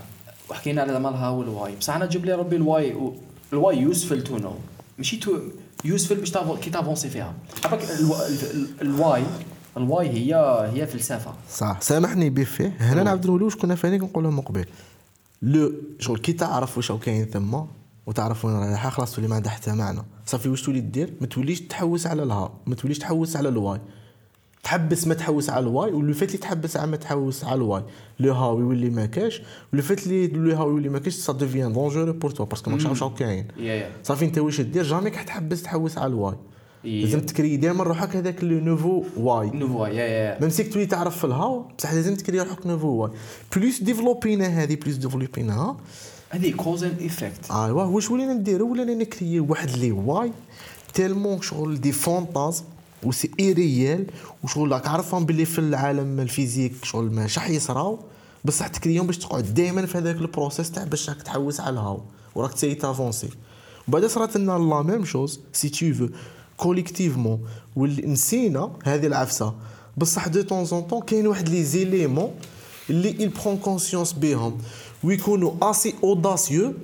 وحكينا 0.51 0.83
على 0.83 1.01
مالها 1.01 1.29
وال 1.29 1.45
why. 1.45 1.77
بصح 1.77 1.95
أنا 1.97 2.07
جاب 2.07 2.25
لي 2.25 2.33
ربي 2.33 2.57
ال 2.57 2.66
why 2.66 2.95
و... 2.95 3.15
ال 3.53 3.79
why 3.79 3.94
useful 3.94 4.25
to 4.25 4.39
know. 4.39 4.53
ماشي 4.99 5.17
to 5.17 5.39
useful 5.85 6.15
باش 6.15 6.31
تافو... 6.31 6.57
كي 6.57 6.71
تافونسي 6.71 7.11
فيها. 7.11 7.35
عباك 7.65 7.91
ألو... 7.91 8.15
ال- 8.15 8.51
ال- 8.51 8.69
ال 8.83 9.25
why. 9.77 9.93
ال 9.93 9.97
why 9.97 10.09
هي 10.09 10.35
هي 10.75 10.87
فلسفة. 10.87 11.35
صح. 11.51 11.79
سامحني 11.81 12.31
بفيه 12.31 12.77
هنا 12.81 13.03
نعاود 13.03 13.27
نقول 13.27 13.43
واش 13.43 13.57
كنا 13.57 13.75
فاني 13.75 13.99
نقولها 13.99 14.31
من 14.31 14.41
قبل 14.41 14.65
لو 15.43 15.73
شغل 15.99 16.19
كي 16.19 16.33
تعرف 16.33 16.77
واش 16.77 16.93
كاين 16.93 17.25
ثم 17.25 17.61
وتعرف 18.07 18.45
وين 18.45 18.57
رايحة 18.57 18.91
خلاص 18.91 19.15
تولي 19.15 19.29
ما 19.29 19.37
عندها 19.37 19.53
حتى 19.53 19.73
معنى 19.73 20.03
صافي 20.31 20.49
واش 20.49 20.63
تولي 20.63 20.81
دير؟ 20.81 21.13
ما 21.21 21.27
توليش 21.27 21.61
تحوس 21.61 22.07
على 22.07 22.23
ال 22.23 22.30
how 22.30 22.53
ما 22.67 22.75
توليش 22.75 22.99
تحوس 22.99 23.37
على 23.37 23.49
ال 23.49 23.55
why. 23.55 23.81
تحبس 24.63 25.07
ما 25.07 25.15
تحوس 25.15 25.51
على 25.51 25.63
ال 25.63 25.70
why 25.70 25.93
ولو 25.93 26.13
فات 26.13 26.29
اللي 26.29 26.39
تحبس 26.39 26.77
على 26.77 26.91
ما 26.91 26.97
تحوس 26.97 27.45
على 27.45 27.55
ال 27.55 27.60
why. 27.60 27.83
le 28.21 28.33
how 28.33 28.61
يولي 28.61 28.91
ما 28.91 29.07
كاش 29.07 29.43
ولو 29.73 29.83
فات 29.83 30.07
اللي 30.07 30.27
le 30.27 30.57
how 30.57 30.71
يولي 30.71 30.89
ما 30.89 30.99
كاش 30.99 31.15
ça 31.15 31.33
devient 31.33 31.73
dangereux 31.73 32.13
pour 32.13 32.31
toi 32.31 32.47
parce 32.47 32.62
que 32.62 32.71
ماكش 32.71 32.87
عارف 32.87 33.05
كاين 33.05 33.49
صافي 34.03 34.25
انت 34.25 34.39
واش 34.39 34.61
دير؟ 34.61 34.83
jamais 34.83 35.11
تحبس 35.11 35.63
تحوس 35.63 35.99
على 35.99 36.07
ال 36.07 36.12
why. 36.12 36.35
لازم 36.85 37.21
تكري 37.21 37.57
دائما 37.57 37.85
روحك 37.85 38.17
هذاك 38.17 38.45
le 38.45 38.61
nouveau 38.61 39.05
why. 39.17 39.51
nouveau 39.51 39.87
يا 39.87 39.93
يا 39.93 40.41
même 40.41 40.51
si 40.51 40.59
que 40.59 40.73
تولي 40.73 40.87
تعرف 40.87 41.19
في 41.19 41.25
ال 41.25 41.35
how 41.35 41.65
بصح 41.79 41.93
لازم 41.93 42.15
تكري 42.15 42.41
روحك 42.41 42.67
nouveau 42.67 42.89
why. 42.89 43.11
plus 43.57 43.83
ديفلوبينا 43.83 44.47
هذه 44.47 44.75
plus 44.75 44.97
ديفلوبيناها 44.97 45.77
هذه 46.33 46.51
cause 46.51 46.85
and 46.85 47.01
effect 47.01 47.51
ايوا 47.51 47.85
واش 47.85 48.11
ولينا 48.11 48.33
نديرو؟ 48.33 48.73
ولينا 48.73 48.95
نكريو 48.95 49.47
واحد 49.49 49.71
les 49.71 49.93
why 49.93 50.33
tellement 50.95 51.43
شغل 51.43 51.81
des 51.81 51.93
fantasmes 51.93 52.65
و 53.03 53.13
c'est 53.13 53.31
irréel 53.41 54.07
وشغل 54.45 54.73
راك 54.73 54.87
عارفهم 54.87 55.25
باللي 55.25 55.45
في 55.45 55.59
العالم 55.59 56.21
ال 56.21 56.28
physique 56.28 56.85
شغل 56.85 57.13
ما 57.13 57.27
شح 57.27 57.51
يصراو 57.51 57.99
بصح 58.45 58.67
تكريهم 58.67 59.07
باش 59.07 59.19
تقعد 59.19 59.55
دائما 59.55 59.87
في 59.87 59.99
هذاك 59.99 60.17
ال 60.17 60.23
process 60.23 60.71
تاع 60.71 60.85
باش 60.85 61.11
راك 61.11 61.23
تحوس 61.23 61.61
على 61.61 61.75
ال 61.75 61.81
how 61.81 62.01
وراك 62.35 62.53
تسيي 62.53 62.75
t'avancer. 62.75 63.29
وبعد 63.89 64.07
صرات 64.07 64.37
لنا 64.37 64.53
la 64.53 64.83
même 64.83 65.05
chose 65.05 65.41
si 65.53 65.69
tu 65.69 65.95
veux 65.95 66.09
collectivement 66.57 67.41
واللي 67.77 68.07
نسينا 68.07 68.73
هذه 68.85 69.07
العفسة. 69.07 69.55
بصح 69.97 70.29
de 70.29 70.43
temps 70.43 70.65
en 70.65 70.83
temps 70.83 71.03
كاين 71.03 71.27
واحد 71.27 71.49
les 71.49 71.65
éléments 71.65 72.31
اللي 72.91 73.31
il 73.31 73.41
prend 73.41 73.67
conscience 73.69 74.15
بهم. 74.19 74.59
ويكونوا 75.05 75.53
assez 75.63 75.95
audacieux 76.05 76.75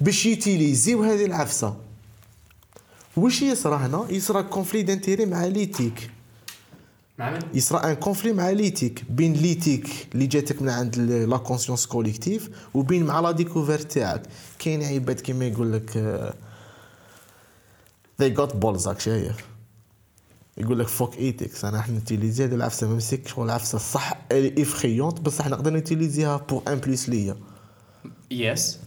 باش 0.00 0.26
يوتيليزيو 0.26 1.02
هذه 1.02 1.24
العفسة. 1.24 1.76
واش 3.16 3.42
يصرى 3.42 3.76
هنا؟ 3.76 4.06
يصرى 4.10 4.42
conflit 4.42 4.82
d'intérêt 4.82 5.26
مع 5.26 5.44
l'éthique. 5.46 6.10
مع 7.18 7.30
من؟ 7.30 7.38
يصرى 7.54 7.78
un 7.78 7.94
conflit 7.94 8.32
مع 8.32 8.50
l'éthique 8.50 9.04
بين 9.10 9.32
l'éthique 9.32 10.08
اللي 10.14 10.26
جاتك 10.26 10.62
من 10.62 10.68
عند 10.68 10.98
la 10.98 11.36
conscience 11.36 11.86
collective 11.86 12.50
وبين 12.74 13.04
مع 13.04 13.20
la 13.20 13.30
découverte 13.30 13.92
تاعك. 13.92 14.22
كاين 14.58 14.82
عباد 14.82 15.20
كيما 15.20 15.44
يقول 15.46 15.72
لك 15.72 15.96
آه، 15.96 16.34
they 18.22 18.36
got 18.36 18.50
balls 18.64 18.98
شايف 18.98 19.36
يقول 20.58 20.78
لك 20.78 20.86
fuck 20.86 21.16
ethics 21.18 21.64
أنا 21.64 21.76
راح 21.76 21.88
نوتيليزي 21.88 22.44
هذه 22.44 22.54
العفسه 22.54 22.88
même 22.88 23.06
si 23.06 23.15
que 23.15 23.28
شغل 23.28 23.44
العفسة 23.44 23.78
صح 23.78 24.18
effrayante 24.32 25.20
بصح 25.20 25.48
نقدر 25.48 25.70
نوتيليزيها 25.70 26.36
pour 26.36 26.62
un 26.68 26.74
plus 26.74 27.08
ليا. 27.08 27.36
يس 28.30 28.78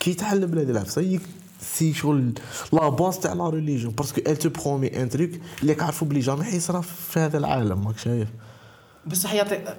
كي 0.00 0.10
يتعلم 0.10 0.50
بهذه 0.50 0.70
العفسة 0.70 1.20
c'est 1.60 1.94
شغل 1.94 2.32
la 2.72 2.88
base 2.88 3.18
تاع 3.18 3.32
la 3.32 3.48
religion 3.48 3.92
parce 3.92 4.10
que 4.10 4.20
elle 4.26 4.36
te 4.36 4.48
promet 4.48 5.02
un 5.02 5.08
truc 5.08 5.30
اللي 5.62 5.76
عارفو 5.80 6.06
بلي 6.06 6.20
jamais 6.20 6.44
حيصرا 6.44 6.80
في 6.80 7.20
هذا 7.20 7.38
العالم 7.38 7.88
راك 7.88 7.98
شايف؟ 7.98 8.28
بصح 9.06 9.34
يعطي 9.34 9.76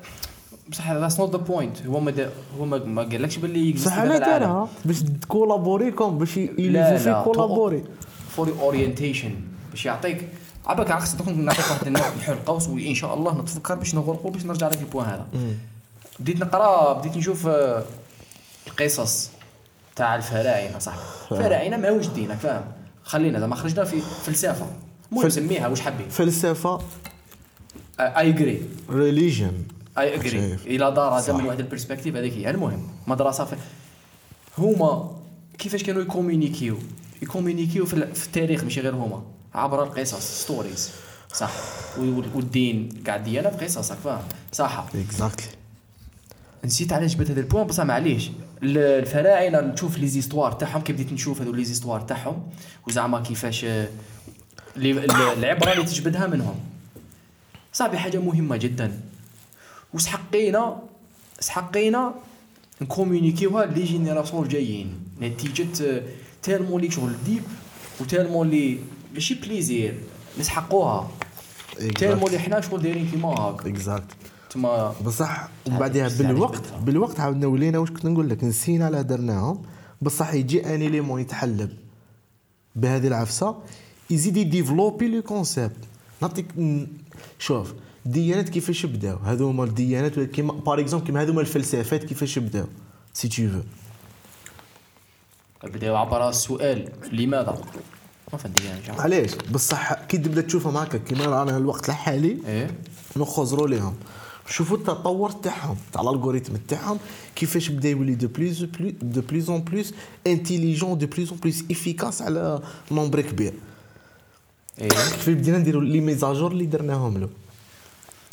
بصح 0.70 0.92
ذاتس 0.92 1.20
نوت 1.20 1.32
ذا 1.32 1.38
بوينت 1.38 1.86
هو 1.86 2.00
ما 2.00 2.30
هو 2.60 2.66
ما, 2.66 2.78
ما 2.78 3.02
قالكش 3.02 3.38
باللي 3.38 3.74
بصح 3.74 4.00
على 4.00 4.20
دارها 4.20 4.70
باش 4.86 5.02
تكولابوريكم 5.22 6.18
باش 6.18 6.38
لا 6.38 6.44
يليفو 6.58 6.98
في 6.98 7.10
لا 7.10 7.24
كولابوري 7.24 7.84
فور 8.36 8.56
اورينتيشن 8.60 9.36
باش 9.70 9.86
يعطيك. 9.86 10.28
عباك 10.66 10.92
عكس 10.92 11.14
دوك 11.14 11.28
نعطيك 11.28 11.70
واحد 11.70 11.88
النوع 11.88 12.08
الحل 12.08 12.34
القوس 12.34 12.68
وإن 12.68 12.96
شاء 12.96 13.14
الله 13.14 13.42
نتفكر 13.42 13.76
باش 13.76 13.96
نغرقوا 13.96 14.32
باش 14.32 14.46
نرجع 14.46 14.68
لك 14.68 14.80
البوان 14.82 15.06
هذا. 15.06 15.26
بديت 16.20 16.38
نقرأ 16.40 16.94
بديت 16.94 17.18
نشوف 17.18 17.48
آه، 17.48 17.84
القصص 18.68 19.30
تاع 19.96 20.16
الفراعنه 20.16 20.80
صح 20.80 20.96
الفراعنه 21.32 21.78
ماهوش 21.78 22.08
دينك 22.08 22.38
فاهم؟ 22.38 22.64
خلينا 23.04 23.40
زعما 23.40 23.56
خرجنا 23.56 23.84
في 23.84 24.02
فلسفة. 24.26 24.68
المهم 25.12 25.24
فل- 25.24 25.32
سميها 25.32 25.68
واش 25.68 25.82
حبيت 25.82 26.12
فلسفة. 26.12 26.80
I 28.00 28.30
agree 28.30 28.62
religion 28.90 29.68
I 29.98 30.16
agree. 30.16 30.54
إلى 30.54 30.92
دار 30.92 31.18
هذا. 31.20 31.34
من 31.34 31.46
واحد 31.46 31.60
ال 31.60 31.65
perspective 31.65 32.16
هذيك 32.16 32.34
هي. 32.34 32.50
المهم 32.50 32.88
مدرسة 33.08 33.46
في 33.46 33.56
هما 34.58 35.12
كيفاش 35.58 35.84
كانوا 35.84 36.02
في, 37.86 37.94
ال- 37.94 38.16
في 38.16 38.26
التاريخ 38.28 38.64
ماشي 38.64 38.82
غير 38.82 38.96
هما. 38.96 39.22
عبر 39.56 39.84
القصص 39.84 40.42
stories 40.44 40.92
صح. 41.34 41.52
وال- 41.98 42.30
والدين 42.36 42.90
كاع 43.06 43.16
الديانه 43.16 43.50
في 43.50 43.66
قصص 43.66 43.92
راك 43.92 44.00
فاهم. 44.00 44.22
صح. 44.52 44.86
exactly 44.96 45.48
نسيت 46.66 46.94
علاش 46.94 47.16
جبت 47.16 47.32
هذا 47.32 47.40
ال 47.40 47.45
point 47.45 47.68
بصح 47.68 47.84
معليش. 47.84 48.30
ال- 48.64 48.78
الفراعنه 48.78 49.62
نشوف 49.62 49.98
les 49.98 50.08
histoires 50.08 50.52
تاعهم 50.52 50.82
كي 50.82 50.94
بديت 50.94 51.14
نشوف 51.14 51.42
هذو 51.42 51.52
les 51.52 51.64
histoires 51.66 52.02
تاعهم 52.02 52.44
وزعما 52.88 53.20
كيفاش 53.20 53.66
آه، 53.66 53.88
العبرة 54.78 55.72
اللي 55.74 55.84
تجبدها 55.86 56.28
منهم. 56.28 56.56
صاحبي 57.74 57.98
حاجة 57.98 58.18
مهمة 58.18 58.58
جدا. 58.58 59.00
وسحقينا 59.94 60.82
سحقينا 61.40 62.14
نكومونيكيوها 62.82 63.66
les 63.66 63.84
générations 63.84 64.44
الجايين. 64.44 64.94
نتيجة 65.22 66.04
tellement 66.44 66.82
لي 66.82 66.92
شغل 66.92 67.14
deep 67.26 67.44
و 68.00 68.05
tellement 68.05 68.50
لي 68.50 68.80
ماشي 69.14 69.34
plaisir 69.34 70.00
نسحقوها 70.40 71.10
tellement 72.00 72.32
لي 72.32 72.40
حنا 72.40 72.62
شغل 72.62 72.82
دايرين 72.82 73.08
كيما 73.12 73.30
هاك 73.30 73.66
exact 73.68 74.06
تما 74.50 74.96
بصح 75.06 75.50
بصح 75.68 75.82
علاش 75.82 76.14
بالوقت؟ 76.14 76.74
بالوقت 76.82 77.20
عاودنا 77.20 77.48
ولينا 77.48 77.80
واش 77.80 77.92
كنت 77.92 78.06
نقول 78.06 78.30
لك؟ 78.30 78.44
نسينا 78.44 78.86
على 78.86 79.04
درناهم. 79.04 79.62
بصح 80.02 80.34
يجي 80.34 80.76
un 80.76 80.82
élément 80.82 81.22
يتحلب 81.22 81.70
بهذه 82.76 83.08
العفسة 83.08 83.56
يزيد 84.10 84.38
يديفلوبي 84.38 85.08
le 85.08 85.22
concept. 85.22 85.78
نعطيك 86.22 86.46
شوف 87.40 87.74
الديانات 88.06 88.50
كيفاش 88.50 88.86
بداو؟ 88.86 89.18
هذو 89.18 89.50
هما 89.50 89.64
الديانات 89.64 90.20
كيما 90.20 90.54
par 90.54 90.80
exemple 90.80 91.06
كيما 91.06 91.22
هذو 91.22 91.32
هما 91.32 91.42
الفلسفات 91.42 92.04
كيفاش 92.04 92.40
بداو؟ 92.40 92.66
si 93.14 93.28
tu 93.28 93.48
veux 95.62 95.68
بداو 95.68 95.96
عبر 95.96 96.30
السؤال 96.30 96.90
لماذا؟ 97.12 97.62
ما 98.34 98.40
فهمت 98.40 98.62
يعني. 98.62 99.02
علاش؟ 99.02 99.32
بصح 99.52 99.94
كي 99.94 100.18
تبدا 100.18 100.42
تشوفهم 100.42 100.78
هكا 100.78 100.98
كيما 100.98 101.26
رانا 101.26 101.58
الوقت 101.58 101.90
الحالي 101.90 102.38
إيه. 102.48 102.72
نخزروا 103.18 103.68
ليهم. 103.68 103.96
شوفوا 104.48 104.78
التطور 104.78 105.32
تاعهم 105.32 105.78
تاع 105.94 106.02
ال 106.02 106.07
algorithm 106.07 106.56
تاعهم 106.68 107.00
كيفاش 107.36 107.70
بدا 107.70 107.90
يولي 107.90 108.16
de 108.16 108.28
plus 108.28 108.64
de 109.02 109.22
plus 109.22 109.50
en 109.50 109.62
plus 109.62 109.94
intelligent 110.28 110.98
de 110.98 111.08
plus 111.08 111.30
en 111.30 111.38
plus 111.38 111.64
efficace 111.72 112.22
على 112.22 112.62
nombre 112.92 113.22
كبير. 113.22 113.54
إيه. 114.82 114.90
كيف 114.90 115.30
بدينا 115.30 115.58
نديروا 115.58 115.82
les 115.82 116.02
mises 116.02 116.27
à 116.27 116.32
jour 116.32 116.52
اللي 116.52 116.66
درناهم 116.66 117.18
له. 117.18 117.30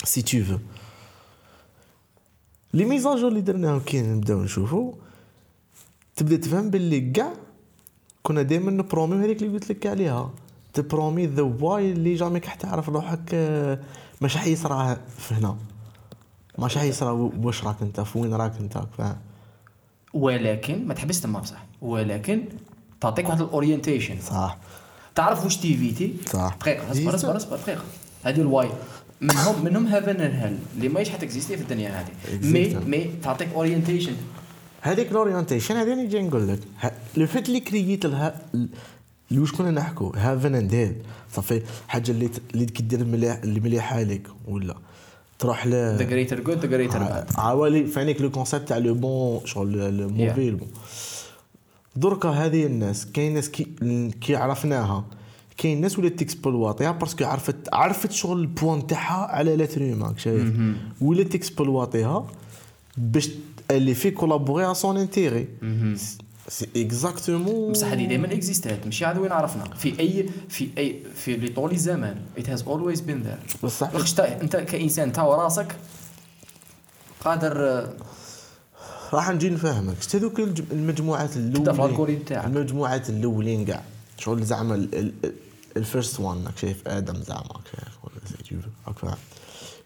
si 0.04 0.22
tu 0.22 0.44
veux 0.44 0.58
les 2.74 2.84
mises 2.84 3.06
à 3.06 3.11
jour 3.11 3.28
اللي 3.28 3.40
درناهم 3.40 3.80
كي 3.80 4.02
نبداو 4.02 4.42
نشوفوا 4.42 4.92
تبدا 6.16 6.36
تفهم 6.36 6.70
باللي 6.70 7.00
كاع 7.00 7.32
كنا 8.26 8.42
دائما 8.42 8.70
نبروميو 8.70 9.18
هذيك 9.18 9.42
اللي 9.42 9.54
قلت 9.54 9.70
لك 9.70 9.86
عليها. 9.86 10.30
تبرومي 10.74 11.26
the 11.26 11.42
why 11.42 11.92
اللي 11.92 12.14
جامك 12.14 12.44
تعرف 12.44 12.88
روحك 12.88 13.30
آه، 13.34 13.78
مش 14.22 14.36
حيصرى 14.36 14.96
في 15.18 15.34
هنا. 15.34 15.56
مش 16.58 16.78
حيصرى 16.78 17.10
واش 17.10 17.64
راك 17.64 17.76
انت 17.82 18.00
في 18.00 18.18
وين 18.18 18.34
راك 18.34 18.52
انت 18.60 18.82
فاهم 18.98 19.16
ولكن 20.14 20.86
ما 20.86 20.94
تحبس 20.94 21.20
تما 21.20 21.38
بصح. 21.40 21.64
ولكن 21.82 22.44
تعطيك 23.00 23.28
واحد 23.28 23.40
الاورينتيشن 23.40 24.20
صح. 24.20 24.58
تعرف 25.14 25.44
واش 25.44 25.56
تي 25.56 25.76
في 25.76 25.92
تي 25.92 26.14
صح. 26.32 26.56
دقيقة 26.60 26.92
اصبر 26.92 27.14
اصبر 27.14 27.36
اصبر 27.36 27.56
دقيقة. 27.56 27.82
هذه 28.24 28.40
الواي 28.40 28.68
منهم 29.20 29.64
منهم 29.64 29.86
هافن 29.86 30.20
الهل 30.20 30.58
اللي 30.76 30.88
ما 30.88 31.00
يشحت 31.00 31.22
اكزيستي 31.22 31.56
في 31.56 31.62
الدنيا 31.62 32.00
هذه 32.00 32.08
مي. 32.42 32.74
مي 32.74 33.10
تعطيك 33.22 33.48
اورينتيشن 33.54 34.16
هذيك 34.86 35.10
الأورينتيشن 35.10 35.76
هذه 35.76 35.92
اللي 35.92 36.06
جاي 36.06 36.22
نقول 36.22 36.48
لك 36.48 36.58
لو 37.16 37.26
فيت 37.26 37.48
اللي 37.48 37.60
كرييت 37.60 38.06
لها 38.06 38.40
واش 39.32 39.52
كنا 39.52 39.70
نحكوا 39.70 40.12
هافن 40.16 40.54
اند 40.54 40.74
هيل 40.74 40.94
صافي 41.32 41.62
حاجة 41.88 42.10
اللي 42.10 42.30
اللي 42.54 42.66
كدير 42.66 43.04
مليح 43.04 43.42
اللي 43.42 43.60
مليحة 43.60 43.96
عليك 43.96 44.28
ولا؟ 44.48 44.74
تروح 45.38 45.66
ل 45.66 45.70
ذا 45.70 46.02
جريتر 46.02 46.40
جود 46.40 46.58
ذا 46.58 46.66
جريتر 46.66 46.98
باد 46.98 47.30
عوالي 47.34 47.86
فانيك 47.86 48.20
لو 48.20 48.30
كونسيبت 48.30 48.68
تاع 48.68 48.78
لو 48.78 48.94
بون 48.94 49.40
شغل 49.44 49.98
لو 49.98 50.08
موفي 50.08 50.50
لو 50.50 50.56
بون 50.56 50.68
دركا 51.96 52.28
هذه 52.28 52.66
الناس 52.66 53.06
كاين 53.06 53.34
ناس 53.34 53.48
كي 53.48 53.64
كي 54.20 54.36
عرفناها. 54.36 55.04
كاين 55.56 55.80
ناس 55.80 55.98
ولات 55.98 56.12
تكسبلواطيها 56.20 56.92
باسكو 56.92 57.24
عرفت 57.24 57.56
عرفت 57.72 58.12
شغل 58.12 58.40
البوان 58.40 58.86
تاعها 58.86 59.26
على 59.26 59.56
لا 59.56 59.66
تريماك 59.66 60.18
شايف؟ 60.18 60.52
ولات 61.00 61.26
تكسبلواطيها 61.26 62.26
باش 62.96 63.30
اللي 63.70 63.94
في 63.94 64.10
كولابوري 64.10 64.70
ا 64.70 64.72
سون 64.74 64.96
انتيري 64.96 65.48
سي 66.48 66.68
اكزاكتومون 66.76 67.72
بصح 67.72 67.86
هذه 67.86 68.06
دائما 68.06 68.32
اكزيستات 68.32 68.84
ماشي 68.84 69.04
عاد 69.04 69.18
وين 69.18 69.32
عرفنا. 69.32 69.74
في 69.74 70.00
اي 70.00 70.28
في 70.48 70.68
اي 70.78 71.02
في 71.14 71.36
لي 71.36 71.48
طول 71.48 71.70
الزمان 71.72 72.16
ات 72.38 72.50
هاز 72.50 72.62
اولويز 72.62 73.00
بين 73.00 73.22
ذير 73.22 73.36
بصح. 73.62 73.90
أنت 74.20 74.56
كإنسان 74.56 75.12
تا 75.12 75.22
راسك 75.22 75.76
قادر 77.24 77.68
آه، 77.68 77.92
راح 79.12 79.30
نجي 79.30 79.50
نفهمك. 79.50 80.02
شت 80.02 80.16
هذوك 80.16 80.40
المجموعات 80.72 81.36
الأولين. 81.36 82.22
المجموعات 82.46 83.10
الأولين 83.10 83.64
كاع 83.64 83.82
شغل 84.18 84.42
زعما 84.44 84.74
ال- 84.74 84.94
ال- 84.94 85.32
الفيرست 85.76 86.20
وان 86.20 86.44
راك 86.46 86.58
شايف 86.58 86.88
آدم 86.88 87.14
زعما 87.22 87.40
راك 87.42 87.64
شايف 87.76 87.98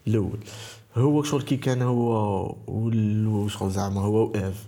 الأول. 0.07 0.39
هو 0.97 1.23
شغل 1.23 1.41
كي 1.41 1.57
كان 1.57 1.81
هو 1.81 2.55
ولو 2.67 3.47
شغل 3.47 3.71
زعما 3.71 4.01
هو 4.01 4.15
واف 4.15 4.67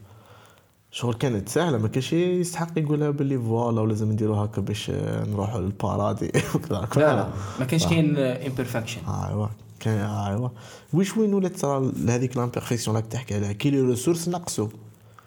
شغل 0.92 1.14
كانت 1.14 1.50
سهلة 1.50 1.78
ما 1.78 1.88
كانش 1.88 2.14
يستحق 2.14 2.80
يقولها 2.80 3.10
باللي 3.10 3.38
فوالا 3.38 3.82
ولازم 3.82 4.12
نديرو 4.12 4.34
هكا 4.34 4.62
باش 4.62 4.92
نروحوا 5.28 5.62
للبارادي. 5.62 6.32
وكذا 6.56 6.88
لا؟ 6.98 7.16
لا 7.16 7.30
ما 7.60 7.66
كانش 7.66 7.88
كاين 7.88 8.18
امبرفكشن 8.18 9.02
أيوا 9.08 9.48
كان 9.80 9.98
أيوا. 9.98 10.50
وش 10.94 11.18
وين 11.18 11.34
ولات 11.34 11.52
تصرى 11.52 11.92
هذيك 12.08 12.38
لامبيرفكسيون 12.38 12.96
راك 12.96 13.06
تحكي 13.06 13.36
عليها؟ 13.36 13.52
كي 13.52 13.70
لي 13.70 13.82
ريسورس 13.82 14.30
نقصوا 14.30 14.68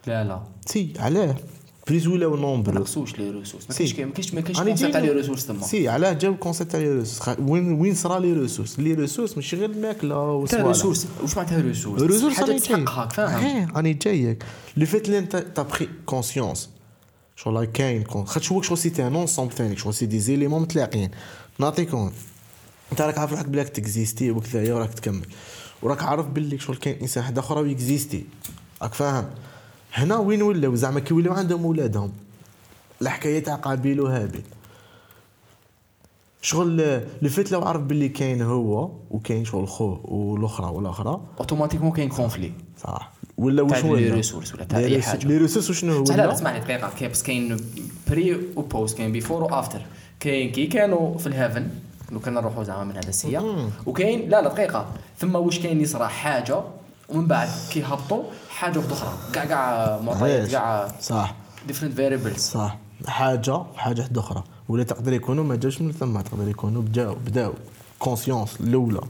لا 0.06 0.24
لا. 0.24 0.40
سي 0.66 0.92
علاه. 0.98 1.36
بليز 1.88 2.06
ولاو 2.06 2.30
ما 2.30 2.40
نومبرو 2.40 2.78
نقصوش 2.80 3.18
لي 3.18 3.30
ريسورس 3.30 3.66
ما. 3.70 3.76
كاينش 3.76 3.92
كاين- 3.92 4.06
ما 4.08 4.12
كاينش 4.14 4.32
ما 4.32 4.40
كونسيبت 4.64 4.92
تاع 4.92 5.00
لي 5.00 5.08
ريسورس 5.10 5.46
تما 5.46 5.66
سي 5.66 5.88
علاه 5.88 6.12
جاو 6.12 6.32
الكونسيبت 6.32 6.70
تاع 6.72 6.80
لي 6.80 6.88
ريسورس 6.98 7.38
وين 7.38 7.72
وين 7.80 7.94
صرا 7.94 8.18
لي 8.18 8.32
ريسورس 8.32 8.78
لي 8.80 8.94
ريسورس 8.94 9.36
ماشي 9.36 9.56
غير 9.56 9.70
الماكله 9.70 10.10
تاع 10.14 10.20
والصوالح 10.20 10.66
ريسورس 10.66 11.06
واش 11.22 11.36
معناتها 11.36 11.60
ressource 11.60 12.02
ressource 12.02 12.34
حاجة 12.34 12.52
تستحقها 12.52 13.08
فاهم 13.08 13.68
راني 13.76 13.92
جايك 13.94 14.44
le 14.76 14.86
fait 14.86 15.06
اللي 15.06 15.18
انت 15.18 15.36
t'as 15.36 15.62
pris 15.62 15.88
conscience 16.06 16.70
شغل 17.36 17.64
كاين 17.64 18.02
كون 18.02 18.24
خاطر 18.26 18.52
هو 18.52 18.62
شغل 18.62 18.78
c'était 18.78 19.06
un 19.06 19.16
ensemble 19.16 19.52
ثاني 19.54 19.76
شغل 19.76 19.94
c'est 19.94 20.06
des 20.06 20.20
éléments 20.20 20.62
متلاقيين 20.62 21.10
نعطيكم 21.58 22.12
انت 22.92 23.00
راك 23.00 23.18
عارف 23.18 23.30
روحك 23.32 23.46
بلي 23.46 23.59
راك 23.59 23.68
ت 23.68 23.76
exister 23.76 24.30
وكذايا 24.30 24.74
وراك 24.74 24.94
تكمل 24.94 25.26
وراك 25.82 26.02
عارف 26.02 26.26
باللي 26.26 26.58
شغل 26.58 26.76
كاين 26.76 26.96
انسان 27.00 27.24
حد 27.24 27.38
اخر 27.38 27.58
ويكزيستي 27.58 28.24
راك 28.82 28.94
فاهم 28.94 29.26
هنا 29.96 30.16
وين 30.16 30.42
ولاو؟ 30.42 30.74
زعما 30.74 31.00
كي 31.00 31.14
ولاو 31.14 31.34
عندهم 31.34 31.66
ولادهم. 31.66 32.12
الحكاية 33.02 33.42
تاع 33.42 33.54
قابيل 33.54 34.00
وهابيل 34.00 34.42
شغل 36.42 37.00
le 37.22 37.28
fait 37.28 37.52
لو 37.52 37.62
عرف 37.62 37.82
باللي 37.82 38.08
كاين 38.08 38.42
هو 38.42 38.90
وكاين 39.10 39.44
شغل 39.44 39.68
خوه 39.68 40.00
والأخرى 40.04 40.66
والأخرى. 40.66 41.20
automatiquement 41.38 41.92
كاين 41.92 42.08
conflit 42.08 42.52
صح. 42.82 43.12
ولا 43.38 43.62
واش 43.62 43.84
لي 43.84 43.90
ولا؟ 43.90 44.14
ressource 44.14 44.54
ولا 44.54 44.64
تاع 44.64 44.78
لي 44.78 44.86
أي 44.86 45.02
حاجة. 45.02 45.26
les 45.26 45.38
ressources 45.38 45.70
وشنو 45.70 46.02
بصح 46.02 46.14
لا 46.16 46.32
اسمعني 46.32 46.60
دقيقة. 46.60 46.90
كاين 46.98 47.10
بس 47.10 47.22
كاين 47.22 47.56
pre 48.10 48.40
و 48.56 48.65
post 48.65 48.98
كاين 48.98 49.12
before 49.12 49.42
و 49.42 49.49
after 49.49 49.82
كاين 50.20 50.52
كي 50.52 50.66
كانوا 50.66 51.18
في 51.18 51.26
ال 51.26 51.32
heaven 51.32 51.68
لو 52.12 52.20
كنا 52.20 52.40
نروحوا 52.40 52.64
زعما 52.64 52.84
من 52.84 52.96
هذا 52.96 53.08
السياق. 53.08 53.70
وكاين 53.86 54.20
لا 54.28 54.42
لا 54.42 54.48
دقيقة. 54.48 54.86
ثم 55.18 55.34
واش 55.34 55.58
كاين 55.58 55.80
يصرى 55.80 56.08
حاجة 56.08 56.62
ومن 57.08 57.26
بعد 57.26 57.48
كي 57.70 57.82
هبطوا 57.82 58.24
حاجة 58.48 58.78
واحدة 58.78 58.92
أخرى. 58.92 59.12
كاع 59.32 59.44
كاع 59.44 59.98
معطيات؟ 60.00 60.50
كاع 60.50 60.92
صح. 61.00 61.34
different 61.66 61.96
variables 61.96 62.38
صح. 62.38 62.76
حاجة 63.06 63.62
حاجة 63.76 64.00
واحدة 64.00 64.20
أخرى. 64.20 64.44
ولا 64.68 64.82
تقدر 64.84 65.12
يكونوا 65.12 65.44
ما 65.44 65.56
جاوش 65.56 65.80
من 65.80 65.92
ثم 65.92 66.20
تقدر 66.20 66.48
يكونوا 66.48 66.82
بداو 66.82 67.14
بداو. 67.14 67.54
conscience 67.98 68.60
الأولى. 68.60 69.00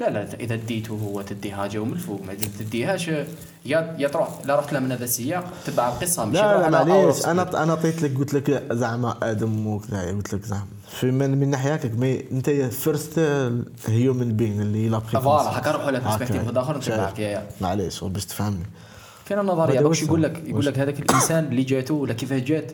لا 0.00 0.10
لا 0.10 0.34
إذا 0.34 0.56
ديته 0.56 0.92
هو 0.92 1.22
تدي 1.22 1.52
حاجة 1.52 1.78
ومن 1.78 1.92
الفوق. 1.92 2.22
ما 2.22 2.34
تديهاش 2.34 3.08
يا 3.08 3.26
يا 3.98 4.08
تروح 4.08 4.28
لا 4.44 4.58
رحت 4.58 4.72
له 4.72 4.80
من 4.80 4.92
هذا 4.92 5.04
السياق 5.04 5.52
تبع 5.66 5.88
القصة 5.88 6.24
ماشي 6.24 6.42
لا 6.42 6.60
لا 6.60 6.70
معليش. 6.70 7.26
أنا 7.26 7.62
أنا 7.62 7.72
عطيت 7.72 8.02
لك 8.02 8.18
قلت 8.18 8.34
لك 8.34 8.72
زعما 8.72 9.16
آدم 9.22 9.66
وكذا 9.66 10.10
قلت 10.10 10.34
لك 10.34 10.44
زعما 10.44 10.66
في 10.92 11.10
من, 11.10 11.38
من 11.38 11.48
ناحيتك 11.50 11.98
mais 11.98 12.24
انت 12.32 12.50
first 12.50 13.18
human 13.88 14.36
being 14.36 14.60
اللي 14.60 14.88
لا 14.88 14.98
بري 14.98 15.22
voilà 15.22 15.58
هكا 15.58 15.70
نروحوا 15.70 15.90
ل 15.90 15.96
perspective 15.96 16.58
اخر 16.58 16.76
نتبعك 16.78 17.18
يا 17.18 17.46
معليش 17.60 18.04
باش 18.04 18.24
تفهمني. 18.26 18.62
كاين 19.26 19.40
نظرية 19.40 19.80
هذا 19.80 19.88
باش 19.88 20.02
يقول 20.02 20.22
لك 20.22 20.42
يقول 20.46 20.66
لك 20.66 20.78
هذاك 20.78 20.98
الإنسان 21.00 21.44
اللي 21.44 21.62
جاته 21.62 21.94
ولا 21.94 22.12
كيفاه 22.12 22.38
جات 22.38 22.72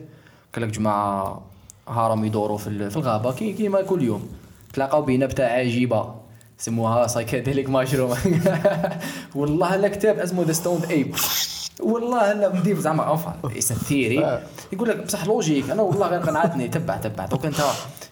قال 0.55 0.63
لك 0.63 0.69
جماعة 0.69 1.41
هرم 1.87 2.25
يدوروا 2.25 2.57
في 2.57 2.67
ال- 2.67 2.91
في 2.91 2.97
الغابة 2.97 3.31
كي 3.31 3.53
كيما 3.53 3.81
كل 3.81 4.03
يوم. 4.03 4.27
تلاقاو 4.73 5.01
بنبته 5.01 5.45
عجيبة 5.45 6.15
سموها 6.57 7.07
psychedelic 7.07 7.69
mushroom 7.69 8.15
والله 9.35 9.75
لا 9.75 9.87
كتاب 9.87 10.19
اسمه 10.19 10.43
The 10.43 10.51
Stoned 10.51 10.85
Ape 10.85 11.15
والله 11.79 12.33
لا 12.41 12.53
مدير 12.55 12.79
زعما 12.79 13.19
it's 13.43 13.73
theory 13.73 14.39
يقول 14.73 14.89
لك 14.89 15.03
بصح 15.05 15.25
logique 15.25 15.69
أنا 15.69 15.81
والله 15.81 16.07
غير 16.07 16.19
قنعتني 16.19 16.67
تبع 16.67 16.97
تبع. 16.97 17.25
دوك 17.25 17.45
أنت 17.45 17.61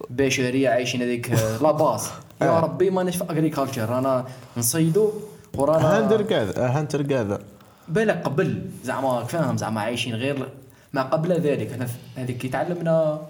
بشرية 0.09 0.69
عايشين 0.69 1.01
هذيك 1.01 1.31
آه، 1.31 1.57
لا 1.63 1.71
باس. 1.71 2.09
يا 2.41 2.47
آه. 2.49 2.59
ربي 2.59 2.89
مانيش 2.89 3.15
في 3.15 3.23
agriculture 3.23 3.97
أنا 3.97 4.25
نصيدو 4.57 5.11
ورانا 5.55 5.97
هانتر 5.97 6.21
كذا 6.21 6.67
هانتر 6.67 7.01
كذا 7.01 7.39
بالك 7.87 8.21
قبل. 8.25 8.61
زعما 8.83 9.23
فاهم 9.23 9.57
زعما 9.57 9.81
عايشين 9.81 10.15
غير 10.15 10.49
ما 10.93 11.01
قبل 11.01 11.31
ذلك. 11.41 11.71
إحنا 11.71 11.87
هذيك 12.15 12.37
كي 12.37 12.47
تعلمنا 12.47 13.21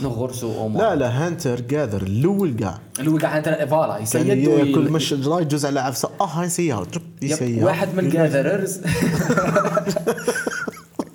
نغرسوا 0.00 0.66
أمور. 0.66 0.82
لا 0.82 0.94
لا 0.94 1.08
هانتر 1.26 1.60
جاذر 1.60 2.02
الأول 2.02 2.56
كاع 2.56 2.78
اللي 3.00 3.10
هو 3.10 3.16
قاعد 3.18 3.64
فوالا 3.68 3.98
يسيد 3.98 4.48
وي- 4.48 4.74
من 4.74 4.96
الشجره 4.96 5.40
يجوز 5.40 5.66
على 5.66 5.80
عفسه. 5.80 6.08
آه 6.20 6.24
هاي 6.24 6.48
سيارة. 6.48 6.86
واحد 7.64 7.94
من 7.94 7.98
الجاذررز 7.98 8.80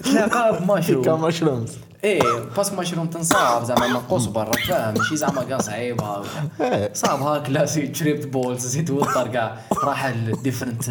تلاقى 0.03 0.59
بمشروم 0.59 1.03
كمشرومز 1.03 1.77
إيه 2.03 2.21
باسكو 2.57 2.75
مشروم 2.75 3.07
تنصاب 3.07 3.63
زعما 3.63 3.87
منقوص 3.87 4.25
برا 4.25 4.51
فاهم؟ 4.51 4.93
ماشي 4.97 5.17
زعما 5.17 5.43
كاع 5.43 5.57
صعيبه 5.57 6.21
إيه. 6.61 6.93
صابها 6.93 7.39
كلاسي 7.39 7.93
شربت 7.93 8.27
بولز 8.27 8.65
زيد 8.65 8.89
وطر 8.91 9.27
كاع 9.27 9.57
راح 9.83 10.05
الديفرنت 10.05 10.83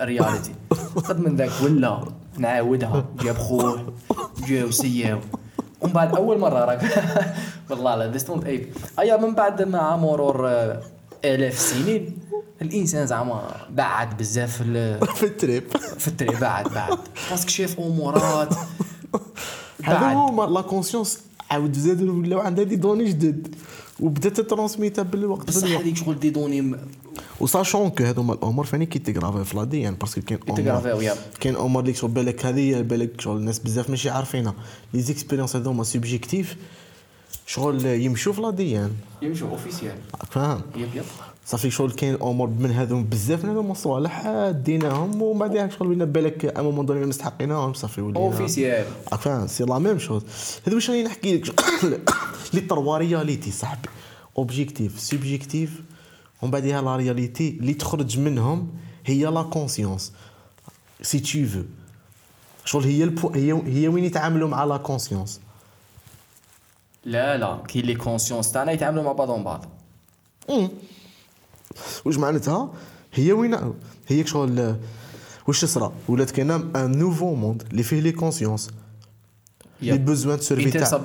رياليتي 0.00 0.54
خد 0.96 1.20
من 1.20 1.36
ذاك 1.36 1.50
ولا 1.62 2.00
نعاودها. 2.38 3.04
جاب 3.22 3.36
خوه 3.38 3.92
جاو 4.48 4.70
سياو. 4.70 5.18
ومن 5.80 5.92
بعد 5.92 6.14
أول 6.16 6.38
مرة 6.38 6.64
راك. 6.64 6.80
والله 7.70 7.96
لا 7.96 8.06
ديستونت 8.06 8.46
ايب 8.46 8.72
أيا 8.98 9.16
من 9.16 9.34
بعد 9.34 9.62
مع 9.62 9.96
مرور 9.96 10.48
آه، 10.48 10.80
آلاف 11.24 11.54
السنين. 11.54 12.18
الإنسان 12.62 13.06
زعما 13.06 13.66
بعد 13.70 14.16
بزاف 14.16 14.56
في 14.56 14.62
ال- 14.62 15.06
في 15.16 15.22
التريب. 15.26 15.64
في 15.98 16.08
التري 16.08 16.36
بعد 16.36 16.68
بعد. 16.74 16.98
باسكو 17.30 17.48
شاف 17.48 17.80
أمورات. 17.80 18.54
هذا 19.84 19.98
هو 19.98 20.44
لا 20.44 20.60
كونسيونس 20.60 21.18
عاود 21.50 21.72
زاد 21.76 22.02
ولاو 22.02 22.40
عندها 22.40 22.64
دي 22.64 22.76
دوني 22.76 23.04
جدد. 23.04 23.54
وبدات 24.00 24.40
تترانسميتا 24.40 25.02
بالوقت 25.02 25.46
بصح 25.48 25.68
هذيك 25.68 25.96
شغل 25.96 26.18
دي 26.18 26.30
دوني 26.30 26.60
م- 26.60 26.78
وساشون 27.40 27.90
كو 27.90 28.04
هذوما 28.04 28.34
الأمور 28.34 28.64
فاني 28.66 28.86
كي 28.86 28.98
تيغرافي 28.98 29.44
في 29.44 29.56
لادي 29.56 29.80
يعني 29.80 29.96
باسكو 29.96 30.20
كاين 30.20 30.40
يا. 31.02 31.14
كاين 31.40 31.56
أمور 31.56 31.82
اللي 31.82 31.94
شغل 31.94 32.10
بالك 32.10 32.46
هذه 32.46 32.80
بالك 32.80 33.20
شغل 33.20 33.36
الناس 33.36 33.58
بزاف 33.58 33.90
ماشي 33.90 34.10
عارفينها. 34.10 34.54
لي 34.94 35.02
زيكسبيريونس 35.02 35.56
هذوما 35.56 35.84
سوبجيكتيف 35.84 36.56
شغل 37.50 37.86
يمشوا 37.86 38.32
في 38.32 38.40
لاديان 38.40 38.92
يمشوا 39.22 39.48
أوفيسيال. 39.48 39.96
فاهم. 40.30 40.62
يب 40.76 40.88
يب. 40.94 41.02
صافي 41.46 41.70
شغل 41.70 41.92
كاين 41.92 42.14
امور 42.14 42.48
من 42.48 42.70
هذوم 42.70 43.04
بزاف 43.04 43.44
من 43.44 43.50
هذوما 43.50 43.72
الصوالح 43.72 44.28
ديناهم 44.50 45.22
ومن 45.22 45.48
بعد 45.48 45.72
شغل 45.72 45.88
ولا 45.88 46.04
بالك 46.04 46.44
ا 46.44 46.62
مومون 46.62 46.86
دوني 46.86 47.06
مستحقينهم 47.06 47.72
صافي 47.72 48.00
ولينا. 48.00 48.18
أوفيسيال. 48.18 48.86
راك 49.12 49.20
فاهم 49.20 49.46
c'est 49.46 49.64
la 49.64 49.78
même 49.78 49.98
chose. 49.98 50.22
هذا 50.66 50.74
واش 50.74 50.90
راني 50.90 51.02
نحكي 51.02 51.36
لك؟ 51.36 51.60
les 52.54 52.60
trois 52.60 52.98
réalités 52.98 53.50
صاحبي. 53.50 53.88
objective 54.38 55.00
subjective 55.00 55.82
ومن 56.42 56.50
بعدها 56.50 56.82
la 56.82 56.96
réalité 56.96 57.58
اللي 57.60 57.74
تخرج 57.74 58.18
منهم 58.18 58.68
هي 59.06 59.24
la 59.24 59.42
conscience 59.42 60.12
c'est 61.02 61.20
tout 61.20 61.46
faux 61.46 61.62
شغل 62.64 62.84
هي 62.84 63.04
البو 63.04 63.30
هي 63.30 63.62
هي 63.66 63.88
وين 63.88 64.04
يتعاملوا 64.04 64.48
مع 64.48 64.64
la 64.64 64.76
conscience 64.76 65.40
لا 67.04 67.36
لا 67.36 67.62
كاين 67.68 67.84
les 67.84 67.94
consciences 67.94 68.52
تاعنا 68.52 68.72
يتعاملوا 68.72 69.02
مع 69.02 69.12
بعضهم 69.12 69.44
بعض 69.44 69.66
واش 72.04 72.16
معناتها؟ 72.18 72.72
هي 73.14 73.32
وين 73.32 73.74
هي 74.08 74.26
شغل 74.26 74.76
واش 75.46 75.64
صرا 75.64 75.92
ولات 76.08 76.30
كاينة 76.30 76.54
un 76.54 76.98
nouveau 76.98 77.34
monde 77.34 77.62
اللي 77.70 77.82
فيه 77.82 78.00
les 78.00 78.12
consciences 78.12 78.70
les 79.82 79.98
besoins 79.98 80.36
de 80.36 80.42
survie 80.42 80.70
تاع 80.70 81.00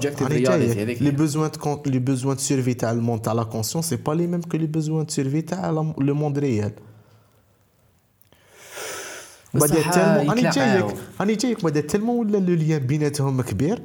les. 1.02 1.12
besoins 1.12 1.52
les 1.86 2.00
besoins 2.00 2.36
de 2.36 2.42
survie 2.42 2.74
تاع 2.74 2.92
ال 2.92 2.97
monde 2.97 3.22
تاع 3.22 3.34
la 3.34 3.44
conscience 3.44 3.90
c'est 3.90 3.96
pas 3.96 4.14
les 4.14 4.28
mêmes 4.28 4.42
que 4.42 4.58
les 4.58 4.68
besoins 4.68 5.06
de 5.06 5.12
survie 5.12 5.42
تاع 5.42 5.70
le 5.70 6.14
monde 6.14 6.40
réel 6.40 6.72
بعد 9.54 9.70
tellement 9.70 10.30
راني. 10.30 10.42
جايك 10.42 10.86
راني 11.20 11.36
جايك 11.36 11.64
بعد 11.64 11.84
tellement 11.84 12.28
ولا 12.28 12.38
le 12.38 12.54
lien 12.54 12.80
بيناتهم 12.88 13.42
كبير 13.42 13.82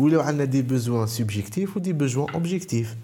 ولاو 0.00 0.20
عندنا 0.20 0.44
des 0.44 0.62
besoins 0.62 1.06
subjectifs 1.06 1.76
و 1.76 1.80
des 1.80 1.92
besoins 1.92 2.34
objectifs 2.34 2.94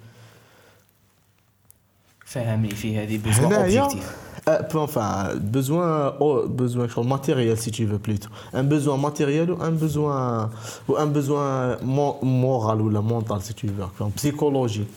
فهمني 2.26 2.70
في 2.74 2.98
هذه 2.98 3.18
besoin 3.18 3.46
هنايا؟ 3.46 3.80
objectif 3.82 4.16
enfin 4.48 5.34
besoin 5.56 5.90
oh, 6.24 6.46
besoin 6.60 6.86
genre 6.92 7.04
matériel 7.16 7.58
si 7.64 7.70
tu 7.76 7.84
veux 7.90 7.98
plutôt. 8.08 8.30
Un 8.60 8.62
besoin 8.74 8.96
matériel 9.08 9.48
ou 9.50 9.56
un 9.68 9.72
besoin 9.84 10.50
ou 10.88 10.92
un 11.04 11.08
besoin 11.18 11.48
mo- 11.96 12.18
moral 12.22 12.78
ou 12.84 12.88
la 12.96 13.02
mental 13.12 13.40
si 13.42 13.52
tu 13.54 13.66
veux. 13.66 13.82
Enfin, 13.90 14.08
psychologique. 14.16 14.92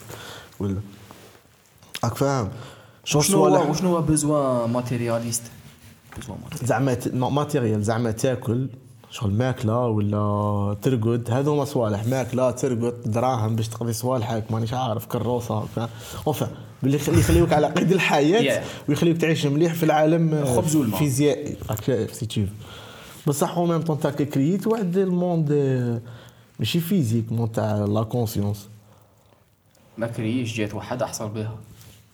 ولا 0.60 0.76
راك 2.04 2.14
فاهم 2.14 2.48
شو 3.04 3.20
شنو 3.20 3.36
هو 3.38 3.48
صوالح 3.50 3.70
وشنو 3.70 3.96
هو 3.96 4.02
besoin 4.02 4.66
matérialiste 4.66 5.42
besoin 6.16 6.34
matérialiste 6.42 6.64
زعما 6.66 6.94
ت- 6.94 7.14
ما- 7.14 7.28
matériel 7.28 7.82
زعما 7.84 8.10
تاكل 8.10 8.68
شغل 9.10 9.30
ماكله 9.32 9.86
ولا 9.86 10.76
ترقد؟ 10.82 11.30
هذو 11.30 11.52
هما 11.52 11.64
صوالح. 11.64 12.06
ماكلة 12.06 12.50
ترقد 12.50 12.94
دراهم 13.10 13.56
باش 13.56 13.68
تقضي 13.68 13.92
صوالحك. 13.92 14.44
مانيش 14.50 14.74
عارف 14.74 15.06
كروسة 15.06 15.64
اوفا 16.26 16.50
باللي 16.82 16.96
يخلي- 16.96 17.18
يخليوك 17.18 17.52
على 17.52 17.66
قيد 17.66 17.92
الحياة. 17.92 18.62
ويخليوك 18.88 19.16
تعيش 19.16 19.46
مليح 19.46 19.74
في 19.74 19.82
العالم 19.82 20.44
خبز. 20.44 20.76
فيزيائي 20.76 21.56
بصح 23.26 23.56
أو 23.56 23.66
ميم 23.66 23.82
طون 23.82 24.00
تاك 24.00 24.22
كرييت 24.22 24.66
واحد 24.66 24.96
الموند 24.96 25.48
آه، 25.52 26.00
ماشي 26.58 26.80
فيزيك 26.80 27.32
موند 27.32 27.48
تاع 27.52 27.76
لا 27.76 28.02
كونسيونس 28.02 28.68
ما 29.98 30.06
كريش 30.06 30.56
جات 30.56 30.74
واحد 30.74 31.02
احصل 31.02 31.28
بها. 31.28 31.54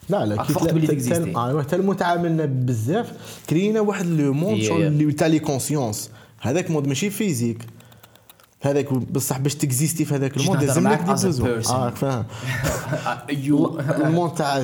لا 0.08 0.26
لا 0.26 0.42
فقت 0.42 0.72
بلي 0.74 0.86
تكزيستي. 0.86 1.24
ايوا 1.30 1.62
حتى 1.62 1.76
المتعاملنا 1.76 2.44
بزاف 2.44 3.12
كرينا 3.50 3.80
واحد 3.80 4.06
لو 4.06 4.32
موند 4.32 4.62
شغل. 4.62 4.82
اللي 4.82 5.12
تاع 5.12 5.26
لي 5.26 5.38
كونسيونس 5.38 6.10
هذاك 6.46 6.70
مود 6.70 6.86
ماشي 6.86 7.10
فيزيك. 7.10 7.66
هذاك 8.60 8.92
بصح 8.92 9.38
باش 9.38 9.54
تكزيستي 9.54 10.04
في 10.04 10.14
هذاك 10.14 10.38
نهضر 10.38 10.66
لازم 10.66 10.88
لك 10.88 10.98
دي 10.98 11.12
بوزون. 11.12 11.48
آه 11.48 11.90
فاهم. 11.90 12.24
يو 13.28 13.80
الموند 13.80 14.34
تاع 14.34 14.56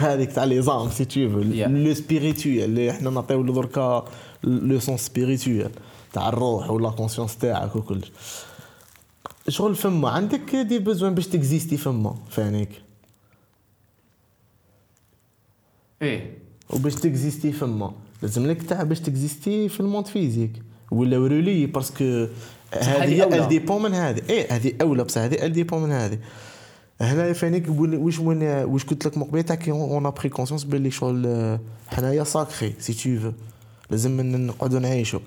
هذيك 0.00 0.32
تاع 0.32 0.44
لي 0.44 0.62
زام 0.62 0.90
سي 0.90 1.04
Yeah. 1.04 1.68
لو 1.68 1.94
سبيريتويال 1.94 2.64
اللي 2.64 2.90
إحنا 2.90 3.10
نعطيو 3.10 3.42
له 3.42 3.52
دركا 3.52 4.04
لو 4.44 4.80
سون 4.80 4.96
سبيريتويال 4.96 5.70
تاع 6.12 6.28
الروح 6.28 6.70
ولا 6.70 6.90
كونسيونس 6.90 7.36
تاعك 7.36 7.76
وكلش 7.76 8.12
شغل 9.48 9.74
فما 9.74 10.08
عندك 10.08 10.56
دي 10.56 10.78
بوزوان 10.78 11.14
باش 11.14 11.26
تكزيستي 11.26 11.76
فما 11.76 12.14
فانيك. 12.30 12.70
إيه. 16.02 16.38
وباش 16.70 16.94
تكزيستي 16.94 17.52
فما 17.52 17.92
لازم 18.22 18.46
لك 18.46 18.62
تاع 18.62 18.82
باش 18.82 19.00
تكزيستي 19.00 19.68
في 19.68 19.80
الموند 19.80 20.06
فيزيك. 20.06 20.62
ولا 20.90 21.18
ورولي 21.18 21.66
باسكو 21.66 22.26
هذه. 22.72 23.22
ال 23.42 23.48
ديبون 23.48 23.82
من 23.82 23.94
هذه. 23.94 24.22
إيه 24.30 24.52
هذه 24.56 24.72
أولى 24.82 25.04
بصح 25.04 25.20
هذه 25.20 25.46
ال 25.46 25.52
ديبون 25.52 25.82
من 25.82 25.92
هذه. 25.92 26.18
هنا 27.00 27.32
فانيك 27.32 27.64
واش 27.78 28.18
وين 28.18 28.42
واش 28.42 28.84
قلت 28.84 29.06
لك 29.06 29.18
مقبل 29.18 29.42
تاع 29.42 29.56
كي 29.56 29.70
on 29.70 30.06
a 30.06 30.10
pris 30.10 30.28
conscience 30.28 30.64
باللي 30.64 30.90
شغل 30.90 31.58
حنايا 31.88 32.24
ça 32.24 32.41
crée 32.41 32.74
si 32.78 32.92
tu 32.92 33.20
veux 33.20 33.32
لازم 33.90 34.10
من- 34.10 34.46
نقعدوا 34.46 34.78
نعيشوا 34.80 35.20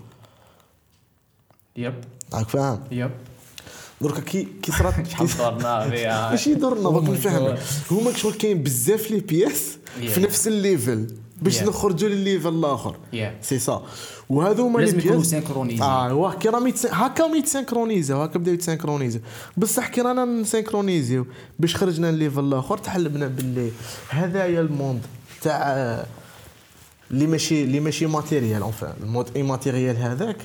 yep. 1.78 1.94
راك 2.34 2.50
فاهم؟ 2.50 2.80
yep. 2.92 3.12
دركا 4.02 4.22
كي 4.22 4.48
كي 4.62 4.72
صرات 4.72 4.94
بها 5.62 6.30
ماشي 6.32 6.54
دورنا 6.54 6.82
دوك 6.90 7.10
نفهمك. 7.10 7.60
هما 7.92 8.14
شغل 8.14 8.34
كاين 8.34 8.64
بزاف 8.64 9.12
les 9.12 9.20
pièces 9.20 9.78
في. 10.08 10.22
نفس 10.22 10.48
ال 10.48 10.56
level. 10.56 11.08
باش 11.42 11.60
Yeah. 11.60 11.64
نخرجوا 11.64 12.10
للل 12.10 12.25
level 12.25 12.50
الآخر 12.50 12.96
Yeah. 13.14 13.18
سي 13.42 13.60
سا 13.60 13.84
وهذو 14.30 14.66
هما 14.68 14.80
لازم 14.80 15.00
يكونوا 15.00 15.24
synchronisés. 15.24 15.84
آه 15.84 16.14
واه 16.14 16.34
كي 16.36 16.50
راهم 16.50 16.74
هكا 16.92 17.24
راهم 17.24 17.36
يتسينكرونيزيو 17.36 18.22
هكا 18.22 18.40
بداو 18.40 18.54
يتسينكرونيزيو 18.54 19.22
بصح 19.58 19.88
كي 19.88 20.02
رانا 20.02 20.26
نسينكرونيزيو 20.26 21.26
باش 21.60 21.76
خرجنا 21.76 22.12
للل 22.12 22.22
level 22.22 22.40
الآخر 22.40 22.78
تحلبنا 22.78 23.28
باللي 23.28 23.72
هذايا 24.10 24.62
ال 24.62 24.69
monde 24.69 25.02
تاع 25.42 26.06
اللي 27.12 27.28
ماشي 27.28 27.64
اللي 27.64 27.80
ماشي 27.80 28.06
matériel 28.06 28.62
enfin 28.62 28.94
ال 29.04 29.28
monde 29.36 29.44
immatériel 29.44 29.98
هذاك 29.98 30.38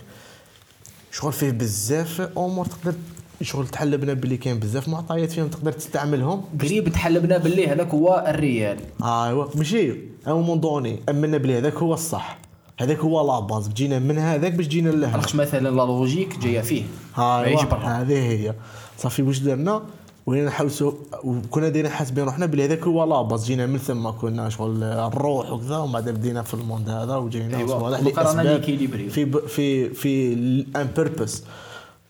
شغل 1.13 1.33
فيه 1.33 1.51
بزاف 1.51 2.21
أمور 2.39 2.67
تقدر 2.67 2.95
شغل 3.43 3.69
تحلبنا 3.69 4.13
باللي 4.13 4.37
كاين 4.37 4.59
بزاف 4.59 4.89
معطيات 4.89 5.33
فيهم 5.33 5.49
تقدر 5.49 5.73
تستعملهم 5.73 6.45
قريب 6.61 6.89
تحلبنا 6.89 7.39
باللي 7.39 7.69
هذاك 7.69 7.89
هو 7.89 8.25
ال 8.29 8.37
réel. 8.37 8.79
أيوا. 9.03 9.47
ماشي 9.55 9.95
à 10.29 10.43
un 10.43 10.47
moment 10.47 10.61
donné 10.61 11.01
آمنا 11.09 11.39
بلي 11.39 11.59
هذاك 11.59 11.75
هو 11.75 11.95
الصح. 11.95 12.39
هذاك 12.81 12.99
هو 12.99 13.27
la 13.27 13.41
base 13.41 13.69
جينا 13.69 13.99
من 13.99 14.19
هذاك 14.19 14.53
باش 14.53 14.69
جينا 14.69 14.91
لهنا. 14.91 15.17
راكش 15.17 15.35
مثلا 15.35 15.69
لا 15.69 15.83
لوجيك 15.83 16.39
جاية 16.39 16.61
فيه؟ 16.61 16.83
ما 17.19 17.45
أيوا. 17.45 17.63
هذه 17.63 18.19
هي. 18.19 18.55
صافي 18.99 19.23
واش 19.23 19.39
درنا؟ 19.39 19.83
ولينا 20.27 20.47
نحوسوا 20.47 20.93
وكنا 21.25 21.69
دايرين 21.69 21.91
حاسبين 21.91 22.25
روحنا 22.25 22.47
بلي 22.47 22.65
هذاك 22.65 22.83
هو 22.83 23.05
لا 23.05 23.23
باز 23.23 23.47
جينا 23.47 23.67
من 23.67 23.79
ثم 23.79 24.11
كنا 24.11 24.49
شغل 24.49 24.83
الروح 24.83 25.53
وكذا 25.53 25.77
ومن 25.77 25.93
بعد 25.93 26.09
بدينا 26.09 26.43
في 26.43 26.55
الموند 26.55 26.89
هذا 26.89 27.17
وجينا 27.17 27.57
لأسباب 27.57 28.47
ليكيليبريو. 28.47 29.11
في 29.11 29.49
في 29.49 29.91
في 29.91 30.33
ان 30.77 30.89
بيربس 30.97 31.43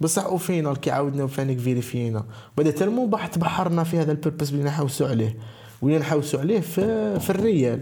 بصح 0.04 0.32
وفينا 0.32 0.74
كي 0.74 0.90
عاودنا 0.90 1.24
وفانيك 1.24 1.58
فيريفينا 1.58 2.24
بعد 2.56 2.74
ترمو 2.74 3.06
بح 3.06 3.26
تبحرنا 3.26 3.84
في 3.84 3.98
هذا 3.98 4.12
البيربس 4.12 4.50
اللي 4.50 4.64
نحوسوا 4.64 5.08
عليه. 5.08 5.36
ولينا 5.82 6.00
نحوسوا 6.00 6.40
عليه 6.40 6.60
في 6.60 7.20
في 7.20 7.30
الريال. 7.30 7.80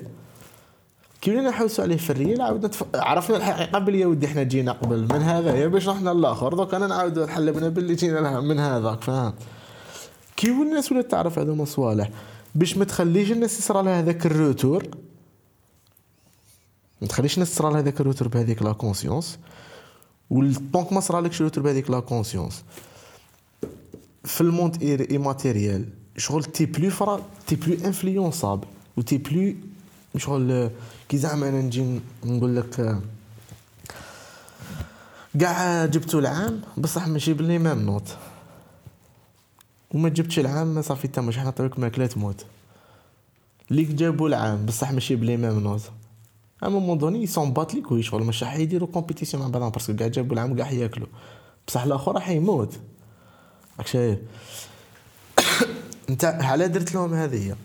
كي 1.21 1.31
ولينا 1.31 1.49
نحوسوا 1.49 1.85
عليه 1.85 1.97
في 1.97 2.11
ال 2.11 2.17
réel 2.17 2.43
عاودنا 2.43 2.69
تف... 2.69 2.85
عرفنا 2.95 3.37
الحقيقة 3.37 3.79
بلي 3.79 4.01
يا 4.01 4.07
ودي 4.07 4.27
إحنا 4.27 4.43
جينا 4.43 4.73
قبل. 4.73 4.99
من 4.99 5.23
هذا؟ 5.23 5.57
يا 5.57 5.67
باش 5.67 5.89
رحنا 5.89 6.13
الآخر 6.13 6.55
دوك 6.55 6.75
أنا 6.75 6.87
نعاودوا 6.87 7.27
نحلبنا 7.27 7.69
باللي 7.69 7.95
جينا 7.95 8.41
من 8.41 8.59
هذاك 8.59 9.05
فاهم 9.05 9.35
كي 10.37 10.49
الناس 10.51 10.93
ولات 10.93 11.11
تعرف 11.11 11.39
هذوما 11.39 11.65
صوالح 11.65 12.11
باش 12.55 12.77
ما 12.77 12.85
تخليش 12.85 13.33
الناس 13.33 13.59
يصرى 13.59 13.83
لها 13.83 14.01
هذاك 14.01 14.27
ال 14.27 14.34
retour. 14.34 14.87
ما 17.03 17.09
تخليش 17.09 17.35
الناس 17.35 17.55
تصرى 17.55 17.73
لها 17.73 17.81
هذاك 17.81 18.01
ال 18.01 18.05
retour 18.05 18.29
بهذيك 18.29 18.63
la 18.63 18.73
conscience 18.73 19.39
و 20.33 20.45
donc 20.45 20.93
ما 20.93 21.01
صرا 21.01 21.21
لكش 21.21 21.43
retour 21.43 21.65
بهذيك 21.65 21.91
la 21.91 22.01
conscience 22.01 22.65
في 24.25 24.41
ال 24.41 24.48
monde 24.48 24.83
immatériel 24.83 25.85
شغل 26.17 26.45
t'es 26.45 26.67
plus 26.67 26.91
vrai 26.91 27.21
t'es 27.47 27.57
plus 27.57 27.87
influençable 27.87 28.67
و 28.97 29.01
t'es 29.01 29.19
plus 29.19 29.55
شغل 30.17 30.71
كي 31.09 31.19
زعما 31.19 31.49
أنا 31.49 31.61
نجي 31.61 32.01
نقول 32.25 32.57
لك 32.57 33.01
كاع 35.41 35.87
جبتو 35.87 36.19
العام 36.19 36.61
بصح 36.77 37.07
ماشي 37.09 37.33
باللي 37.33 37.59
même 37.59 37.79
note. 37.79 38.17
وما 39.95 40.09
جبتش 40.09 40.39
العام 40.39 40.83
صافي 40.83 41.09
تما 41.09 41.33
شحال 41.33 41.45
نعطيوك 41.45 41.79
ماكلة 41.79 42.07
تموت. 42.07 42.47
اللي 43.71 43.85
جابوا 43.85 44.29
العام 44.29 44.67
بصح 44.67 44.93
ماشي 44.93 45.17
بلي 45.17 45.37
même 45.37 45.61
note. 45.61 45.91
à 46.63 46.69
un 46.69 46.76
moment 46.76 46.99
donné 46.99 47.19
on 47.19 47.27
s'en 47.27 47.53
bat 47.53 47.75
les 47.75 47.81
couilles 47.81 48.03
شغل 48.03 48.23
مش 48.25 48.43
راح 48.43 48.57
يديروا 48.57 48.89
compétition 48.89 49.43
مع 49.43 49.49
بعضهم 49.49 49.71
parce 49.71 49.87
que 49.87 49.97
كاع 49.97 50.09
جابوا 50.09 50.35
العام 50.35 50.57
كاع 50.57 50.71
ياكلوا 50.71 51.07
بصح 51.69 51.83
الآخر 51.83 52.13
راح 52.15 52.29
يموت 52.31 52.79
راك 53.79 53.87
شايف 53.87 54.19
انت 56.11 56.25
على 56.25 56.69
درت 56.69 56.95
لهم 56.95 57.15
هذه 57.15 57.57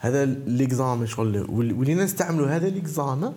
هذا 0.00 0.24
l'exam 0.24 1.06
شغل 1.06 1.46
ول- 1.50 1.72
ولينا 1.72 2.04
نستعملوا 2.04 2.48
هذا 2.48 2.68
l'exam 2.68 3.32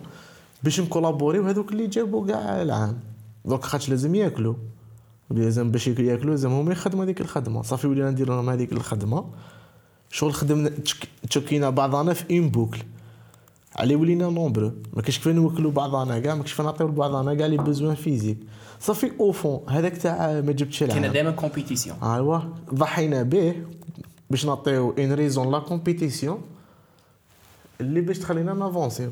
باش 0.62 0.80
نكولابوريو 0.80 1.44
هذوك 1.46 1.72
اللي 1.72 1.86
جابوا 1.86 2.26
كاع 2.26 2.62
العام. 2.62 2.98
دوك 3.44 3.64
خاطش 3.64 3.88
لازم 3.88 4.14
ياكلوا. 4.14 4.54
لازم 5.30 5.70
باش 5.70 5.86
ياكلوا 5.88 6.30
لازم 6.30 6.50
هما 6.50 6.72
يخدموا 6.72 7.04
هذيك 7.04 7.20
الخدمة. 7.20 7.62
صافي 7.62 7.86
ولينا 7.86 8.10
نديروا 8.10 8.36
لهم 8.36 8.50
هذيك 8.50 8.72
الخدمة. 8.72 9.24
شغل 10.10 10.34
خدمنا 10.34 10.68
تشك- 10.68 11.08
تشكينا 11.30 11.70
بعضنا 11.70 12.12
في 12.14 12.38
une 12.38 12.48
boucle 12.48 12.78
علي 13.78 13.94
ولينا 13.94 14.28
nombreux 14.28 14.72
ما 14.92 15.02
كاش 15.02 15.18
كيف 15.18 15.28
نوكلوا 15.28 15.70
بعضنا 15.70 16.18
كاع 16.18 16.34
ما 16.34 16.42
كاش 16.42 16.50
كيف 16.50 16.60
نعطيو 16.60 16.88
لبعضنا 16.88 17.34
كاع 17.34 17.46
les 17.46 17.56
besoins 17.56 17.94
physiques 17.94 18.38
صافي 18.80 19.12
au 19.20 19.32
fond 19.32 19.60
هذاك 19.68 19.96
تاع 19.96 20.40
ما 20.40 20.52
جبتش 20.52 20.82
العام 20.82 21.06
دائما 21.06 21.30
كومبيتيسيون 21.30 21.96
أيوا 22.02 22.38
ضحينا 22.74 23.22
به 23.22 23.54
باش 24.30 24.46
نعطيو 24.46 24.94
une 24.98 25.12
raison 25.12 25.50
la 25.50 25.58
compétition 25.58 26.40
اللي 27.80 28.00
باش 28.00 28.18
تخلينا 28.18 28.54
نافونسيو. 28.54 29.10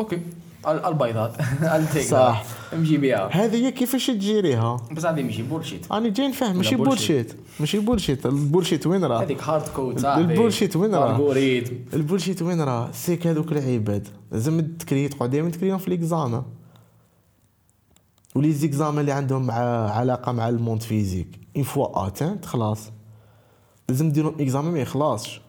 OK 0.00 0.20
البيضات. 0.66 1.36
صح. 2.10 2.44
نمشي 2.74 2.96
بها 2.96 3.28
هذه 3.32 3.66
هي 3.66 3.72
كيفاش 3.72 4.06
تجيريها 4.06 4.76
بس 4.92 5.04
هذه 5.04 5.22
ماشي 5.22 5.42
بولشيت 5.42 5.92
راني 5.92 6.10
جاي 6.10 6.28
نفهم 6.28 6.56
ماشي 6.56 6.76
bullshit 6.76 7.32
ماشي 7.60 7.78
bullshit 7.78 8.26
ال 8.26 8.33
bullshit 8.33 8.86
وين 8.86 9.04
راه؟ 9.04 9.22
هذيك 9.22 9.42
hard 9.42 9.68
code 9.68 9.98
صاحبي. 9.98 10.32
البولشيت 10.32 10.76
وين 10.76 10.94
راه؟ 10.94 11.34
البولشيت 11.94 12.42
وين 12.42 12.60
راه؟ 12.60 12.90
c'est 12.92 13.13
que 13.13 13.26
هذوك 13.26 13.52
العباد. 13.52 14.08
لازم 14.32 14.60
تكري 14.76 15.08
تقعد 15.08 15.30
دائما 15.30 15.50
تكريهم 15.50 15.78
في 15.78 15.90
les 15.90 16.06
examens 16.06 16.42
و 18.34 18.52
les 18.52 18.66
examens 18.66 18.98
اللي 18.98 19.12
عندهم 19.12 19.46
مع 19.46 19.54
علاقة 19.90 20.32
مع 20.32 20.48
ال 20.48 20.54
monde 20.54 20.82
physique. 20.82 21.28
une 21.56 21.64
fois 21.64 22.06
atteinte 22.06 22.44
خلاص. 22.44 22.90
لازم 23.88 24.10
ديروا 24.10 24.32
examen 24.40 24.72
ما 24.72 24.80
يخلصش. 24.80 25.40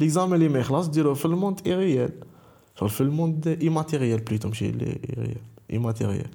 l'examen 0.00 0.34
اللي 0.34 0.48
ما 0.48 0.58
يخلص 0.58 0.86
ديروه 0.86 1.14
في 1.14 1.24
ال 1.24 1.30
monde 1.30 1.60
irréel. 1.66 2.12
في 2.76 3.00
ال 3.00 3.08
monde 3.08 3.48
immatériel 3.62 4.20
plutôt 4.20 4.48
ماشي 4.48 4.64
irréel 4.64 5.36
immatériel 5.72 6.26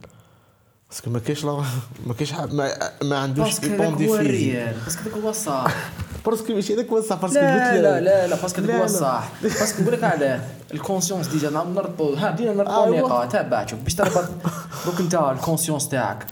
parce 0.90 1.02
que 1.02 1.10
ما 1.10 1.20
كاينش 1.20 1.46
ما 1.46 2.14
كاينش 2.20 2.34
ما, 2.34 2.72
ما 3.04 3.18
عندوش 3.18 3.60
هذاك 3.66 3.98
le 3.98 4.16
réel 4.16 4.76
parce 4.86 4.96
que 4.96 5.02
هذاك 5.02 5.14
هو 5.24 5.30
الصح 5.30 5.76
parce 6.26 6.43
que 6.43 6.54
ماشي 6.54 6.74
هذاك 6.74 6.88
هو 6.88 6.98
الصح 6.98 7.22
parce 7.22 7.33
que 7.33 7.40
لا 7.40 7.70
قلت 7.72 7.82
لا 7.84 8.02
لا 8.02 8.28
لا 8.28 8.42
parce 8.42 8.54
que 8.54 8.62
هذاك 8.62 8.70
لا، 8.70 8.80
هو. 8.80 8.84
الصح 8.84 9.30
parce 9.44 9.67
que 9.67 9.82
نقول 9.82 9.94
لك 9.94 10.04
علاه 10.04 10.42
ال 10.74 10.78
conscience 10.78 11.28
déjà 11.28 11.50
نربطوا 11.50 12.18
ها 12.18 12.32
بدينا 12.32 12.54
نربطوا 12.54 12.86
أيوا. 12.86 13.08
نقاط 13.08 13.32
تبع 13.32 13.66
شوف 13.66 13.80
باش 13.80 13.96
تربط 13.96 14.30
دوك 14.86 15.00
انت 15.00 15.16
ال 15.16 15.22
conscience 15.22 15.90
تاعك 15.90 16.26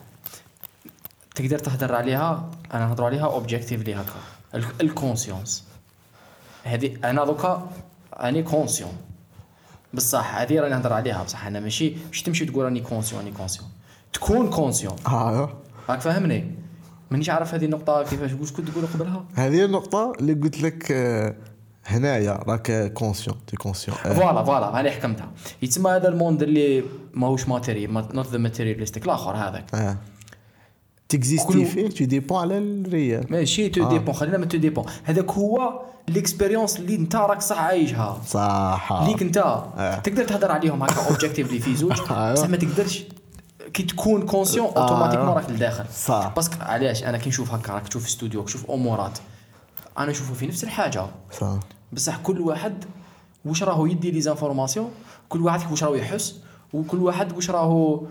تقدر 1.35 1.59
تهدر 1.59 1.95
عليها 1.95 2.49
أنا 2.73 2.85
نهضروا 2.85 3.07
عليها 3.07 3.25
objectively 3.25 3.93
هكا 3.95 4.03
ال- 4.55 4.65
ال 4.81 4.89
conscience 4.89 5.63
هذه 6.63 6.97
أنا 7.09 7.25
دوكا 7.25 7.69
اني 8.13 8.43
conscient 8.43 8.91
بصح 9.93 10.35
هذه 10.35 10.59
راني 10.59 10.75
نهضر 10.75 10.93
عليها 10.93 11.23
بصح. 11.23 11.45
أنا 11.45 11.59
ماشي 11.59 11.93
مش 12.11 12.23
تمشي 12.23 12.45
تقول 12.45 12.65
راني 12.65 12.81
conscient 12.81 13.21
راني 13.21 13.31
conscient 13.31 13.69
تكون 14.13 14.49
conscient 14.49 14.95
آه. 15.07 15.49
راك 15.89 16.01
فاهمني؟ 16.01 16.51
مانيش 17.11 17.29
عارف 17.29 17.53
هذه 17.53 17.65
النقطة 17.65 18.03
كيفاش 18.03 18.33
واش 18.33 18.51
كنت 18.51 18.69
تقول 18.69 18.85
قبلها؟ 18.85 19.25
هذه 19.35 19.65
النقطة 19.65 20.13
اللي 20.19 20.33
قلت 20.33 20.61
لك 20.61 20.91
آه، 20.91 21.35
هنايا 21.85 22.31
راك 22.31 22.93
conscient 22.93 23.37
t'es 23.47 23.55
conscient 23.55 23.97
voilà 23.97 24.43
voilà 24.43 24.79
هاني 24.79 24.91
حكمتها. 24.91 25.31
يتسمى 25.61 25.91
هذا 25.91 26.07
ال 26.07 26.13
monde 26.13 26.43
اللي 26.43 26.83
ماهوش 27.13 27.47
matériel 27.47 27.87
not 27.87 28.27
the 28.27 28.37
materialistic 28.37 29.05
الآخر 29.05 29.35
هذاك. 29.35 29.75
آه. 29.75 29.97
تكزيستي 31.13 31.65
فيه 31.65 31.89
tu 31.89 32.05
dépends 32.05 32.41
على 32.41 32.57
ال 32.57 32.68
réel. 32.68 33.25
ماشي 33.29 33.69
tu 33.69 33.83
آه. 33.83 33.89
ديبون 33.89 34.13
خلينا 34.13 34.37
من 34.37 34.47
tu 34.47 34.57
dépends 34.57 34.85
هذاك 35.03 35.31
هو 35.31 35.81
ال 36.09 36.15
expérience 36.15 36.79
اللي 36.79 36.95
انت 36.95 37.15
راك 37.15 37.41
صح 37.41 37.59
عايشها. 37.59 38.21
صح. 38.27 39.03
ليك 39.07 39.21
انت. 39.21 39.37
آه. 39.37 39.99
تقدر 39.99 40.23
تهضر 40.23 40.51
عليهم 40.51 40.83
هكا 40.83 41.01
objectively 41.09 41.59
في 41.59 41.75
زوج. 41.75 41.99
آه. 42.11 42.33
بصح 42.33 42.49
ما 42.49 42.57
تقدرش. 42.57 43.03
كي 43.73 43.83
تكون 43.83 44.25
conscient 44.25 44.67
آه. 44.67 44.81
automatiquement 44.81 45.29
راك 45.29 45.49
لداخل 45.49 45.85
صح. 45.95 46.31
parce 46.35 46.48
que 46.48 46.55
علاش؟ 46.61 47.03
أنا 47.03 47.17
كي 47.17 47.29
نشوف 47.29 47.53
هكا 47.53 47.73
راك 47.73 47.87
تشوف 47.87 48.05
استوديو 48.05 48.41
تشوف 48.41 48.71
أمورات. 48.71 49.19
أنا 49.97 50.11
نشوفه 50.11 50.33
في 50.33 50.47
نفس 50.47 50.63
الحاجة. 50.63 51.05
صح. 51.39 51.59
بصح 51.93 52.17
كل 52.17 52.41
واحد 52.41 52.85
واش 53.45 53.63
راهو 53.63 53.85
يدي 53.85 54.11
les 54.11 54.21
informations 54.21 54.91
كل 55.29 55.41
واحد 55.41 55.71
واش 55.71 55.83
راهو 55.83 55.95
يحس 55.95 56.35
وكل 56.73 56.97
واحد 56.97 57.35
واش 57.35 57.49
راهو 57.49 58.03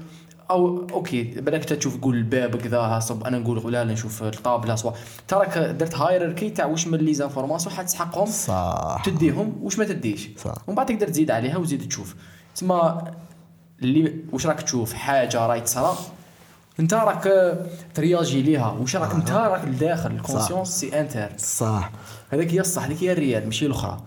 أو 0.51 0.87
OK 0.93 1.35
انت 1.39 1.73
تشوف 1.73 1.97
تقول 1.97 2.17
الباب 2.17 2.57
كذا 2.57 2.99
صب 2.99 3.25
أنا 3.25 3.39
نقول 3.39 3.73
لا 3.73 3.85
نشوف 3.85 4.23
الطابلة 4.23 4.75
سوا 4.75 4.93
تراك 5.29 5.59
درت 5.59 5.95
hierarchy 5.95 6.51
تاع 6.51 6.67
واش 6.67 6.87
من 6.87 6.99
les 6.99 7.15
informations 7.15 7.75
حتسحقهم 7.75 8.27
صح. 8.27 9.03
تديهم 9.05 9.59
واش 9.63 9.79
ما 9.79 9.85
تديش. 9.85 10.29
صح. 10.37 10.55
ومن 10.67 10.77
بعد 10.77 10.87
تقدر 10.87 11.09
تزيد 11.09 11.31
عليها 11.31 11.57
وتزيد 11.57 11.89
تشوف. 11.89 12.15
تسمى 12.55 13.03
اللي 13.83 14.15
واش 14.33 14.47
راك 14.47 14.63
تشوف؟ 14.63 14.93
حاجة 14.93 15.47
راهي 15.47 15.61
تصرا 15.61 15.97
انت 16.81 16.95
راك 16.95 17.57
ترياجي 17.95 18.43
ليها. 18.43 18.71
واش 18.71 18.97
راك؟ 18.97 19.15
انت 19.15 19.31
راك 19.31 19.65
لداخل 19.65 20.11
ال 20.11 20.16
conscience 20.16 20.69
c'est 20.69 21.01
entre 21.01 21.29
صح. 21.39 21.91
هذاك 22.31 22.51
هي 22.51 22.61
الصح 22.61 22.85
هذيك 22.85 23.03
هي 23.03 23.13
ال 23.13 23.19
réel 23.19 23.45
ماشي 23.45 23.67
الأخرى. 23.67 24.01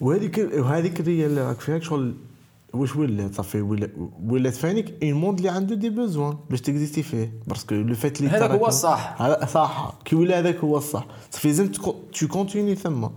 وهذيك 0.00 0.48
وهذيك 0.54 1.00
اللي 1.00 1.48
راك 1.48 1.60
فيها 1.60 1.78
شغل 1.78 2.14
واش 2.74 2.96
ولات 2.96 3.34
صافي 3.34 3.60
ولا- 3.60 3.90
ولات 4.26 4.54
فانيك 4.54 4.94
un 5.02 5.12
monde 5.12 5.38
اللي 5.38 5.48
عنده 5.50 5.74
des 5.74 5.90
besoins 5.90 6.36
باش 6.50 6.60
تكزيستي 6.60 7.02
فيه 7.02 7.32
parce 7.46 7.64
que 7.64 7.74
le 7.74 7.94
fait 7.94 8.20
اللي 8.20 8.30
هذاك 8.30 8.50
هو 8.50 8.66
الصح. 8.66 9.22
هذا 9.22 9.46
صح. 9.46 9.92
كي 10.04 10.16
ولا 10.16 10.38
هذاك 10.38 10.56
هو 10.56 10.76
الصح. 10.76 11.06
صافي 11.30 11.48
لازم 11.48 11.66
tu 12.12 12.28
continues 12.28 12.74
ثم. 12.74 13.08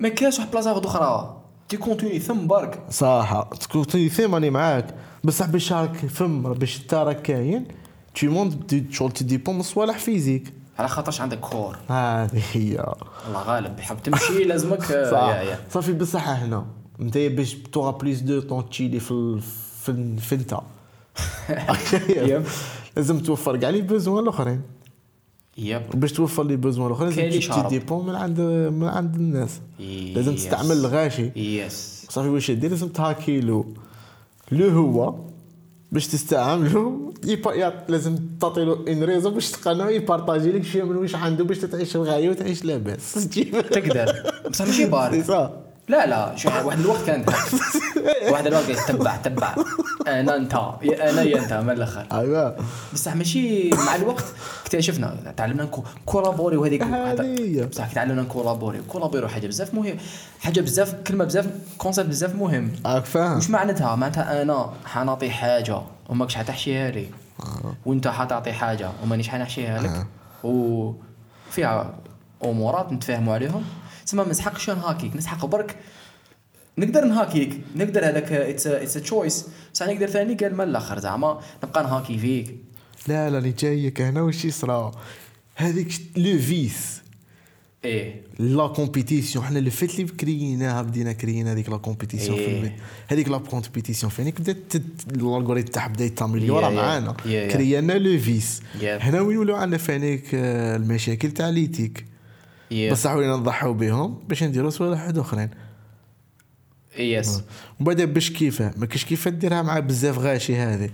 ما 0.00 0.08
كاينش 0.08 0.38
واحد 0.38 0.50
بلاصة 0.50 0.78
أخرى. 0.86 1.36
tu 1.68 1.76
continues 1.76 2.18
ثم 2.18 2.46
برك. 2.46 2.82
صح. 2.90 3.48
تكونتيني 3.60 4.08
ثم 4.08 4.34
راني 4.34 4.50
معاك. 4.50 4.94
بصح 5.24 5.46
باش 5.46 5.72
راك 5.72 5.96
فم 5.96 6.52
باش 6.52 6.80
انت 6.82 6.94
راك 6.94 7.22
كاين 7.22 7.66
au 8.14 8.26
monde 8.26 8.86
شغل 8.90 9.12
ت 9.12 9.18
dépend 9.18 9.54
من 9.56 9.62
صوالح 9.62 9.98
physiques 9.98 10.52
على 10.78 10.88
خاطرش 10.88 11.20
عندك 11.20 11.40
corps 11.40 11.76
هذه 11.88 12.42
هي. 12.52 12.94
الله 13.28 13.42
غالب. 13.42 13.80
حاب 13.80 14.02
تمشي 14.02 14.44
لازمك 14.44 14.82
صح. 15.12 15.42
صافي 15.70 15.92
بصح 15.92 16.28
هنا. 16.28 16.66
انت 17.00 17.18
باش 17.18 17.54
tu 17.54 17.64
auras 17.64 17.90
plus 17.90 18.20
de 18.20 18.40
temps 18.40 18.70
ت 18.70 18.74
chiller 18.74 19.00
في 19.00 19.40
في 20.20 20.34
انت. 20.34 20.54
لازم 22.96 23.18
توفر 23.18 23.56
كاع 23.56 23.70
les 23.70 23.80
besoins 23.80 24.22
الأخرين. 24.24 24.60
yep. 25.58 25.82
باش 25.94 26.12
توفر 26.12 26.44
les 26.44 26.56
besoins 26.56 26.86
الأخرين 26.86 27.12
لازم 27.28 27.40
شارب. 27.40 27.66
ت 27.68 27.73
dépend 27.73 28.06
من 28.06 28.14
عند 28.14 28.40
من 28.72 28.88
عند 28.88 29.14
الناس. 29.14 29.60
لازم. 30.14 30.34
تستعمل 30.34 30.72
الغاشي 30.72 31.30
yes 31.36 32.06
صافي 32.10 32.28
واش 32.28 32.50
دير 32.50 32.70
لازم 32.70 32.88
تهاكي 32.88 33.40
له. 33.40 33.64
لو 34.52 34.68
هو. 34.68 35.14
باش 35.92 36.06
تستعملو 36.06 37.14
لازم 37.88 38.16
تعطي 38.40 38.64
له 38.64 38.84
une 38.88 39.04
raison 39.04 39.34
باش 39.34 39.50
تقنعو 39.50 39.88
ي 39.88 39.95
partager 39.95 40.52
لك 40.52 40.64
شوية 40.64 40.82
من 40.82 40.96
واش 40.96 41.14
عنده 41.14 41.44
باش 41.44 41.58
تعيش 41.58 41.96
الغاية 41.96 42.30
وتعيش 42.30 42.64
لاباس. 42.64 43.28
تقدر. 43.70 44.12
بصح 44.50 44.66
ماشي 44.66 45.22
صا 45.22 45.62
لا 45.88 46.06
لا 46.06 46.36
شو 46.36 46.48
واحد 46.48 46.78
الوقت 46.80 47.02
كان 47.06 47.24
واحد 48.32 48.46
الوقت 48.46 48.70
تبع 48.88 49.16
تبع 49.16 49.54
أنا 50.06 50.36
أنت 50.36 50.52
يا 50.82 51.10
أنا 51.10 51.22
يا 51.22 51.38
أنت 51.42 51.52
من 51.52 51.70
الآخر. 51.70 52.06
ايوا 52.12 52.52
بصح 52.92 53.14
ماشي 53.14 53.70
مع 53.70 53.94
الوقت 53.96 54.24
اكتشفنا 54.62 55.32
تعلمنا 55.36 55.68
collaborer 56.06 56.56
وهذيك. 56.56 56.82
بصح 57.70 57.92
تعلمنا 57.92 58.22
ن 58.22 58.27
collaborer 58.27 58.80
collaborer 58.88 59.28
حاجة 59.28 59.46
بزاف 59.46 59.74
مهم 59.74 59.96
حاجة 60.40 60.60
بزاف 60.60 60.94
كلمة 61.06 61.24
بزاف 61.24 61.46
concept 61.78 62.08
بزاف 62.08 62.34
مهم. 62.34 62.72
راك 62.86 63.04
فاهم. 63.04 63.36
وش 63.36 63.50
معناتها؟ 63.50 63.96
معناتها 63.96 64.42
أنا 64.42 64.70
حنعطي 64.86 65.30
حاجة 65.30 65.80
وماكش 66.08 66.34
حتحشيها 66.34 66.90
لي. 66.90 67.06
وأنت 67.86 68.08
حتعطي 68.08 68.52
حاجة 68.52 68.90
ومانيش 69.02 69.28
حنحشيها 69.28 69.82
لك. 69.82 70.06
وفيها 70.44 71.94
أمورات 72.44 72.92
نتفاهموا 72.92 73.34
عليهم. 73.34 73.64
تسمى 74.06 74.24
ما 74.24 74.30
نسحقش 74.30 74.70
نهاكيك 74.70 75.16
نسحق 75.16 75.46
برك 75.46 75.76
نقدر 76.78 77.04
نهاكيك 77.04 77.60
نقدر 77.76 78.08
هذاك 78.08 78.32
it's 78.32 78.66
it's 78.66 78.94
choice 78.94 79.46
بصح 79.74 79.86
نقدر 79.86 80.06
ثاني؟ 80.06 80.34
قال 80.34 80.54
من 80.54 80.60
الآخر 80.60 80.98
زعما. 80.98 81.40
نبقى 81.64 81.82
نهاكي 81.82 82.18
فيك. 82.18 82.56
لا 83.08 83.30
لا 83.30 83.38
اللي 83.38 83.52
جايك 83.52 84.00
هنا 84.00 84.22
واش 84.22 84.44
يصرا 84.44 84.92
هذيك 85.56 86.00
le 86.16 86.38
vice 86.38 87.02
إيه. 87.84 88.22
la 88.38 88.66
compétition 88.66 89.44
حنا 89.44 89.58
اللي 89.58 89.70
فات 89.70 89.94
اللي 89.94 90.04
كريناها 90.04 90.82
بدينا 90.82 91.12
كرينا 91.12 91.52
هذيك 91.52 91.68
la 91.68 91.76
compétition 91.76 92.36
في 92.36 92.44
إيه. 92.44 92.56
البيت. 92.56 92.72
هذيك 93.08 93.28
la 93.28 93.38
compétition 93.38 94.12
فين؟ 94.12 94.30
بدات 94.30 94.72
ال 95.10 95.16
algorithm 95.16 95.68
تاعها 95.68 95.88
بدا 95.88 96.04
يتامليورا 96.04 96.68
yeah. 96.68 96.72
معانا. 96.72 97.12
Yeah, 97.12 97.22
yeah. 97.22 97.52
كرينا 97.52 97.92
le 97.92 98.18
vice. 98.18 98.62
هنا 98.82 99.20
وين 99.20 99.36
ولاو 99.38 99.56
عندنا 99.56 99.78
فانيك 99.78 100.34
آه، 100.34 100.76
المشاكل 100.76 101.30
تاع 101.30 101.48
l'éthique؟ 101.48 102.15
إيه. 102.72 102.92
بصح 102.92 103.12
ولينا 103.12 103.36
نضحوا 103.36 103.72
بهم 103.72 104.18
باش 104.28 104.42
نديروا 104.42 104.70
صوالح 104.70 105.00
واحد 105.00 105.18
آخرين. 105.18 105.50
yes 106.98 107.42
ومن 107.80 107.86
بعد 107.86 108.00
باش 108.00 108.30
كيفاه 108.30 108.72
ما 108.76 108.86
كاش 108.86 109.04
كيف 109.04 109.28
ديرها 109.28 109.62
مع 109.62 109.78
بزاف 109.78 110.18
غاشي 110.18 110.56
هذه. 110.56 110.90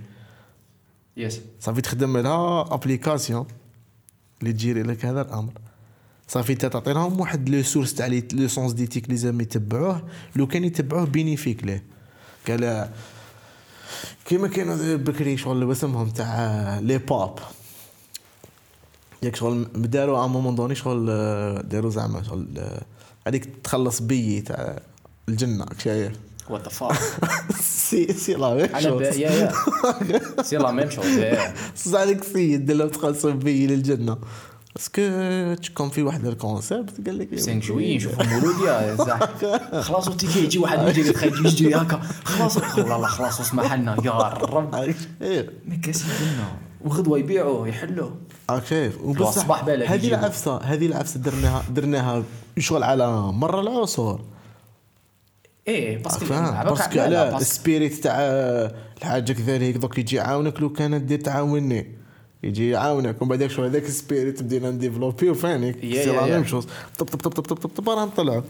yes 1.17 1.41
صافي 1.61 1.81
تخدم 1.81 2.19
لها 2.19 2.75
application 2.75 3.47
اللي 4.41 4.53
ت 4.53 4.58
gérer 4.58 4.83
لك 4.83 5.05
هذا 5.05 5.23
الأمر. 5.23 5.53
صافي 6.29 6.53
انت 6.53 6.67
تعطي 6.67 6.93
لهم 6.93 7.21
واحد 7.21 7.49
le 7.49 7.63
source 7.63 7.95
تاع 7.95 8.07
لي 8.07 8.29
le 8.33 8.49
sens 8.49 8.73
d'éthique 8.73 9.05
اللي 9.05 9.17
زعما 9.17 9.43
يتبعوه. 9.43 10.09
لو 10.37 10.47
كان 10.47 10.65
يتبعوه 10.65 11.05
bénéfique 11.05 11.65
ليه. 11.65 11.85
قال 12.49 12.91
كيما 14.25 14.49
كانوا 14.49 14.97
بكري 14.97 15.37
شغل 15.37 15.73
اسمهم 15.73 16.11
تاع 16.11 16.79
les 16.79 16.99
papes 16.99 17.39
ياك 19.23 19.37
شغل 19.37 19.67
داروا 19.75 20.25
à 20.25 20.27
moment 20.27 20.55
donné 20.55 20.75
شغل 20.75 21.07
آه، 21.11 21.61
داروا 21.61 21.91
زعما 21.91 22.23
شغل 22.23 22.47
آه، 22.59 22.83
هذيك 23.27 23.49
تخلص 23.65 24.01
بي 24.03 24.41
تاع 24.41 24.79
الجنة 25.29 25.67
شايف 25.79 26.13
وات 26.51 26.63
ذا 26.63 26.69
فاك 26.69 26.97
سي 27.61 28.13
سي 28.13 28.35
لا 28.35 28.55
ميم 28.55 28.99
ب- 28.99 29.03
يا 29.03 29.11
يا. 29.31 29.53
سي 30.43 30.57
لا 30.57 30.71
ميم 30.71 30.91
شوز 30.91 31.07
يا. 31.07 31.55
بصح 31.75 32.01
هذيك 32.01 32.21
السيد 32.21 32.71
اللي 32.71 32.89
تخلص 32.89 33.27
بي 33.27 33.67
للجنة. 33.67 34.17
باسكو 34.77 35.03
تكون 35.55 35.89
في 35.91 36.03
واحد 36.03 36.27
الكونسيبت 36.27 37.07
قال 37.07 37.19
لك 37.19 37.29
5 37.31 37.53
جوي 37.55 37.97
نشوفوا 37.97 38.25
مولود 38.25 38.55
يا 38.67 38.95
زعما. 38.95 39.81
خلاص 39.83 40.09
وتيجي 40.09 40.45
يجي 40.45 40.59
واحد 40.59 40.89
يجي 40.89 41.03
لك 41.03 41.17
خايف 41.17 41.41
يجري 41.41 41.75
هكا. 41.75 42.01
خلاص. 42.25 42.57
لا 42.79 42.83
لا 42.99 43.07
خلاص 43.07 43.41
اسمح 43.41 43.73
لنا. 43.75 43.97
يا 44.05 44.11
رب. 44.13 44.75
إيه 45.23 45.51
ما 45.69 45.77
كاس 45.77 46.03
يدنا 46.05 46.49
وغدوة 46.85 47.19
يبيعوا 47.19 47.67
يحلوا 47.69 48.11
راك 48.55 48.67
شايف 48.67 48.99
بالك 49.67 49.89
هذه. 49.89 50.09
العفسة 50.09 50.57
هذه 50.57 50.87
العفسة 50.87 51.21
درناها 51.21 51.65
درناها 51.71 52.23
شغل 52.59 52.83
على 52.83 53.33
مر 53.33 53.61
العصور. 53.61 54.21
إيه 55.69 56.03
parce 56.03 56.16
que 56.17 56.25
parce 56.65 56.87
que 56.87 57.01
على 57.01 57.37
ال 57.37 57.45
spirit 57.45 57.95
تاع 57.95 58.17
الحاجة 58.99 59.33
كذلك 59.33 59.77
دوك 59.77 59.99
يجي 59.99 60.17
يعاونك 60.17 60.61
لو 60.61 60.73
كان 60.73 61.07
دير 61.07 61.21
تعاوني. 61.21 62.03
يجي 62.45 62.71
يعاونك 62.71 63.23
ومن 63.23 63.37
بعد 63.37 63.47
شو 63.47 63.65
هذاك 63.65 63.83
ال 63.85 63.93
spirit 63.93 64.43
بدينا 64.43 64.71
ن 64.71 64.76
développer 64.76 65.31
وفانيك 65.31 65.81
c'est 65.81 66.07
la. 66.07 66.27
même 66.27 66.45
chose 66.45 66.67
طب 66.99 67.07
طب 67.07 67.19
طب 67.19 67.31
طب 67.31 67.43
طب 67.43 67.57
طب 67.57 67.71
طب 67.77 67.91
راه 67.91 68.05
نطلعوا 68.05 68.43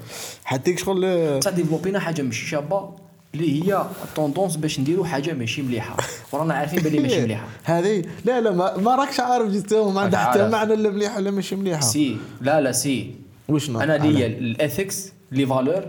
حتى 0.45 0.77
شغل 0.77 1.39
بصح 1.39 1.51
ديفلوبينا 1.51 1.99
حاجة 1.99 2.23
ماشي 2.23 2.47
شابة؟ 2.47 2.91
اللي 3.35 3.65
هي 3.65 3.87
ال 4.05 4.11
tendance 4.11 4.57
باش 4.57 4.81
نديروا 4.81 5.07
حاجة 5.07 5.33
ماشي 5.33 5.63
مليحة. 5.63 5.97
ورانا 6.33 6.55
عارفين 6.55 6.79
بلي 6.83 6.99
ماشي 6.99 7.21
مليحة. 7.27 7.47
هذه 7.65 8.05
لا 8.25 8.41
لا 8.41 8.51
ما, 8.51 8.77
ما 8.77 8.95
راكش 8.95 9.21
عارف 9.21 9.51
جيتو 9.51 9.91
ما 9.91 10.01
عندها 10.01 10.21
حتى. 10.21 10.49
معنى 10.49 10.77
لا 10.77 10.91
مليحة 10.91 11.17
ولا 11.17 11.31
ماشي 11.31 11.57
مليحة. 11.57 11.81
سي. 11.81 12.17
لا 12.41 12.61
لا 12.61 12.73
سي. 12.73 13.15
واش 13.49 13.71
أنا 13.71 13.97
ليا 13.99 14.27
ال 14.27 14.39
ethics 14.39 15.13
les 15.33 15.47
valeurs 15.47 15.85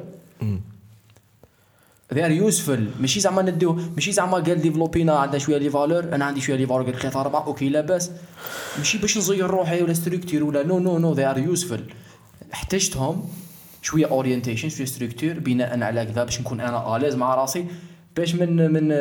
they 2.13 2.25
are 2.25 2.31
useful 2.31 2.87
ماشي 2.99 3.19
زعما 3.19 3.41
نديو 3.41 3.73
ماشي 3.95 4.11
زعما 4.11 4.37
قال 4.37 4.61
ديفلوبينا 4.61 5.13
عندنا 5.13 5.39
شوية 5.39 5.57
les 5.57 5.69
valeurs 5.69 6.03
أنا 6.03 6.25
عندي 6.25 6.41
شوية 6.41 6.55
les 6.55 6.65
valeurs 6.67 6.83
قال 6.83 6.99
ثلاثة 6.99 7.21
اربعه 7.21 7.45
okay 7.45 7.69
لاباس 7.69 8.11
ماشي 8.77 8.97
باش 8.97 9.17
نزير 9.17 9.47
روحي 9.49 9.81
ولا 9.83 9.93
structure 9.93 10.43
ولا 10.43 10.63
no 10.63 10.79
no 10.79 10.97
no 10.97 11.13
they 11.13 11.25
are 11.25 11.37
useful 11.37 11.83
احتجتهم. 12.53 13.29
شوية 13.83 14.05
orientation 14.05 14.69
شوية 14.69 14.85
structure 14.87 15.33
بناء 15.39 15.83
على 15.83 16.05
كذا 16.05 16.23
باش 16.23 16.41
نكون 16.41 16.59
أنا 16.59 16.95
à 16.95 16.98
l'aise 16.98 17.15
مع 17.15 17.35
راسي 17.35 17.65
باش 18.17 18.35
من 18.35 18.71
من 18.73 18.91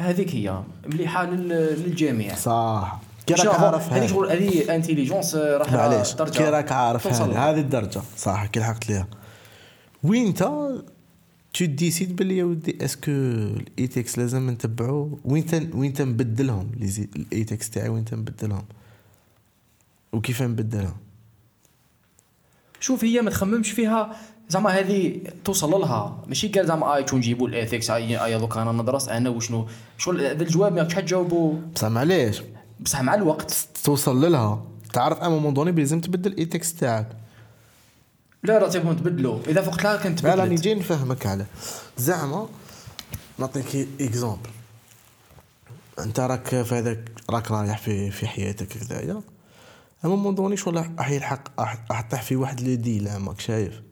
هذيك 0.00 0.34
هي 0.34 0.60
مليحة 0.86 1.24
لل- 1.24 1.82
للجميع. 1.82 2.34
صح. 2.34 3.00
كي 3.26 3.34
راك 3.34 3.60
عارف 3.60 3.92
هذه. 3.92 4.06
شغل 4.06 4.30
هذه 4.30 4.74
intelligence 4.76 5.34
راح 5.34 5.72
معليش. 5.72 6.14
كي 6.14 6.44
راك 6.44 6.72
عارف 6.72 7.06
هذه. 7.06 7.60
الدرجة. 7.60 8.00
صح 8.16 8.46
كي 8.46 8.60
لحقت 8.60 8.88
ليها. 8.88 9.06
وين 10.04 10.26
انت 10.26 10.42
tu 11.54 11.64
décides 11.64 12.16
باللي 12.16 12.36
يا 12.38 12.44
ودي 12.44 12.78
est-ce 12.84 13.01
que 13.01 13.10
ال 13.10 13.25
ethics 13.25 14.18
لازم 14.18 14.50
نتبعو؟ 14.50 15.18
وين 15.24 15.46
تن 15.46 15.70
وين 15.74 15.92
تنبدلهم 15.92 16.70
ال 17.16 17.24
ethics 17.24 17.70
تاعي 17.70 17.88
وين 17.88 18.04
تنبدلهم 18.04 18.64
وكيف 20.12 20.42
نبدلهم؟ 20.42 20.96
شوف 22.80 23.04
هي 23.04 23.22
ما 23.22 23.30
تخممش 23.30 23.70
فيها. 23.70 24.16
زعما 24.48 24.70
هذه 24.70 25.20
توصل 25.44 25.70
لها. 25.70 26.24
ماشي 26.26 26.48
قال 26.48 26.66
زعما 26.66 26.96
اي 26.96 27.06
شو 27.06 27.16
نجيبوا 27.16 27.48
ال 27.48 27.54
ethics 27.54 27.90
اي 27.90 28.24
اي 28.24 28.38
دوك 28.38 28.56
أنا 28.56 28.72
ندرس 28.72 29.08
أنا 29.08 29.30
وشنو؟ 29.30 29.66
شغل 29.98 30.20
هذا 30.20 30.42
الجواب 30.42 30.72
ما 30.72 30.88
حتجاوبوا 30.94 31.54
بصح 31.74 31.88
معليش. 31.88 32.42
بصح 32.80 33.00
مع 33.00 33.14
الوقت. 33.14 33.68
توصل 33.84 34.32
لها. 34.32 34.62
تعرف 34.92 35.18
à 35.18 35.38
moment 35.38 35.57
donné 35.57 35.72
لازم 35.72 36.00
تبدل 36.00 36.32
ال 36.32 36.38
ethics 36.38 36.74
تاعك. 36.74 37.08
لا 38.42 38.58
راه 38.58 38.68
تبغون 38.68 38.96
تبدلوا 38.96 39.38
إذا 39.48 39.62
فقت 39.62 39.84
لها 39.84 39.96
كانت 39.96 40.24
لا 40.24 40.34
راني 40.34 40.54
جاي 40.54 40.74
نفهمك 40.74 41.26
على. 41.26 41.46
زعما 41.98 42.48
نعطيك 43.38 43.88
exemple 44.00 44.50
أنت 45.98 46.20
راك 46.20 46.48
في 46.48 46.74
هذاك 46.74 47.10
راك 47.30 47.50
رايح 47.50 47.78
في 47.78 48.10
في 48.10 48.26
حياتك 48.26 48.66
كذايا 48.66 49.20
أما 50.04 50.16
ما 50.16 50.30
نظنيش 50.30 50.66
ولا 50.66 50.94
راح 50.98 51.10
يلحق 51.10 51.60
راح 51.60 52.00
تطيح 52.00 52.22
في 52.22 52.36
واحد 52.36 52.60
le 52.60 52.74
dilemme 52.74 53.28
راك 53.28 53.40
شايف؟ 53.40 53.82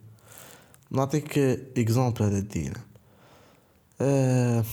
نعطيك 0.91 1.39
exemple 1.79 2.23
هذا 2.23 2.39
ال 2.39 2.44
dilemme 2.44 2.83
آه 4.01 4.65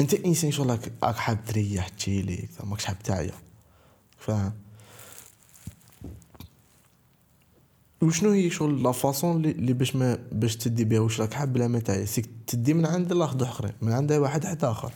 أنت 0.00 0.14
إنسان 0.14 0.50
شغل 0.50 0.78
راك 1.02 1.16
حاب 1.16 1.44
تريح 1.44 1.88
ت 1.88 1.95
chiller 1.95 2.48
ماكش 2.64 2.84
حاب 2.84 2.98
تعيا. 2.98 3.32
فاهم؟ 4.18 4.52
وشنو 8.02 8.30
هي 8.30 8.50
شغل 8.50 8.82
la 8.82 8.92
façon 8.92 9.44
اللي 9.44 9.72
باش 9.72 9.96
ما 9.96 10.18
باش 10.32 10.56
تدي 10.56 10.84
بها؟ 10.84 11.00
واش 11.00 11.20
راك 11.20 11.34
حاب 11.34 11.52
بلا 11.52 11.68
ما 11.68 11.78
تعيا؟ 11.78 12.04
c'est 12.04 12.19
que 12.19 12.28
تدي 12.46 12.74
من 12.74 12.86
عند 12.86 13.12
الاخ 13.12 13.42
اخرين 13.42 13.72
من 13.82 13.92
عند 13.92 14.12
واحد 14.12 14.46
حتى 14.46 14.66
آخر. 14.66 14.92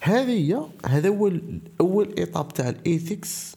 هذه 0.00 0.30
هي 0.30 0.60
هذا 0.86 1.08
هو 1.08 1.32
أول 1.80 2.14
étape 2.18 2.54
تاع 2.54 2.68
ال 2.68 2.81
ethics 2.81 3.56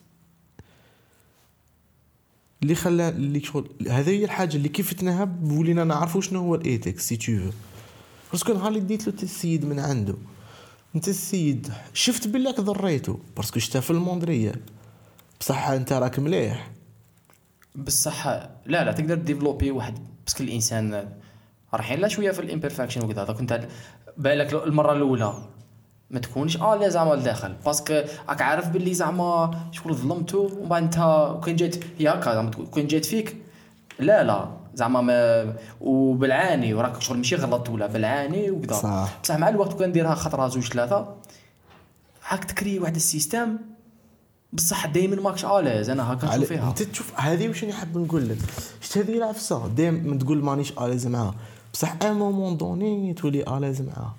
اللي 2.62 2.74
خلى 2.74 3.08
اللي 3.08 3.40
شغل 3.40 3.70
هذه 3.88 4.10
هي 4.10 4.24
الحاجة 4.24 4.56
اللي 4.56 4.68
كيف 4.68 4.92
تنهب؟ 4.94 5.52
ولينا 5.52 5.84
نعرفوا 5.84 6.20
شنو 6.20 6.40
هو 6.40 6.54
ال 6.54 6.62
ethics 6.62 7.08
c'est 7.08 7.16
tout 7.16 7.50
parce 8.32 8.44
que 8.44 8.52
نهار 8.52 8.68
اللي 8.68 8.80
ديت 8.80 9.06
له 9.06 9.14
السيد 9.22 9.64
من 9.64 9.80
عنده. 9.80 10.14
أنت 10.94 11.08
السيد 11.08 11.72
شفت 11.94 12.28
بالله 12.28 12.52
ضريته 12.52 13.18
parce 13.36 13.51
que 13.51 13.60
شتا 13.60 13.80
في 13.80 13.90
ال 13.90 13.96
monde 13.96 14.24
ريال 14.24 14.60
بصح 15.40 15.68
أنت 15.68 15.92
راك 15.92 16.18
مليح. 16.18 16.70
بصح 17.74 18.26
لا 18.26 18.84
لا 18.84 18.92
تقدر 18.92 19.14
développer 19.14 19.70
واحد. 19.70 19.98
parce 20.26 20.37
que 20.37 20.44
الإنسان 20.44 21.08
رايحين 21.74 22.00
لا 22.00 22.08
شوية 22.08 22.30
في 22.30 22.40
ال 22.40 22.45
imperfection 22.45 23.04
وكذا. 23.04 23.22
هذا 23.22 23.32
كنت 23.32 23.68
بالك 24.16 24.54
المرة 24.54 24.92
الأولى. 24.92 25.53
ما 26.10 26.20
تكونش 26.20 26.56
آه 26.56 26.74
لا 26.74 26.88
زعما 26.88 27.14
لداخل. 27.14 27.54
parce 27.66 27.89
que 27.89 28.02
راك 28.28 28.42
عارف 28.42 28.68
باللي 28.68 28.94
زعما 28.94 29.50
شغل 29.72 29.94
ظلمته 29.94 30.38
ومن 30.38 30.68
بعد 30.68 30.82
انت 30.82 30.94
كان 31.44 31.56
جات 31.56 31.76
هي 31.98 32.08
هكا 32.08 32.34
زعما 32.34 32.50
كان 32.74 32.86
جات 32.86 33.04
فيك؟ 33.04 33.36
لا 33.98 34.22
لا. 34.24 34.48
زعما 34.74 35.00
ما 35.00 35.54
وبالعاني 35.80 36.74
وراك 36.74 37.00
شغل 37.02 37.16
ماشي 37.16 37.36
غلطت 37.36 37.70
ولا 37.70 37.86
بالعاني 37.86 38.50
وكذا. 38.50 38.76
صح. 38.76 39.18
بصح 39.22 39.36
مع 39.36 39.48
الوقت 39.48 39.78
كان 39.78 39.88
نديرها 39.88 40.14
خطرة 40.14 40.48
زوج 40.48 40.68
ثلاثة 40.72 41.14
هاك 42.28 42.44
تكري 42.44 42.78
واحد 42.78 42.94
ال 42.96 43.03
système 43.03 43.56
بصح 44.52 44.86
دائما 44.86 45.16
ماكش 45.16 45.44
à 45.44 45.51
l'aise 45.51 45.90
أنا 45.90 46.12
هكا 46.12 46.28
على 46.28 46.36
نشوف 46.36 46.48
فيها. 46.52 46.68
انت 46.68 46.82
تشوف 46.82 47.20
هذه 47.20 47.48
واش 47.48 47.62
راني 47.64 47.72
حاب 47.74 47.98
نقول 47.98 48.28
لك؟ 48.28 48.38
شفت 48.80 48.98
هذه 48.98 49.16
العفسه 49.16 49.68
دائما 49.68 50.18
تقول 50.18 50.44
مانيش 50.44 50.72
à 50.78 50.82
l'aise 50.82 51.06
معاها 51.06 51.34
بصح 51.72 51.94
un 52.02 52.12
moment 52.12 52.56
donné 52.56 53.14
تولي 53.14 53.56
à 53.58 53.61
l'aise 53.61 53.82
معاها 53.82 54.14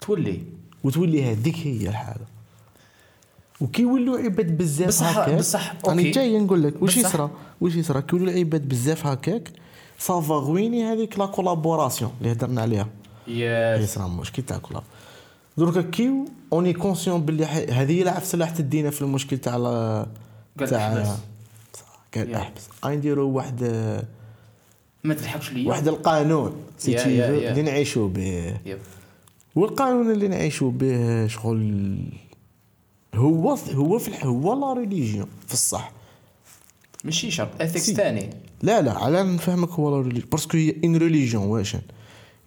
تولي. 0.00 0.42
وتولي 0.84 1.24
هذيك 1.32 1.56
هي 1.56 1.88
الحالة. 1.88 2.24
وكي 3.60 3.82
يولوا 3.82 4.18
عباد 4.18 4.58
بزاف 4.58 4.88
بصح- 4.88 5.18
هكاك 5.18 5.38
بصح 5.38 5.74
راني 5.86 6.00
أوكي. 6.02 6.10
جاي 6.10 6.38
نقول 6.38 6.62
لك 6.62 6.82
واش 6.82 6.96
يصرى 6.96 7.30
واش 7.60 7.74
يصرى 7.74 8.02
كي 8.02 8.16
يولوا 8.16 8.32
عباد 8.32 8.68
بزاف 8.68 9.06
هكاك 9.06 9.48
ça 9.98 10.16
va 10.16 10.34
ruiner 10.34 10.84
هذيك 10.84 11.18
la 11.18 11.26
collaboration 11.26 12.12
اللي 12.20 12.32
هدرنا 12.32 12.62
عليها. 12.62 12.88
يس 13.26 13.80
يصرى 13.90 14.08
مشكل 14.08 14.42
تاع 14.42 14.58
collab 14.58 14.82
دركا 15.58 15.82
كي 15.82 16.10
on 16.52 16.72
est 16.72 16.85
conscient 16.85 17.22
باللي 17.22 17.44
هذه 17.46 17.92
هي 17.92 18.02
العفسة 18.02 18.34
اللي 18.34 18.44
راح 18.44 18.54
تدينا 18.54 18.90
في 18.90 19.02
المشكل 19.02 19.38
تاع 19.38 19.56
تاع 20.58 20.92
أحبس. 20.92 21.08
قال 22.14 22.30
يا. 22.30 22.36
أحبس. 22.36 22.62
غنديروا 22.84 23.32
واحد 23.32 23.62
ما 25.04 25.14
تضحكش 25.14 25.52
ليا. 25.52 25.68
واحد 25.68 25.88
القانون 25.88 26.52
c'est 26.78 26.92
y 26.92 27.04
a- 27.04 27.09
t'y 27.09 27.16
a- 27.16 27.26
faut 27.26 27.32
y 27.34 27.39
a. 27.39 27.50
اللي 27.50 27.62
نعيشوا 27.62 28.08
به. 28.08 28.56
والقانون 29.54 30.10
اللي 30.10 30.28
نعيشوا 30.28 30.70
به 30.70 31.26
شغل 31.26 31.98
هو 33.14 33.54
هو 33.54 33.98
في 33.98 34.26
هو 34.26 34.54
la 34.60 34.80
religion 34.80 35.28
في 35.46 35.52
الصح. 35.52 35.92
ماشي 37.04 37.30
شرط 37.30 37.62
ethics 37.62 37.86
c'est. 37.86 37.94
ثاني. 37.94 38.30
لا 38.62 38.82
لا 38.82 38.98
على 38.98 39.22
نفهمك 39.22 39.68
هو 39.68 39.90
la 39.90 40.02
religion. 40.02 40.30
parce 40.30 40.46
que 40.46 40.56
هي 40.56 40.76
une 40.84 40.96
religion 40.96 41.46
واش؟ 41.46 41.76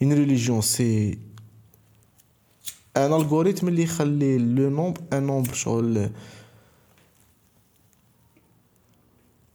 une 0.01 0.13
religion 0.13 0.61
c'est 0.61 1.17
un 2.97 3.13
algorithme 3.13 3.67
اللي 3.67 3.83
يخلي 3.83 4.37
le 4.37 4.69
nombre 4.69 5.01
un 5.13 5.23
nombre 5.23 5.53
شغل 5.53 6.09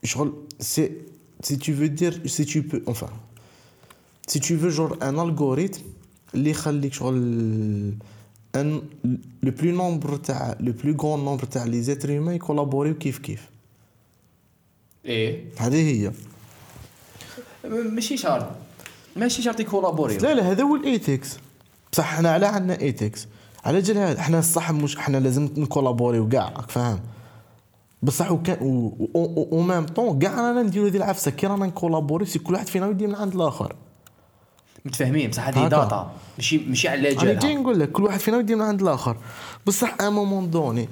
شغل 0.05 0.33
سي 0.61 0.93
سي 1.43 1.57
tu 1.57 1.73
veux 1.73 1.89
dire 1.89 2.15
si 2.27 2.45
tu 2.47 2.63
peux 2.63 2.83
enfin 2.87 3.13
si 4.29 4.41
tu 4.41 4.55
veux 4.57 4.71
genre 4.71 4.97
un 5.01 5.19
algorithme 5.19 5.85
اللي 6.35 6.51
يخليك 6.51 6.93
شغل 6.93 7.15
un 8.57 8.83
le 9.43 9.53
plus 9.53 9.77
nombre 9.77 10.17
تاع 10.17 10.57
le 10.61 10.73
plus 10.73 10.97
grand 10.97 11.25
nombre 11.25 11.45
تاع 11.45 11.65
les 11.65 11.83
êtres 11.83 12.11
humains 12.11 12.35
يكولابوريو 12.35 12.95
كيف 12.95 13.19
كيف 13.19 13.51
إيه 15.05 15.45
هذه 15.59 15.77
هي 15.77 16.13
ماشي 17.69 18.17
شرط 18.17 18.47
ماشي 19.17 19.43
شرط 19.43 19.61
يكولابوري 19.61 20.17
لا 20.17 20.35
لا 20.35 20.51
هذا 20.51 20.63
هو 20.63 20.77
ال 20.77 20.86
ethics 20.86 21.37
بصح 21.93 22.05
حنا 22.05 22.31
على 22.31 22.47
عندنا 22.47 22.81
ethics 22.81 23.27
على 23.65 23.81
جال 23.81 23.99
هذا 23.99 24.23
حنا 24.23 24.39
الصح 24.39 24.73
مش 24.73 24.99
حنا 24.99 25.17
لازم 25.17 25.49
نكولابوريو 25.57 26.29
كاع 26.29 26.49
راك 26.49 26.71
فاهم 26.71 27.01
بصح 28.03 28.33
وكان 28.33 28.59
أو 29.53 29.63
ميم 29.63 29.87
طون 29.87 30.19
كاع 30.19 30.35
رانا 30.35 30.63
نديرو 30.63 30.87
ذي 30.87 30.99
العفسه 30.99 31.31
كي 31.31 31.47
رانا 31.47 31.67
نكولابوري 31.67 32.27
سي 32.27 32.39
كل 32.39 32.55
واحد 32.55 32.67
فينا 32.67 32.89
يدي 32.89 33.07
من 33.07 33.15
عند 33.15 33.35
الآخر 33.35 33.77
متفاهمين 34.85 35.31
بصح 35.31 35.49
هذه. 35.49 35.69
داتا 35.69 36.13
ماشي 36.39 36.59
ماشي 36.59 36.89
على 36.89 37.13
أنا 37.13 37.33
جاي 37.33 37.55
نقول 37.55 37.81
لك 37.81 37.93
كل 37.93 38.03
واحد 38.03 38.21
فينا 38.21 38.39
يدي 38.39 38.55
من 38.55 38.63
عند 38.63 38.83
الآخر. 38.83 39.17
بصح 39.67 39.95
ان 40.01 40.13
مومون 40.13 40.51
دوني 40.51 40.89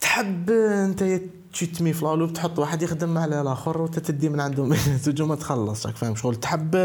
تحب 0.00 0.50
أنت 0.50 1.20
تشتمي 1.52 1.92
في 1.92 2.04
لالوب 2.04 2.32
تحط 2.32 2.58
واحد 2.58 2.82
يخدم 2.82 3.18
على 3.18 3.40
الآخر 3.40 3.80
وانت 3.80 3.98
تدي 3.98 4.28
من 4.28 4.40
عندهم. 4.40 4.74
زوج 5.04 5.22
ما 5.22 5.34
تخلص 5.34 5.86
راك 5.86 5.96
فاهم 5.96 6.16
شغل. 6.16 6.36
تحب 6.36 6.76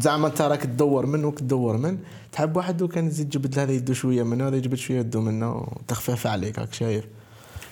زعما 0.00 0.26
أنت 0.28 0.42
راك 0.42 0.62
تدور 0.62 1.06
من 1.06 1.24
وك 1.24 1.38
تدور 1.38 1.76
من. 1.76 1.98
تحب 2.32 2.56
واحد 2.56 2.82
وكان 2.82 3.06
يزيد 3.06 3.30
جبد 3.30 3.58
هذا 3.58 3.72
يدو 3.72 3.92
شوية 3.92 4.22
منه 4.22 4.48
هذا 4.48 4.56
يجبد 4.56 4.74
شوية 4.74 4.98
يدو 4.98 5.20
منه. 5.20 5.66
تخفيف 5.88 6.26
عليك 6.26 6.58
راك 6.58 6.72
شايف. 6.72 7.04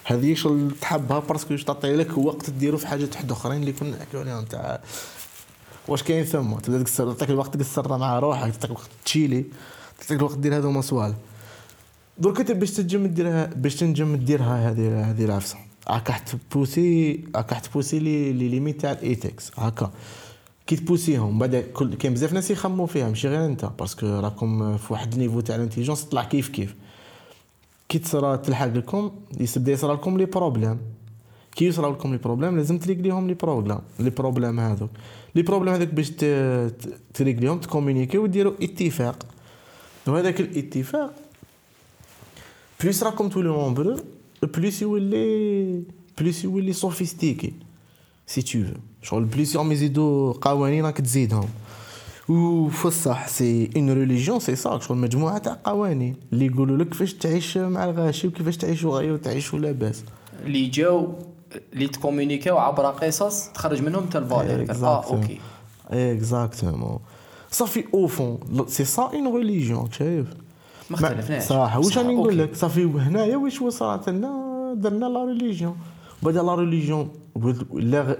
هذه 0.04 0.34
شغل 0.34 0.70
تحبها 0.80 1.18
parce 1.18 1.42
que 1.42 1.56
تعطي 1.56 1.96
لك 1.96 2.18
وقت 2.18 2.50
ديرو 2.50 2.78
في 2.78 2.86
حاجات 2.86 3.14
واحد 3.14 3.30
أخرين 3.30 3.60
اللي 3.60 3.72
كنا 3.72 3.96
نحكيو 3.96 4.20
عليهم 4.20 4.44
تاع 4.44 4.80
واش 5.88 6.02
كاين 6.02 6.24
ثم؟ 6.24 6.54
تبدا 6.54 6.82
تقصر 6.82 7.12
تعطيك 7.12 7.30
الوقت 7.30 7.56
تقصرها 7.56 7.96
مع 7.96 8.18
روحك 8.18 8.52
تعطيك 8.52 8.64
الوقت 8.64 8.88
تشيلي 9.04 9.44
تعطيك 9.98 10.18
الوقت 10.18 10.38
دير 10.38 10.56
هذوما 10.56 10.80
صوالح 10.80 11.16
درك 12.18 12.40
انت 12.40 12.52
باش 12.52 12.70
تنجم 12.70 13.06
ديرها 13.06 13.46
باش 13.56 13.76
تنجم 13.76 14.16
ديرها 14.16 14.70
هذه 14.70 15.10
هذه 15.10 15.24
العفسة. 15.24 15.56
هاكا 15.88 16.14
تبوسي 16.50 17.20
هاكا 17.36 17.58
تبوسي 17.58 17.98
les 17.98 18.32
les 18.32 18.48
limites 18.48 18.80
تاع 18.80 18.92
ال 18.92 18.99
ethics. 18.99 19.50
هاكا. 19.58 19.90
كي 20.66 20.76
تبوسيهم 20.76 21.38
بعد 21.38 21.56
كل 21.74 21.94
كاين 21.94 22.14
بزاف 22.14 22.32
ناس 22.32 22.50
يخموا 22.50 22.86
فيها 22.86 23.08
ماشي 23.08 23.28
غير 23.28 23.44
انت. 23.44 23.70
parce 23.78 23.96
que 23.96 24.06
راكم 24.06 24.76
في 24.76 24.92
واحد 24.92 25.12
ال 25.12 25.16
niveau 25.16 25.40
تاع 25.40 25.56
l'intelligence 25.56 26.04
تطلع 26.04 26.24
كيف 26.24 26.48
كيف. 26.48 26.74
كي 27.88 27.98
تصرى 27.98 28.38
تلحق 28.38 28.66
لكم 28.66 29.10
يبدا 29.40 29.72
يصرى 29.72 29.94
لكم 29.94 30.18
les 30.18 30.24
problèmes 30.24 30.78
كي 31.56 31.64
يصرى 31.64 31.90
لكم 31.90 32.12
les 32.12 32.18
problèmes 32.18 32.56
لازم 32.56 32.78
تريكليهم 32.78 33.28
les 33.28 33.34
problèmes 33.34 33.78
les 33.98 34.10
problèmes 34.10 34.60
هذوك 34.60 34.90
les 35.38 35.44
problèmes 35.44 35.74
هذوك 35.74 35.88
باش 35.88 36.10
تريكليهم 37.14 37.58
تكومونيكي 37.58 38.18
وديروا 38.18 38.52
اتفاق. 38.62 39.26
وهذاك 40.06 40.40
الاتفاق 40.40 41.14
plus 42.82 43.02
راكم 43.02 43.28
تولي 43.28 43.48
nombreux 43.48 43.96
plus 44.42 44.82
يولي 44.82 45.82
plus 46.18 46.44
يولي 46.44 46.72
sophistiqué 46.72 47.52
c'est 48.26 48.42
tout 48.42 48.64
شغل 49.02 49.24
plusieurs 49.24 49.64
ما 49.64 49.72
يزيدوا 49.72 50.32
قوانين 50.32 50.84
راك 50.84 51.00
تزيدهم. 51.00 51.48
وفي 52.28 52.84
الصح 52.84 53.28
c'est 53.28 53.70
une 53.76 53.92
religion 53.92 54.40
c'est 54.40 54.56
ça 54.56 54.78
شغل 54.78 54.98
مجموعة 54.98 55.38
تاع 55.38 55.58
قوانين. 55.64 56.16
اللي 56.32 56.46
يقولوا 56.46 56.76
لك 56.76 56.88
كيفاش 56.88 57.14
تعيش 57.14 57.58
مع 57.58 57.84
الغاشي 57.84 58.28
وكيفاش 58.28 58.56
تعيشوا 58.56 58.98
غير 58.98 59.12
وتعيشوا 59.12 59.58
لاباس 59.58 60.04
اللي 60.44 60.66
جاو 60.66 61.14
اللي 61.72 61.88
تكومونيكاو 61.88 62.58
عبر 62.58 62.86
قصص 62.86 63.48
تخرج 63.48 63.82
منهم 63.82 64.02
انت 64.02 64.16
ال 64.16 64.24
valeur 64.24 64.70
آه 64.82 65.04
أوكي. 65.04 65.40
exactement 65.90 66.98
صافي 67.50 67.84
au 67.94 68.06
fond 68.06 68.38
c'est 68.66 68.84
ça 68.84 69.02
une 69.02 69.36
religion 69.36 69.90
شايف 69.92 70.26
ما 70.90 70.96
اختلفناش 70.96 71.42
صح 71.42 71.76
واش 71.76 71.98
راني 71.98 72.14
نقول. 72.14 72.38
لك؟ 72.38 72.54
صافي 72.54 72.84
هنايا 72.84 73.36
واش 73.36 73.62
وصلت؟ 73.62 74.08
لنا 74.08 74.74
درنا 74.76 75.06
la 75.06 75.24
religion 75.24 75.76
بعد 76.22 76.36
la 76.36 76.54
religion 76.54 77.10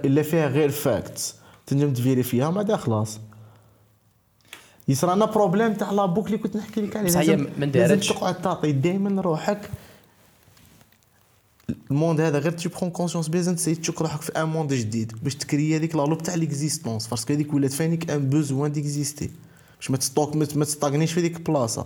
الا 0.05 0.21
فيها 0.21 0.47
غير 0.47 0.69
facts 0.69 1.35
تنجم 1.67 1.93
تفيريفيها 1.93 2.49
بعدا 2.49 2.77
خلاص. 2.77 3.19
يصرى 4.87 5.15
لنا 5.15 5.25
problème 5.25 5.73
تاع 5.73 5.91
la 5.91 6.05
boucle 6.05 6.25
اللي 6.27 6.37
كنت 6.37 6.57
نحكي 6.57 6.81
لك 6.81 6.95
عليه. 6.97 7.11
ما 7.15 7.65
لازم 7.65 7.71
دارتش. 7.71 8.09
تقعد 8.09 8.41
تعطي 8.41 8.71
دائما 8.71 9.21
روحك 9.21 9.69
ال 11.91 11.96
monde 11.96 12.21
هذا 12.21 12.39
غير 12.39 12.51
tu 12.51 12.69
prends 12.69 12.89
conscience 12.89 13.27
بلازم 13.27 13.55
تسيي 13.55 13.75
تشك 13.75 14.01
روحك 14.01 14.21
في 14.21 14.31
un 14.31 14.47
monde 14.47 14.73
جديد. 14.73 15.13
باش 15.23 15.35
تكري 15.35 15.75
هذيك 15.75 15.95
la 15.95 16.01
loop 16.01 16.23
تاع 16.23 16.35
l'existence 16.35 17.07
parce 17.07 17.23
que 17.23 17.33
هذيك 17.33 17.53
ولات 17.53 17.73
فانيك 17.73 18.11
un 18.11 18.29
besoin 18.29 18.71
d'exister 18.71 19.29
باش 19.79 19.91
ما 19.91 19.97
تستوك 19.97 20.35
ما 20.35 20.45
تستاغنيش 20.45 21.13
في 21.13 21.21
ديك 21.21 21.37
البلاصه 21.37 21.85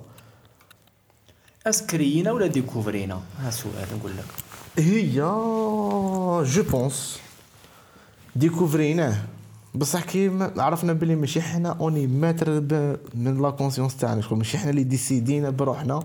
اسكرينا 1.68 2.32
ولا 2.32 2.48
ديكوفرينا 2.48 3.22
ها 3.40 3.50
سؤال 3.50 3.88
نقول 3.98 4.12
لك. 4.12 4.26
هي 4.78 5.12
je 6.46 6.64
pense 6.72 7.20
ديكوفريناه 8.36 9.18
بصح 9.76 10.04
كي 10.04 10.32
عرفنا 10.58 10.94
بلي 10.94 11.16
ماشي 11.16 11.42
حنا 11.42 11.70
on 11.80 12.08
est 12.08 12.22
maître 12.22 12.50
من 13.16 13.42
la 13.42 13.50
conscience 13.50 13.98
تاعنا. 13.98 14.22
شغل 14.22 14.38
ماشي 14.38 14.58
حنا 14.58 14.70
اللي 14.70 14.84
ديسيدينا 14.84 15.50
بروحنا. 15.50 16.04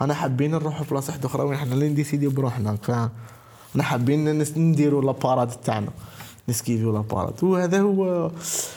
أنا 0.00 0.14
حابين 0.14 0.50
نروحوا 0.50 0.86
بلاصة 0.90 1.10
واحدة 1.10 1.28
أخرى 1.28 1.42
وين 1.42 1.58
حنا 1.58 1.74
اللي 1.74 1.88
نديسيديو 1.88 2.30
بروحنا 2.30 2.76
فاهم 2.82 3.10
أنا 3.74 3.82
حابين 3.82 4.44
نديروا 4.56 5.02
la 5.02 5.12
parade 5.12 5.48
تاعنا 5.48 5.90
نسكيفيو 6.48 6.92
la 6.92 7.00
parade 7.00 7.44
وهذا 7.44 7.80
هو 7.80 8.30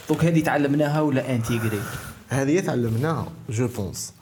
دوك 0.09 0.25
هذه 0.25 0.43
تعلمناها 0.43 1.01
ولا 1.01 1.35
intégrer 1.35 1.81
هذه 2.29 2.59
تعلمناها 2.59 3.27
je 3.49 3.67
pense. 3.67 4.13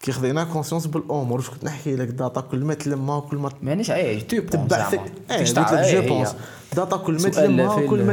كي 0.00 0.12
خذينا 0.12 0.44
conscience 0.44 0.86
بالأمور. 0.86 1.38
واش 1.38 1.50
كنت 1.50 1.64
نحكي 1.64 1.96
لك؟ 1.96 2.08
data 2.08 2.40
كل 2.40 2.64
ما 2.64 2.74
تلمها 2.74 3.20
كل 3.20 3.36
ما 3.36 3.50
مانيش 3.62 3.90
et 3.90 4.20
tu 4.20 4.36
penses 4.36 4.50
تبع 4.50 4.90
زعما. 4.90 5.08
إيه 5.30 5.92
je 5.92 6.00
إيه 6.00 6.08
pense. 6.08 6.34
data 6.76 6.96
كل 6.96 7.12
ما 7.12 7.28
تلمها 7.28 7.86
كل 7.86 8.04
ما 8.04 8.12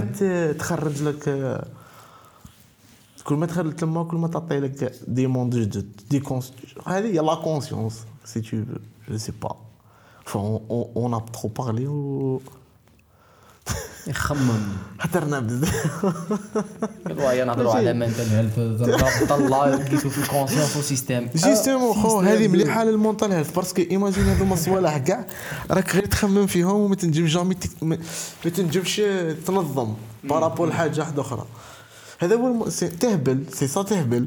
تخرج 0.54 1.04
لك 1.04 1.28
آه، 1.28 1.66
كل 3.24 3.36
ما 3.36 3.46
تخرج 3.46 3.76
تلمها 3.76 4.04
كل 4.04 4.18
ما 4.18 4.28
تعطي 4.28 4.60
لك 4.60 4.94
des 5.08 5.28
mondes 5.28 5.56
جدد 5.56 6.02
des 6.10 6.20
conscience 6.20 6.54
هذه 6.88 7.06
هي 7.06 7.20
la 7.20 7.36
conscience 7.36 8.06
c'est 8.26 8.42
tout 8.42 8.58
je 9.10 9.18
sais 9.18 9.32
pas 9.42 9.56
on 10.36 11.14
a 11.14 11.20
trop 11.20 11.50
parlé 11.50 11.88
و 11.88 12.42
يخمم 14.08 14.64
هدرنا 15.00 15.40
بزاف. 15.40 16.06
هيا 17.20 17.46
نهضروا 17.46 17.74
على 17.74 17.94
mental 17.94 18.22
health 18.22 18.60
الله 19.32 19.76
لقيتو 19.76 20.10
في 20.10 20.18
ال 20.18 20.23
conscience 20.23 20.76
وال 20.76 20.88
système 20.88 21.30
justement 21.36 21.94
خو 21.94 22.20
هذه 22.20 22.48
مليحة 22.48 22.84
لل 22.84 22.96
mental 22.96 23.32
health 23.32 23.56
parce 23.56 23.72
que 23.72 23.82
imagine 23.82 24.24
هذوما 24.24 24.54
الصوالح 24.54 24.98
كاع 24.98 25.26
راك 25.72 25.96
غير 25.96 26.06
تخمم 26.06 26.48
فيهم 26.48 26.76
وما 26.76 26.96
تنجمش 26.96 27.34
jamais 27.34 27.56
ما 27.82 27.98
تنجمش 28.56 29.02
تنظم 29.46 29.94
بارابول 30.24 30.70
لحاجة 30.70 31.00
واحدة 31.00 31.22
أخرى. 31.22 31.46
هذا 32.22 32.36
هو 32.36 32.68
تهبل 33.00 33.44
سي 33.54 33.68
سا 33.68 33.84
تهبل. 33.84 34.26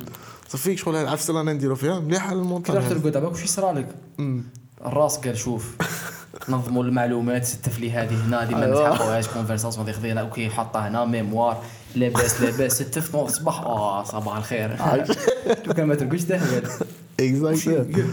صافي 0.48 0.76
شغل 0.76 0.96
العفسه 0.96 1.30
اللي 1.30 1.40
أنا 1.40 1.52
نديرو 1.52 1.74
فيها 1.74 2.00
مليحه 2.00 2.60
كي 2.60 2.72
رحت 2.72 2.84
هيلث 2.84 2.88
ترقد؟ 2.88 3.12
دابا 3.12 3.28
واش 3.28 3.44
يصرى 3.44 3.72
لك 3.72 3.88
الراس 4.86 5.16
قال 5.16 5.38
شوف 5.38 5.74
نظموا 6.48 6.84
المعلومات 6.84 7.44
ستف 7.44 7.78
لي 7.78 7.90
هذه 7.90 8.26
هنا 8.26 8.42
هذه 8.42 8.50
ما. 8.54 8.66
نتحقوهاش 8.66 9.28
كونفرساسيون 9.28 9.86
هذه 9.86 9.94
خذينا 9.94 10.20
أوكي 10.20 10.50
حطها 10.50 10.88
هنا 10.88 11.04
ميموار 11.04 11.62
لاباس 11.96 12.40
لاباس. 12.40 12.72
ستف 12.72 13.14
نوض 13.14 13.28
الصباح 13.28 13.60
آه 13.60 14.04
صباح 14.04 14.36
الخير. 14.36 14.76
لو 15.66 15.74
كان 15.74 15.86
ما 15.86 15.94
ترقدش 15.94 16.22
تهبل. 16.22 16.68
اكزاكت 17.20 18.04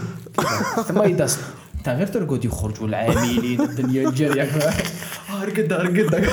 ثم 0.88 1.02
يدس 1.02 1.38
انت 1.78 1.88
غير 1.88 2.06
ترقد 2.06 2.44
يخرجوا 2.44 2.86
العاملين 2.88 3.60
الدنيا 3.60 4.08
الجاريه 4.08 4.42
آه 5.30 5.44
رقد 5.44 5.72
رقد 5.72 6.24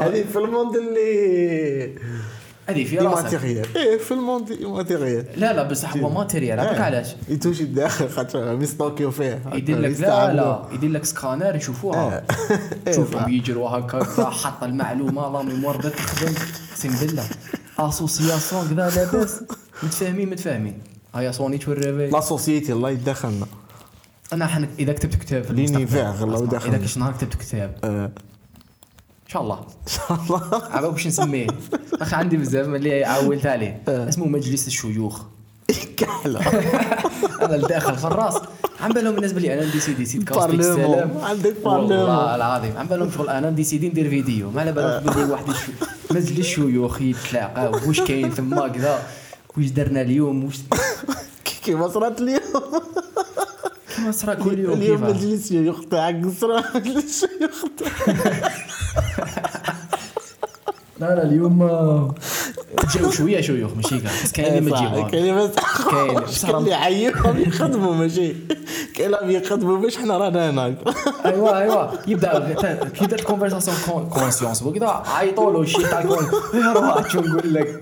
هذه 0.00 0.24
في 0.32 0.38
ال 0.38 0.44
monde 0.44 0.76
اللي 0.76 1.98
هذه 2.68 2.84
في 2.84 2.98
راسك. 2.98 3.44
إيه 3.44 3.98
في 3.98 4.10
ال 4.14 4.20
monde 4.20 4.52
matériel. 4.62 5.26
لا 5.36 5.52
لا 5.52 5.62
بصح 5.62 5.96
هو 5.96 6.10
matériel. 6.10 6.60
عرفك 6.60 6.80
علاش. 6.80 7.16
يتوشي 7.28 7.62
الداخل 7.62 8.08
خاطر 8.16 8.56
ميستوكيو 8.56 9.10
فيه 9.10 9.42
يدير 9.52 9.78
لك 9.78 10.00
لا 10.00 10.32
لا 10.32 10.62
يدير 10.72 10.90
لك 10.90 11.04
سكانر 11.04 11.56
يشوفوها. 11.56 12.24
إيه، 12.86 12.92
شوفهم 12.92 13.32
يجروا 13.32 13.68
هكا 13.68 14.24
حط 14.24 14.64
المعلومة 14.64 15.32
la 15.32 15.42
mémoire 15.42 15.76
بدات 15.76 15.92
تخدم 15.92 16.34
اقسم 16.70 17.06
بالله. 17.06 17.24
association 17.78 18.68
كذا 18.68 18.90
لاباس 18.96 19.42
متفاهمين 19.82 20.30
متفاهمين. 20.30 20.78
هيا 21.14 21.32
سوني 21.32 21.58
توريفي 21.58 22.06
لا 22.06 22.20
سوسيتي 22.20 22.72
الله 22.72 22.90
يدخلنا. 22.90 23.46
أنا 24.32 24.46
حن... 24.46 24.68
إذا 24.78 24.92
كتبت 24.92 25.14
كتاب 25.14 25.42
في 25.44 25.86
فاغ، 25.86 26.24
الله. 26.24 26.44
إذا 26.44 26.78
كنت 26.78 26.98
نهار 26.98 27.12
كتبت 27.12 27.34
كتاب. 27.34 27.78
آه، 27.84 28.10
إن 29.26 29.30
شاء 29.32 29.42
الله. 29.42 29.58
إن 29.58 29.92
شاء 29.92 30.18
الله. 30.20 30.62
عبا 30.70 30.88
باش 30.88 31.06
نسميه. 31.06 31.46
أخي 32.00 32.16
عندي 32.16 32.36
بزاف 32.36 32.66
اللي 32.66 33.04
عولت 33.04 33.46
عليه 33.46 33.82
آه. 33.88 34.08
اسمه 34.08 34.26
مجلس 34.26 34.66
الشيوخ. 34.66 35.22
كحله 35.96 36.40
أنا 37.44 37.54
الداخل 37.54 37.96
في 37.96 38.04
الراس 38.04 38.34
عم 38.80 38.92
بالهم 38.92 39.16
الناس 39.16 39.32
بلي 39.32 39.54
أنا 39.54 39.66
نديسيدي 39.66 40.04
سيد 40.04 40.24
كاستيك 40.24 40.60
بارلمون. 40.60 41.24
عندك 41.24 41.56
بارلمون. 41.64 41.98
والله 41.98 42.34
العظيم. 42.34 42.76
عم 42.76 42.86
بالهم 42.86 43.10
شغل 43.10 43.28
أنا 43.28 43.50
نديسيدي 43.50 43.88
ندير 43.88 44.10
فيديو. 44.10 44.50
ما 44.50 44.60
على 44.60 44.72
بالهم 44.72 45.14
بلي 45.14 45.24
واحد. 45.24 45.44
مجلس 46.10 46.38
الشيوخ 46.38 47.02
يتلاقاو 47.02 47.88
واش 47.88 48.00
كاين 48.00 48.34
تما 48.34 48.68
كذا؟ 48.68 49.02
واش 49.56 49.66
درنا 49.66 50.02
اليوم؟ 50.02 50.44
واش 50.44 50.56
كيما 51.64 51.88
صرات 51.88 52.20
اليوم. 52.20 52.40
كيما 53.96 54.10
صرا 54.10 54.34
كل 54.34 54.58
يوم 54.58 54.72
اليوم 54.72 55.02
مجلس 55.02 55.44
الشيوخ 55.44 55.84
تاعك 55.90 56.22
صرا 56.40 56.62
مجلس 56.74 57.24
الشيوخ 57.24 57.64
تاعك. 57.78 58.65
لا 61.00 61.14
لا 61.14 61.22
اليوم 61.22 61.58
جاو 62.94 63.10
شوية 63.10 63.40
شيوخ 63.40 63.70
ماشي 63.76 63.98
كاع 64.00 64.10
كاين 64.34 64.58
اللي 64.58 64.70
ما 64.70 64.78
جيوهاش 64.78 65.10
كاين 65.10 65.36
بس 65.36 65.50
كاين. 66.44 66.46
كاين 66.46 66.56
اللي 66.60 66.74
عينهم 66.74 67.40
يخدموا 67.40 67.94
ماشي 67.94 68.34
كاين 68.94 69.14
اللي 69.14 69.34
يخدموا 69.34 69.78
باش 69.78 69.96
حنا 69.98 70.18
رانا 70.18 70.50
هناك. 70.50 70.74
ايوا 71.26 71.60
ايوا 71.62 71.86
يبدا 72.06 72.54
كي 72.94 73.06
بدأت 73.06 73.20
الكونفرساسيون 73.20 74.08
كونسيونس 74.08 74.62
وكذا 74.62 75.02
عيطوا 75.06 75.52
له 75.52 75.64
شي 75.64 75.82
تاع 75.82 76.02
كون 76.02 76.26
روح 76.76 77.10
شو 77.10 77.20
نقول 77.20 77.54
لك؟ 77.54 77.80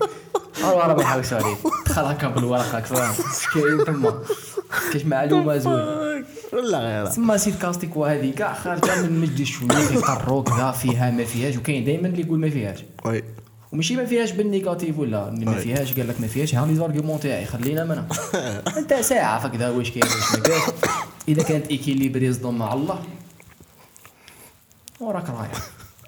راه 0.63 0.87
راه 0.87 0.93
ما 0.95 1.03
عليك 1.05 1.25
دخل 1.85 2.01
هكا 2.05 2.27
بالورقه 2.27 2.81
فاهم؟ 2.81 3.13
كاين 3.53 3.85
تما 3.85 4.13
كاش 4.93 5.05
معلومة 5.05 5.57
زوين؟ 5.57 6.04
ولا 6.65 6.79
غير 6.79 7.05
تما 7.07 7.37
سيد 7.37 7.57
كاستيك 7.57 7.97
وهذه 7.97 8.33
كاع 8.33 8.53
خارجة 8.53 9.01
من 9.01 9.19
مجلس 9.19 9.49
شوية 9.49 9.77
يقروا 9.77 10.43
كذا 10.43 10.71
فيها 10.71 11.11
ما 11.11 11.25
فيهاش 11.25 11.57
وكاين 11.57 11.85
دائما 11.85 12.07
اللي 12.07 12.21
يقول 12.21 12.39
ما 12.39 12.49
فيهاش. 12.49 12.83
وي. 13.05 13.23
وماشي 13.71 13.95
ما 13.95 14.05
فيهاش 14.05 14.31
بالنيجاتيف 14.31 14.99
ولا 14.99 15.29
ما. 15.29 15.57
فيهاش 15.57 15.93
قال 15.93 16.07
لك 16.07 16.21
ما 16.21 16.27
فيهاش 16.27 16.55
ها 16.55 16.65
لي 16.65 16.75
زارغيومون 16.75 17.19
تاعي 17.19 17.45
خلينا 17.45 17.83
منها. 17.83 18.07
أنت 18.77 18.93
ساعة 18.93 19.49
فكذا 19.49 19.69
واش 19.69 19.91
كاين 19.91 20.03
واش 20.03 20.33
ما 20.33 20.39
كاينش. 20.39 20.63
إذا 21.27 21.43
كانت 21.43 21.67
équilibré 21.67 22.25
يصدم 22.25 22.57
مع 22.57 22.73
الله 22.73 23.03
وراك 24.99 25.29
رايح. 25.29 25.51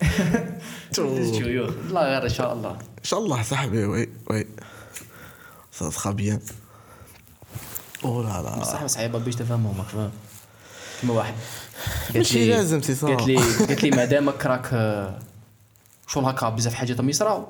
شيوخ 1.37 1.73
لا 1.91 2.01
غير 2.01 2.23
إن 2.23 2.29
شاء 2.29 2.53
الله. 2.53 2.71
إن 2.71 3.03
شاء 3.03 3.19
الله 3.19 3.43
صاحبي 3.43 3.85
oui 3.85 4.09
oui. 4.29 4.47
très 5.79 6.11
bien 6.11 6.39
أو 8.05 8.21
لا 8.21 8.41
لا 8.41 8.59
بصح 8.59 8.85
صعيبه 8.85 9.19
باش 9.19 9.35
تفهمهم 9.35 9.77
راك 9.77 9.87
فاهم 9.87 10.11
كيما 11.01 11.13
واحد. 11.13 11.33
قالت 12.13 12.33
لي 12.33 12.49
لازم 12.49 12.81
سي. 12.81 12.93
قالت 12.93 13.27
لي 13.27 13.35
قالت 13.37 13.83
لي 13.83 13.89
مادامك 13.89 14.45
راك 14.45 14.67
شغل 16.07 16.25
هكا 16.25 16.49
بزاف 16.49 16.73
حاجات 16.73 16.97
راهم 16.97 17.09
يصراو 17.09 17.45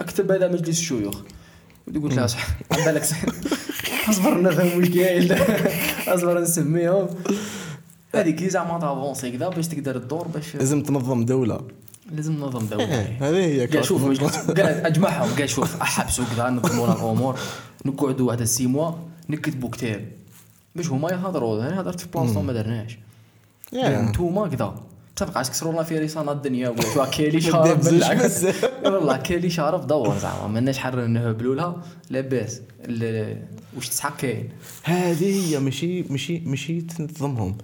اكتب 0.00 0.32
هذا 0.32 0.48
مجلس 0.48 0.78
الشيوخ. 0.78 1.16
قلت 1.94 2.14
لها 2.14 2.26
صح 2.26 2.46
على 2.72 2.84
بالك 2.84 3.02
أصبر 4.10 4.42
نفهم 4.42 4.78
واش 4.78 4.88
كاين 4.88 5.32
أصبر 6.14 6.40
نسميهم. 6.40 7.08
هذيك 8.14 8.36
كي 8.36 8.48
زعما 8.50 8.80
تافونسي 8.80 9.30
كذا 9.30 9.48
باش 9.48 9.68
تقدر 9.68 9.98
تدور 9.98 10.28
باش 10.28 10.56
لازم 10.56 10.82
تنظم 10.82 11.24
دولة. 11.24 11.60
لازم 12.12 12.32
ننظم 12.32 12.66
دولة. 12.66 12.84
إيه، 12.84 13.18
هذه 13.20 13.36
هي 13.36 13.66
قال 13.66 13.84
شوف 13.84 14.04
أجمعهم 14.60 15.34
قال 15.38 15.50
شوف. 15.50 15.82
أحبسوا 15.82 16.24
كذا 16.36 16.50
نظموا 16.50 16.86
الأمور 16.92 17.38
نقعدوا 17.84 18.26
واحد 18.28 18.40
السي 18.40 18.66
موا 18.66 18.92
نكتبوا 19.30 19.70
كتاب. 19.70 20.08
باش 20.76 20.88
هما 20.90 21.10
يهضروا 21.10 21.62
أنا 21.68 21.80
هضرت 21.80 22.00
في 22.00 22.08
بلاصتهم 22.14 22.46
ما 22.46 22.52
درناش. 22.52 22.98
نتوما 23.74 24.48
كذا 24.48 24.74
تبقى 25.16 25.42
كسروا 25.42 25.72
لنا 25.72 25.82
في 25.82 25.98
رسالة 25.98 26.32
الدنيا 26.32 26.74
شو 26.94 27.04
كيلي 27.12 27.38
دابزوش 27.50 27.92
بالعكس. 27.94 28.44
والله 28.84 29.16
كيلي 29.16 29.50
شارب 29.50 29.86
دور 29.86 30.18
زعما 30.18 30.46
ماناش 30.48 30.78
حر 30.78 31.06
نهبلوا 31.06 31.54
لها. 31.54 31.82
لاباس 32.10 32.60
واش 33.76 33.88
تسحق 33.88 34.16
كاين؟ 34.16 34.48
هذه 34.84 35.50
هي 35.54 35.58
ماشي 35.58 36.02
ماشي 36.02 36.38
ماشي 36.46 36.80
تنظمهم. 36.80 37.56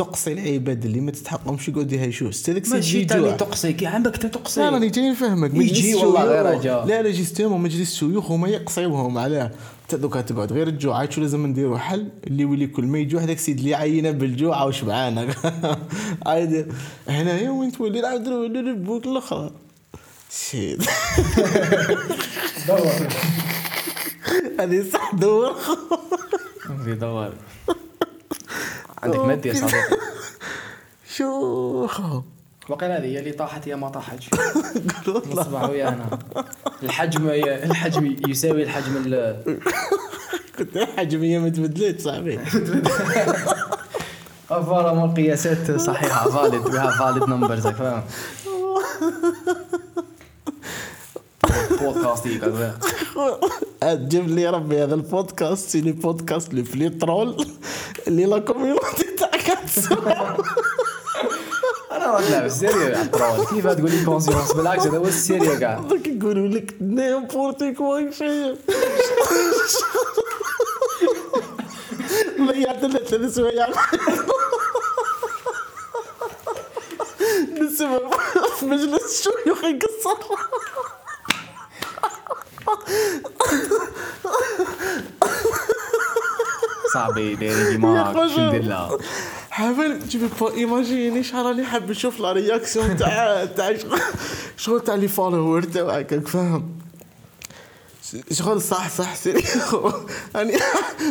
تقصي 0.00 0.32
العباد 0.32 0.84
اللي 0.84 1.00
ما 1.00 1.10
تستحقهمش 1.10 1.68
يقعد 1.68 1.92
يهايشوه 1.92 2.32
هذاك 2.48 2.68
ماشي 2.68 3.04
تاني 3.04 3.32
تقصي 3.32 3.72
كي 3.72 3.86
عندك 3.86 4.16
تقصي. 4.16 4.60
لا 4.60 4.70
راني 4.70 4.88
جاي 4.88 5.10
نفهمك. 5.10 5.54
يجي 5.54 5.94
والله 5.94 6.24
غير 6.24 6.46
رجاء. 6.46 6.86
لا 6.86 7.02
لا 7.02 7.10
justement 7.10 7.60
مجلس 7.60 7.92
الشيوخ 7.92 8.30
هما 8.30 8.48
يقصيوهم 8.48 9.18
علاه 9.18 9.50
انت 9.82 9.94
دوكا 9.94 10.20
تقعد 10.20 10.52
غير 10.52 10.68
الجوع 10.68 10.98
عاد 10.98 11.12
شو 11.12 11.20
لازم 11.20 11.46
نديروا 11.46 11.78
حل 11.78 12.08
اللي 12.26 12.42
يولي 12.42 12.66
كل. 12.66 12.84
ما 12.86 12.98
يجوع 12.98 13.22
هذاك 13.22 13.36
السيد 13.36 13.58
اللي 13.58 13.74
عينا 13.74 14.10
بالجوع 14.10 14.64
وشبعان 14.64 15.18
عايد 16.26 16.72
هنايا 17.08 17.50
وين 17.50 17.72
تولي؟ 17.72 18.00
نولي 18.00 18.62
لل 18.62 18.73
époque 18.73 19.06
الاخرى 19.06 19.50
شيت. 20.50 20.82
دور. 22.68 23.08
هذه 24.60 24.84
صح 24.92 25.14
دور. 25.14 25.54
في 26.84 26.94
دور. 26.94 27.32
عندك 29.02 29.18
مادة 29.18 29.50
يا 29.50 29.54
صديقي 29.54 29.96
شو 31.16 31.86
وقيل 32.68 32.90
هذه 32.90 33.04
هي 33.04 33.18
اللي 33.18 33.32
طاحت 33.32 33.68
هي 33.68 33.76
ما 33.76 33.88
طاحتش. 33.88 34.28
قولوا 35.06 35.22
الله 35.22 35.40
نصبح 35.42 35.62
ويا 35.62 35.88
أنا. 35.88 36.18
الحجم 36.82 37.26
هي 37.28 37.64
الحجم 37.64 38.16
يساوي 38.28 38.62
الحجم 38.62 38.96
ال- 38.96 39.60
كنت 40.58 40.76
الحجميه 40.76 41.38
ما 41.38 41.48
تبدلت 41.48 42.00
صاحبي. 42.00 42.38
فوالا 44.48 44.92
مو 44.92 45.12
قياسات 45.14 45.70
صحيحة 45.80 46.30
فاليد 46.30 46.62
بها 46.62 46.90
فاليد 46.90 47.28
نمبرز 47.28 47.66
فاهم 47.66 48.02
بودكاست 51.80 52.26
هذا. 52.26 52.78
جيب 53.84 54.28
لي 54.28 54.50
ربي 54.50 54.82
هذا 54.82 54.94
البودكاست 54.94 55.68
c'est 55.68 55.80
les 55.80 55.92
podcasts 55.92 56.54
les 56.54 56.64
plus 56.64 56.88
drôles. 56.88 57.46
اللي 58.08 58.24
la 58.24 58.38
community 58.38 59.06
تسمع. 59.66 60.36
أنا 61.92 62.06
راك 62.06 62.30
là 62.30 62.48
sérieux 62.48 62.80
يا 62.80 62.98
عطرون 62.98 63.46
كيف 63.46 63.66
تقول 63.66 63.90
لي 63.90 64.04
conscience 64.04 64.52
بالعكس 64.52 64.86
هذا 64.86 64.98
هو 64.98 65.04
ال 65.04 65.11
sérieux 65.11 65.58
كاع 65.58 65.78
دوك 65.78 66.06
يقولوا 66.06 66.48
لك 66.48 66.76
n'importe 66.80 67.72
quoi 67.72 68.10
شيء 68.10 68.56
ضيعت 72.40 72.80
ثلاث 72.80 73.34
سوايع 73.34 73.68
نسمع. 77.60 77.98
في 78.58 78.66
مجلس 78.66 79.18
الشيوخ 79.18 79.64
يقصر 79.64 80.18
صاحبي 86.94 87.34
داير 87.34 87.70
ديما 87.70 87.98
يا 87.98 88.28
شو 88.28 88.40
ندير 88.40 88.62
لها 88.62 88.98
حاول 89.50 90.02
تجيب 90.02 90.30
bah 90.40 90.54
imagine 90.54 91.22
شحال 91.22 91.46
راني 91.46 91.64
حاب 91.64 91.90
نشوف 91.90 92.20
la 92.20 92.32
réaction 92.32 92.96
تاع 92.96 93.44
تاع 93.44 93.76
شغل 94.56 94.80
تاع 94.80 94.94
les 94.94 95.08
followers 95.08 95.62
تاعك 95.62 96.28
فاهم؟ 96.28 96.78
شغل 98.32 98.60
صح 98.62 98.88
صح 98.88 99.14
سيري. 99.14 99.44
راني 100.36 100.58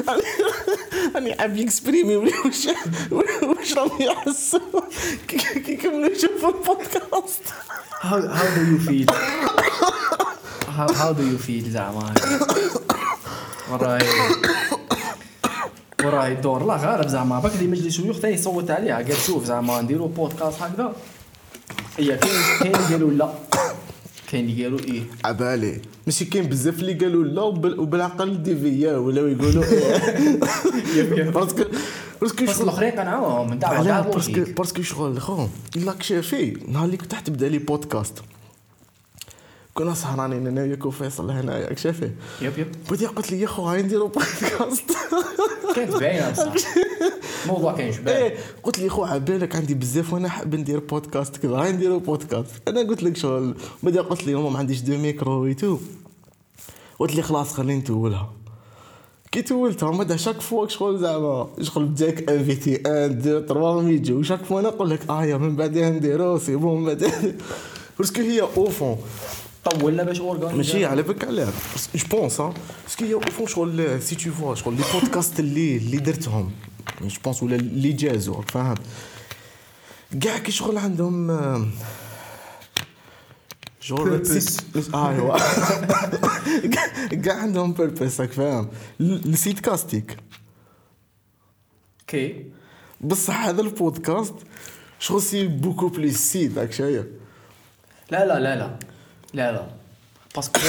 راني 0.07 0.23
راني 1.15 1.36
حاب 1.40 1.57
يكسبريمي 1.57 2.15
واش 2.15 2.68
واش 3.41 3.73
راهم 3.73 4.02
يحسوا 4.02 4.81
كي 5.27 5.38
كي 5.38 5.72
يكملوا 5.72 6.10
يشوفوا 6.10 6.49
البودكاست. 6.49 7.44
How 8.02 8.19
how 8.38 8.48
do 8.56 8.61
you 8.72 8.80
feel? 8.88 9.07
How 10.80 10.88
how 11.02 11.12
do 11.20 11.24
you 11.32 11.38
feel 11.48 11.70
زعما؟ 11.70 12.14
وراي 13.72 14.06
وراي 16.06 16.32
الدور 16.34 16.66
لا 16.66 16.76
غالب 16.76 17.08
زعما. 17.08 17.40
باك 17.40 17.52
اللي 17.56 17.68
مجلس 17.68 17.94
شيوخ 17.96 18.18
ثاني 18.18 18.38
صوت 18.38 18.72
عليها. 18.72 18.96
قال 18.96 19.18
شوف 19.26 19.46
زعما 19.46 19.82
نديرو 19.82 20.08
بودكاست 20.08 20.62
هكذا. 20.62 20.94
هي 21.98 22.18
كاين 22.18 22.32
كاين 22.60 22.76
اللي 22.76 22.88
قالوا 22.94 23.12
لا. 23.12 23.30
كاين 24.32 24.46
اللي 24.50 24.64
قالوا 24.64 24.80
إيه. 24.80 25.02
عبالي. 25.26 25.82
ماشي 26.08 26.26
كاين 26.26 26.50
بزاف 26.50 26.80
اللي 26.80 26.94
قالوا 26.94 27.24
لا 27.24 27.42
وبال- 27.42 27.80
وبالعقل 27.80 28.44
ديفيا 28.44 28.98
ولاو 28.98 29.28
يقولوا 29.28 29.64
إيه. 29.64 31.24
parce 31.30 31.51
que 31.51 31.64
parce 32.22 32.37
que 32.37 32.46
بس 32.46 32.62
الأخرين 32.62 32.92
قنعوهم 32.92 33.60
باسكو 33.60 34.44
parce 34.58 34.73
que 34.73 34.82
شغل 34.82 35.22
خو. 35.22 35.48
لاك 35.76 36.04
شافي 36.04 36.58
نهار 36.68 36.86
اللي 36.86 36.98
كنت 36.98 37.16
تبدا 37.16 37.48
les 37.50 37.58
podcasts 37.58 38.14
كنا 39.80 39.94
سهرانين 39.94 40.48
أنا 40.48 40.62
وياك 40.62 40.86
وفيصل 40.86 41.32
هنايا 41.32 41.76
شافي 41.76 42.12
يب 42.42 42.60
يب. 42.60 42.68
بدي 42.92 43.06
قلت 43.06 43.32
لي 43.32 43.42
يا 43.42 43.48
خو 43.48 43.64
هاي 43.64 43.82
نديرو 43.82 44.08
بودكاست 44.08 44.92
كانت 45.76 45.96
باينة 45.96 46.32
بصح 46.32 46.54
الموضوع 47.44 47.74
كان 47.74 47.94
شباب 47.94 48.08
إيه 48.16 48.36
قلت 48.64 48.80
لي 48.80 48.90
خو 48.90 49.04
عبالك 49.04 49.56
عندي 49.56 49.74
بزاف 49.74 50.14
وأنا 50.14 50.30
حاب 50.30 50.56
ندير 50.56 50.80
بودكاست 50.80 51.38
كذا. 51.38 51.52
هاي 51.52 51.72
نديرو 51.72 52.00
بودكاست 52.00 52.52
أنا 52.68 52.80
قلت 52.82 53.04
لك 53.04 53.18
شغل. 53.18 53.56
بدي 53.84 54.00
قلت 54.00 54.28
لي 54.28 54.36
ما 54.36 54.60
عنديش 54.60 54.82
deux 54.82 54.98
micros 54.98 55.41
ويتو 55.42 55.78
قلت 57.00 57.16
لي 57.16 57.22
خلاص 57.22 57.54
خليني 57.54 57.80
نتولها. 57.80 58.34
كي 59.32 59.42
تولتها 59.42 59.92
مدى 59.92 60.18
شاك 60.18 60.42
فوا 60.42 60.68
شغل 60.68 61.00
زعما. 61.00 61.48
شغل 61.62 61.96
جاك 61.96 62.30
انفيتي 62.30 62.76
أن 62.76 63.22
دو 63.22 63.40
تروا 63.40 63.82
ميجو. 63.82 64.20
وشاك 64.20 64.44
فوا 64.44 64.62
نقول 64.62 64.90
لك 64.90 65.10
آه 65.10 65.26
يا 65.26 65.38
من 65.38 65.56
بعدها 65.56 65.90
نديرو 65.90 66.38
سي 66.38 66.56
بون 66.56 66.80
من 66.80 66.86
بعدها 66.86 67.22
باسكو 68.00 68.22
هي 68.22 68.42
أو 68.42 68.70
فون 68.70 68.98
طولنا 69.70 70.04
باش 70.04 70.20
اورغانيزا 70.20 70.56
ماشي 70.58 70.86
على 70.86 71.02
بالك 71.04 71.24
علاه 71.26 71.54
جو 71.96 72.08
بونس 72.12 72.41
ها 72.41 72.54
باسكو 72.86 73.06
هي 73.06 73.14
أو 73.14 73.20
فون 73.22 73.48
شغل 73.48 74.02
سي 74.02 74.16
تو 74.16 74.32
فوا 74.32 74.56
شغل 74.56 74.74
لي 74.76 74.84
بودكاست 74.94 75.40
اللي 75.40 75.78
اللي 75.78 75.98
درتهم 75.98 76.52
جو 77.02 77.18
بونس 77.24 77.44
ولا 77.44 77.56
اللي 77.56 77.91
جازوا 77.94 78.36
راك 78.36 78.50
فاهم 78.52 78.76
كاع 80.22 80.38
كي 80.38 80.52
شغل 80.52 80.78
عندهم 80.78 81.32
آه، 81.32 81.68
شغل 83.82 84.26
Purpose. 84.26 84.28
سيت- 84.28 84.94
آه 84.94 85.10
ايوا 85.12 85.38
كاع- 86.74 87.08
كاع 87.08 87.36
عندهم 87.41 87.74
بيربس 87.74 88.22
راك 88.22 88.32
فاهم 88.32 88.70
ال- 89.02 89.34
السيت 89.34 89.60
كاستيك 89.60 90.18
كي 92.08 92.46
بصح 93.02 93.46
هذا 93.46 93.62
البودكاست 93.62 94.34
شغل 95.00 95.22
سي 95.22 95.48
بوكو 95.48 95.88
بليس 95.88 96.32
سيت 96.32 96.58
راك 96.58 96.72
شايف 96.72 97.06
لا 98.12 98.26
لا 98.26 98.40
لا 98.40 98.56
لا 98.56 98.80
لا 99.34 99.52
لا. 99.52 99.66
باسكو 100.36 100.60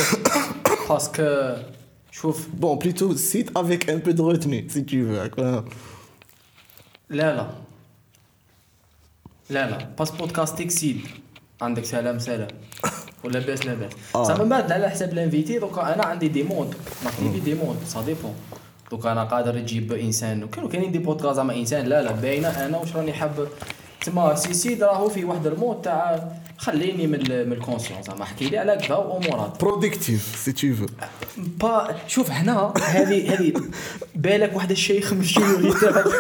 باسكو 0.88 1.56
شوف. 2.12 2.48
بون 2.54 2.78
بليتو 2.78 3.14
سيت 3.14 3.56
افيك 3.56 3.90
ان 3.90 3.98
بو 3.98 4.10
دو 4.10 4.30
روتني 4.30 4.68
سي 4.68 4.80
تو 4.80 5.28
فو 5.36 5.62
لا 7.10 7.36
لا. 7.36 7.46
لا 9.50 9.70
لا. 9.70 9.78
باس 9.98 10.10
بودكاستيك 10.10 10.70
سيد 10.70 11.00
عندك 11.62 11.84
سلام 11.84 12.18
سلام. 12.18 12.48
ولا 13.24 13.38
باس 13.38 13.66
لاباس 13.66 13.92
آه. 14.14 14.42
من 14.42 14.48
بعد 14.48 14.72
على 14.72 14.90
حساب 14.90 15.12
الانفيتي 15.12 15.58
دوكا 15.58 15.94
أنا 15.94 16.04
عندي 16.04 16.28
دي 16.28 16.42
مود 16.42 16.74
نكتبي 17.06 17.40
دي 17.40 17.54
مود 17.54 17.76
سا 17.86 18.02
ديبون 18.02 18.34
دوكا 18.90 19.12
أنا 19.12 19.24
قادر 19.24 19.56
نجيب 19.56 19.92
إنسان. 19.92 20.48
كانوا 20.48 20.68
كاينين 20.68 20.92
دي 20.92 20.98
بودكاست 20.98 21.36
زعما 21.36 21.54
إنسان. 21.56 21.86
لا 21.86 22.02
لا. 22.02 22.12
باينة 22.12 22.48
أنا 22.48 22.78
واش 22.78 22.96
راني 22.96 23.12
حاب. 23.12 23.48
تما 24.04 24.34
سي 24.34 24.54
سيد 24.54 24.82
راهو 24.82 25.08
في 25.08 25.24
واحد 25.24 25.46
المود 25.46 25.82
تاع 25.82 26.32
خليني 26.60 27.06
من 27.06 27.18
من 27.20 27.52
الكونسيونس 27.52 28.06
زعما 28.06 28.22
احكي 28.22 28.48
لي 28.48 28.58
على 28.58 28.76
كذا 28.76 28.96
وأمورات. 28.96 29.60
برودكتيف 29.60 30.36
سي 30.44 30.52
تو 30.52 30.74
فو 30.74 30.86
با 31.36 31.96
شوف 32.06 32.30
هنا 32.30 32.72
هذه 32.82 33.34
هذه 33.34 33.52
بالك 34.14 34.56
واحد 34.56 34.70
الشيخ 34.70 35.12
من 35.12 35.20
الشيوخ 35.20 35.64
يتفق. 35.64 36.06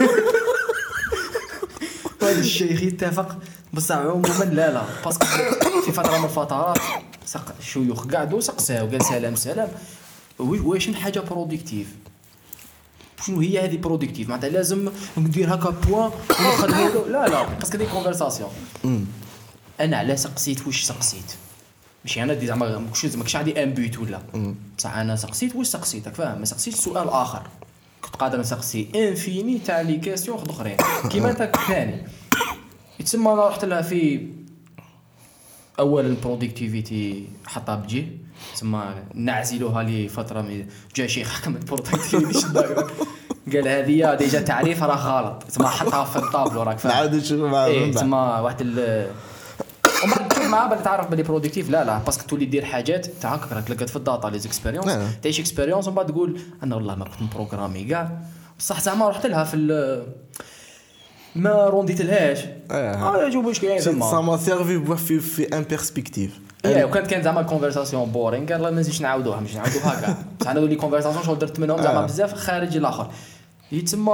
واحد 2.22 2.36
الشيخ 2.36 2.82
يتفق 2.82 3.36
بصح 3.72 3.96
عموما 3.96 4.44
لا 4.44 4.72
لا. 4.72 4.82
باسكو 5.04 5.26
في 5.84 5.92
فترة 5.92 6.18
من 6.18 6.24
الفترات 6.24 6.78
سق 7.26 7.54
الشيوخ 7.58 8.06
قعدوا 8.06 8.40
سقساو 8.40 8.86
قال 8.86 9.04
سلام 9.04 9.34
سلام. 9.34 9.68
واش 10.38 10.90
حاجة 10.90 11.20
برودكتيف 11.20 11.86
شنو 13.26 13.40
هي 13.40 13.64
هذه 13.64 13.76
برودكتيف 13.76 14.28
معناتها 14.28 14.48
لازم 14.50 14.90
ندير 15.18 15.54
هكا 15.54 15.70
بوان 15.70 16.10
ونخدموا 16.30 17.08
لا 17.08 17.28
لا. 17.28 17.42
باسكو 17.42 17.78
دي 17.78 17.86
كونفرساسيون 17.86 18.50
أنا 19.80 19.96
على 19.96 20.16
سقسيت 20.16 20.66
واش 20.66 20.82
سقسيت؟ 20.82 21.32
ماشي 22.04 22.22
أنا 22.22 22.34
دي 22.34 22.46
زعما 22.46 22.78
ماكش 22.78 23.04
ماكش 23.04 23.36
عندي 23.36 23.62
ان 23.62 23.74
بيت 23.74 23.98
ولا 23.98 24.20
بصح 24.78 24.96
أنا 24.96 25.16
سقسيت 25.16 25.56
واش 25.56 25.66
سقسيت؟ 25.66 26.06
راك 26.06 26.14
فاهم؟ 26.14 26.38
ما 26.38 26.44
سقسيتش 26.44 26.76
سؤال 26.78 27.08
آخر. 27.08 27.42
كنت 28.02 28.16
قادر 28.16 28.40
نسقسي 28.40 28.88
إنفيني 28.94 29.58
تاع 29.58 29.80
لي 29.80 29.96
كاستيون 29.96 30.36
واحد 30.36 30.48
أخرين. 30.48 30.76
كيما 31.10 31.30
أنت 31.30 31.52
ثاني. 31.68 32.02
يتسمى 33.00 33.32
أنا 33.32 33.48
رحت 33.48 33.64
لها 33.64 33.82
في 33.82 34.26
اولا 35.78 36.06
البرودكتيفيتي 36.08 37.28
حطها 37.46 37.74
بجيه 37.74 38.06
تسمى 38.54 38.94
نعزلوها 39.14 39.82
لفتره 39.82 40.40
من 40.40 40.66
جا 40.96 41.06
شيخ 41.06 41.40
حكم 41.40 41.56
البرودكتيفيتي. 41.56 42.40
شدها 42.40 42.86
قال 43.52 43.68
هذه 43.68 44.14
ديجا 44.14 44.40
تعريف 44.40 44.82
راه 44.82 44.96
غلط. 44.96 45.42
تسمى 45.42 45.66
حطها 45.66 46.04
في 46.04 46.16
الطابلو 46.16 46.62
راك 46.62 46.78
فاهم؟ 46.78 46.92
من 47.32 47.50
بعد. 47.50 47.90
تسمى 47.94 48.16
واحد 48.42 48.62
ومن 50.04 50.12
بعد 50.12 50.28
تشوف 50.28 50.46
معاه 50.46 50.68
بلي 50.68 50.82
تعرف 50.82 51.10
بلي 51.10 51.22
برودكتيف 51.22 51.70
لا 51.70 51.84
لا 51.84 51.98
باسكو 51.98 52.26
تولي 52.28 52.44
دير 52.44 52.64
حاجات 52.64 53.06
تاع 53.06 53.34
هكاك 53.34 53.52
راك 53.52 53.64
تلقى 53.64 53.86
في 53.86 53.96
الداتا 53.96 54.26
لي 54.26 54.38
زيكسبيريونس 54.38 54.86
نعم. 54.86 55.08
تعيش 55.22 55.40
اكسبيريونس 55.40 55.86
ومن 55.86 55.96
بعد 55.96 56.06
تقول 56.06 56.40
أنا 56.62 56.76
والله 56.76 56.94
ما 56.94 57.04
كنت 57.04 57.22
مبروغرامي 57.22 57.84
كاع. 57.84 58.10
بصح 58.58 58.80
زعما 58.80 59.08
رحت 59.08 59.26
لها 59.26 59.44
في 59.44 59.56
ما 61.36 61.64
رونديت 61.66 62.02
لهاش. 62.02 62.38
آه 62.70 63.28
جو 63.28 63.48
واش 63.48 63.60
كاين 63.60 63.80
سا 63.80 63.92
تما 63.92 64.20
ما 64.20 64.36
سيرفي 64.36 64.76
بوا 64.78 64.96
في 64.96 65.20
في 65.20 65.56
ان 65.56 65.62
بيرسبكتيف 65.62 66.38
إيه 66.64 66.84
وكانت 66.84 67.06
كانت 67.06 67.24
زعما 67.24 67.40
الكونفرساسيون 67.40 68.10
بورين 68.10 68.46
قال 68.46 68.62
لا 68.62 68.70
ما 68.70 68.80
نزيدش 68.80 69.00
نعاودوها 69.00 69.40
مش 69.40 69.54
نعاودوها 69.54 70.00
كاع. 70.00 70.16
بصح 70.40 70.50
أنا 70.50 70.60
لي 70.60 70.76
كونفرساسيون 70.76 71.24
شغل 71.24 71.38
درت 71.38 71.58
منهم 71.60 71.82
زعما 71.82 72.02
آه. 72.02 72.06
بزاف 72.06 72.34
خارج 72.34 72.76
الآخر. 72.76 73.10
يتسمى 73.72 74.12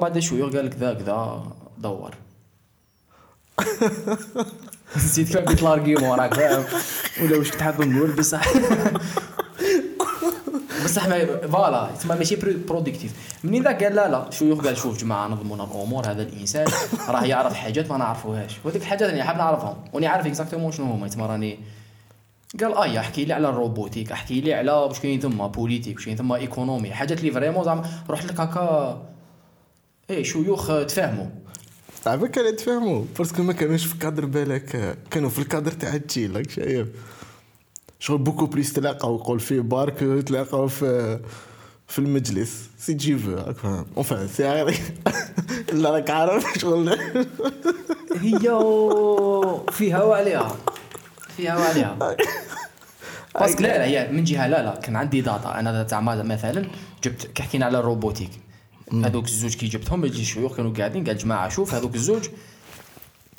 بعد 0.00 0.18
شوية 0.18 0.42
قال 0.42 0.66
لك 0.66 0.76
ذا 0.76 0.94
كذا 0.94 1.42
دور. 1.78 2.14
نسيت 4.96 5.28
كيف 5.28 5.48
قلت 5.48 5.62
لارغيومون 5.62 6.18
راك 6.18 6.34
فاهم 6.34 6.64
ولا 7.22 7.36
واش 7.36 7.50
كنت 7.50 7.62
حاب 7.62 7.82
نقول 7.82 8.12
بصح 8.12 8.48
بصح 10.84 11.06
voilà 11.52 11.90
تسمى 11.98 12.16
ماشي 12.16 12.36
productive 12.68 13.12
منين 13.44 13.62
ذاك 13.62 13.84
قال 13.84 13.94
لا 13.94 14.08
لا 14.08 14.30
شويوخ 14.30 14.64
قال 14.66 14.76
شوف 14.76 15.00
جماعة 15.00 15.28
نظمونا 15.28 15.64
الأمور 15.64 16.06
هذا 16.06 16.22
الإنسان 16.22 16.66
راه 17.08 17.24
يعرف 17.24 17.54
حاجات 17.54 17.90
ما 17.90 17.96
نعرفوهاش. 17.98 18.56
وهذيك 18.64 18.82
الحاجات 18.82 19.10
اللي 19.10 19.22
حاب 19.22 19.36
نعرفهم 19.36 19.76
وني 19.92 20.06
عارف 20.06 20.26
exactement 20.26 20.72
شنو 20.72 20.92
هما 20.92 21.08
تسمى 21.08 21.26
راني. 21.26 21.58
قال 22.60 22.74
آه 22.74 22.98
أحكي 22.98 23.24
لي 23.24 23.32
على 23.32 23.48
ال 23.48 23.54
robotique 23.54 24.12
أحكي 24.12 24.40
لي 24.40 24.54
على 24.54 24.72
واش 24.72 25.00
كاين 25.00 25.20
ثما 25.20 25.46
politique 25.46 25.96
واش 25.96 26.04
كاين 26.04 26.16
ثما 26.16 26.36
économie 26.36 26.90
حاجات 26.90 27.20
اللي 27.20 27.30
vraiment 27.30 27.64
زعما 27.64 27.84
رحت 28.10 28.24
لك 28.24 28.40
هكا. 28.40 29.02
إيه 30.10 30.22
شيوخ 30.22 30.66
تفاهموا 30.66 31.26
عباك 32.08 32.30
كان 32.30 32.46
يتفهموا 32.46 33.04
parce 33.18 33.33
que 33.33 33.42
ما 33.42 33.52
كانوش 33.52 33.84
في 33.84 33.98
كادر 33.98 34.24
بالك. 34.26 34.98
كانوا 35.10 35.30
في 35.30 35.38
الكادر 35.38 35.72
تاع 35.72 35.94
ال 35.94 36.01
chill 36.01 36.36
راك 36.36 36.50
شايف. 36.50 36.88
شغل 38.00 38.18
بوكو 38.18 38.46
بليس 38.46 38.72
تلاقاو 38.72 39.16
قول 39.16 39.40
في 39.40 39.60
بارك 39.60 39.98
تلاقاو 40.26 40.68
في 40.68 41.20
في 41.88 41.98
المجلس. 41.98 42.70
سي 42.78 42.94
تجي 42.94 43.18
فو 43.18 43.30
راك 43.30 43.56
فاهم. 43.56 43.86
اونفان 43.96 44.28
سي 44.28 44.42
لا 45.72 45.90
راك 45.90 46.10
عارف 46.10 46.58
شغل 46.58 46.88
هي 48.20 48.40
فيها 49.72 50.02
وعليها 50.02 50.56
فيها 51.36 51.56
وعليها 51.58 52.16
باسكو 53.40 53.62
لا 53.62 53.78
لا 53.78 53.84
هي 53.84 54.12
من 54.12 54.24
جهة 54.24 54.46
لا 54.46 54.62
لا 54.62 54.80
كان 54.80 54.96
عندي 54.96 55.20
داتا 55.20 55.58
أنا 55.60 55.86
زعما 55.86 56.22
مثلا 56.22 56.66
جبت 57.04 57.26
كي 57.26 57.42
حكينا 57.42 57.66
على 57.66 57.78
الروبوتيك. 57.78 58.30
هذوك 58.92 59.24
الزوج 59.24 59.54
كي 59.54 59.66
جبتهم 59.66 60.04
يجي 60.04 60.24
شيوخ 60.24 60.56
كانوا 60.56 60.72
قاعدين 60.72 61.04
قال 61.04 61.18
جماعة 61.18 61.48
شوف 61.48 61.74
هذوك 61.74 61.94
الزوج 61.94 62.28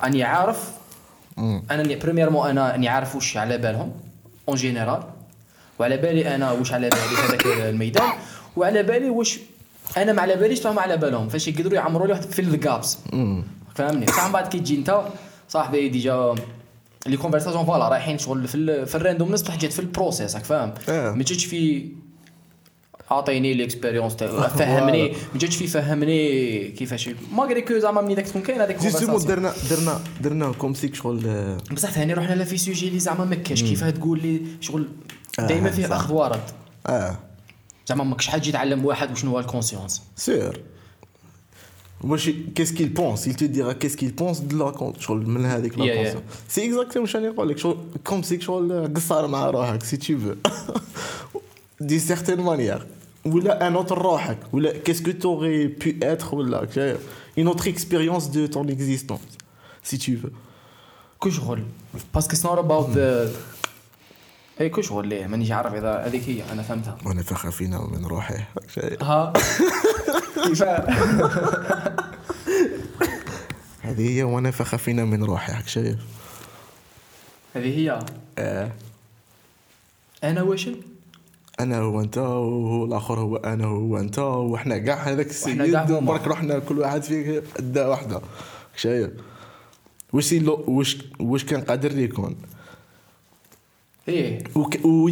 أني 0.04 0.22
عارف 0.22 0.70
أنا 1.38 1.82
اللي 1.82 1.96
بريميرمون 1.96 2.50
أنا 2.50 2.74
أني 2.74 2.88
عارف 2.88 3.14
واش 3.14 3.36
على 3.36 3.58
بالهم 3.58 3.92
اون 4.48 4.56
جينيرال 4.56 5.02
وعلى 5.78 5.96
بالي 5.96 6.34
أنا 6.34 6.52
واش 6.52 6.72
على 6.72 6.88
بالي 6.88 7.28
هذاك 7.28 7.46
الميدان 7.46 8.12
وعلى 8.56 8.82
بالي 8.82 9.10
واش 9.10 9.38
أنا 9.96 10.12
ما 10.12 10.22
على 10.22 10.36
باليش 10.36 10.66
راهم 10.66 10.78
على 10.78 10.96
بالهم. 10.96 11.28
فاش 11.28 11.48
يقدروا 11.48 11.74
يعمروا 11.74 12.06
لي 12.06 12.12
واحد 12.12 12.22
في 12.22 12.38
الجابس 12.38 12.98
فهمني؟ 13.74 14.06
صح 14.06 14.26
من 14.26 14.32
بعد 14.32 14.48
كي 14.48 14.58
تجي 14.58 14.76
أنت 14.76 15.02
صاحبي 15.48 15.88
ديجا 15.88 16.34
لي 17.06 17.16
كونفرساسيون 17.16 17.66
فوالا 17.66 17.88
رايحين 17.88 18.18
شغل 18.18 18.48
في 18.48 18.54
ال 18.54 18.86
في 18.86 18.94
الراندومنس 18.94 19.42
بصح 19.42 19.56
جات 19.56 19.72
في 19.72 19.78
البروسيس 19.78 20.34
راك 20.34 20.44
فاهم. 20.44 20.74
ما 20.88 21.24
جاتش 21.24 21.44
في 21.44 21.88
أعطيني 23.12 23.54
ليكسبيريونس 23.54 24.16
تاع 24.16 24.48
فهمني. 24.58 25.08
ما 25.08 25.38
جاتش 25.38 25.56
في 25.56 25.66
فهمني 25.66 26.68
كيفاش. 26.68 27.10
ماغري 27.32 27.60
كو 27.62 27.78
زعما 27.78 28.00
ملي 28.00 28.14
داك 28.14 28.26
تكون 28.28 28.42
كاين 28.42 28.60
هذيك 28.60 28.82
جوستومون. 28.82 29.24
درنا 29.24 29.52
درنا 29.70 30.00
درنا 30.20 30.52
كوم 30.52 30.74
سيك 30.74 30.94
شغل 30.94 31.22
آه، 31.26 31.56
بصح 31.72 31.90
ثاني 31.90 32.14
رحنا 32.14 32.34
لا 32.34 32.44
في 32.44 32.58
سوجي 32.58 32.88
اللي 32.88 32.98
زعما 32.98 33.24
ما 33.24 33.34
كاش 33.34 33.62
كيفاه 33.62 33.90
تقول 33.90 34.22
لي 34.22 34.40
شغل 34.60 34.88
دائما 35.38 35.68
آه، 35.68 35.72
فيه 35.72 35.86
صح. 35.86 35.92
أخذ 35.96 36.14
ورد. 36.14 36.40
آه. 36.86 37.18
زعما 37.86 38.04
ماكش 38.04 38.28
حد 38.28 38.40
تجي 38.40 38.52
تعلم 38.52 38.84
واحد 38.84 39.12
وشنو 39.12 39.30
هو 39.30 39.38
الكونسيونس 39.40 40.02
سير 40.16 40.60
واش 42.04 42.30
كيس 42.54 42.72
كيل 42.72 42.88
بونس 42.88 43.28
dira 43.28 43.74
qu'est-ce 43.74 43.96
qu'il 43.96 44.14
pense 44.22 44.38
de 44.50 44.56
la 44.58 44.78
con- 44.78 45.00
شغل 45.00 45.28
من 45.28 45.46
هذيك 45.46 45.78
لا. 45.78 45.94
كونسيون 45.94 46.22
سي 46.48 46.66
اكزاكتومون 46.68 47.08
شنو 47.08 47.28
نقول 47.32 47.48
لك 47.48 47.58
شغل 47.58 47.76
كوم 48.04 48.22
سيك 48.22 48.42
شغل 48.42 48.94
قصار 48.94 49.26
مع 49.26 49.50
روحك 49.50 49.82
سي 49.82 49.96
tu 49.96 50.00
veux. 50.10 50.50
دي 51.80 51.98
سيغتين 51.98 52.40
مانيير 52.40 52.86
ولا 53.24 53.66
ان 53.66 53.74
اوتر 53.74 54.02
روحك 54.02 54.38
ولا 54.52 54.72
qu'est-ce 54.72 55.02
que 55.02 55.10
t'aurais 55.10 55.68
pu 55.84 55.98
être 56.02 56.34
ولا 56.34 56.70
شايف 56.74 56.98
une 57.38 57.48
autre 57.48 57.66
expérience 57.68 58.30
de 58.30 58.46
ton 58.46 58.66
existence 58.68 59.38
si 59.82 59.98
tu 59.98 60.16
veux. 60.16 60.32
كل 61.18 61.32
شغل 61.32 61.64
parce 62.14 62.25
que 62.25 62.32
it's 62.32 62.46
not 62.46 62.58
about 62.58 62.96
I 64.60 64.68
كل 64.68 64.84
شغل 64.84 65.08
ليه؟ 65.08 65.26
مانيش 65.26 65.50
عارف 65.50 65.74
اذا 65.74 66.06
هذيك 66.06 66.28
هي 66.28 66.52
أنا 66.52 66.62
فهمتها. 66.62 66.98
وأنا 67.06 67.22
فخر 67.22 67.50
فينا 67.50 67.80
من 67.80 68.06
روحي 68.06 68.44
ها؟ 69.02 69.32
كيفاه 70.44 70.86
هذه 73.82 74.16
هي 74.16 74.22
وأنا 74.22 74.50
فخر 74.50 74.78
فينا 74.78 75.04
من 75.04 75.24
روحي 75.24 75.52
راك 75.52 75.68
شايف 75.68 75.98
هذه 77.54 77.78
هي؟ 77.78 77.98
آه. 78.38 78.70
أنا 80.24 80.42
واش 80.42 80.68
أنا 81.60 81.78
هو 81.78 82.00
أنت 82.00 82.18
وهو 82.18 82.84
الآخر 82.84 83.20
هو 83.20 83.36
أنا 83.36 83.64
هو 83.64 83.98
أنت 83.98 84.18
وحنا 84.18 84.78
كاع 84.78 84.96
هذاك 84.96 85.26
السيد. 85.26 85.76
برك 85.90 86.28
رحنا 86.28 86.58
كل 86.58 86.78
واحد 86.78 87.02
فيه 87.02 87.42
ادى 87.56 87.80
واحدة. 87.80 88.20
شايف؟ 88.76 89.10
واش 90.12 90.34
واش 90.66 90.98
واش 91.20 91.44
كان 91.44 91.60
قادر 91.60 91.98
يكون؟ 91.98 92.36
إيه. 94.08 94.38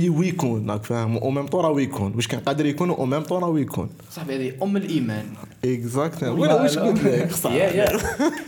ويكون 0.09 0.71
راك 0.71 0.85
فاهم 0.85 1.17
أو 1.17 1.31
ميم 1.31 1.47
طون 1.47 1.65
راه 1.65 1.71
ويكون 1.71 2.13
واش 2.17 2.27
كان 2.27 2.41
قادر 2.41 2.67
يكون 2.67 2.91
أو 2.91 3.07
ميم 3.07 3.23
طون 3.23 3.43
راه 3.43 3.49
ويكون 3.49 3.91
صاحبي 4.11 4.37
هذه 4.37 4.53
ام 4.63 4.77
الايمان 4.77 5.27
اكزاكتومون 5.65 6.39
ولا 6.39 6.55
واش 6.55 6.79
قلت 6.79 7.05
لك 7.05 7.33
صح 7.33 7.51
يا 7.51 7.65
يا 7.65 7.99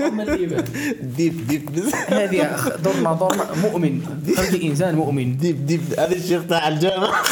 ام 0.09 0.21
الايمان 0.21 0.65
ديب 1.01 1.47
ديب 1.47 1.73
بزاف 1.73 2.13
هذه 2.13 2.69
دورنا 2.85 3.13
دورنا 3.13 3.55
مؤمن 3.63 4.03
خلي 4.37 4.69
انسان 4.69 4.95
مؤمن 4.95 5.37
ديب 5.37 5.67
ديب 5.67 5.81
هذا 5.99 6.17
الشيخ 6.17 6.47
تاع 6.47 6.69
الجامع. 6.69 7.23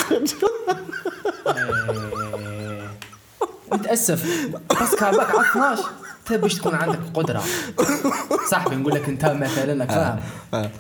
نتاسف 3.75 4.51
باسكو 4.71 5.05
هذاك 5.05 5.35
عرفناش 5.35 5.79
انت 6.31 6.41
باش 6.41 6.55
تكون 6.55 6.75
عندك 6.75 6.99
قدرة. 7.15 7.43
صاحبي 8.51 8.77
نقول 8.77 8.95
لك 8.95 9.09
انت 9.09 9.25
مثلا 9.25 9.85
راك 9.85 10.21
فاهم 10.53 10.71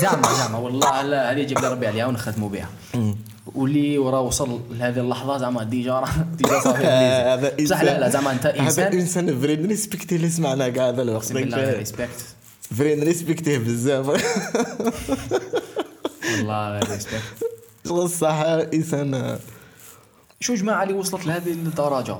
زعما 0.00 0.32
زعما 0.32 0.58
والله 0.58 1.02
لا 1.02 1.32
هذه 1.32 1.42
جاب 1.42 1.58
لي 1.58 1.68
ربي 1.68 1.86
عليها 1.86 2.06
ونخدموا 2.06 2.48
بها. 2.48 2.68
واللي 3.54 3.98
وراه 3.98 4.20
وصل 4.20 4.60
لهذه 4.70 5.00
اللحظة 5.00 5.38
زعما 5.38 5.62
ديجا 5.62 5.92
راه 5.92 6.08
ديجا 6.34 6.60
صافي 6.60 6.86
هذا 7.32 7.48
بليزي. 7.48 7.74
صح 7.74 7.82
لا 7.82 8.00
لا 8.00 8.08
زعما 8.08 8.32
أنت 8.32 8.46
هذا 8.46 8.60
انسان 8.60 8.92
إنسان 8.92 9.40
فري 9.40 9.56
نريسبكتي 9.56 10.16
اللي 10.16 10.30
سمعنا 10.30 10.68
كاع 10.68 10.88
هذا 10.88 11.02
الوقت. 11.02 11.32
ريسبكت 11.32 12.24
فري 12.78 12.94
نريسبكتيه 12.94 13.58
بزاف. 13.58 14.06
والله 16.30 16.78
ريسبكت 16.78 17.22
شغل 17.88 18.10
صح 18.10 18.36
انسان 18.74 19.38
شو 20.40 20.54
جماعة 20.54 20.82
اللي 20.82 20.94
وصلت 20.94 21.26
لهذه 21.26 21.52
الدرجة. 21.52 22.16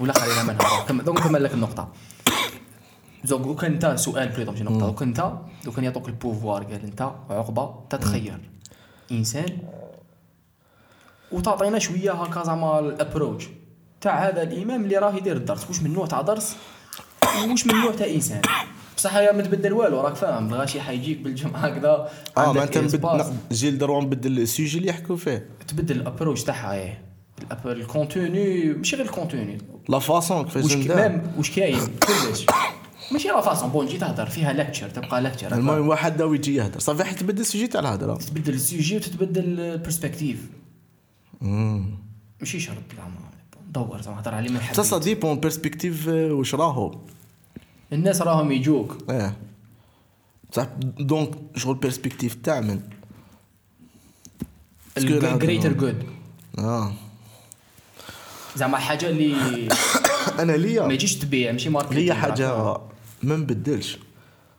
ولا 0.00 0.12
خلينا 0.12 0.42
منها. 0.42 0.84
كم 0.88 1.00
دوك 1.00 1.18
نكمل 1.18 1.44
لك 1.44 1.54
النقطة. 1.54 1.88
زوج 3.24 3.42
دوك 3.42 3.64
انت 3.64 3.86
سؤال 3.96 4.28
plutôt 4.28 4.50
ماشي 4.50 4.64
نقطة. 4.64 4.78
دوك 4.86 5.02
انت 5.02 5.32
دوك 5.64 5.74
كان 5.74 5.84
يعطوك 5.84 6.08
ال 6.08 6.15
pouvoir 6.15 6.62
قال 6.64 6.82
انت 6.84 7.02
عقبة 7.30 7.74
تتخير 7.90 8.40
إنسان 9.12 9.58
وتعطينا 11.32 11.78
شوية 11.78 12.12
هكا 12.12 12.44
زعما 12.44 12.78
l'approche 12.78 13.44
تاع 14.00 14.28
هذا 14.28 14.42
الإمام 14.42 14.84
اللي 14.84 14.96
راه 14.96 15.14
يدير 15.14 15.36
الدرس. 15.36 15.68
واش 15.68 15.82
من 15.82 15.92
نوع 15.92 16.06
تاع 16.06 16.20
درس؟ 16.22 16.56
وش 17.52 17.66
من 17.66 17.74
نوع 17.74 17.90
تاع 17.92 18.06
إنسان؟ 18.06 18.40
بصح 18.96 19.14
هي 19.16 19.32
ما 19.32 19.42
تبدل 19.42 19.72
والو 19.72 20.00
راك 20.00 20.14
فاهم. 20.14 20.48
الغاشي 20.48 20.80
حيجيك 20.80 21.18
بالجمعة 21.18 21.58
هكذا 21.60 21.88
آه 21.88 22.08
ما 22.36 22.42
عندك 22.60 22.60
أنت 22.62 22.78
نبد- 22.78 22.84
espace. 22.94 23.26
ن- 23.26 23.36
جي 23.54 23.70
لدروا 23.70 24.02
نبدل 24.02 24.38
ال 24.38 24.45
sujet 24.45 24.78
اللي 24.78 24.88
يحكوا 24.88 25.16
فيه. 25.16 25.48
تبدل 25.68 25.96
l'approche 25.96 26.44
تاعها 26.44 26.72
إيه. 26.74 27.02
ال 27.66 27.78
contenu 27.78 28.64
ماشي 28.64 28.96
غير 28.96 29.04
ال 29.06 29.12
contenu 29.12 29.58
la 29.88 29.98
façon 29.98 30.44
كيفاش 30.44 30.64
واش 30.64 30.74
واش 31.38 31.50
كاين؟ 31.50 31.78
كلش. 32.06 32.46
ماشي 33.12 33.28
la 33.28 33.40
façon 33.40 33.70
bon 33.70 33.86
تجي 33.86 33.98
تهضر 33.98 34.26
فيها 34.26 34.52
lecture 34.52 34.88
تبقى 34.90 35.20
lecture 35.20 35.54
المهم 35.54 35.88
واحد 35.88 36.16
داو 36.16 36.34
يجي 36.34 36.54
يهدر 36.54 36.78
صافي 36.80 37.04
حيت 37.04 37.18
تبدل 37.18 37.40
ال 37.40 37.44
sujet 37.44 37.66
تاع 37.66 37.80
الهضره 37.80 38.14
تبدل 38.14 38.54
ال 38.54 38.61
sujet 38.61 38.96
وتتبدل 38.96 39.60
ال 39.60 39.67
perspective. 39.67 40.46
ماشي 42.40 42.60
شرط 42.60 42.76
زعما 42.96 43.14
دور 43.70 44.02
زعما 44.02 44.20
هضر 44.20 44.34
عليه 44.34 44.50
من 44.50 44.60
تا 44.74 44.82
ça 44.82 44.96
dépend 44.96 45.40
perspective 45.40 46.08
واش 46.08 46.54
راهو؟ 46.54 46.98
الناس 47.92 48.22
راهم 48.22 48.52
يجوك. 48.52 48.98
آه 49.10 49.32
صح 50.52 50.66
donc 50.98 51.30
شغل 51.56 51.74
perspective 51.74 52.34
تاع 52.34 52.60
من 52.60 52.80
ال 54.98 55.06
greater. 55.06 55.72
good 55.72 56.04
آه. 56.58 56.92
زعما 58.56 58.78
حاجة 58.78 59.08
اللي 59.08 59.68
أنا 60.42 60.52
ليا. 60.52 60.86
ما 60.86 60.92
يجيش 60.94 61.16
تبيع 61.16 61.52
ماشي 61.52 61.68
marketing 61.68 62.00
ليا 62.00 62.14
حاجة 62.14 62.78
ما 63.22 63.36
نبدلش 63.36 63.98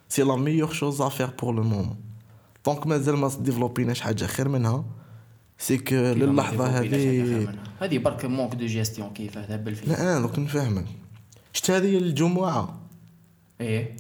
c'est 0.10 0.24
la 0.24 0.36
meilleure 0.36 0.74
chose 0.74 1.02
à 1.02 1.10
faire 1.10 1.30
pour 1.42 1.56
le 1.56 1.64
moment 1.64 1.96
tant 2.64 2.77
que 2.77 2.88
مازال 2.88 3.18
ما 3.18 3.32
développé 3.40 3.82
يناش 3.82 4.02
حاجة 4.02 4.26
خير 4.26 4.50
منها. 4.50 4.86
c'est 5.58 5.78
que 5.78 5.96
للحظه 5.96 6.66
هذه 6.66 7.56
هذه 7.82 7.98
برك 7.98 8.26
manque 8.26 8.56
de 8.56 8.66
gestion 8.66 9.10
كيف 9.10 9.38
هبل 9.38 9.76
فيه 9.76 9.88
لا 9.88 10.20
دوك 10.20 10.40
نفهمك. 10.40 10.86
شفت 11.54 11.72
هذه 11.72 11.98
الجمعة؟ 11.98 12.80
إيه. 13.62 13.98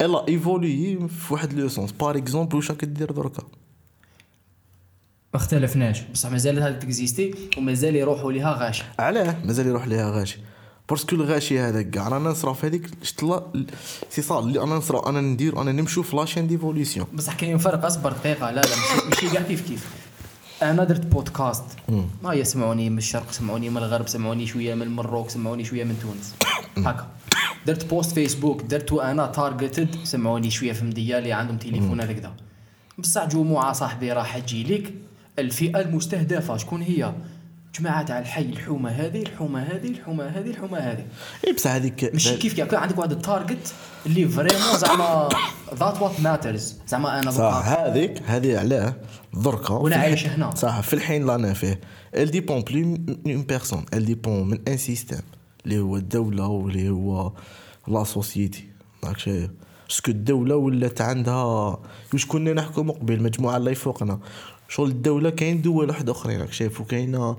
elle 0.00 0.28
a 0.28 0.39
évolué 0.39 1.08
في 1.08 1.34
واحد 1.34 1.52
le 1.52 1.68
sens 1.68 1.92
par 1.92 2.16
exemple 2.16 2.56
واش 2.56 2.70
راك 2.70 2.84
دير 2.84 3.12
دركا 3.12 3.42
ما 5.34 5.40
اختلفناش. 5.40 6.02
بصح 6.02 6.30
مازال 6.30 6.62
هذا 6.62 6.78
ت 6.78 6.86
existé 6.86 7.34
ومازال 7.58 7.96
يروحوا 7.96 8.32
ليها 8.32 8.52
غاشي 8.52 8.84
علاه 8.98 9.36
مازال 9.44 9.66
يروح 9.66 9.86
ليها 9.86 10.10
غاشي 10.10 10.38
parce 10.90 11.06
que 11.06 11.16
الغاشي 11.16 11.60
هذاك 11.60 11.90
كاع. 11.90 12.08
رانا 12.08 12.30
نصرا 12.30 12.52
في 12.52 12.66
هذيك 12.66 12.90
شت 13.02 13.22
là 13.22 13.42
c'est 14.10 14.22
ça 14.22 14.38
اللي 14.38 14.62
أنا 14.62 14.74
نصرا 14.74 15.08
أنا 15.08 15.20
ندير 15.20 15.60
أنا 15.62 15.72
نمشو 15.72 16.02
في 16.02 16.16
la 16.16 16.24
chaîne 16.24 16.46
d'évolution. 16.46 17.06
بصح 17.14 17.34
كاين 17.34 17.58
فرق 17.58 17.84
أصبر 17.84 18.12
دقيقة. 18.12 18.50
لا 18.50 18.60
لا 18.60 18.76
ماشي 19.08 19.30
كاع 19.30 19.42
كيف 19.42 19.68
كيف. 19.68 19.86
أنا 20.62 20.84
درت 20.84 21.06
بودكاست. 21.06 21.64
ما 22.22 22.34
يسمعوني 22.34 22.90
من 22.90 22.98
الشرق 22.98 23.32
سمعوني 23.32 23.70
من 23.70 23.76
الغرب 23.76 24.08
سمعوني 24.08 24.46
شوية 24.46 24.74
من 24.74 24.82
المروك 24.82 25.30
سمعوني 25.30 25.64
شوية 25.64 25.84
من 25.84 25.96
تونس. 26.02 26.34
هكا. 26.86 27.06
درت 27.66 27.90
post 27.90 28.12
فيسبوك 28.12 28.62
درت 28.62 28.92
أنا 28.92 29.26
targeted 29.26 29.96
سمعوني 30.04 30.50
شوية 30.50 30.72
في 30.72 30.84
مديه 30.84 31.18
اللي 31.18 31.32
عندهم 31.32 31.58
تليفون 31.58 32.00
هكذا 32.00 32.32
بصح 32.98 33.24
جمعه 33.24 33.72
صاحبي 33.72 34.12
راح 34.12 34.38
تجي 34.38 34.62
لك 34.64 34.94
الفئة 35.38 35.80
المستهدفة 35.80 36.56
شكون 36.56 36.82
هي؟ 36.82 37.12
جماعة 37.78 38.02
تاع 38.02 38.18
الحي 38.18 38.42
الحومة 38.42 38.90
هذه 38.90 39.22
الحومة 39.22 39.62
هذه 39.62 39.88
الحومة 39.88 40.24
هذه 40.24 40.50
الحومة 40.50 40.78
هذه. 40.78 41.06
اي 41.46 41.52
بصح 41.52 41.70
هذيك 41.70 42.10
ماشي 42.12 42.36
كيف 42.36 42.54
كيف؟ 42.54 42.74
عندك 42.74 42.98
واحد 42.98 43.12
ال 43.12 43.21
target 43.21 43.74
اللي 44.06 44.28
vraiment 44.28 44.78
زعما 44.78 45.28
that 45.74 46.02
what 46.02 46.20
matters 46.20 46.76
زعما 46.88 47.18
أنا 47.20 47.30
صح 47.30 47.62
هذيك 47.66 48.22
هذه 48.26 48.58
علاه 48.58 48.94
دركا 49.34 49.74
وأنا 49.74 49.94
في 49.96 50.00
عايش 50.00 50.26
هنا. 50.26 50.54
صح 50.54 50.80
في 50.80 50.92
الحين 50.92 51.22
اللي 51.22 51.34
أنا 51.34 51.52
فيه 51.52 51.80
elle 52.14 52.30
dépend 52.30 52.60
plus 52.60 52.82
une 53.26 53.42
personne 53.42 53.84
elle 53.94 54.04
dépend 54.04 54.48
من 54.48 54.58
un 54.68 54.76
système 54.76 55.20
اللي 55.64 55.78
هو 55.78 55.96
الدولة 55.96 56.46
واللي 56.46 56.88
هو 56.88 57.32
la 57.88 58.04
société 58.04 58.64
راك 59.04 59.18
شايف 59.18 59.50
parce 59.88 60.02
que 60.02 60.10
الدولة 60.10 60.56
ولات 60.56 61.00
عندها 61.00 61.44
واش 62.12 62.26
كنا 62.26 62.52
نحكموا 62.52 62.94
قبل 62.94 63.22
مجموعة 63.22 63.56
اللي 63.56 63.74
فوقنا 63.74 64.18
شغل 64.70 64.90
الدولة 64.90 65.30
كاين 65.30 65.62
دول 65.62 65.88
واحد 65.88 66.10
آخرين 66.10 66.40
راك 66.40 66.52
شايف 66.52 66.80
وكاينة 66.80 67.36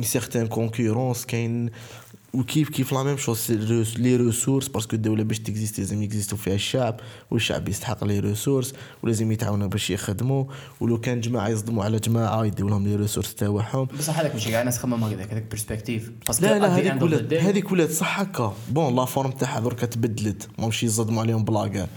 certaine 0.00 0.46
concurrence 0.46 1.26
كاين 1.26 1.70
وكيف 2.34 2.68
كيف 2.68 2.92
la 2.92 3.02
même 3.02 3.16
chose 3.16 3.52
les 3.98 4.16
ressources 4.16 4.68
parce 4.68 4.86
que 4.86 4.96
الدولة 4.96 5.22
باش 5.22 5.38
ت 5.38 5.44
existé 5.44 5.82
لازم 5.82 6.02
ي 6.02 6.06
existé 6.06 6.32
و 6.32 6.36
فيها 6.36 6.54
الشعب 6.54 7.00
والشعب 7.30 7.68
يستحق 7.68 8.04
les 8.04 8.18
ressources 8.18 8.74
ولازم 9.02 9.32
يتعاونوا 9.32 9.66
باش 9.66 9.90
يخدموا 9.90 10.44
ولو 10.80 11.00
كان 11.00 11.20
جماعة 11.20 11.48
يصدموا 11.48 11.84
على 11.84 11.98
جماعة 11.98 12.44
يديو 12.44 12.68
لهم 12.68 12.88
les 12.88 12.96
ressources 12.96 13.34
تاعهم 13.34 13.84
بصح 13.98 14.18
هذاك 14.18 14.34
ماشي 14.34 14.50
كاع 14.50 14.60
الناس 14.60 14.78
تخمم 14.78 15.04
هكذاك 15.04 15.30
هذاك 15.30 15.50
perspective 15.50 16.12
parce 16.26 16.39
que 16.39 16.46
لا 16.46 16.58
لا 16.58 16.76
هذيك 16.76 17.02
ولات 17.02 17.34
هذيك 17.34 17.72
ولات 17.72 17.90
صح 17.90 18.20
هكا 18.20 18.54
bon 18.68 18.96
la 18.96 19.04
forme 19.04 19.30
تاعها 19.30 19.60
دركا 19.60 19.86
تبدلت. 19.86 20.48
ماهمش 20.58 20.82
يصدموا 20.82 21.22
عليهم 21.22 21.44
بلاكار 21.44 21.88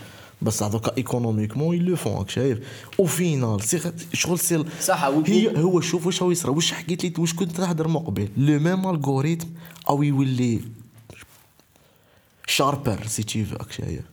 بس 0.45 0.63
دوكا 0.63 0.97
économiquement 0.97 1.76
ils 1.76 1.95
le 1.95 2.03
font 2.03 2.18
راك 2.17 2.30
شايف؟ 2.30 2.59
au 2.99 3.06
final 3.06 3.64
c'est 3.64 3.93
شغل 4.13 4.39
c'est 4.39 4.65
صح، 4.81 5.03
هي 5.03 5.57
هو 5.57 5.81
شوف 5.81 6.05
واش 6.05 6.22
هو 6.22 6.31
يصرى 6.31 6.51
واش 6.51 6.72
حكيت 6.72 7.03
لي 7.03 7.13
واش 7.17 7.34
كنت 7.34 7.51
تهضر 7.51 7.88
مقبل؟ 7.88 8.30
le 8.38 8.60
même 8.60 8.89
algorithme 8.89 9.47
أو 9.89 10.03
يولي 10.03 10.61
شاربر 12.47 13.07
سي 13.07 13.23
تي 13.23 13.43
راك 13.43 13.72
شايف؟ 13.72 14.05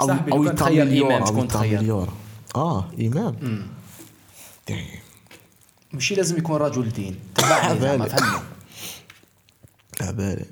أو 0.00 0.10
أو 0.10 0.44
شكون 1.26 1.48
تخير؟ 1.48 1.72
يتامليور 1.72 2.12
آه 2.56 2.90
امام 3.00 3.66
ماشي 5.92 6.14
لازم 6.14 6.38
يكون 6.38 6.56
رجل 6.56 6.88
دين. 6.88 7.16
تبعني 7.34 8.08
عبالي 10.00 10.44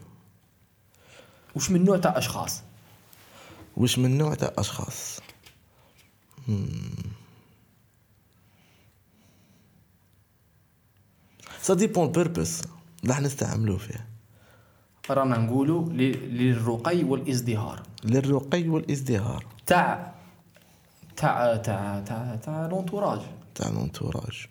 وش 1.57 1.71
من 1.71 1.85
نوع 1.85 1.99
تاع 1.99 2.19
أشخاص؟ 2.19 2.66
واش 3.77 3.99
من 3.99 4.19
نوع 4.19 4.35
تاع 4.35 4.53
أشخاص؟ 4.59 5.21
ça 11.61 11.75
dépend 11.75 12.13
purpose 12.13 12.63
راح 13.09 13.21
نستعملوا 13.21 13.79
فيه 13.79 14.07
رانا 15.11 15.39
نقولوا 15.39 15.89
للرقي 15.89 17.05
والإزدهار. 17.05 17.83
للرقي 18.05 18.69
والإزدهار. 18.69 19.47
تاع 19.67 20.15
تاع 21.17 21.57
تاع 21.57 22.01
تاع 22.01 22.37
تاع 22.37 22.67
l'entourage 22.67 23.21
تاع 23.55 23.69
ال 23.69 23.76
entourage. 23.76 24.47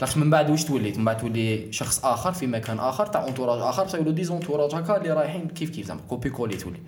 لاش 0.00 0.16
من 0.16 0.30
بعد 0.30 0.50
واش 0.50 0.64
توليت؟ 0.64 0.98
من 0.98 1.04
بعد 1.04 1.16
تولي 1.16 1.72
شخص 1.72 2.04
آخر 2.04 2.32
في 2.32 2.46
مكان 2.46 2.78
آخر 2.78 3.06
تاع 3.06 3.28
entourage 3.28 3.60
آخر 3.60 3.88
تولوا 3.88 4.12
des 4.12 4.26
entourages 4.26 4.74
هكا 4.74 4.96
اللي 4.96 5.10
رايحين 5.10 5.48
كيف 5.48 5.70
كيف 5.70 5.86
زعما 5.86 6.00
copier 6.08 6.30
coller 6.30 6.56
تولي. 6.56 6.80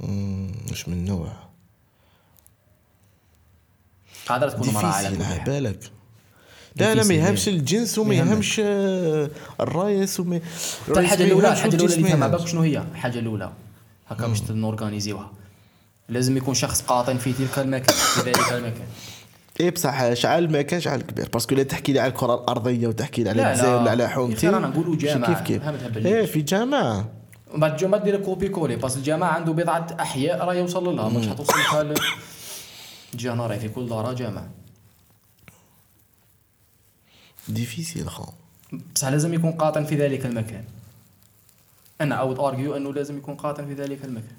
واش 0.00 0.88
من 0.88 1.04
نوع. 1.04 1.32
قادره 4.26 4.50
تكون 4.50 4.68
مراه 4.68 4.86
على 4.86 5.16
كل 5.16 5.22
على 5.22 5.24
حال 5.24 5.44
بالك. 5.44 5.78
لا 6.76 6.94
لا 6.94 7.04
ما 7.04 7.14
يهمش. 7.14 7.48
الجنس 7.48 7.98
وما 7.98 8.08
ما 8.08 8.14
يهمش. 8.14 8.60
آه، 8.64 9.30
الرايس 9.60 10.20
وما 10.20 10.40
حتى 10.88 11.00
الحاجة 11.00 11.24
الأولى 11.24 11.52
الحاجة 11.52 11.74
الأولى 11.74 11.94
اللي 11.94 12.02
ما 12.02 12.08
يهمش. 12.08 12.30
بالك 12.30 12.46
شنو 12.46 12.60
هي؟ 12.60 12.78
الحاجة 12.92 13.18
الأولى. 13.18 13.52
هكا 14.08 14.26
باش 14.26 14.50
ن 14.50 14.57
organisé 14.57 15.15
وها 15.15 15.30
لازم 16.08 16.36
يكون 16.36 16.54
شخص 16.54 16.82
قاطن 16.82 17.18
في 17.18 17.32
تلك 17.32 17.58
المكان 17.58 17.94
في 17.96 18.20
ذلك 18.20 18.52
المكان. 18.52 18.86
إيه 19.60 19.70
بصح 19.70 20.12
شعال 20.14 20.52
ما 20.52 20.62
كانش 20.62 20.84
شعال 20.84 21.02
كبير. 21.06 21.28
parce 21.28 21.44
que 21.44 21.54
لا 21.54 21.62
تحكي 21.62 21.92
لي 21.92 22.00
على 22.00 22.10
الكرة 22.10 22.34
الأرضية 22.34 22.86
وتحكي 22.88 23.22
لي 23.22 23.30
على 23.30 23.36
لا، 23.38 23.42
لا. 23.42 23.52
الجزائر 23.52 23.80
ولا 23.80 23.90
على 23.90 24.08
حومتي 24.08 24.48
رانا 24.48 24.66
نقولوا 24.68 24.96
جامعة، 24.96 25.44
كيف 25.44 25.60
كيف. 25.62 26.06
إيه 26.06 26.26
في 26.26 26.42
جامعة. 26.42 27.08
ومن 27.50 27.60
بعد 27.60 27.70
الجامعة 27.72 28.04
دير 28.04 28.24
copier 28.24 28.48
coller 28.48 28.76
بس 28.76 28.96
الجامعة 28.96 29.28
عنده 29.28 29.52
بضعة 29.52 29.96
أحياء 30.00 30.44
راه 30.44 30.54
يوصل 30.54 30.96
لها 30.96 31.08
مش 31.08 31.28
حتوصل 31.28 31.52
لها 31.58 31.82
ل- 31.82 31.94
تجي 33.12 33.30
هنا 33.30 33.46
راهي 33.46 33.60
في 33.60 33.68
كل 33.68 33.88
دار 33.88 34.14
جامعة. 34.14 34.48
difficile 37.48 38.10
خا 38.10 38.32
بصح 38.94 39.08
لازم 39.08 39.34
يكون 39.34 39.52
قاطن 39.52 39.84
في 39.84 39.96
ذلك 39.96 40.26
المكان. 40.26 40.64
أنا 42.00 42.14
would 42.14 42.38
argue 42.38 42.76
أنه 42.76 42.92
لازم 42.92 43.16
يكون 43.18 43.34
قاطن 43.34 43.66
في 43.66 43.74
ذلك 43.74 44.04
المكان. 44.04 44.36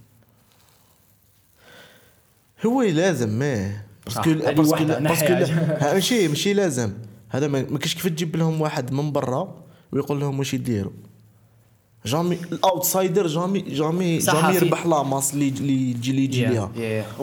هو 2.65 2.81
لازم 2.81 3.29
ما. 3.29 3.81
parce 4.05 4.23
que 4.23 4.33
parce 4.33 4.66
que 4.66 4.85
parce 4.85 5.46
que 5.46 5.83
ماشي 5.83 6.27
ماشي 6.27 6.53
لازم. 6.53 6.93
هذا 7.29 7.47
ما 7.47 7.61
كاينش 7.61 7.93
كيف 7.95 8.07
تجيب 8.07 8.35
لهم 8.35 8.61
واحد 8.61 8.91
من 8.93 9.11
برا 9.11 9.55
ويقول 9.91 10.19
لهم 10.19 10.39
واش 10.39 10.53
يديروا. 10.53 10.91
jamais 12.09 12.35
ال 12.51 12.60
outsider 12.60 13.27
jamais 13.27 13.59
jamais 13.61 14.17
jamais 14.17 14.55
يربح 14.55 14.85
la 14.85 15.03
masse 15.03 15.33
اللي 15.33 15.47
اللي 15.47 15.89
يجي 15.91 16.11
اللي 16.11 16.23
يجي 16.23 16.45
ليها. 16.45 16.71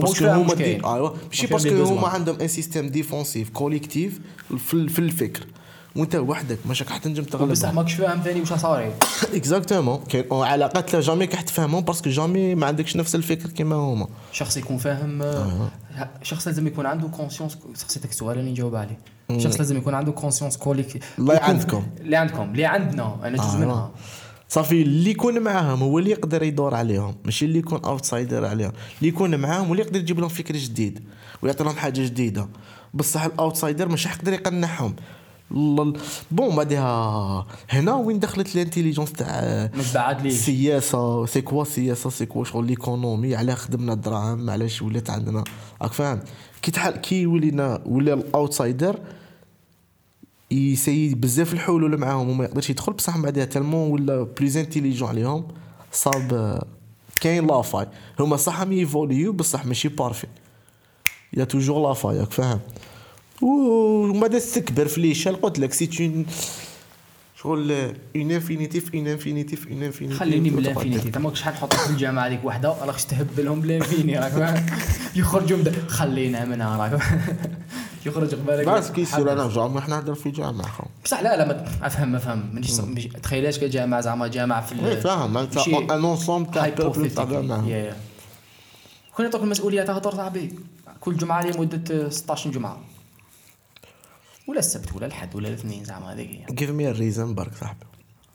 parce 0.01 0.17
que 0.17 0.27
هما. 0.27 0.55
ايوا 0.61 1.11
ماشي 1.27 1.47
parce 1.47 1.69
que 1.69 1.83
هما. 1.85 2.09
عندهم 2.09 2.37
un 2.41 2.49
système 2.49 2.89
défensif 2.89 3.51
collectif 3.51 4.21
في 4.59 4.75
ال- 4.75 4.89
في 4.89 4.99
الفكر. 4.99 5.47
وانت 5.97 6.15
وحدك 6.15 6.59
ماشي 6.67 6.85
راح 6.85 6.97
تنجم 6.97 7.25
تغلب 7.25 7.51
بصح 7.51 7.73
ماكش 7.73 7.93
فاهم 7.95 8.21
ثاني 8.25 8.41
واش 8.41 8.53
صاري. 8.53 8.93
exactement 9.35 10.01
كاين 10.09 10.25
علاقات 10.33 10.95
لا 10.95 11.01
jamais 11.01 11.25
راح 11.25 11.41
تفهمهم 11.41 11.81
parce 11.85 12.01
que 12.01 12.11
jamais 12.11 12.55
ما 12.55 12.67
عندكش 12.67 12.97
نفس 12.97 13.15
الفكر 13.15 13.49
كيما 13.49 13.77
هما. 13.77 14.07
شخص 14.33 14.57
يكون 14.57 14.77
فاهم 14.79 15.23
آه، 15.23 15.71
شخص 16.23 16.47
لازم 16.47 16.67
يكون 16.67 16.87
عنده 16.87 17.09
conscience 17.09 17.59
سقسيتك 17.75 18.11
السؤال 18.11 18.39
اللي 18.39 18.51
نجاوب 18.51 18.75
عليه 18.75 18.99
شخص 19.39 19.57
لازم 19.59 19.77
يكون 19.77 19.95
عنده 19.95 20.13
conscience 20.13 20.57
collective 20.57 21.03
اللي 21.19 21.39
عندكم. 21.43 21.87
اللي 22.01 22.17
عندكم. 22.17 22.43
اللي 22.51 22.65
عندنا. 22.67 23.17
أنا 23.25 23.37
جزء 23.37 23.57
آه، 23.57 23.61
منها. 23.61 23.91
صافي 24.49 24.83
اللي 24.83 25.11
يكون 25.11 25.41
معاهم 25.41 25.83
هو 25.83 25.99
اللي 25.99 26.11
يقدر 26.11 26.43
يدور 26.43 26.75
عليهم 26.75 27.15
ماشي 27.25 27.45
اللي 27.45 27.59
يكون 27.59 27.81
outsider 27.85 28.45
عليهم. 28.45 28.73
اللي 28.99 29.09
يكون 29.09 29.37
معاهم 29.37 29.71
واللي 29.71 29.83
يقدر 29.83 30.01
يجيب 30.01 30.21
لهم 30.21 30.29
فكر 30.29 30.57
جديد 30.57 31.01
ويعطي 31.43 31.65
لهم 31.65 31.77
حاجة 31.77 32.01
جديدة. 32.01 32.49
بصح 32.95 33.25
ال 33.25 33.32
outsider 33.32 33.89
مش 33.89 34.07
يقدر 34.07 34.33
يقنعهم. 34.33 34.97
bon 36.31 36.57
بعدها 36.57 37.47
هنا 37.71 37.95
وين 37.95 38.21
دخلت 38.21 38.55
ال 38.55 38.59
intelligence 38.59 39.13
تاع 39.13 39.71
السياسة 40.27 41.27
سي 41.27 41.41
كوا 41.41 41.63
السياسة 41.63 42.11
سي 42.11 42.27
كوا 42.27 42.45
شغل 42.45 42.67
l'économie 42.67 43.37
علاه 43.37 43.55
خدمنا 43.55 43.93
الدراهم 43.93 44.51
علاش 44.51 44.83
ولات 44.83 45.11
عندنا. 45.11 45.45
راك 45.83 45.93
فاهم؟ 45.93 46.21
كي 46.63 46.71
تحل 46.71 46.97
كي 46.97 47.27
ولينا 47.27 47.83
ولا 47.87 48.15
ال 48.15 48.24
outsider 48.24 48.99
يسيي 50.51 51.15
بزاف 51.15 51.53
الحلول 51.53 51.97
معاهم 51.97 52.31
وما 52.31 52.45
يقدرش 52.45 52.71
يدخل 52.71 52.93
بصح 52.93 53.17
من 53.17 53.23
بعدها 53.23 53.45
tellement 53.45 53.91
ولا 53.91 54.23
plus 54.23 54.57
intelligent 54.57 55.09
عليهم 55.09 55.49
صاب 55.93 56.35
آه، 56.35 56.67
كاين 57.21 57.47
لافاي 57.47 57.87
هما 58.21 58.37
صح 58.37 58.61
هم 58.61 58.73
يفوليو 58.73 59.33
بصح 59.33 59.67
ماشي 59.67 59.89
بارفي 59.89 60.27
يا 61.33 61.45
توجور 61.45 61.89
لافاي 61.89 62.19
راك 62.21 62.33
فاهم. 62.33 62.61
ومن 63.43 64.21
بعد 64.21 64.41
تكبر 64.41 64.89
في 64.89 65.01
ليشال 65.01 65.41
قلت 65.41 65.59
لك 65.59 65.73
سي 65.73 65.87
تون 65.87 66.27
شغل 67.43 67.73
اون 68.17 68.31
انفينيتيف 68.31 68.95
اون 68.95 69.07
انفينيتيف 69.07 69.69
اون 69.69 69.83
انفينيتيف 69.83 70.21
خليني 70.21 70.51
من 70.51 70.59
الانفينيتي 70.59 71.07
انت 71.07 71.19
ماكش 71.19 71.43
حنحط 71.43 71.75
في 71.75 71.91
الجامعة 71.91 72.27
هذيك 72.27 72.45
وحدة 72.45 72.85
راكش 72.85 73.05
تهبلهم 73.05 73.61
بالانفيني 73.61 74.19
راك؟ 74.19 74.65
يخرجوا 75.17 75.59
خلينا 75.89 76.45
منها 76.45 76.77
راك؟ 76.77 77.01
يخرج 78.07 78.35
قبالك 78.35 78.69
بس 78.69 78.91
كي 78.91 79.01
يصير 79.01 79.33
أنا 79.33 79.49
جامعة 79.49 79.79
إحنا 79.79 79.97
نهضر 79.97 80.15
في 80.15 80.31
جامعة 80.31 80.69
خو 80.69 80.85
بصح 81.05 81.23
لا 81.23 81.37
لا 81.37 81.45
ما 81.47 81.87
أفهم 81.87 82.13
ما 82.13 82.19
فهم 82.19 82.51
مانيش 82.53 82.73
تخيلهاش 83.23 83.59
كجامعة 83.59 84.01
زعما 84.01 84.27
جامعة 84.27 84.67
في 84.67 84.89
اي 84.89 85.01
فاهم. 85.01 85.51
شي 85.59 85.77
ان 85.77 85.91
اونسومبل 85.91 86.51
تاع 86.51 86.69
بيبل 86.69 87.11
تاع 87.11 87.25
يا. 87.67 87.97
كون 89.17 89.25
يعطوك 89.25 89.43
المسؤولية 89.43 89.83
تهضر 89.83 90.11
صاحبي 90.11 90.59
كل 91.01 91.17
جمعة 91.17 91.43
لمده 91.43 92.11
16 92.11 92.51
جمعة. 92.51 92.81
ولا 94.49 94.59
السبت 94.59 94.97
ولا 94.97 95.07
الحد 95.07 95.37
ولا 95.37 95.49
الاثنين 95.49 95.85
زعما 95.85 96.13
هذيك. 96.13 96.31
هي 96.31 96.67
me 96.67 96.97
a 96.97 96.99
reason 96.99 97.21
برك 97.35 97.55
صاحبي. 97.61 97.87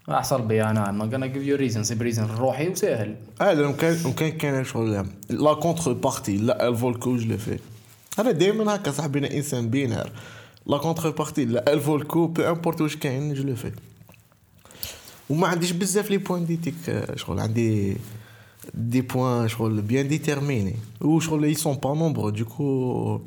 أحصل 0.10 0.42
بي 0.42 0.64
أنا. 0.64 0.86
I'm 0.86 1.04
not 1.04 1.14
gonna 1.14 1.28
give 1.36 1.46
you 1.48 1.58
a 1.58 1.74
reason. 1.74 1.82
سيب 1.82 2.02
ريزن 2.02 2.26
روحي 2.26 2.70
وسهل. 2.70 3.16
آه 3.42 3.54
لو 3.54 3.76
كان 3.76 4.14
كان 4.14 4.32
كان 4.32 4.64
شغل 4.64 5.06
لا 5.30 5.54
كونتر 5.54 5.94
بارتي 5.94 6.38
لا 6.38 6.68
الفولكو 6.68 7.18
جو 7.18 7.30
لو 7.30 7.60
أنا 8.20 8.32
دائما 8.32 8.76
هكا 8.76 8.92
صاحبي 8.92 9.20
أنا 9.20 9.34
إنسان 9.34 9.70
بينار 9.70 10.12
لا 10.66 10.78
كونتر 10.78 11.10
بارتي 11.10 11.46
لا 11.46 11.74
الفولكو 11.74 12.28
بو 12.28 12.42
امبورت 12.42 12.82
واش 12.82 12.96
كاين 12.96 13.34
جو 13.34 13.44
لو 13.44 13.56
في 13.56 13.72
وما 15.30 15.48
عنديش 15.48 15.72
بزاف 15.72 16.12
لي 16.12 16.18
ديتيك 16.30 16.76
آه، 16.90 17.16
شغل 17.16 17.40
عندي 17.40 17.98
دي 18.74 19.02
بوين 19.02 19.48
شغل 19.48 19.82
بيان 19.82 20.08
ديتيرميني 20.08 20.76
وشغل 21.02 21.44
اي 21.44 21.54
سون 21.54 21.76
با 21.76 21.96
نومبر 21.96 22.30
دوكو 22.30 23.22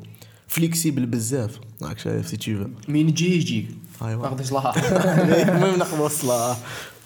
فليكسيبل 0.47 1.05
بزاف. 1.05 1.59
راك 1.83 1.99
شايف 1.99 2.27
سي 2.27 2.37
تو 2.37 2.67
مين 2.87 3.09
يجي 3.09 3.35
يجي 3.35 3.67
أيوة. 4.01 4.21
ما 4.21 4.27
نقدرش 4.27 4.51
لها 4.51 4.73
المهم 5.49 5.79
نخلص 5.79 6.25
لا 6.25 6.55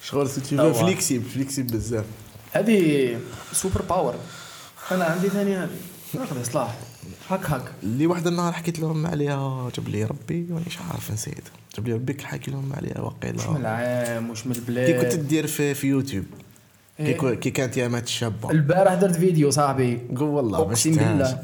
شغل 0.04 0.30
سي 0.30 0.42
أيوة. 0.52 0.74
فليكسيبل 0.74 1.30
فليكسيبل 1.30 1.74
بزاف. 1.74 2.06
هذه 2.52 3.18
سوبر 3.54 3.82
باور 3.82 4.16
أنا 4.92 5.06
عندي 5.06 5.30
ثاني 5.30 5.56
هذه. 5.56 5.70
ما 6.14 6.24
نقدرش 6.24 6.56
لها 7.32 7.38
هك 7.40 7.52
هك 7.52 7.72
اللي 7.84 8.08
واحد 8.08 8.28
النهار 8.28 8.54
حكيت 8.54 8.80
لهم 8.80 9.08
عليها 9.08 9.70
جاب 9.78 9.88
لي 9.88 10.04
ربي 10.04 10.48
مانيش 10.50 10.78
عارف 10.92 11.12
نسيت. 11.12 11.44
جاب 11.76 11.88
لي 11.88 11.94
ربي 11.94 12.18
حكي 12.24 12.52
لهم 12.52 12.74
عليها 12.74 12.92
مش 12.92 12.98
من 12.98 13.04
واقيلا 13.04 13.58
العام 13.58 14.30
وش 14.30 14.48
من 14.48 14.54
كي 14.54 14.60
كنت 14.60 14.70
البلاد 14.70 15.10
تدير 15.10 15.48
في, 15.48 15.74
في 15.74 15.88
يوتيوب. 15.88 16.26
كي, 16.98 17.06
إيه. 17.06 17.36
كي 17.36 17.52
كانت 17.52 17.78
يامات 17.78 18.04
الشابة. 18.04 18.52
البارح 18.52 18.94
درت 18.94 19.16
فيديو 19.16 19.52
صاحبي. 19.52 20.00
قول 20.16 20.30
والله 20.30 20.60
أقسم. 20.60 20.92
بالله. 20.92 21.44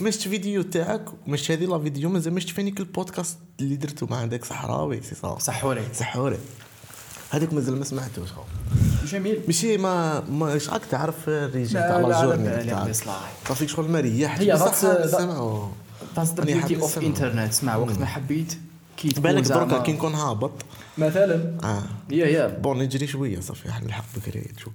مشت 0.00 0.28
فيديو 0.28 0.62
تاعك 0.62 1.04
مش 1.26 1.50
هذه 1.50 1.64
لا 1.64 1.78
فيديو 1.78 2.10
مازال 2.10 2.32
مشت 2.32 2.50
فينيك 2.50 2.80
البودكاست 2.80 3.38
اللي 3.60 3.76
درته 3.76 4.06
مع 4.10 4.16
عندك 4.16 4.44
صحراوي 4.44 5.00
سي 5.02 5.14
صح. 5.14 5.38
صحوري. 5.38 5.82
سحوري 5.92 6.38
هذاك 7.36 7.52
مازال 7.52 7.78
ما 7.78 7.84
سمعتوش 7.84 8.28
جميل. 9.06 9.40
ماشي 9.46 9.76
ما 9.76 10.20
ما 10.20 10.46
راك 10.68 10.82
تعرف 10.90 11.28
الريجي 11.28 11.74
لا، 11.74 11.80
تاع 11.88 12.00
لا، 12.00 12.22
جورني. 12.24 12.94
صافيك 13.48 13.68
شغل 13.68 13.90
ما 13.90 14.00
ريحت 14.00 14.40
هي 14.40 14.52
بصح 14.54 14.66
that's- 14.72 14.84
that- 14.84 15.06
نسمعو 15.06 15.68
تاس 16.16 16.34
ذا 16.34 16.44
بيوتي 16.44 16.76
اوف. 16.80 16.98
انترنت 16.98 17.48
اسمع 17.52 17.76
وقت 17.76 17.98
ما 17.98 18.06
حبيت 18.06 18.58
كي 18.96 19.08
بالك 19.08 19.42
دركا 19.42 19.78
كي 19.82 19.92
نكون 19.92 20.14
هابط. 20.14 20.52
مثلا. 20.98 21.58
آه. 21.64 21.82
يا 22.10 22.26
يا. 22.26 22.46
بون 22.46 22.78
نجري 22.78 23.06
شوية 23.06 23.40
صافي 23.40 23.68
نلحق 23.84 24.04
بكري 24.16 24.40
تشوف 24.40 24.72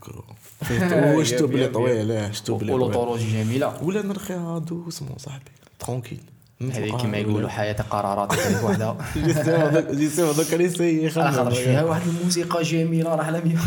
يا- 0.71 1.15
وشتو 1.15 1.47
بلي 1.47 1.67
طويل 1.67 2.11
آه 2.11 2.31
شتو 2.31 2.57
بلي 2.57 2.71
طويل. 2.91 3.33
جميلة. 3.33 3.83
ولا 3.83 4.01
نرخيها 4.01 4.59
دوسمون 4.59 5.17
صاحبي. 5.17 5.51
ترونكيل. 5.79 6.21
هذه 6.61 6.97
كما 6.97 7.17
يقولوا. 7.17 7.49
حياة 7.49 7.81
قرارات. 7.89 8.33
وحدة. 8.63 8.95
اللي 9.15 10.69
سي 10.69 11.11
أنا 11.17 11.31
خرج 11.31 11.53
فيها 11.53 11.83
واحد 11.83 12.01
الموسيقى 12.07 12.63
جميلة 12.63 13.15
راح 13.15 13.29
لم 13.29 13.59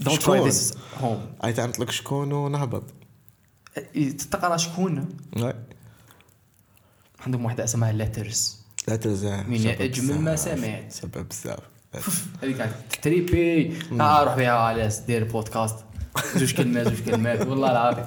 don't 0.00 0.22
try 0.22 0.40
this 0.40 0.74
home 1.00 1.26
أي 1.44 1.52
لك 1.52 1.90
شكون 1.90 2.32
ونهبط. 2.32 2.82
تقرأ 4.30 4.56
شكون. 4.56 5.08
عندهم 7.26 7.44
واحدة 7.44 7.64
اسمها 7.64 7.92
Letters 7.92 8.58
لا 8.88 8.96
تزع 8.96 9.42
من 9.42 9.66
أجمل 9.66 10.18
ما 10.20 10.36
سمعت. 10.36 10.92
سبب 10.92 11.26
بزاف 11.30 11.58
هذيك 12.42 12.68
تريبي 13.02 13.76
آه 14.00 14.22
روح 14.24 14.36
بها 14.36 14.50
على 14.50 14.90
دير 15.06 15.24
بودكاست 15.24 15.76
زوج 16.36 16.54
كلمات 16.54 16.88
زوج 16.88 17.00
كلمات. 17.10 17.46
والله 17.46 17.70
العظيم. 17.70 18.04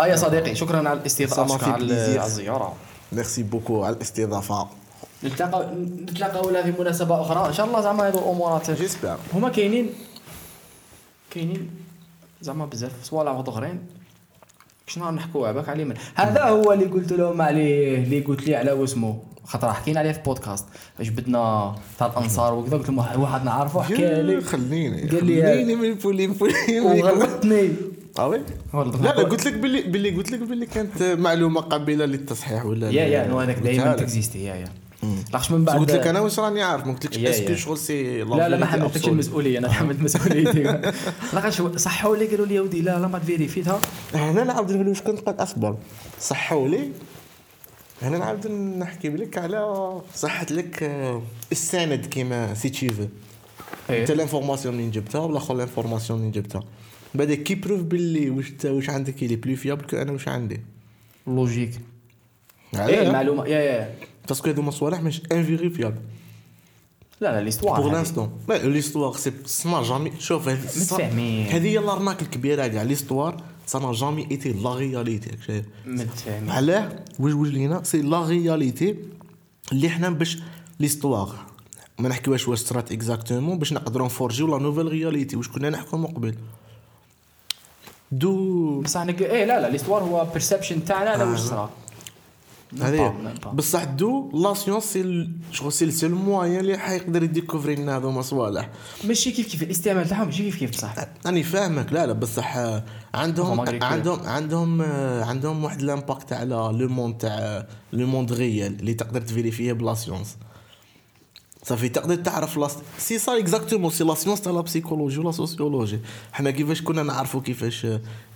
آه 0.00 0.06
يا 0.06 0.16
صديقي 0.16 0.54
شكرا 0.54 0.88
على 0.88 0.92
الاستضافة. 1.00 1.56
شكرا 1.58 1.72
على 1.72 1.84
الزيارة. 2.24 2.74
merci 3.12 3.42
beaucoup 3.42 3.84
على 3.84 3.96
الاستضافة. 3.96 4.68
نتلاقى 5.24 5.74
نتلاقى 6.02 6.46
ولا 6.46 6.62
في 6.62 6.80
مناسبة 6.80 7.20
أخرى. 7.20 7.48
إن 7.48 7.52
شاء 7.52 7.66
الله 7.66 7.80
زعما 7.80 8.08
هذو 8.08 8.18
الامورات 8.18 8.70
جيسبر 8.70 9.16
هما 9.34 9.48
كاينين 9.48 9.90
كاينين 11.30 11.70
زعما 12.42 12.66
بزاف 12.66 12.92
صوالح 13.02 13.30
اخرين 13.48 13.86
شنو 14.86 15.10
نحكوا 15.10 15.48
عباك 15.48 15.68
عليه 15.68 15.84
من 15.84 15.94
هذا 16.14 16.42
هو 16.44 16.72
اللي 16.72 16.84
قلت 16.84 17.12
لهم 17.12 17.42
عليه 17.42 17.96
اللي 18.04 18.20
قلت 18.20 18.42
لي 18.46 18.56
على 18.56 18.72
واسمه 18.72 19.18
خاطر 19.44 19.72
حكينا 19.72 20.00
عليه 20.00 20.12
في 20.12 20.20
بودكاست. 20.22 20.64
فاش 20.98 21.08
بدنا 21.08 21.74
تاع 21.98 22.06
الأنصار 22.06 22.54
وكذا. 22.54 22.76
قلت 22.76 22.88
لهم 22.88 22.98
واحد- 22.98 23.18
واحد 23.18 23.44
نعرفه 23.44 23.82
حكى 23.82 24.22
لي. 24.22 24.40
خليني 24.40 25.08
قال 25.08 25.24
لي- 25.26 25.42
خليني 25.42 25.74
من 25.74 25.94
بولي 25.94 26.26
بولي 26.26 26.80
وغلطني. 26.80 27.70
آه 28.18 28.28
وي. 28.28 28.40
لا 28.74 28.84
لا 29.00 29.10
قلت 29.10 29.46
لك 29.46 29.52
باللي 29.52 29.82
باللي 29.82 30.10
قلت 30.10 30.30
لك 30.32 30.38
باللي 30.40 30.66
كانت 30.66 31.02
معلومة 31.02 31.60
قابلة 31.60 32.04
للتصحيح 32.04 32.64
ولا 32.66 32.90
يا. 32.90 33.04
يا 33.04 33.26
نو 33.26 33.40
هذاك 33.40 33.58
دائما 33.58 33.84
لك. 33.84 33.98
تكزيستي 33.98 34.44
يا 34.44 34.54
يا. 34.54 34.68
لأخش 35.32 35.50
من 35.50 35.64
بعد 35.64 35.78
قلت 35.78 35.90
لك 35.90 36.06
أنا 36.06 36.20
واش 36.20 36.38
راني 36.38 36.62
عارف؟ 36.62 36.86
ما 36.86 36.92
قلتلكش 36.92 37.18
اسكو. 37.18 37.54
شغل 37.54 37.78
سي 37.78 38.22
لا 38.22 38.48
لا 38.48 38.56
ما 38.56 38.66
حملتكش 38.66 39.08
المسؤولية 39.08 39.58
أنا 39.58 39.72
حملت 39.72 40.00
مسؤوليتي. 40.00 40.62
لاخاطش 41.32 41.62
صحوا 41.76 42.16
لي 42.16 42.26
قالوا 42.26 42.46
لي 42.46 42.54
يا 42.54 42.60
ودي 42.60 42.80
لا 42.80 42.98
لا 42.98 43.06
ما 43.06 43.18
تفيريفيتها 43.18 43.80
هنا 44.14 44.44
نعاود 44.44 44.72
نقول 44.72 44.88
واش 44.88 45.02
كنت 45.02 45.20
قد 45.20 45.40
أصبر. 45.40 45.76
صحوا 46.20 46.68
لي. 46.68 46.88
هنا 48.02 48.18
نعاود 48.18 48.46
نحكي 48.78 49.08
لك 49.08 49.38
على 49.38 49.92
صحت 50.14 50.52
لك 50.52 50.82
آه، 50.82 51.22
السند 51.52 52.06
كيما 52.06 52.54
سي 52.54 52.68
تشيفو 52.68 53.04
انت 53.90 54.10
لانفورماسيون 54.10 54.74
منين 54.74 54.90
جبتها 54.90 55.18
والاخر 55.20 55.54
لانفورماسيون 55.54 56.18
منين 56.18 56.30
جبتها؟ 56.32 56.62
كي 57.18 57.54
بروف 57.54 57.80
باللي 57.82 58.30
واش 58.30 58.50
تا- 58.50 58.70
واش 58.70 58.90
عندك 58.90 59.22
اللي 59.22 59.36
بلو 59.36 59.56
فيابل 59.56 59.96
أنا 59.96 60.12
واش 60.12 60.28
عندي؟ 60.28 60.60
لوجيك. 61.26 61.80
إيه 62.74 63.02
المعلومه 63.02 63.46
يا 63.46 63.58
يا 63.60 63.94
باسكو 64.28 64.48
هذوما 64.50 64.70
صوالح 64.70 65.00
مش 65.02 65.22
انفيريفيابل 65.32 66.00
لا 67.20 67.32
لا 67.32 67.44
ليستوار 67.44 67.80
هذه. 67.80 67.92
لانستون 67.92 68.38
ليستوار 68.48 69.16
سي 69.16 69.32
سما 69.44 69.82
جامي 69.82 70.12
شوف 70.18 70.48
متفاهمين. 70.48 71.46
هذه 71.46 71.66
هي 71.68 71.78
الأرناك 71.78 72.22
الكبيرة 72.22 72.66
كاع 72.66 72.82
ليستوار 72.82 73.42
سما 73.66 73.92
جامي 73.92 74.26
ايتي 74.30 74.52
لا 74.52 74.74
رياليتي 74.74 75.62
متفاهمين 75.86 76.50
علاه 76.50 76.96
واش 77.18 77.32
واش 77.32 77.48
لينا 77.48 77.82
سي 77.82 78.02
لا 78.02 78.26
رياليتي 78.26 78.96
اللي 79.72 79.88
حنا 79.88 80.10
باش 80.10 80.38
ليستوار 80.80 81.34
ما 81.98 82.08
نحكيوش 82.08 82.48
واش 82.48 82.58
صرات 82.58 82.92
اكزاكتومون 82.92 83.58
باش 83.58 83.72
نقدروا 83.72 84.06
نفورجيو 84.06 84.46
لا 84.46 84.58
نوفيل 84.62 84.86
رياليتي 84.88 85.36
واش 85.36 85.48
كنا 85.48 85.70
نحكوا 85.70 85.98
من 85.98 86.06
قبل؟ 86.06 86.34
دو 88.12 88.80
بصح 88.80 89.02
ق- 89.02 89.20
إيه 89.22 89.44
لا 89.44 89.60
لا 89.60 89.68
l'histoire 89.68 90.02
هو 90.02 90.24
perception 90.24 90.84
تاعنا 90.84 91.10
على 91.10 91.24
واش 91.24 91.38
صرا 91.40 91.70
هذه. 92.82 93.14
بصح 93.52 93.84
de 93.84 94.30
la 94.34 94.54
science 94.54 94.84
c'est 94.84 95.28
شغل 95.52 95.72
c'est 95.72 95.90
c'est 95.90 96.06
ال 96.06 96.15
moyen 96.15 96.60
اللي 96.60 96.78
حيقدر 96.78 97.22
يديكوفري 97.22 97.74
لنا 97.74 97.96
هذوما 97.96 98.22
صوالح. 98.22 98.68
ماشي 99.04 99.30
كيف 99.30 99.48
كيف 99.48 99.62
الاستعمال 99.62 100.08
تاعهم 100.08 100.24
ماشي 100.26 100.42
كيف 100.42 100.56
كيف 100.58 100.70
بصح؟ 100.70 100.94
راني 101.26 101.42
فاهمك. 101.42 101.92
لا 101.92 102.06
لا 102.06 102.12
بصح 102.12 102.56
آه، 102.56 102.84
عندهم 103.14 103.60
عندهم 103.82 104.20
عندهم 104.24 104.82
آه، 104.82 105.24
عندهم 105.24 105.64
واحد 105.64 105.80
ال 105.82 105.89
impact 105.89 106.32
على 106.32 106.54
le 106.78 106.88
monde 106.88 107.18
تاع 107.18 107.66
le 107.92 108.06
monde 108.06 108.32
réel 108.32 108.80
اللي 108.80 108.94
تقدر 108.94 109.20
تفيريفيه 109.20 109.72
ب 109.72 109.79
la 109.79 109.94
science 109.94 110.36
صافي 111.62 111.88
تقدر 111.88 112.14
تعرف 112.14 112.56
لا 112.56 112.68
c'est 112.98 113.18
ça 113.18 113.38
exactement 113.38 113.90
c'est 113.90 114.04
la 114.04 114.14
science 114.14 114.40
تاع 114.40 114.52
la 114.52 114.60
psychologie 114.60 115.18
ولا 115.18 115.32
sociologie 115.32 115.98
حنا 116.32 116.50
كيفاش 116.50 116.82
كنا 116.82 117.02
نعرفوا 117.02 117.40
كيفاش 117.40 117.86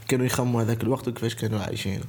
كانوا 0.08 0.26
يخموا 0.26 0.62
هذاك 0.62 0.82
الوقت 0.82 1.08
وكيفاش 1.08 1.34
كانوا 1.34 1.60
عايشين. 1.60 2.00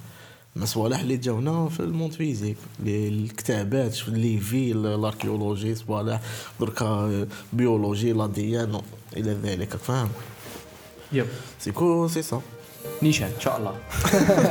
ما 0.55 0.65
صوالح 0.65 0.99
اللي 0.99 1.17
جاونا 1.17 1.69
في 1.69 1.79
الموند 1.79 2.13
فيزيك 2.13 2.57
الكتابات 2.85 4.09
لي 4.09 4.39
في 4.39 4.71
الاركيولوجي 4.71 5.75
صوالح 5.75 6.21
دركا 6.59 7.27
بيولوجي 7.53 8.13
لا 8.13 8.27
ديانه 8.27 8.81
إلى 9.17 9.31
ذلك 9.31 9.75
فاهم؟ 9.75 10.09
يب 11.11 11.27
سيكو 11.59 12.07
سي 12.07 12.21
سا 12.21 12.41
نيشان 13.01 13.27
إن 13.27 13.41
شاء 13.41 13.57
الله. 13.57 13.73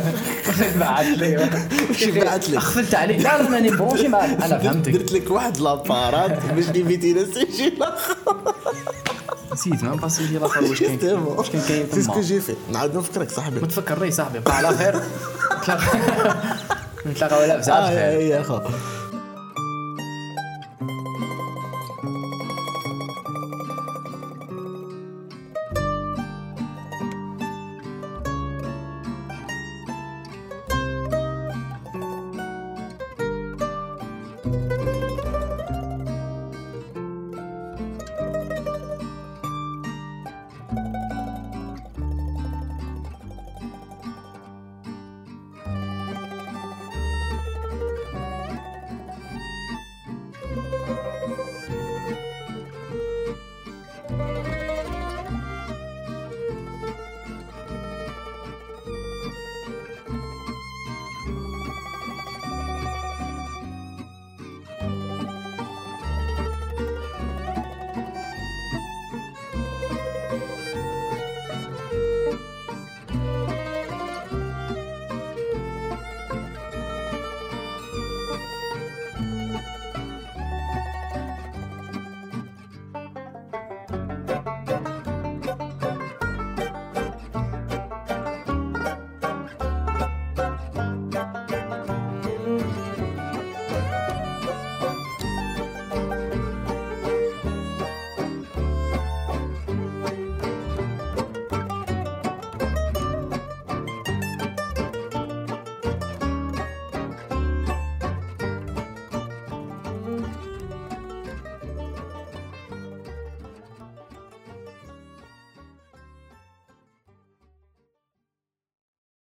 بعت 0.81 1.07
لي. 1.07 1.51
شي 1.99 2.11
بعت 2.21 2.49
لك؟ 2.51 2.59
خفلت 2.59 2.95
عليك 2.95 3.21
لا 3.21 3.43
لا 3.43 3.49
ماني 3.51 3.71
بروشي 3.71 4.09
معك 4.09 4.43
أنا 4.43 4.59
فهمتك. 4.59 4.93
درت 4.93 5.13
لك 5.13 5.31
واحد 5.31 5.59
لابارات 5.59 6.45
باش 6.55 6.69
ليميتينا 6.69 7.21
السجل 7.21 7.73
نسيت 9.53 9.83
ما 9.85 9.95
باسي 9.95 10.23
الآخر 10.25 10.65
واش 10.65 10.83
كاين 10.83 11.13
واش 11.19 11.51
كان 11.51 11.63
كاين 11.69 11.87
سي 11.95 12.03
سكو 12.03 12.13
تما 12.13 12.23
جي 12.23 12.41
في. 12.41 12.55
نعاود 12.73 12.97
نفكرك 12.97 13.31
صاحبي. 13.31 13.61
ما 13.61 13.67
تفكرني 13.67 14.11
صاحبي. 14.11 14.39
بقى 14.39 14.57
على 14.57 14.77
خير. 14.77 15.01
نتلاقى 15.63 16.37
نتلاقى 17.07 17.43
ولا 17.43 17.57
بساعات 17.57 17.83
آه 17.83 17.89
خير. 17.89 18.21
يا 18.21 18.37
يا 18.37 18.43
خو 18.43 18.61